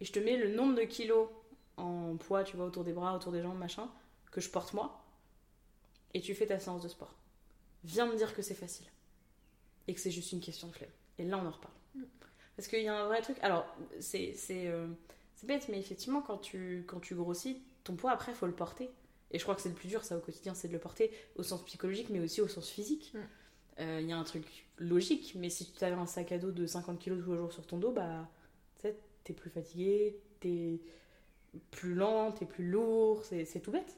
Et 0.00 0.04
je 0.04 0.12
te 0.12 0.18
mets 0.18 0.36
le 0.36 0.54
nombre 0.54 0.74
de 0.76 0.82
kilos 0.82 1.28
en 1.76 2.16
poids, 2.16 2.44
tu 2.44 2.56
vois, 2.56 2.66
autour 2.66 2.84
des 2.84 2.92
bras, 2.92 3.14
autour 3.14 3.32
des 3.32 3.42
jambes, 3.42 3.58
machin, 3.58 3.90
que 4.30 4.40
je 4.40 4.48
porte 4.48 4.72
moi. 4.72 5.04
Et 6.14 6.20
tu 6.20 6.34
fais 6.34 6.46
ta 6.46 6.58
séance 6.58 6.82
de 6.82 6.88
sport. 6.88 7.14
Viens 7.84 8.06
me 8.06 8.16
dire 8.16 8.34
que 8.34 8.42
c'est 8.42 8.54
facile. 8.54 8.86
Et 9.86 9.94
que 9.94 10.00
c'est 10.00 10.10
juste 10.10 10.32
une 10.32 10.40
question 10.40 10.68
de 10.68 10.72
flemme. 10.72 10.90
Et 11.18 11.24
là, 11.24 11.38
on 11.38 11.46
en 11.46 11.50
reparle. 11.50 11.74
Parce 12.60 12.68
qu'il 12.68 12.82
y 12.82 12.88
a 12.88 12.94
un 12.94 13.06
vrai 13.06 13.22
truc. 13.22 13.38
Alors, 13.40 13.64
c'est 14.00 14.36
euh, 14.50 14.86
c'est 15.34 15.46
bête, 15.46 15.70
mais 15.70 15.78
effectivement, 15.78 16.20
quand 16.20 16.36
tu, 16.36 16.84
quand 16.86 17.00
tu 17.00 17.14
grossis, 17.14 17.56
ton 17.84 17.96
poids, 17.96 18.10
après, 18.10 18.34
faut 18.34 18.44
le 18.44 18.52
porter. 18.52 18.90
Et 19.30 19.38
je 19.38 19.44
crois 19.44 19.54
que 19.54 19.62
c'est 19.62 19.70
le 19.70 19.74
plus 19.74 19.88
dur, 19.88 20.04
ça, 20.04 20.18
au 20.18 20.20
quotidien, 20.20 20.52
c'est 20.52 20.68
de 20.68 20.74
le 20.74 20.78
porter 20.78 21.10
au 21.36 21.42
sens 21.42 21.64
psychologique, 21.64 22.08
mais 22.10 22.20
aussi 22.20 22.42
au 22.42 22.48
sens 22.48 22.68
physique. 22.68 23.14
Mm. 23.14 23.18
Euh, 23.78 24.00
Il 24.02 24.08
y 24.10 24.12
a 24.12 24.18
un 24.18 24.24
truc 24.24 24.44
logique, 24.76 25.32
mais 25.36 25.48
si 25.48 25.72
tu 25.72 25.82
avais 25.82 25.94
un 25.94 26.04
sac 26.04 26.32
à 26.32 26.38
dos 26.38 26.50
de 26.50 26.66
50 26.66 26.98
kilos 26.98 27.24
tous 27.24 27.32
les 27.32 27.38
jours 27.38 27.50
sur 27.50 27.66
ton 27.66 27.78
dos, 27.78 27.92
bah, 27.92 28.28
tu 28.76 28.82
sais, 28.82 28.96
t'es 29.24 29.32
plus 29.32 29.48
fatigué, 29.48 30.18
t'es 30.40 30.80
plus 31.70 31.94
lent, 31.94 32.32
t'es 32.32 32.44
plus 32.44 32.68
lourd, 32.68 33.24
c'est 33.24 33.46
c'est 33.46 33.60
tout 33.60 33.70
bête. 33.70 33.96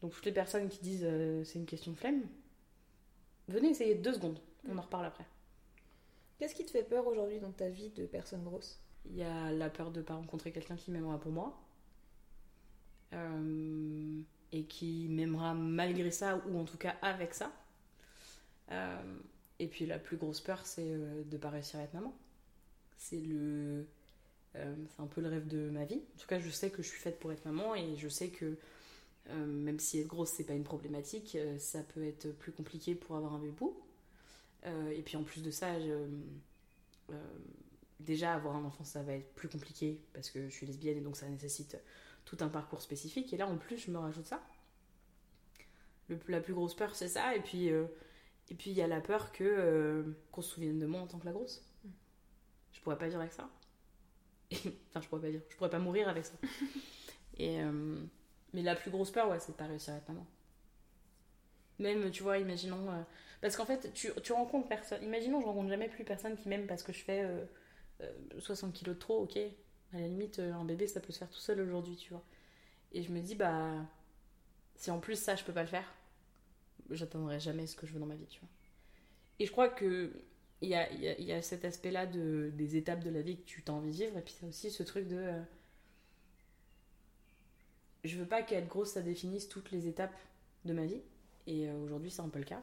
Donc 0.00 0.14
toutes 0.14 0.24
les 0.24 0.32
personnes 0.32 0.70
qui 0.70 0.80
disent 0.80 1.04
euh, 1.04 1.44
c'est 1.44 1.58
une 1.58 1.66
question 1.66 1.92
de 1.92 1.98
flemme, 1.98 2.22
venez 3.48 3.68
essayer 3.68 3.94
deux 3.96 4.14
secondes, 4.14 4.38
on 4.66 4.78
en 4.78 4.80
reparle 4.80 5.04
après. 5.04 5.26
Qu'est-ce 6.42 6.56
qui 6.56 6.64
te 6.64 6.72
fait 6.72 6.82
peur 6.82 7.06
aujourd'hui 7.06 7.38
dans 7.38 7.52
ta 7.52 7.68
vie 7.68 7.90
de 7.90 8.04
personne 8.04 8.42
grosse? 8.42 8.80
Il 9.06 9.16
y 9.16 9.22
a 9.22 9.52
la 9.52 9.70
peur 9.70 9.92
de 9.92 10.00
ne 10.00 10.04
pas 10.04 10.14
rencontrer 10.14 10.50
quelqu'un 10.50 10.74
qui 10.74 10.90
m'aimera 10.90 11.20
pour 11.20 11.30
moi. 11.30 11.56
Euh, 13.12 14.20
et 14.50 14.64
qui 14.64 15.06
m'aimera 15.08 15.54
malgré 15.54 16.10
ça, 16.10 16.42
ou 16.48 16.58
en 16.58 16.64
tout 16.64 16.78
cas 16.78 16.96
avec 17.00 17.32
ça. 17.32 17.52
Euh, 18.72 19.18
et 19.60 19.68
puis 19.68 19.86
la 19.86 20.00
plus 20.00 20.16
grosse 20.16 20.40
peur, 20.40 20.66
c'est 20.66 20.90
euh, 20.90 21.22
de 21.22 21.36
ne 21.36 21.40
pas 21.40 21.50
réussir 21.50 21.78
à 21.78 21.84
être 21.84 21.94
maman. 21.94 22.12
C'est 22.98 23.22
un 24.98 25.06
peu 25.06 25.20
le 25.20 25.28
rêve 25.28 25.46
de 25.46 25.70
ma 25.70 25.84
vie. 25.84 26.02
En 26.16 26.18
tout 26.18 26.26
cas, 26.26 26.40
je 26.40 26.50
sais 26.50 26.70
que 26.70 26.82
je 26.82 26.88
suis 26.88 26.98
faite 26.98 27.20
pour 27.20 27.30
être 27.30 27.44
maman 27.44 27.76
et 27.76 27.94
je 27.96 28.08
sais 28.08 28.30
que 28.30 28.56
même 29.28 29.78
si 29.78 30.00
être 30.00 30.08
grosse, 30.08 30.30
c'est 30.30 30.42
pas 30.42 30.54
une 30.54 30.64
problématique, 30.64 31.38
ça 31.58 31.84
peut 31.94 32.02
être 32.02 32.32
plus 32.32 32.50
compliqué 32.50 32.96
pour 32.96 33.14
avoir 33.14 33.34
un 33.34 33.38
bébou. 33.38 33.76
Euh, 34.66 34.90
et 34.90 35.02
puis 35.02 35.16
en 35.16 35.24
plus 35.24 35.42
de 35.42 35.50
ça, 35.50 35.80
je- 35.80 36.08
euh, 37.10 37.14
déjà 38.00 38.34
avoir 38.34 38.56
un 38.56 38.64
enfant 38.64 38.84
ça 38.84 39.02
va 39.02 39.14
être 39.14 39.34
plus 39.34 39.48
compliqué 39.48 40.00
parce 40.14 40.30
que 40.30 40.48
je 40.48 40.54
suis 40.54 40.66
lesbienne 40.66 40.98
et 40.98 41.00
donc 41.00 41.16
ça 41.16 41.28
nécessite 41.28 41.78
tout 42.24 42.36
un 42.40 42.48
parcours 42.48 42.82
spécifique. 42.82 43.32
Et 43.32 43.36
là 43.36 43.46
en 43.48 43.56
plus 43.58 43.78
je 43.78 43.90
me 43.90 43.98
rajoute 43.98 44.26
ça. 44.26 44.42
Le- 46.08 46.18
la 46.28 46.40
plus 46.40 46.54
grosse 46.54 46.74
peur 46.74 46.94
c'est 46.94 47.08
ça. 47.08 47.34
Et 47.36 47.40
puis 47.40 47.70
euh, 47.70 47.86
et 48.50 48.54
puis 48.54 48.70
il 48.70 48.76
y 48.76 48.82
a 48.82 48.86
la 48.88 49.00
peur 49.00 49.32
que 49.32 49.44
euh, 49.44 50.04
qu'on 50.32 50.42
se 50.42 50.50
souvienne 50.54 50.78
de 50.78 50.86
moi 50.86 51.00
en 51.00 51.06
tant 51.06 51.18
que 51.18 51.26
la 51.26 51.32
grosse. 51.32 51.64
Je 52.72 52.80
pourrais 52.80 52.98
pas 52.98 53.06
vivre 53.08 53.20
avec 53.20 53.32
ça. 53.32 53.48
Et- 54.50 54.56
enfin 54.90 55.00
je 55.00 55.08
pourrais 55.08 55.22
pas 55.22 55.30
vivre. 55.30 55.44
Je 55.48 55.56
pourrais 55.56 55.70
pas 55.70 55.78
mourir 55.78 56.08
avec 56.08 56.24
ça. 56.26 56.34
Et 57.38 57.60
euh, 57.62 57.96
mais 58.52 58.62
la 58.62 58.76
plus 58.76 58.90
grosse 58.90 59.10
peur 59.10 59.30
ouais 59.30 59.40
c'est 59.40 59.52
de 59.52 59.56
pas 59.56 59.66
réussir 59.66 59.94
à 59.94 59.98
être 59.98 60.08
maman. 60.08 60.26
Même 61.78 62.10
tu 62.10 62.22
vois 62.22 62.38
imaginons 62.38 62.88
parce 63.42 63.56
qu'en 63.56 63.66
fait 63.66 63.92
tu, 63.92 64.32
rencontres 64.32 64.68
personne 64.68 65.02
imaginons 65.02 65.40
je 65.40 65.46
rencontre 65.46 65.68
jamais 65.68 65.88
plus 65.88 66.04
personne 66.04 66.36
qui 66.36 66.48
m'aime 66.48 66.66
parce 66.66 66.82
que 66.82 66.92
je 66.92 67.04
fais 67.04 67.22
euh, 67.22 67.44
euh, 68.02 68.40
60 68.40 68.72
kilos 68.72 68.94
de 68.94 69.00
trop, 69.00 69.22
ok. 69.22 69.36
À 69.92 70.00
la 70.00 70.08
limite, 70.08 70.38
euh, 70.38 70.52
un 70.54 70.64
bébé, 70.64 70.86
ça 70.86 71.00
peut 71.00 71.12
se 71.12 71.18
faire 71.18 71.30
tout 71.30 71.38
seul 71.38 71.60
aujourd'hui, 71.60 71.96
tu 71.96 72.10
vois. 72.10 72.24
Et 72.92 73.02
je 73.02 73.12
me 73.12 73.20
dis, 73.20 73.34
bah, 73.34 73.74
si 74.76 74.90
en 74.90 75.00
plus 75.00 75.16
ça, 75.16 75.36
je 75.36 75.44
peux 75.44 75.52
pas 75.52 75.62
le 75.62 75.68
faire, 75.68 75.92
j'atteindrai 76.90 77.40
jamais 77.40 77.66
ce 77.66 77.76
que 77.76 77.86
je 77.86 77.92
veux 77.92 78.00
dans 78.00 78.06
ma 78.06 78.14
vie, 78.14 78.26
tu 78.26 78.40
vois. 78.40 78.48
Et 79.38 79.46
je 79.46 79.52
crois 79.52 79.68
que 79.68 80.12
il 80.60 80.68
y 80.68 81.32
a, 81.32 81.42
cet 81.42 81.64
aspect-là 81.64 82.06
de, 82.06 82.52
des 82.54 82.76
étapes 82.76 83.02
de 83.02 83.10
la 83.10 83.20
vie 83.20 83.36
que 83.36 83.44
tu 83.44 83.62
t'as 83.62 83.72
envie 83.72 83.90
de 83.90 83.96
vivre, 83.96 84.16
et 84.16 84.22
puis 84.22 84.34
c'est 84.38 84.46
aussi 84.46 84.70
ce 84.70 84.84
truc 84.84 85.08
de. 85.08 85.16
euh, 85.16 85.42
je 88.04 88.16
veux 88.16 88.26
pas 88.26 88.42
qu'être 88.42 88.68
grosse, 88.68 88.92
ça 88.92 89.02
définisse 89.02 89.48
toutes 89.48 89.72
les 89.72 89.88
étapes 89.88 90.16
de 90.64 90.72
ma 90.72 90.86
vie. 90.86 91.02
Et 91.46 91.68
euh, 91.68 91.76
aujourd'hui, 91.78 92.10
c'est 92.10 92.22
un 92.22 92.28
peu 92.28 92.38
le 92.38 92.44
cas. 92.44 92.62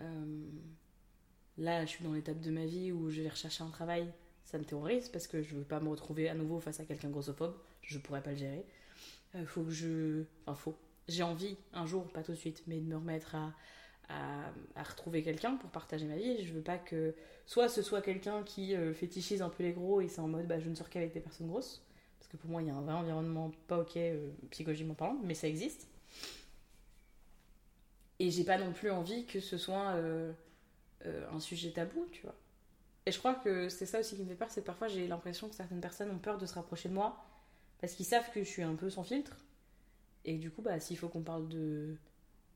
Euh, 0.00 0.48
Là, 1.58 1.84
je 1.84 1.90
suis 1.90 2.04
dans 2.04 2.12
l'étape 2.12 2.40
de 2.40 2.50
ma 2.50 2.64
vie 2.64 2.92
où 2.92 3.10
je 3.10 3.20
vais 3.22 3.28
rechercher 3.28 3.62
un 3.62 3.70
travail. 3.70 4.10
Ça 4.44 4.58
me 4.58 4.64
terrorise 4.64 5.08
parce 5.08 5.26
que 5.26 5.42
je 5.42 5.54
veux 5.54 5.64
pas 5.64 5.80
me 5.80 5.88
retrouver 5.88 6.28
à 6.28 6.34
nouveau 6.34 6.58
face 6.60 6.80
à 6.80 6.84
quelqu'un 6.84 7.10
grossophobe. 7.10 7.54
Je 7.82 7.98
pourrais 7.98 8.22
pas 8.22 8.30
le 8.30 8.36
gérer. 8.36 8.64
Euh, 9.34 9.46
faut 9.46 9.62
que 9.62 9.70
je. 9.70 10.24
Enfin, 10.46 10.54
faut. 10.54 10.76
J'ai 11.08 11.22
envie, 11.22 11.56
un 11.72 11.86
jour, 11.86 12.06
pas 12.12 12.22
tout 12.22 12.32
de 12.32 12.36
suite, 12.36 12.62
mais 12.66 12.76
de 12.80 12.86
me 12.86 12.96
remettre 12.96 13.34
à, 13.34 13.52
à, 14.08 14.52
à 14.76 14.82
retrouver 14.82 15.22
quelqu'un 15.22 15.56
pour 15.56 15.70
partager 15.70 16.06
ma 16.06 16.16
vie. 16.16 16.44
Je 16.44 16.52
veux 16.52 16.62
pas 16.62 16.78
que. 16.78 17.14
Soit 17.46 17.68
ce 17.68 17.82
soit 17.82 18.00
quelqu'un 18.00 18.42
qui 18.44 18.74
euh, 18.74 18.94
fétichise 18.94 19.42
un 19.42 19.48
peu 19.50 19.62
les 19.64 19.72
gros 19.72 20.00
et 20.00 20.08
c'est 20.08 20.20
en 20.20 20.28
mode 20.28 20.46
bah, 20.46 20.60
je 20.60 20.68
ne 20.70 20.74
sors 20.74 20.88
qu'avec 20.88 21.12
des 21.12 21.20
personnes 21.20 21.48
grosses. 21.48 21.84
Parce 22.18 22.28
que 22.30 22.36
pour 22.36 22.50
moi, 22.50 22.62
il 22.62 22.68
y 22.68 22.70
a 22.70 22.74
un 22.74 22.82
vrai 22.82 22.94
environnement 22.94 23.50
pas 23.68 23.80
ok, 23.80 23.96
euh, 23.96 24.30
psychologiquement 24.50 24.94
parlant, 24.94 25.18
mais 25.24 25.34
ça 25.34 25.48
existe. 25.48 25.88
Et 28.20 28.30
j'ai 28.30 28.44
pas 28.44 28.58
non 28.58 28.72
plus 28.72 28.90
envie 28.92 29.26
que 29.26 29.40
ce 29.40 29.58
soit. 29.58 29.94
euh, 29.96 30.32
euh, 31.06 31.26
un 31.32 31.40
sujet 31.40 31.70
tabou, 31.70 32.06
tu 32.12 32.22
vois. 32.22 32.34
Et 33.06 33.12
je 33.12 33.18
crois 33.18 33.34
que 33.34 33.70
c'est 33.70 33.86
ça 33.86 34.00
aussi 34.00 34.16
qui 34.16 34.22
me 34.22 34.28
fait 34.28 34.34
peur, 34.34 34.50
c'est 34.50 34.60
que 34.60 34.66
parfois 34.66 34.86
j'ai 34.88 35.06
l'impression 35.08 35.48
que 35.48 35.54
certaines 35.54 35.80
personnes 35.80 36.10
ont 36.10 36.18
peur 36.18 36.36
de 36.36 36.44
se 36.44 36.52
rapprocher 36.54 36.90
de 36.90 36.94
moi 36.94 37.24
parce 37.80 37.94
qu'ils 37.94 38.04
savent 38.04 38.30
que 38.32 38.44
je 38.44 38.48
suis 38.48 38.62
un 38.62 38.74
peu 38.74 38.90
sans 38.90 39.02
filtre. 39.02 39.36
Et 40.26 40.36
du 40.36 40.50
coup, 40.50 40.60
bah, 40.60 40.78
s'il 40.78 40.98
faut 40.98 41.08
qu'on 41.08 41.22
parle 41.22 41.48
de 41.48 41.96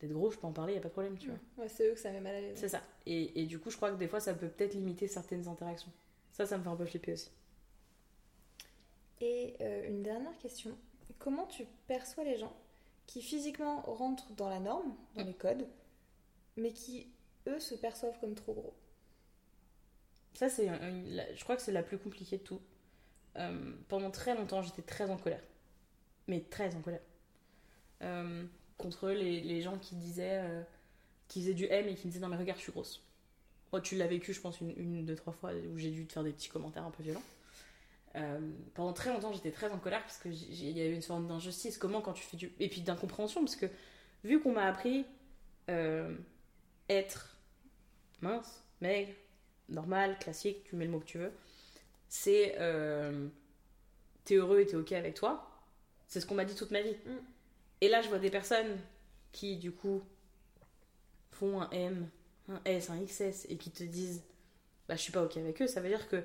d'être 0.01 0.13
gros, 0.13 0.31
je 0.31 0.37
peux 0.37 0.47
en 0.47 0.53
parler, 0.53 0.75
y 0.75 0.77
a 0.77 0.81
pas 0.81 0.89
de 0.89 0.93
problème, 0.93 1.17
tu 1.17 1.29
vois. 1.29 1.39
Ouais, 1.57 1.69
c'est 1.69 1.89
eux 1.89 1.95
que 1.95 1.99
ça 2.01 2.11
met 2.11 2.21
mal 2.21 2.35
à 2.35 2.41
l'aise. 2.43 2.59
C'est 2.59 2.69
ça. 2.69 2.83
Et, 3.07 3.41
et 3.41 3.47
du 3.47 3.59
coup, 3.59 3.71
je 3.71 3.77
crois 3.77 3.91
que 3.91 3.97
des 3.97 4.09
fois, 4.09 4.21
ça 4.21 4.35
peut 4.35 4.49
peut-être 4.49 4.75
limiter 4.75 5.09
certaines 5.09 5.49
interactions. 5.49 5.91
Ça, 6.33 6.45
ça 6.45 6.59
me 6.59 6.63
fait 6.63 6.69
un 6.69 6.77
peu 6.77 6.85
flipper 6.85 7.15
aussi. 7.15 7.31
Et 9.23 9.55
euh, 9.63 9.89
une 9.89 10.03
dernière 10.03 10.37
question. 10.39 10.77
Comment 11.19 11.47
tu 11.47 11.65
perçois 11.87 12.25
les 12.25 12.37
gens 12.37 12.55
qui 13.07 13.23
physiquement 13.23 13.83
rentrent 13.83 14.33
dans 14.33 14.49
la 14.49 14.61
norme, 14.61 14.95
dans 15.15 15.25
les 15.25 15.35
codes, 15.35 15.67
mais 16.57 16.73
qui, 16.73 17.13
eux, 17.47 17.61
se 17.61 17.75
perçoivent 17.75 18.19
comme 18.21 18.35
trop 18.35 18.55
gros 18.55 18.75
Ça, 20.35 20.49
c'est 20.49 20.69
je 20.69 21.45
crois 21.45 21.57
que 21.57 21.63
c'est 21.63 21.73
la 21.73 21.83
plus 21.83 21.99
compliquée 21.99 22.39
de 22.39 22.43
tout. 22.43 22.61
Euh, 23.37 23.73
pendant 23.89 24.11
très 24.11 24.35
longtemps, 24.35 24.63
j'étais 24.63 24.83
très 24.83 25.11
en 25.11 25.17
colère. 25.17 25.43
mais 26.29 26.41
très 26.41 26.75
en 26.75 26.81
colère. 26.81 27.03
Euh, 28.03 28.45
contre 28.79 29.11
les, 29.11 29.63
gens 29.63 29.79
qui 29.79 29.95
disaient, 29.97 30.41
euh, 30.43 30.63
qui 31.29 31.41
faisaient 31.41 31.55
du 31.55 31.67
M 31.67 31.89
et 31.89 31.95
qui 31.95 32.07
me 32.07 32.13
disaient 32.13 32.21
non 32.21 32.29
mais 32.29 32.37
regarde, 32.37 32.59
je 32.59 32.65
suis 32.65 32.73
grosse. 32.73 33.03
Moi, 33.73 33.81
tu 33.81 33.97
l'as 33.97 34.07
vécu, 34.07 34.33
je 34.33 34.41
pense, 34.41 34.61
une, 34.61 34.71
une, 34.77 35.05
deux, 35.05 35.17
trois 35.17 35.33
fois 35.33 35.53
où 35.53 35.79
j'ai 35.79 35.91
dû 35.91 36.07
te 36.07 36.13
faire 36.13 36.23
des 36.23 36.33
petits 36.33 36.49
commentaires 36.49 36.85
un 36.85 36.91
peu 36.91 37.03
violents. 37.03 37.23
Euh, 38.17 38.39
pendant 38.75 38.93
très 38.93 39.13
longtemps, 39.13 39.33
j'étais 39.33 39.51
très 39.51 39.71
en 39.71 39.79
colère 39.79 40.03
parce 40.03 40.19
qu'il 40.19 40.71
y 40.71 40.81
a 40.81 40.87
eu 40.87 40.93
une 40.93 41.03
forme 41.03 41.27
d'injustice. 41.27 41.79
Comment, 41.79 42.01
quand 42.01 42.13
tu 42.13 42.23
fais 42.25 42.37
du. 42.37 42.53
Et 42.61 42.69
puis 42.69 42.81
d'incompréhension, 42.81 43.41
parce 43.41 43.57
que 43.57 43.67
vu 44.23 44.41
qu'on 44.41 44.53
m'a 44.53 44.67
appris 44.67 45.05
euh, 45.69 46.15
être 46.89 47.37
mince, 48.21 48.63
maigre, 48.81 49.13
normal, 49.69 50.19
classique, 50.19 50.65
tu 50.65 50.77
mets 50.77 50.85
le 50.85 50.93
mot 50.93 51.01
que 51.01 51.07
tu 51.07 51.19
veux, 51.19 51.33
c'est. 52.09 52.55
Euh, 52.59 53.29
t'es 54.25 54.37
heureux 54.37 54.61
et 54.61 54.67
t'es 54.67 54.77
ok 54.77 54.93
avec 54.93 55.15
toi. 55.15 55.51
C'est 56.07 56.21
ce 56.21 56.27
qu'on 56.27 56.35
m'a 56.35 56.45
dit 56.45 56.55
toute 56.55 56.71
ma 56.71 56.83
vie. 56.83 56.97
Mm. 57.07 57.19
Et 57.81 57.89
là, 57.89 58.01
je 58.01 58.09
vois 58.09 58.19
des 58.19 58.31
personnes 58.31 58.79
qui, 59.33 59.57
du 59.57 59.73
coup, 59.73 60.03
font 61.33 61.61
un 61.61 61.71
M, 61.71 62.09
un 62.49 62.61
S, 62.65 62.91
un 62.91 63.05
XS 63.05 63.47
et 63.49 63.57
qui 63.57 63.71
te 63.71 63.83
disent 63.83 64.23
bah, 64.89 64.95
je 64.95 65.01
suis 65.01 65.13
pas 65.13 65.23
ok 65.23 65.37
avec 65.37 65.61
eux. 65.61 65.67
Ça 65.67 65.81
veut 65.81 65.89
dire 65.89 66.09
que 66.09 66.23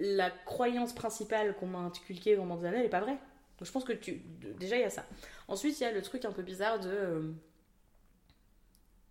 la 0.00 0.30
croyance 0.30 0.94
principale 0.94 1.56
qu'on 1.56 1.66
m'a 1.66 1.78
inculquée 1.78 2.36
pendant 2.36 2.56
des 2.56 2.66
années, 2.66 2.78
elle 2.78 2.86
est 2.86 2.88
pas 2.88 3.00
vraie. 3.00 3.18
Donc 3.58 3.66
je 3.66 3.72
pense 3.72 3.84
que 3.84 3.92
tu. 3.92 4.22
Déjà, 4.58 4.76
il 4.76 4.80
y 4.82 4.84
a 4.84 4.90
ça. 4.90 5.06
Ensuite, 5.48 5.78
il 5.80 5.84
y 5.84 5.86
a 5.86 5.92
le 5.92 6.02
truc 6.02 6.24
un 6.24 6.32
peu 6.32 6.42
bizarre 6.42 6.80
de. 6.80 6.88
euh, 6.88 7.32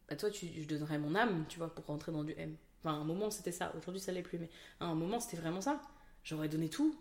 Bah, 0.10 0.16
toi, 0.16 0.30
tu... 0.30 0.48
je 0.48 0.68
donnerais 0.68 0.98
mon 1.00 1.16
âme, 1.16 1.46
tu 1.50 1.58
vois, 1.60 1.74
pour 1.74 1.86
rentrer 1.86 2.12
dans 2.12 2.24
du 2.24 2.34
M. 2.38 2.56
Enfin, 2.80 2.96
à 2.96 2.98
un 2.98 3.04
moment, 3.06 3.30
c'était 3.32 3.52
ça. 3.52 3.74
Aujourd'hui, 3.78 4.02
ça 4.02 4.12
l'est 4.12 4.22
plus. 4.22 4.38
Mais 4.40 4.50
à 4.80 4.86
un 4.86 4.96
moment, 4.96 5.20
c'était 5.20 5.38
vraiment 5.38 5.62
ça. 5.62 5.82
J'aurais 6.24 6.50
donné 6.50 6.70
tout. 6.70 6.96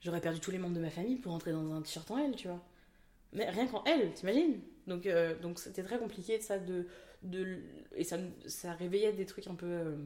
J'aurais 0.00 0.20
perdu 0.20 0.40
tous 0.40 0.50
les 0.50 0.58
membres 0.58 0.74
de 0.76 0.80
ma 0.80 0.90
famille 0.90 1.16
pour 1.16 1.32
rentrer 1.32 1.52
dans 1.52 1.72
un 1.72 1.80
t-shirt 1.82 2.10
en 2.10 2.18
L, 2.18 2.34
tu 2.36 2.48
vois. 2.48 2.62
Mais 3.32 3.48
rien 3.50 3.66
qu'en 3.66 3.84
L, 3.84 4.12
t'imagines? 4.14 4.60
Donc, 4.86 5.06
euh, 5.06 5.38
donc 5.40 5.58
c'était 5.58 5.82
très 5.82 5.98
compliqué, 5.98 6.40
ça, 6.40 6.58
de. 6.58 6.86
de... 7.22 7.60
Et 7.96 8.04
ça, 8.04 8.18
ça 8.46 8.72
réveillait 8.74 9.12
des 9.12 9.26
trucs 9.26 9.46
un 9.48 9.54
peu. 9.54 9.66
euh, 9.66 9.96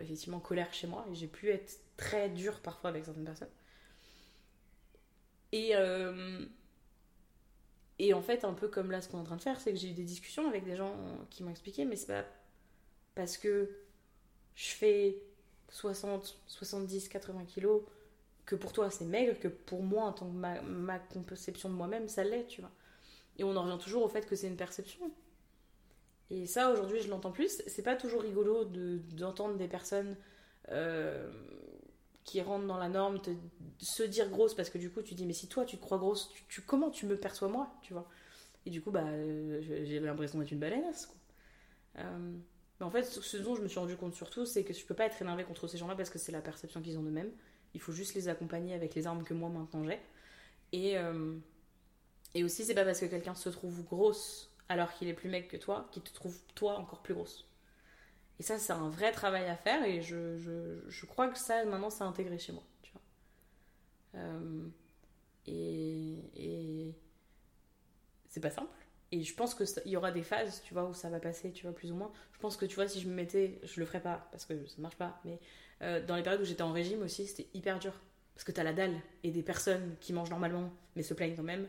effectivement, 0.00 0.40
colère 0.40 0.72
chez 0.74 0.86
moi. 0.86 1.06
Et 1.12 1.14
j'ai 1.14 1.28
pu 1.28 1.50
être 1.50 1.80
très 1.98 2.30
dure 2.30 2.60
parfois 2.62 2.90
avec 2.90 3.04
certaines 3.06 3.26
personnes. 3.26 3.50
Et. 5.52 5.74
euh, 5.74 6.46
Et 7.98 8.14
en 8.14 8.22
fait, 8.22 8.44
un 8.44 8.52
peu 8.54 8.68
comme 8.68 8.90
là, 8.90 9.00
ce 9.00 9.08
qu'on 9.08 9.18
est 9.18 9.22
en 9.22 9.24
train 9.24 9.36
de 9.36 9.42
faire, 9.42 9.60
c'est 9.60 9.72
que 9.72 9.78
j'ai 9.78 9.90
eu 9.90 9.94
des 9.94 10.04
discussions 10.04 10.48
avec 10.48 10.64
des 10.64 10.76
gens 10.76 10.94
qui 11.30 11.42
m'ont 11.42 11.50
expliqué, 11.50 11.84
mais 11.84 11.96
c'est 11.96 12.06
pas 12.06 12.24
parce 13.14 13.38
que 13.38 13.70
je 14.56 14.70
fais 14.70 15.18
60, 15.70 16.38
70, 16.48 17.08
80 17.08 17.44
kilos 17.46 17.82
que 18.46 18.56
pour 18.56 18.72
toi 18.72 18.90
c'est 18.90 19.04
maigre, 19.06 19.38
que 19.40 19.48
pour 19.48 19.82
moi, 19.82 20.04
en 20.04 20.12
tant 20.12 20.26
que 20.28 20.36
ma, 20.36 20.60
ma 20.62 20.98
conception 21.00 21.70
de 21.70 21.74
moi-même, 21.74 22.08
ça 22.08 22.24
l'est, 22.24 22.46
tu 22.48 22.60
vois. 22.62 22.72
Et 23.38 23.44
on 23.44 23.56
en 23.56 23.64
revient 23.64 23.78
toujours 23.82 24.04
au 24.04 24.08
fait 24.08 24.26
que 24.26 24.36
c'est 24.36 24.48
une 24.48 24.56
perception. 24.56 25.10
Et 26.30 26.46
ça, 26.46 26.70
aujourd'hui, 26.70 27.00
je 27.00 27.08
l'entends 27.08 27.30
plus. 27.32 27.62
C'est 27.66 27.82
pas 27.82 27.96
toujours 27.96 28.22
rigolo 28.22 28.64
de- 28.64 28.98
d'entendre 29.12 29.56
des 29.56 29.68
personnes 29.68 30.16
euh, 30.70 31.30
qui 32.28 32.42
rentrent 32.42 32.66
dans 32.66 32.76
la 32.76 32.88
norme 32.88 33.20
te, 33.20 33.30
se 33.80 34.02
dire 34.02 34.28
grosse 34.28 34.54
parce 34.54 34.68
que 34.68 34.76
du 34.78 34.90
coup, 34.90 35.00
tu 35.02 35.14
dis, 35.14 35.24
mais 35.24 35.32
si 35.32 35.48
toi, 35.48 35.64
tu 35.64 35.76
te 35.76 35.82
crois 35.82 35.98
grosse, 35.98 36.30
tu, 36.48 36.60
comment 36.60 36.90
tu 36.90 37.06
me 37.06 37.16
perçois 37.16 37.48
moi, 37.48 37.72
tu 37.82 37.94
vois? 37.94 38.06
Et 38.66 38.70
du 38.70 38.82
coup, 38.82 38.90
bah, 38.90 39.04
euh, 39.04 39.62
j'ai 39.62 39.98
l'impression 39.98 40.38
d'être 40.38 40.50
une 40.50 40.58
balaineuse, 40.58 41.06
quoi. 41.06 41.16
Euh, 42.00 42.36
mais 42.78 42.86
en 42.86 42.90
fait, 42.90 43.04
ce 43.04 43.36
dont 43.38 43.56
je 43.56 43.62
me 43.62 43.68
suis 43.68 43.78
rendu 43.78 43.96
compte 43.96 44.14
surtout, 44.14 44.44
c'est 44.44 44.62
que 44.62 44.72
je 44.74 44.84
peux 44.84 44.94
pas 44.94 45.06
être 45.06 45.20
énervée 45.20 45.44
contre 45.44 45.66
ces 45.66 45.78
gens-là 45.78 45.96
parce 45.96 46.10
que 46.10 46.18
c'est 46.18 46.30
la 46.30 46.42
perception 46.42 46.80
qu'ils 46.80 46.98
ont 46.98 47.02
d'eux-mêmes. 47.02 47.32
Il 47.74 47.80
faut 47.80 47.92
juste 47.92 48.14
les 48.14 48.28
accompagner 48.28 48.74
avec 48.74 48.94
les 48.94 49.06
armes 49.06 49.24
que 49.24 49.34
moi 49.34 49.48
maintenant 49.48 49.84
j'ai. 49.84 49.98
Et, 50.72 50.98
euh, 50.98 51.34
et 52.34 52.44
aussi, 52.44 52.64
c'est 52.64 52.74
pas 52.74 52.84
parce 52.84 53.00
que 53.00 53.06
quelqu'un 53.06 53.34
se 53.34 53.48
trouve 53.48 53.84
grosse 53.84 54.54
alors 54.68 54.92
qu'il 54.92 55.08
est 55.08 55.14
plus 55.14 55.28
mec 55.28 55.48
que 55.48 55.56
toi 55.56 55.88
qu'il 55.90 56.02
te 56.02 56.12
trouve 56.12 56.38
toi 56.54 56.78
encore 56.78 57.02
plus 57.02 57.14
grosse. 57.14 57.47
Et 58.38 58.42
ça, 58.42 58.58
c'est 58.58 58.72
un 58.72 58.88
vrai 58.88 59.12
travail 59.12 59.46
à 59.46 59.56
faire 59.56 59.84
et 59.84 60.00
je, 60.00 60.38
je, 60.88 61.06
crois 61.06 61.28
que 61.28 61.38
ça, 61.38 61.64
maintenant, 61.64 61.90
c'est 61.90 62.04
intégré 62.04 62.38
chez 62.38 62.52
moi. 62.52 62.62
Euh, 64.14 64.68
et 65.46 66.18
et 66.36 66.94
c'est 68.28 68.40
pas 68.40 68.50
simple. 68.50 68.70
Et 69.10 69.22
je 69.22 69.34
pense 69.34 69.54
qu'il 69.54 69.90
y 69.90 69.96
aura 69.96 70.12
des 70.12 70.22
phases, 70.22 70.62
tu 70.62 70.74
vois, 70.74 70.84
où 70.84 70.94
ça 70.94 71.08
va 71.08 71.18
passer, 71.18 71.50
tu 71.52 71.64
vois, 71.64 71.74
plus 71.74 71.90
ou 71.90 71.94
moins. 71.94 72.12
Je 72.32 72.38
pense 72.38 72.56
que, 72.56 72.66
tu 72.66 72.74
vois, 72.74 72.86
si 72.86 73.00
je 73.00 73.08
me 73.08 73.14
mettais, 73.14 73.58
je 73.62 73.80
le 73.80 73.86
ferais 73.86 74.02
pas, 74.02 74.28
parce 74.30 74.44
que 74.44 74.66
ça 74.66 74.76
marche 74.78 74.96
pas, 74.96 75.20
mais 75.24 75.40
euh, 75.82 76.04
dans 76.04 76.14
les 76.14 76.22
périodes 76.22 76.42
où 76.42 76.44
j'étais 76.44 76.62
en 76.62 76.72
régime 76.72 77.02
aussi, 77.02 77.26
c'était 77.26 77.48
hyper 77.54 77.78
dur. 77.78 77.92
Parce 78.34 78.44
que 78.44 78.52
t'as 78.52 78.62
la 78.62 78.74
dalle, 78.74 78.94
et 79.24 79.30
des 79.30 79.42
personnes 79.42 79.96
qui 80.00 80.12
mangent 80.12 80.30
normalement, 80.30 80.70
mais 80.94 81.02
se 81.02 81.14
plaignent 81.14 81.34
quand 81.34 81.42
même, 81.42 81.66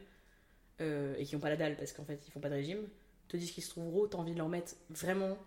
euh, 0.81 1.15
et 1.17 1.25
qui 1.25 1.35
ont 1.35 1.39
pas 1.39 1.49
la 1.49 1.55
dalle, 1.55 1.77
parce 1.77 1.93
qu'en 1.93 2.03
fait, 2.03 2.21
ils 2.27 2.31
font 2.31 2.41
pas 2.41 2.49
de 2.49 2.55
régime, 2.55 2.87
te 3.29 3.37
disent 3.37 3.51
qu'ils 3.51 3.63
se 3.63 3.69
trouvent 3.69 3.89
gros, 3.89 4.07
t'as 4.07 4.17
envie 4.17 4.33
de 4.33 4.37
leur 4.37 4.49
mettre 4.49 4.75
vraiment 4.89 5.37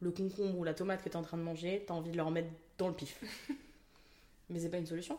le 0.00 0.10
concombre 0.10 0.58
ou 0.58 0.64
la 0.64 0.74
tomate 0.74 1.02
que 1.02 1.08
t'es 1.08 1.16
en 1.16 1.22
train 1.22 1.38
de 1.38 1.42
manger, 1.42 1.84
t'as 1.86 1.94
envie 1.94 2.10
de 2.10 2.16
leur 2.16 2.30
mettre 2.30 2.50
dans 2.78 2.88
le 2.88 2.94
pif. 2.94 3.20
mais 4.50 4.58
c'est 4.58 4.70
pas 4.70 4.78
une 4.78 4.86
solution. 4.86 5.18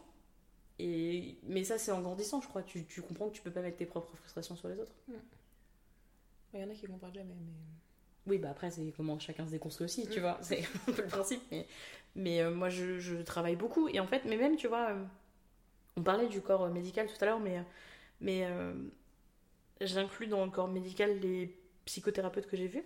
Et... 0.79 1.37
Mais 1.43 1.63
ça, 1.63 1.77
c'est 1.77 1.91
en 1.91 2.01
grandissant, 2.01 2.41
je 2.41 2.47
crois. 2.47 2.63
Tu, 2.63 2.85
tu 2.85 3.01
comprends 3.01 3.29
que 3.29 3.35
tu 3.35 3.41
peux 3.41 3.51
pas 3.51 3.61
mettre 3.61 3.77
tes 3.77 3.85
propres 3.85 4.15
frustrations 4.17 4.55
sur 4.55 4.67
les 4.67 4.79
autres. 4.79 4.93
Il 6.53 6.59
y 6.59 6.63
en 6.63 6.69
a 6.69 6.73
qui 6.73 6.85
comparent 6.85 7.13
jamais, 7.13 7.33
mais. 7.33 7.51
Oui, 8.27 8.39
bah 8.39 8.49
après, 8.49 8.71
c'est 8.71 8.91
comment 8.97 9.19
chacun 9.19 9.45
se 9.45 9.51
déconstruit 9.51 9.85
aussi, 9.85 10.07
tu 10.07 10.19
vois. 10.19 10.39
C'est 10.41 10.63
un 10.87 10.91
peu 10.93 11.03
le 11.03 11.07
principe. 11.07 11.41
Mais, 11.51 11.67
mais 12.15 12.41
euh, 12.41 12.49
moi, 12.51 12.69
je, 12.69 12.97
je 12.99 13.17
travaille 13.17 13.55
beaucoup. 13.55 13.87
Et 13.89 13.99
en 13.99 14.07
fait, 14.07 14.25
mais 14.25 14.37
même, 14.37 14.55
tu 14.55 14.67
vois, 14.67 14.89
euh, 14.89 15.03
on 15.95 16.01
parlait 16.01 16.27
du 16.27 16.41
corps 16.41 16.67
médical 16.69 17.07
tout 17.07 17.15
à 17.21 17.25
l'heure, 17.25 17.39
mais, 17.39 17.63
mais 18.21 18.45
euh, 18.45 18.73
j'inclus 19.81 20.27
dans 20.27 20.43
le 20.43 20.49
corps 20.49 20.67
médical 20.67 21.19
les 21.19 21.55
psychothérapeutes 21.85 22.47
que 22.47 22.57
j'ai 22.57 22.67
vus. 22.67 22.83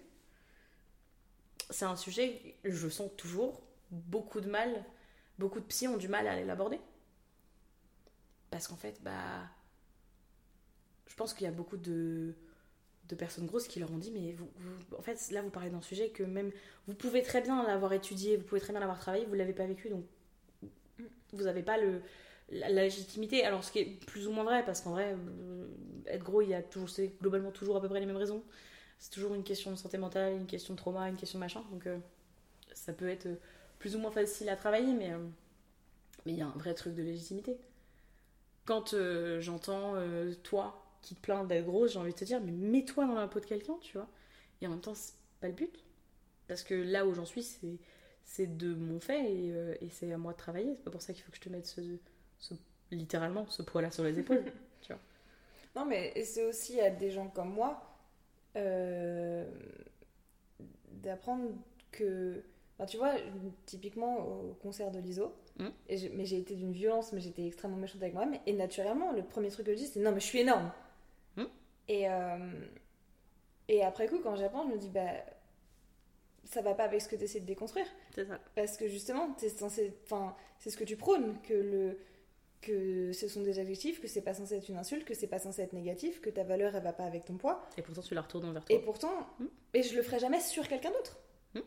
C'est 1.70 1.86
un 1.86 1.96
sujet, 1.96 2.56
je 2.64 2.90
sens 2.90 3.12
toujours 3.18 3.62
beaucoup 3.92 4.42
de 4.42 4.50
mal, 4.50 4.84
beaucoup 5.38 5.60
de 5.60 5.66
psy 5.66 5.88
ont 5.88 5.98
du 5.98 6.08
mal 6.08 6.28
à 6.28 6.40
l'aborder. 6.44 6.80
Parce 8.50 8.68
qu'en 8.68 8.78
fait, 8.78 9.00
bah. 9.02 9.44
Je 11.08 11.16
pense 11.16 11.34
qu'il 11.34 11.46
y 11.46 11.48
a 11.48 11.52
beaucoup 11.52 11.76
de 11.76 12.36
personnes 13.18 13.48
grosses 13.48 13.68
qui 13.68 13.80
leur 13.80 13.92
ont 13.92 13.98
dit 13.98 14.12
mais 14.12 14.36
en 14.98 15.02
fait 15.02 15.32
là 15.32 15.42
vous 15.42 15.50
parlez 15.50 15.70
d'un 15.70 15.82
sujet 15.82 16.10
que 16.10 16.24
même 16.24 16.52
vous 16.88 16.94
pouvez 16.94 17.24
très 17.24 17.42
bien 17.42 17.66
l'avoir 17.66 17.92
étudié 17.94 18.38
vous 18.38 18.44
pouvez 18.44 18.62
très 18.62 18.72
bien 18.72 18.80
l'avoir 18.80 19.00
travaillé 19.00 19.26
vous 19.26 19.34
l'avez 19.34 19.54
pas 19.54 19.66
vécu 19.66 19.90
donc 19.90 20.06
vous 21.34 21.48
avez 21.48 21.64
pas 21.64 21.78
la 22.50 22.70
légitimité 22.70 23.44
alors 23.44 23.64
ce 23.64 23.72
qui 23.72 23.80
est 23.80 24.06
plus 24.06 24.28
ou 24.28 24.32
moins 24.32 24.44
vrai 24.44 24.64
parce 24.64 24.82
qu'en 24.82 24.92
vrai 24.92 25.16
euh, 25.16 25.68
être 26.08 26.24
gros 26.24 26.42
il 26.42 26.50
y 26.50 26.54
a 26.54 26.62
toujours 26.62 26.90
c'est 26.90 27.14
globalement 27.20 27.52
toujours 27.52 27.78
à 27.78 27.82
peu 27.82 27.90
près 27.90 28.00
les 28.00 28.06
mêmes 28.06 28.18
raisons 28.18 28.44
c'est 29.00 29.12
toujours 29.12 29.36
une 29.36 29.44
question 29.44 29.72
de 29.72 29.78
santé 29.78 29.98
mentale 29.98 30.34
une 30.36 30.48
question 30.48 30.74
de 30.76 30.80
trauma 30.80 31.10
une 31.10 31.18
question 31.18 31.40
de 31.40 31.44
machin 31.46 31.64
donc 31.72 31.88
euh, 31.88 31.98
ça 32.74 32.94
peut 32.94 33.10
être 33.10 33.28
euh, 33.28 33.36
plus 33.80 33.96
ou 33.96 34.00
moins 34.00 34.12
facile 34.12 34.50
à 34.50 34.56
travailler 34.58 34.94
mais 34.94 35.12
euh, 35.14 35.20
mais 36.26 36.34
il 36.34 36.38
y 36.38 36.42
a 36.42 36.48
un 36.48 36.58
vrai 36.58 36.74
truc 36.74 36.96
de 36.96 37.04
légitimité 37.04 37.58
quand 38.66 38.94
euh, 38.94 39.42
j'entends 39.42 39.96
toi 40.44 40.86
qui 41.02 41.16
te 41.16 41.22
plaint 41.22 41.48
d'être 41.48 41.66
grosse, 41.66 41.94
j'ai 41.94 42.00
envie 42.00 42.12
de 42.12 42.18
te 42.18 42.26
dire, 42.26 42.42
mais 42.42 42.52
mets-toi 42.52 43.06
dans 43.06 43.16
la 43.16 43.28
peau 43.28 43.40
de 43.40 43.46
quelqu'un, 43.46 43.78
tu 43.82 43.98
vois. 43.98 44.08
Et 44.62 44.68
en 44.68 44.72
même 44.72 44.82
temps, 44.82 44.94
c'est 44.96 45.14
pas 45.40 45.48
le 45.48 45.54
but. 45.54 45.74
Parce 46.48 46.64
que 46.64 46.74
là 46.76 47.06
où 47.08 47.14
j'en 47.14 47.26
suis, 47.26 47.44
c'est, 47.44 47.78
c'est 48.26 48.58
de 48.58 48.74
mon 48.76 49.00
fait 49.00 49.32
et, 49.34 49.50
et 49.82 49.90
c'est 49.92 50.12
à 50.14 50.18
moi 50.18 50.34
de 50.34 50.38
travailler. 50.38 50.74
C'est 50.78 50.84
pas 50.86 50.92
pour 50.92 51.02
ça 51.02 51.14
qu'il 51.14 51.24
faut 51.24 51.32
que 51.32 51.38
je 51.38 51.42
te 51.44 51.50
mette 51.50 51.68
ce, 51.68 51.82
ce- 52.40 52.56
littéralement 52.92 53.48
ce 53.50 53.64
poids-là 53.64 53.92
sur 53.92 54.04
les 54.04 54.20
épaules. 54.20 54.44
Non, 55.76 55.86
mais 55.86 56.14
c'est 56.24 56.46
aussi 56.46 56.80
à 56.82 56.90
des 56.90 57.12
gens 57.12 57.28
comme 57.30 57.54
moi 57.54 57.89
d'apprendre 60.92 61.50
que. 61.92 62.44
Enfin, 62.78 62.86
tu 62.86 62.98
vois, 62.98 63.14
typiquement 63.66 64.20
au 64.20 64.54
concert 64.62 64.90
de 64.92 65.00
l'ISO, 65.00 65.34
et 65.90 65.98
j'ai- 65.98 66.10
mais 66.10 66.24
j'ai 66.26 66.38
été 66.38 66.56
d'une 66.56 66.72
violence, 66.72 67.12
mais 67.12 67.20
j'étais 67.20 67.46
extrêmement 67.46 67.76
méchante 67.76 68.02
avec 68.02 68.14
moi-même, 68.14 68.40
et 68.46 68.54
naturellement, 68.54 69.12
le 69.12 69.24
premier 69.24 69.50
truc 69.50 69.66
que 69.66 69.74
je 69.74 69.78
dis, 69.80 69.88
c'est 69.88 70.00
non, 70.00 70.12
mais 70.14 70.22
je 70.22 70.26
suis 70.26 70.40
énorme. 70.40 70.72
Mhm. 71.36 71.48
Et, 71.90 72.10
euh, 72.10 72.38
et 73.68 73.84
après 73.84 74.08
coup, 74.08 74.20
quand 74.22 74.36
j'apprends, 74.36 74.64
je 74.68 74.74
me 74.74 74.78
dis, 74.78 74.90
bah, 74.90 75.12
ça 76.46 76.62
va 76.62 76.74
pas 76.74 76.86
avec 76.86 77.02
ce 77.02 77.08
que 77.10 77.16
tu 77.16 77.24
essaies 77.24 77.42
de 77.42 77.46
déconstruire. 77.46 77.86
c'est 78.16 78.26
ça. 78.26 78.40
Parce 78.56 78.78
que 78.78 78.88
justement, 78.88 79.34
t'es 79.34 79.50
censé, 79.50 79.94
enfin, 80.04 80.36
c'est 80.58 80.70
ce 80.70 80.78
que 80.78 80.84
tu 80.84 80.96
prônes, 80.96 81.36
que 81.44 81.54
le, 81.54 81.98
que 82.62 83.14
ce 83.14 83.28
sont 83.30 83.42
des 83.42 83.58
adjectifs, 83.60 84.02
que 84.02 84.08
c'est 84.08 84.22
pas 84.22 84.34
censé 84.34 84.56
être 84.56 84.68
une 84.70 84.78
insulte, 84.78 85.06
que 85.06 85.14
c'est 85.14 85.28
pas 85.28 85.40
censé 85.40 85.62
être 85.62 85.74
négatif, 85.74 86.20
que 86.22 86.30
ta 86.30 86.44
valeur 86.44 86.76
elle 86.76 86.84
va 86.84 86.92
pas 86.94 87.06
avec 87.06 87.24
ton 87.26 87.38
poids. 87.38 87.62
Et 87.78 87.82
pourtant, 87.82 88.02
tu 88.02 88.14
la 88.16 88.22
retournes 88.22 88.52
vers 88.52 88.66
toi. 88.66 88.76
Et 88.76 88.80
pourtant, 88.80 89.28
Mm. 89.40 89.46
et 89.76 89.84
je 89.84 89.96
le 89.96 90.02
ferai 90.04 90.20
jamais 90.20 90.40
sur 90.42 90.68
quelqu'un 90.68 90.92
d'autre. 90.92 91.18
Mm. 91.56 91.60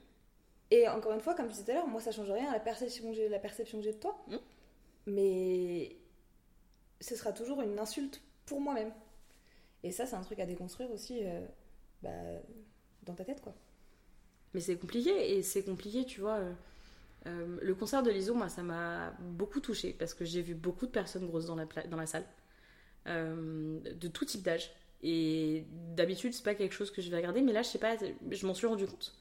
Et 0.70 0.89
encore 0.89 1.12
une 1.12 1.20
fois, 1.20 1.35
comme 1.35 1.47
tu 1.47 1.52
disais 1.52 1.64
tout 1.64 1.70
à 1.70 1.74
l'heure, 1.74 1.86
moi 1.89 2.01
ça 2.01 2.12
change 2.12 2.31
rien 2.31 2.48
à 2.51 2.52
la 2.52 2.60
perception 2.60 3.09
que 3.10 3.14
j'ai, 3.16 3.28
la 3.28 3.39
perception 3.39 3.78
que 3.78 3.85
j'ai 3.85 3.93
de 3.94 3.98
toi. 3.98 4.23
Mm. 4.28 4.36
Mais 5.06 5.97
ce 7.01 7.16
sera 7.16 7.32
toujours 7.32 7.60
une 7.62 7.78
insulte 7.78 8.20
pour 8.47 8.60
moi-même. 8.60 8.93
Et 9.82 9.90
ça, 9.90 10.06
c'est 10.06 10.14
un 10.14 10.20
truc 10.23 10.39
à 10.39 10.47
déconstruire 10.47 10.90
aussi, 10.93 11.20
euh, 11.24 11.44
bah, 12.02 12.10
dans 13.02 13.14
ta 13.14 13.24
tête, 13.24 13.40
quoi. 13.40 13.55
Mais 14.55 14.60
c'est 14.60 14.77
compliqué, 14.77 15.36
et 15.36 15.43
c'est 15.43 15.64
compliqué, 15.64 16.05
tu 16.05 16.20
vois. 16.20 16.36
euh, 16.36 16.52
euh, 17.26 17.58
le 17.62 17.74
concert 17.74 18.02
de 18.02 18.10
l'ISO, 18.10 18.34
moi, 18.34 18.48
ça 18.48 18.62
m'a 18.62 19.12
beaucoup 19.20 19.60
touchée 19.60 19.94
parce 19.96 20.14
que 20.14 20.24
j'ai 20.24 20.42
vu 20.42 20.54
beaucoup 20.54 20.86
de 20.86 20.90
personnes 20.90 21.26
grosses 21.26 21.46
dans 21.46 21.56
la, 21.56 22.06
salle. 22.06 22.24
euh, 23.06 23.80
de 23.80 24.08
tout 24.08 24.24
type 24.24 24.42
d'âge. 24.42 24.72
Et 25.02 25.66
d'habitude, 25.96 26.32
c'est 26.32 26.44
pas 26.44 26.54
quelque 26.54 26.74
chose 26.74 26.90
que 26.90 27.02
je 27.02 27.10
vais 27.10 27.16
regarder, 27.16 27.42
mais 27.42 27.52
là, 27.52 27.62
je 27.62 27.68
sais 27.68 27.78
pas, 27.78 27.96
je 28.30 28.46
m'en 28.46 28.54
suis 28.54 28.66
rendu 28.66 28.86
compte. 28.86 29.14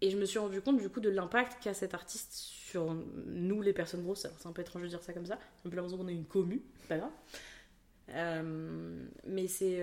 Et 0.00 0.10
je 0.10 0.18
me 0.18 0.24
suis 0.24 0.38
rendu 0.38 0.60
compte 0.60 0.78
du 0.78 0.88
coup 0.88 1.00
de 1.00 1.10
l'impact 1.10 1.62
qu'a 1.62 1.74
cet 1.74 1.94
artiste 1.94 2.32
sur 2.32 2.94
nous, 3.26 3.62
les 3.62 3.72
personnes 3.72 4.02
grosses. 4.02 4.26
C'est 4.38 4.48
un 4.48 4.52
peu 4.52 4.62
étrange 4.62 4.82
de 4.82 4.88
dire 4.88 5.02
ça 5.02 5.12
comme 5.12 5.26
ça. 5.26 5.38
Un 5.64 5.70
peu 5.70 5.76
l'impression 5.76 5.98
qu'on 5.98 6.08
est 6.08 6.14
une 6.14 6.24
commu, 6.24 6.62
pas 6.88 6.98
grave. 6.98 7.12
Euh, 8.10 9.06
mais 9.26 9.46
c'est. 9.46 9.80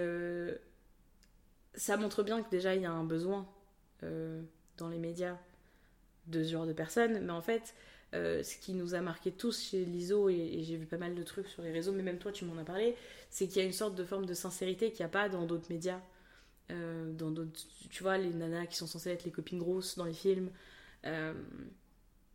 ça 1.73 1.95
montre 1.95 2.23
bien 2.23 2.43
que 2.43 2.49
déjà 2.49 2.75
il 2.75 2.81
y 2.81 2.85
a 2.85 2.91
un 2.91 3.05
besoin 3.05 3.47
dans 4.01 4.89
les 4.89 4.97
médias 4.97 5.37
de 6.29 6.43
ce 6.43 6.51
genre 6.51 6.65
de 6.65 6.73
personnes. 6.73 7.19
Mais 7.25 7.31
en 7.31 7.41
fait, 7.41 7.75
euh, 8.13 8.43
ce 8.43 8.57
qui 8.57 8.73
nous 8.73 8.95
a 8.95 9.01
marqué 9.01 9.31
tous 9.31 9.61
chez 9.61 9.85
l'ISO, 9.85 10.29
et, 10.29 10.35
et 10.35 10.63
j'ai 10.63 10.77
vu 10.77 10.85
pas 10.85 10.97
mal 10.97 11.15
de 11.15 11.23
trucs 11.23 11.47
sur 11.47 11.61
les 11.63 11.71
réseaux, 11.71 11.91
mais 11.91 12.03
même 12.03 12.17
toi 12.19 12.31
tu 12.31 12.45
m'en 12.45 12.57
as 12.57 12.63
parlé, 12.65 12.95
c'est 13.29 13.47
qu'il 13.47 13.57
y 13.57 13.61
a 13.61 13.65
une 13.65 13.73
sorte 13.73 13.95
de 13.95 14.03
forme 14.03 14.25
de 14.25 14.33
sincérité 14.33 14.91
qu'il 14.91 15.01
n'y 15.01 15.09
a 15.09 15.09
pas 15.09 15.29
dans 15.29 15.45
d'autres 15.45 15.69
médias. 15.71 16.01
Euh, 16.71 17.11
dans 17.13 17.31
d'autres, 17.31 17.59
tu 17.89 18.03
vois, 18.03 18.19
les 18.19 18.29
nanas 18.31 18.67
qui 18.67 18.77
sont 18.77 18.85
censées 18.85 19.09
être 19.09 19.23
les 19.23 19.31
copines 19.31 19.57
grosses 19.57 19.97
dans 19.97 20.05
les 20.05 20.13
films, 20.13 20.51
euh, 21.05 21.33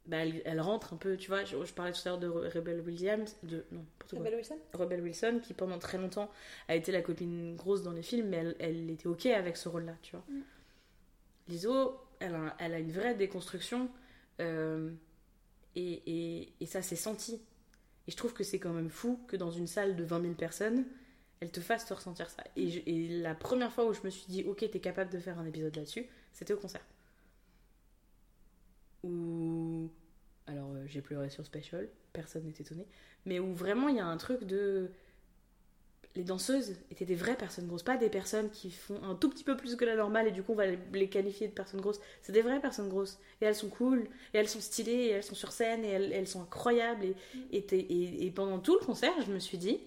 bah, 0.06 0.18
elles, 0.18 0.42
elles 0.44 0.60
rentrent 0.60 0.92
un 0.92 0.96
peu, 0.96 1.16
tu 1.16 1.28
vois. 1.28 1.44
Je, 1.44 1.64
je 1.64 1.72
parlais 1.72 1.92
tout 1.92 2.00
à 2.04 2.08
l'heure 2.10 2.18
de 2.18 2.28
Re- 2.28 2.52
Rebel 2.52 2.80
Williams, 2.80 3.36
de 3.44 3.64
non. 3.70 3.84
Rebel 4.12 4.34
Wilson? 4.34 4.58
Rebel 4.72 5.00
Wilson, 5.02 5.40
qui 5.40 5.54
pendant 5.54 5.78
très 5.78 5.98
longtemps 5.98 6.30
a 6.68 6.74
été 6.74 6.90
la 6.90 7.00
copine 7.00 7.54
grosse 7.54 7.82
dans 7.82 7.92
les 7.92 8.02
films, 8.02 8.28
mais 8.28 8.38
elle, 8.38 8.56
elle 8.58 8.90
était 8.90 9.06
ok 9.06 9.26
avec 9.26 9.56
ce 9.56 9.68
rôle-là, 9.68 9.94
tu 10.02 10.16
vois. 10.16 10.24
Mm. 10.28 10.40
Liso, 11.48 12.00
elle 12.24 12.74
a, 12.74 12.78
une 12.78 12.92
vraie 12.92 13.14
déconstruction, 13.14 13.90
euh, 14.40 14.90
et, 15.76 16.52
ça 16.66 16.82
s'est 16.82 16.96
senti. 16.96 17.40
Et 18.06 18.10
je 18.10 18.16
trouve 18.16 18.32
que 18.32 18.44
c'est 18.44 18.58
quand 18.58 18.72
même 18.72 18.90
fou 18.90 19.20
que 19.28 19.36
dans 19.36 19.50
une 19.50 19.66
salle 19.66 19.96
de 19.96 20.04
20 20.04 20.22
000 20.22 20.34
personnes, 20.34 20.84
elle 21.40 21.50
te 21.50 21.60
fasse 21.60 21.86
te 21.86 21.94
ressentir 21.94 22.30
ça. 22.30 22.44
Et 22.56 23.20
la 23.20 23.34
première 23.34 23.72
fois 23.72 23.86
où 23.86 23.92
je 23.92 24.02
me 24.02 24.10
suis 24.10 24.26
dit, 24.26 24.44
ok, 24.44 24.58
t'es 24.70 24.80
capable 24.80 25.10
de 25.10 25.18
faire 25.18 25.38
un 25.38 25.46
épisode 25.46 25.74
là-dessus, 25.76 26.06
c'était 26.32 26.54
au 26.54 26.58
concert. 26.58 26.84
Où. 29.02 29.90
Alors, 30.46 30.72
euh, 30.72 30.84
j'ai 30.86 31.00
pleuré 31.00 31.30
sur 31.30 31.44
Special, 31.44 31.88
personne 32.12 32.44
n'est 32.44 32.50
étonné. 32.50 32.86
Mais 33.24 33.38
où 33.38 33.54
vraiment 33.54 33.88
il 33.88 33.96
y 33.96 34.00
a 34.00 34.06
un 34.06 34.16
truc 34.16 34.44
de. 34.44 34.90
Les 36.16 36.24
danseuses 36.24 36.76
étaient 36.90 37.04
des 37.04 37.14
vraies 37.14 37.36
personnes 37.36 37.66
grosses, 37.66 37.82
pas 37.82 37.96
des 37.96 38.08
personnes 38.08 38.50
qui 38.50 38.70
font 38.70 39.02
un 39.02 39.14
tout 39.14 39.28
petit 39.28 39.44
peu 39.44 39.56
plus 39.56 39.76
que 39.76 39.84
la 39.84 39.96
normale 39.96 40.28
et 40.28 40.30
du 40.30 40.42
coup 40.42 40.52
on 40.52 40.56
va 40.56 40.66
les 40.66 41.08
qualifier 41.08 41.48
de 41.48 41.52
personnes 41.52 41.80
grosses. 41.80 42.00
C'est 42.22 42.32
des 42.32 42.42
vraies 42.42 42.60
personnes 42.60 42.88
grosses. 42.88 43.18
Et 43.40 43.44
elles 43.44 43.54
sont 43.54 43.68
cool, 43.68 44.08
et 44.32 44.38
elles 44.38 44.48
sont 44.48 44.60
stylées, 44.60 44.92
et 44.92 45.10
elles 45.10 45.24
sont 45.24 45.34
sur 45.34 45.52
scène, 45.52 45.84
et 45.84 45.90
elles, 45.90 46.28
sont 46.28 46.42
incroyables. 46.42 47.06
Et, 47.52 48.32
pendant 48.34 48.58
tout 48.58 48.78
le 48.78 48.84
concert, 48.84 49.12
je 49.26 49.32
me 49.32 49.38
suis 49.38 49.58
dit. 49.58 49.80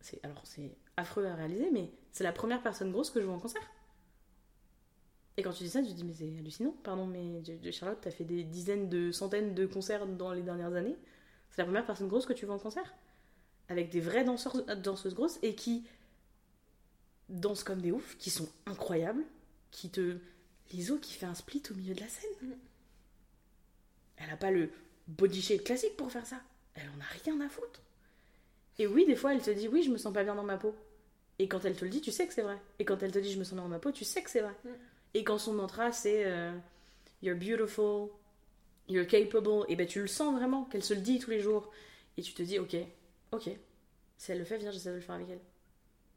c'est 0.00 0.18
Alors 0.24 0.40
c'est 0.44 0.70
affreux 0.96 1.26
à 1.26 1.34
réaliser, 1.34 1.70
mais 1.72 1.90
c'est 2.12 2.24
la 2.24 2.32
première 2.32 2.62
personne 2.62 2.90
grosse 2.90 3.10
que 3.10 3.20
je 3.20 3.26
vois 3.26 3.34
en 3.34 3.40
concert. 3.40 3.70
Et 5.36 5.42
quand 5.42 5.52
tu 5.52 5.64
dis 5.64 5.70
ça, 5.70 5.82
tu 5.82 5.88
te 5.88 5.92
dis, 5.92 6.04
mais 6.04 6.14
c'est 6.14 6.38
hallucinant, 6.38 6.74
pardon, 6.82 7.06
mais 7.06 7.42
Charlotte, 7.70 7.98
t'as 8.00 8.10
fait 8.10 8.24
des 8.24 8.42
dizaines 8.42 8.88
de 8.88 9.12
centaines 9.12 9.54
de 9.54 9.66
concerts 9.66 10.06
dans 10.06 10.32
les 10.32 10.40
dernières 10.40 10.74
années. 10.74 10.96
C'est 11.50 11.60
la 11.60 11.66
première 11.66 11.84
personne 11.84 12.08
grosse 12.08 12.24
que 12.24 12.32
tu 12.32 12.46
vois 12.46 12.54
en 12.54 12.58
concert. 12.58 12.94
Avec 13.68 13.90
des 13.90 14.00
vraies 14.00 14.24
danseurs, 14.24 14.64
danseuses 14.76 15.14
grosses 15.14 15.38
et 15.42 15.54
qui 15.54 15.84
dansent 17.28 17.64
comme 17.64 17.80
des 17.80 17.90
oufs, 17.90 18.16
qui 18.18 18.30
sont 18.30 18.48
incroyables, 18.66 19.24
qui 19.70 19.90
te. 19.90 20.18
Liso 20.72 20.98
qui 20.98 21.14
fait 21.14 21.26
un 21.26 21.34
split 21.34 21.62
au 21.70 21.74
milieu 21.74 21.94
de 21.94 22.00
la 22.00 22.08
scène. 22.08 22.30
Mm. 22.42 22.52
Elle 24.16 24.30
a 24.30 24.36
pas 24.36 24.50
le 24.50 24.70
body 25.06 25.40
shape 25.40 25.62
classique 25.62 25.96
pour 25.96 26.10
faire 26.10 26.26
ça. 26.26 26.40
Elle 26.74 26.88
en 26.88 27.00
a 27.00 27.24
rien 27.24 27.40
à 27.40 27.48
foutre. 27.48 27.80
Et 28.78 28.86
oui, 28.86 29.06
des 29.06 29.16
fois, 29.16 29.32
elle 29.32 29.42
te 29.42 29.50
dit, 29.50 29.68
oui, 29.68 29.82
je 29.82 29.90
me 29.90 29.96
sens 29.96 30.12
pas 30.12 30.24
bien 30.24 30.34
dans 30.34 30.42
ma 30.42 30.56
peau. 30.56 30.74
Et 31.38 31.48
quand 31.48 31.64
elle 31.64 31.76
te 31.76 31.84
le 31.84 31.90
dit, 31.90 32.00
tu 32.00 32.10
sais 32.10 32.26
que 32.26 32.34
c'est 32.34 32.42
vrai. 32.42 32.58
Et 32.78 32.84
quand 32.84 33.02
elle 33.02 33.12
te 33.12 33.18
dit, 33.18 33.32
je 33.32 33.38
me 33.38 33.44
sens 33.44 33.54
bien 33.54 33.62
dans 33.62 33.68
ma 33.68 33.78
peau, 33.78 33.92
tu 33.92 34.04
sais 34.04 34.22
que 34.22 34.30
c'est 34.30 34.40
vrai. 34.40 34.54
Mm. 34.64 34.68
Et 35.14 35.24
quand 35.24 35.38
son 35.38 35.52
mantra, 35.52 35.92
c'est 35.92 36.24
euh, 36.26 36.52
You're 37.22 37.36
beautiful, 37.36 38.10
you're 38.88 39.06
capable, 39.06 39.64
et 39.68 39.76
ben 39.76 39.86
tu 39.86 40.00
le 40.00 40.06
sens 40.06 40.34
vraiment, 40.34 40.64
qu'elle 40.64 40.84
se 40.84 40.94
le 40.94 41.00
dit 41.00 41.18
tous 41.18 41.30
les 41.30 41.40
jours. 41.40 41.70
Et 42.16 42.22
tu 42.22 42.34
te 42.34 42.42
dis, 42.42 42.58
ok, 42.58 42.76
ok, 43.32 43.50
si 44.18 44.32
elle 44.32 44.38
le 44.38 44.44
fait, 44.44 44.58
viens, 44.58 44.70
j'essaie 44.70 44.90
de 44.90 44.96
le 44.96 45.00
faire 45.00 45.14
avec 45.16 45.28
elle. 45.30 45.40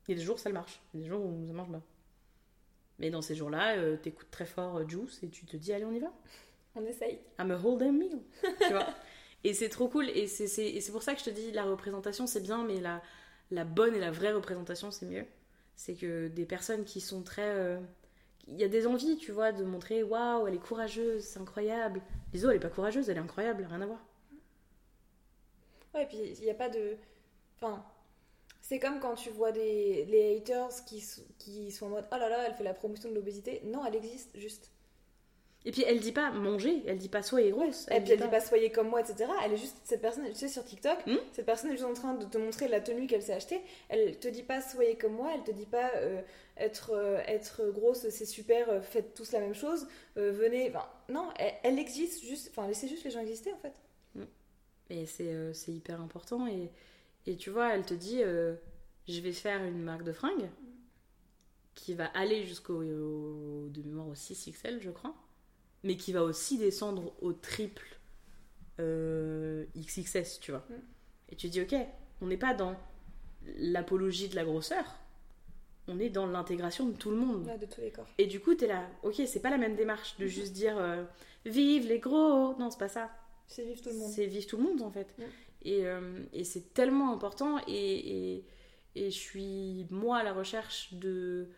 Il 0.07 0.11
y 0.11 0.15
a 0.15 0.17
des 0.19 0.25
jours, 0.25 0.39
ça 0.39 0.49
le 0.49 0.55
marche. 0.55 0.81
Il 0.93 0.99
y 0.99 1.03
a 1.03 1.03
des 1.05 1.09
jours 1.09 1.25
où 1.25 1.47
ça 1.47 1.53
marche 1.53 1.71
pas. 1.71 1.81
Mais 2.99 3.09
dans 3.09 3.21
ces 3.21 3.35
jours-là, 3.35 3.77
euh, 3.77 3.95
t'écoutes 3.97 4.29
très 4.31 4.45
fort 4.45 4.77
euh, 4.77 4.87
Juice 4.87 5.19
et 5.23 5.29
tu 5.29 5.45
te 5.45 5.55
dis, 5.57 5.71
allez, 5.73 5.85
on 5.85 5.93
y 5.93 5.99
va. 5.99 6.11
On 6.75 6.85
essaye. 6.85 7.19
I'm 7.39 7.51
a 7.51 7.57
whole 7.57 7.77
damn 7.79 7.97
meal. 7.97 8.19
tu 8.61 8.71
vois 8.73 8.87
Et 9.43 9.53
c'est 9.53 9.69
trop 9.69 9.87
cool. 9.87 10.09
Et 10.09 10.27
c'est- 10.27 10.91
pour 10.91 11.03
ça 11.03 11.13
que 11.13 11.19
je 11.21 11.25
te 11.25 11.29
dis, 11.29 11.51
la 11.51 11.63
représentation, 11.63 12.27
c'est 12.27 12.41
bien, 12.41 12.63
mais 12.65 12.79
la, 12.81 13.01
la 13.51 13.63
bonne 13.65 13.95
et 13.95 13.99
la 13.99 14.11
vraie 14.11 14.33
représentation, 14.33 14.91
c'est 14.91 15.05
mieux. 15.05 15.25
C'est 15.75 15.95
que 15.95 16.27
des 16.27 16.45
personnes 16.45 16.83
qui 16.85 17.01
sont 17.01 17.23
très. 17.23 17.43
euh, 17.47 17.79
Il 18.47 18.57
y 18.59 18.65
a 18.65 18.69
des 18.69 18.87
envies, 18.87 19.17
tu 19.17 19.31
vois, 19.33 19.51
de 19.53 19.63
montrer 19.65 20.03
waouh, 20.03 20.47
elle 20.47 20.55
est 20.55 20.59
courageuse, 20.59 21.23
c'est 21.23 21.39
incroyable. 21.41 22.01
Liso, 22.33 22.49
elle 22.51 22.57
est 22.57 22.61
pas 22.61 22.69
courageuse, 22.69 23.09
elle 23.09 23.17
est 23.17 23.21
incroyable, 23.21 23.65
rien 23.69 23.81
à 23.81 23.87
voir. 23.87 23.99
Ouais, 25.93 26.03
et 26.03 26.05
puis 26.07 26.17
il 26.17 26.41
n'y 26.43 26.49
a 26.49 26.55
pas 26.55 26.69
de. 26.69 26.97
Enfin, 27.57 27.83
c'est 28.61 28.79
comme 28.79 28.99
quand 28.99 29.15
tu 29.15 29.29
vois 29.31 29.51
des 29.51 30.05
les 30.05 30.37
haters 30.37 30.85
qui, 30.85 31.03
qui 31.39 31.71
sont 31.71 31.87
en 31.87 31.89
mode 31.89 32.07
oh 32.11 32.17
là 32.17 32.29
là, 32.29 32.45
elle 32.47 32.55
fait 32.55 32.63
la 32.63 32.73
promotion 32.73 33.09
de 33.09 33.15
l'obésité. 33.15 33.61
Non, 33.65 33.85
elle 33.85 33.95
existe 33.95 34.37
juste. 34.37 34.71
Et 35.65 35.71
puis 35.71 35.83
elle 35.85 35.99
dit 35.99 36.13
pas 36.13 36.31
manger, 36.31 36.83
elle 36.87 36.97
dit 36.97 37.09
pas 37.09 37.21
soyez 37.21 37.51
grosse. 37.51 37.87
Et 37.91 37.99
puis 37.99 38.13
elle 38.13 38.21
dit 38.21 38.27
pas 38.29 38.39
soyez 38.39 38.71
comme 38.71 38.87
moi, 38.87 39.01
etc. 39.01 39.29
Elle 39.43 39.53
est 39.53 39.57
juste 39.57 39.75
cette 39.83 40.01
personne, 40.01 40.25
tu 40.29 40.35
sais, 40.35 40.47
sur 40.47 40.63
TikTok, 40.63 41.05
Hmm. 41.05 41.17
cette 41.33 41.45
personne 41.45 41.69
est 41.71 41.73
juste 41.73 41.83
en 41.83 41.93
train 41.93 42.13
de 42.13 42.23
te 42.25 42.37
montrer 42.37 42.69
la 42.69 42.79
tenue 42.79 43.07
qu'elle 43.07 43.21
s'est 43.21 43.33
achetée. 43.33 43.59
Elle 43.89 44.17
te 44.19 44.29
dit 44.29 44.43
pas 44.43 44.61
soyez 44.61 44.95
comme 44.95 45.13
moi, 45.13 45.31
elle 45.35 45.43
te 45.43 45.51
dit 45.51 45.65
pas 45.65 45.91
euh, 45.97 46.21
être, 46.55 46.91
euh, 46.93 47.19
être 47.27 47.69
grosse, 47.71 48.07
c'est 48.09 48.25
super, 48.25 48.69
euh, 48.69 48.81
faites 48.81 49.13
tous 49.13 49.33
la 49.33 49.39
même 49.41 49.53
chose, 49.53 49.87
venez. 50.15 50.69
Enfin, 50.69 50.87
non, 51.09 51.29
elle, 51.37 51.53
elle 51.63 51.79
existe 51.79 52.23
juste, 52.23 52.49
enfin, 52.51 52.65
laissez 52.67 52.87
juste 52.87 53.03
les 53.03 53.11
gens 53.11 53.19
exister 53.21 53.51
en 53.51 53.57
fait. 53.57 53.73
Et 54.89 55.05
c'est 55.05 55.33
euh, 55.33 55.53
c'est 55.53 55.71
hyper 55.73 56.01
important. 56.01 56.47
Et, 56.47 56.71
et 57.27 57.37
tu 57.37 57.49
vois, 57.49 57.73
elle 57.75 57.85
te 57.85 57.93
dit 57.93 58.21
euh, 58.23 58.55
je 59.07 59.19
vais 59.21 59.33
faire 59.33 59.63
une 59.63 59.81
marque 59.81 60.03
de 60.03 60.13
fringues 60.13 60.49
qui 61.75 61.93
va 61.93 62.05
aller 62.07 62.45
jusqu'au 62.45 62.81
au- 62.81 63.69
de 63.69 63.81
mémoire 63.81 64.07
au 64.07 64.15
6XL, 64.15 64.79
je 64.81 64.89
crois, 64.89 65.15
mais 65.83 65.95
qui 65.95 66.11
va 66.11 66.23
aussi 66.23 66.57
descendre 66.57 67.13
au 67.21 67.33
triple 67.33 67.99
euh, 68.79 69.65
XXS, 69.75 70.39
tu 70.39 70.51
vois. 70.51 70.65
Mm. 70.69 70.73
Et 71.31 71.35
tu 71.35 71.49
dis 71.49 71.61
ok, 71.61 71.75
on 72.21 72.27
n'est 72.27 72.37
pas 72.37 72.53
dans 72.53 72.75
l'apologie 73.57 74.29
de 74.29 74.35
la 74.35 74.43
grosseur, 74.45 74.83
on 75.87 75.99
est 75.99 76.09
dans 76.09 76.27
l'intégration 76.27 76.87
de 76.87 76.93
tout 76.93 77.11
le 77.11 77.17
monde. 77.17 77.47
Ouais, 77.47 77.57
de 77.57 77.65
tous 77.65 77.81
les 77.81 77.91
corps. 77.91 78.07
Et 78.17 78.27
du 78.27 78.39
coup, 78.39 78.55
t'es 78.55 78.67
là, 78.67 78.87
ok, 79.03 79.21
c'est 79.27 79.41
pas 79.41 79.49
la 79.49 79.57
même 79.57 79.75
démarche 79.75 80.17
de 80.17 80.27
juste 80.27 80.53
dire 80.53 80.77
euh, 80.77 81.03
vive 81.45 81.87
les 81.87 81.99
gros, 81.99 82.55
non, 82.59 82.69
c'est 82.69 82.79
pas 82.79 82.89
ça. 82.89 83.09
C'est 83.49 83.63
vivre 83.63 83.81
tout 83.81 83.89
le 83.89 83.95
monde. 83.95 84.11
C'est 84.11 84.27
vivre 84.27 84.47
tout 84.47 84.57
le 84.57 84.63
monde 84.63 84.81
en 84.81 84.91
fait. 84.91 85.13
Et, 85.63 85.85
euh, 85.85 86.23
et 86.31 86.43
c'est 86.43 86.73
tellement 86.73 87.11
important 87.11 87.59
et, 87.67 87.73
et, 88.35 88.45
et 88.95 89.11
je 89.11 89.17
suis 89.17 89.87
moi 89.89 90.19
à 90.19 90.23
la 90.23 90.33
recherche 90.33 90.93
de... 90.93 91.49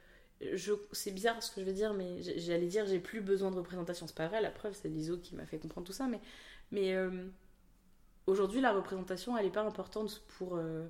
Je, 0.54 0.74
c'est 0.92 1.12
bizarre 1.12 1.44
ce 1.44 1.54
que 1.54 1.62
je 1.62 1.66
vais 1.66 1.74
dire, 1.74 1.94
mais 1.94 2.22
j'allais 2.38 2.66
dire 2.66 2.88
j'ai 2.88 3.00
plus 3.00 3.22
besoin 3.22 3.52
de 3.52 3.58
représentation. 3.58 4.08
C'est 4.08 4.16
pas 4.16 4.28
vrai, 4.28 4.42
la 4.42 4.50
preuve 4.50 4.74
c'est 4.74 4.88
l'ISO 4.88 5.18
qui 5.18 5.36
m'a 5.36 5.46
fait 5.46 5.60
comprendre 5.60 5.86
tout 5.86 5.94
ça. 5.94 6.08
Mais, 6.08 6.22
mais 6.72 6.96
euh, 6.96 7.28
aujourd'hui 8.26 8.62
la 8.62 8.72
représentation 8.72 9.38
elle 9.38 9.46
est 9.46 9.52
pas 9.52 9.62
importante 9.62 10.24
pour, 10.38 10.56
euh, 10.56 10.88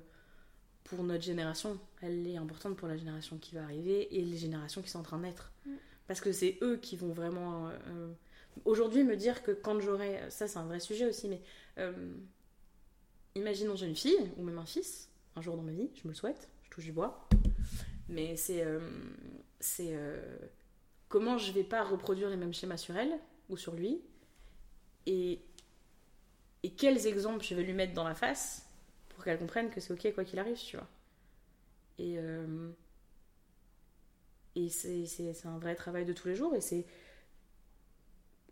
pour 0.84 1.02
notre 1.02 1.24
génération. 1.24 1.78
Elle 2.00 2.26
est 2.28 2.36
importante 2.36 2.76
pour 2.76 2.86
la 2.86 2.96
génération 2.96 3.38
qui 3.38 3.56
va 3.56 3.64
arriver 3.64 4.16
et 4.16 4.22
les 4.22 4.36
générations 4.36 4.80
qui 4.80 4.88
sont 4.88 5.00
en 5.00 5.04
train 5.04 5.18
de 5.18 5.24
naître. 5.24 5.52
Mm. 5.66 5.70
Parce 6.06 6.20
que 6.20 6.30
c'est 6.30 6.58
eux 6.62 6.76
qui 6.76 6.96
vont 6.96 7.12
vraiment... 7.12 7.70
aujourd'hui 8.64 9.04
me 9.04 9.16
dire 9.16 9.42
que 9.42 9.52
quand 9.52 9.80
j'aurai... 9.80 10.20
Ça 10.30 10.48
c'est 10.48 10.58
un 10.58 10.66
vrai 10.66 10.80
sujet 10.80 11.06
aussi, 11.06 11.28
mais... 11.28 11.40
euh, 11.78 12.14
imaginons 13.34 13.76
j'ai 13.76 13.86
une 13.86 13.96
fille 13.96 14.30
ou 14.36 14.42
même 14.42 14.58
un 14.58 14.66
fils 14.66 15.08
un 15.36 15.40
jour 15.40 15.56
dans 15.56 15.62
ma 15.62 15.72
vie, 15.72 15.88
je 15.94 16.02
me 16.04 16.08
le 16.08 16.14
souhaite, 16.14 16.50
je 16.64 16.70
touche 16.70 16.84
du 16.84 16.92
bois. 16.92 17.26
Mais 18.08 18.36
c'est 18.36 18.62
euh, 18.64 18.80
c'est 19.60 19.90
euh, 19.92 20.20
comment 21.08 21.38
je 21.38 21.52
vais 21.52 21.64
pas 21.64 21.82
reproduire 21.84 22.28
les 22.28 22.36
mêmes 22.36 22.52
schémas 22.52 22.76
sur 22.76 22.96
elle 22.96 23.18
ou 23.48 23.56
sur 23.56 23.74
lui 23.74 24.02
et 25.06 25.40
et 26.62 26.70
quels 26.70 27.06
exemples 27.06 27.44
je 27.44 27.54
vais 27.54 27.62
lui 27.62 27.72
mettre 27.72 27.94
dans 27.94 28.04
la 28.04 28.14
face 28.14 28.68
pour 29.08 29.24
qu'elle 29.24 29.38
comprenne 29.38 29.70
que 29.70 29.80
c'est 29.80 29.92
ok 29.92 30.14
quoi 30.14 30.24
qu'il 30.24 30.38
arrive, 30.38 30.58
tu 30.58 30.76
vois. 30.76 30.88
Et 31.98 32.18
euh, 32.18 32.70
et 34.54 34.68
c'est 34.68 35.46
un 35.46 35.58
vrai 35.58 35.74
travail 35.74 36.04
de 36.04 36.12
tous 36.12 36.28
les 36.28 36.34
jours 36.34 36.54
et 36.54 36.60
c'est 36.60 36.84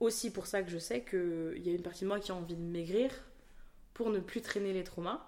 aussi 0.01 0.33
pour 0.33 0.47
ça 0.47 0.63
que 0.63 0.71
je 0.71 0.79
sais 0.79 1.05
qu'il 1.05 1.63
y 1.65 1.71
a 1.71 1.73
une 1.73 1.83
partie 1.83 2.05
de 2.05 2.09
moi 2.09 2.21
qui 2.21 2.33
a 2.33 2.35
envie 2.35 2.57
de 2.57 2.63
maigrir 2.63 3.11
pour 3.95 4.11
ne 4.11 4.19
plus 4.19 4.41
traîner 4.43 4.73
les 4.73 4.85
traumas. 4.85 5.27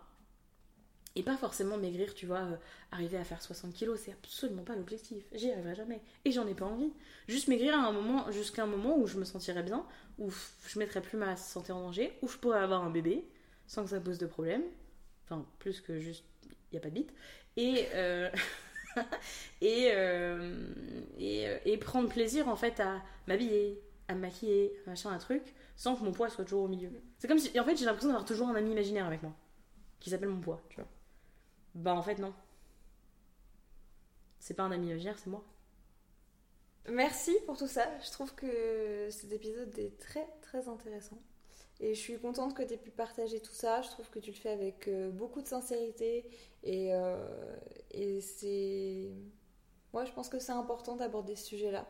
Et 1.14 1.22
pas 1.22 1.36
forcément 1.36 1.76
maigrir, 1.76 2.14
tu 2.14 2.24
vois, 2.24 2.38
euh, 2.40 2.56
arriver 2.90 3.18
à 3.18 3.24
faire 3.24 3.42
60 3.42 3.74
kilos, 3.74 4.00
c'est 4.02 4.12
absolument 4.12 4.62
pas 4.62 4.74
l'objectif. 4.74 5.22
J'y 5.32 5.50
arriverai 5.50 5.74
jamais. 5.74 6.00
Et 6.24 6.32
j'en 6.32 6.46
ai 6.46 6.54
pas 6.54 6.64
envie. 6.64 6.90
Juste 7.28 7.48
maigrir 7.48 7.74
à 7.74 7.86
un 7.86 7.92
moment, 7.92 8.30
jusqu'à 8.30 8.62
un 8.62 8.66
moment 8.66 8.96
où 8.98 9.06
je 9.06 9.18
me 9.18 9.24
sentirais 9.24 9.62
bien, 9.62 9.84
où 10.18 10.30
je 10.66 10.78
mettrais 10.78 11.02
plus 11.02 11.18
ma 11.18 11.36
santé 11.36 11.70
en 11.70 11.82
danger, 11.82 12.12
où 12.22 12.28
je 12.28 12.38
pourrais 12.38 12.60
avoir 12.60 12.82
un 12.82 12.88
bébé 12.90 13.26
sans 13.66 13.84
que 13.84 13.90
ça 13.90 14.00
pose 14.00 14.16
de 14.16 14.26
problème. 14.26 14.62
Enfin, 15.24 15.44
plus 15.58 15.82
que 15.82 15.98
juste 15.98 16.24
il 16.72 16.76
n'y 16.76 16.78
a 16.78 16.80
pas 16.80 16.88
de 16.88 16.94
bite. 16.94 17.12
Et, 17.58 17.88
euh, 17.94 18.30
et, 19.60 19.90
euh, 19.92 20.66
et, 21.18 21.46
et 21.66 21.76
prendre 21.76 22.08
plaisir 22.08 22.48
en 22.48 22.56
fait 22.56 22.80
à 22.80 23.02
m'habiller, 23.26 23.78
maquiller, 24.14 24.74
machin, 24.86 25.10
un 25.10 25.18
truc, 25.18 25.54
sans 25.76 25.96
que 25.96 26.04
mon 26.04 26.12
poids 26.12 26.28
soit 26.28 26.44
toujours 26.44 26.64
au 26.64 26.68
milieu. 26.68 26.90
C'est 27.18 27.28
comme 27.28 27.38
si, 27.38 27.58
en 27.58 27.64
fait, 27.64 27.76
j'ai 27.76 27.84
l'impression 27.84 28.08
d'avoir 28.08 28.24
toujours 28.24 28.48
un 28.48 28.54
ami 28.54 28.72
imaginaire 28.72 29.06
avec 29.06 29.22
moi, 29.22 29.34
qui 30.00 30.10
s'appelle 30.10 30.28
mon 30.28 30.40
poids, 30.40 30.62
tu 30.68 30.76
vois. 30.76 30.88
Bah 31.74 31.94
en 31.94 32.02
fait 32.02 32.18
non. 32.18 32.34
C'est 34.38 34.54
pas 34.54 34.64
un 34.64 34.72
ami 34.72 34.88
imaginaire, 34.88 35.18
c'est 35.18 35.30
moi. 35.30 35.44
Merci 36.88 37.32
pour 37.46 37.56
tout 37.56 37.68
ça. 37.68 37.86
Je 38.04 38.10
trouve 38.10 38.34
que 38.34 39.08
cet 39.10 39.32
épisode 39.32 39.78
est 39.78 39.98
très 39.98 40.26
très 40.42 40.68
intéressant. 40.68 41.18
Et 41.80 41.94
je 41.94 42.00
suis 42.00 42.18
contente 42.18 42.54
que 42.54 42.62
tu 42.62 42.74
aies 42.74 42.78
pu 42.78 42.90
partager 42.90 43.40
tout 43.40 43.54
ça. 43.54 43.82
Je 43.82 43.88
trouve 43.88 44.08
que 44.10 44.18
tu 44.18 44.30
le 44.30 44.36
fais 44.36 44.50
avec 44.50 44.88
euh, 44.88 45.10
beaucoup 45.10 45.42
de 45.42 45.48
sincérité. 45.48 46.28
Et, 46.62 46.92
euh, 46.92 47.56
et 47.92 48.20
c'est. 48.20 49.10
Moi, 49.92 50.04
je 50.04 50.12
pense 50.12 50.28
que 50.28 50.38
c'est 50.38 50.52
important 50.52 50.96
d'aborder 50.96 51.36
ce 51.36 51.46
sujet-là. 51.46 51.86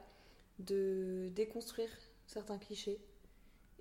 De 0.58 1.30
déconstruire 1.34 1.90
certains 2.32 2.58
clichés. 2.58 3.00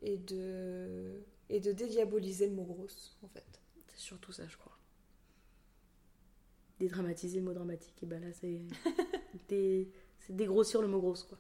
Et 0.02 0.18
de. 0.18 1.24
Et 1.50 1.60
de 1.60 1.72
dédiaboliser 1.72 2.48
le 2.48 2.54
mot 2.54 2.64
grosse, 2.64 3.18
en 3.24 3.28
fait. 3.28 3.62
C'est 3.88 4.00
surtout 4.00 4.32
ça, 4.32 4.48
je 4.48 4.58
crois. 4.58 4.78
Dédramatiser 6.80 7.40
le 7.40 7.46
mot 7.46 7.54
dramatique, 7.54 8.02
et 8.02 8.06
bah 8.06 8.20
là, 8.20 8.32
c'est. 8.34 8.62
des... 9.50 9.92
C'est 10.20 10.36
dégrossir 10.36 10.82
le 10.82 10.88
mot 10.88 11.00
grosse, 11.00 11.24
quoi. 11.24 11.38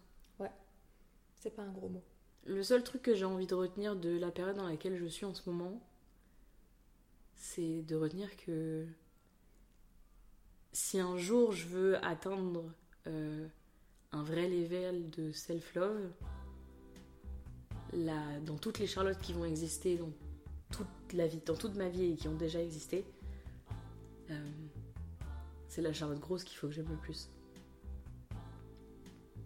C'est 1.41 1.55
pas 1.55 1.63
un 1.63 1.71
gros 1.71 1.89
mot. 1.89 2.03
Le 2.45 2.61
seul 2.61 2.83
truc 2.83 3.01
que 3.01 3.15
j'ai 3.15 3.25
envie 3.25 3.47
de 3.47 3.55
retenir 3.55 3.95
de 3.95 4.15
la 4.15 4.29
période 4.29 4.57
dans 4.57 4.67
laquelle 4.67 4.95
je 4.95 5.07
suis 5.07 5.25
en 5.25 5.33
ce 5.33 5.49
moment, 5.49 5.81
c'est 7.35 7.81
de 7.81 7.95
retenir 7.95 8.37
que 8.37 8.85
si 10.71 10.99
un 10.99 11.17
jour 11.17 11.51
je 11.51 11.67
veux 11.67 12.05
atteindre 12.05 12.71
euh, 13.07 13.47
un 14.11 14.21
vrai 14.21 14.47
level 14.47 15.09
de 15.09 15.31
self-love, 15.31 16.11
là, 17.93 18.39
dans 18.45 18.57
toutes 18.57 18.79
les 18.79 18.87
Charlottes 18.87 19.19
qui 19.19 19.33
vont 19.33 19.45
exister, 19.45 19.97
dans 19.97 20.11
toute 20.71 21.13
la 21.13 21.27
vie, 21.27 21.41
dans 21.45 21.55
toute 21.55 21.75
ma 21.75 21.89
vie 21.89 22.11
et 22.11 22.15
qui 22.15 22.27
ont 22.27 22.35
déjà 22.35 22.61
existé, 22.61 23.05
euh, 24.29 24.49
c'est 25.67 25.81
la 25.81 25.93
Charlotte 25.93 26.19
grosse 26.19 26.43
qu'il 26.43 26.57
faut 26.57 26.67
que 26.67 26.73
j'aime 26.73 26.89
le 26.89 26.97
plus. 26.97 27.29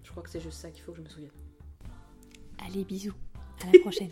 Je 0.03 0.11
crois 0.11 0.23
que 0.23 0.29
c'est 0.29 0.41
juste 0.41 0.59
ça 0.59 0.69
qu'il 0.69 0.83
faut 0.83 0.91
que 0.91 0.97
je 0.97 1.03
me 1.03 1.09
souvienne. 1.09 1.31
Allez, 2.59 2.83
bisous. 2.83 3.13
À 3.61 3.71
la 3.71 3.79
prochaine. 3.79 4.11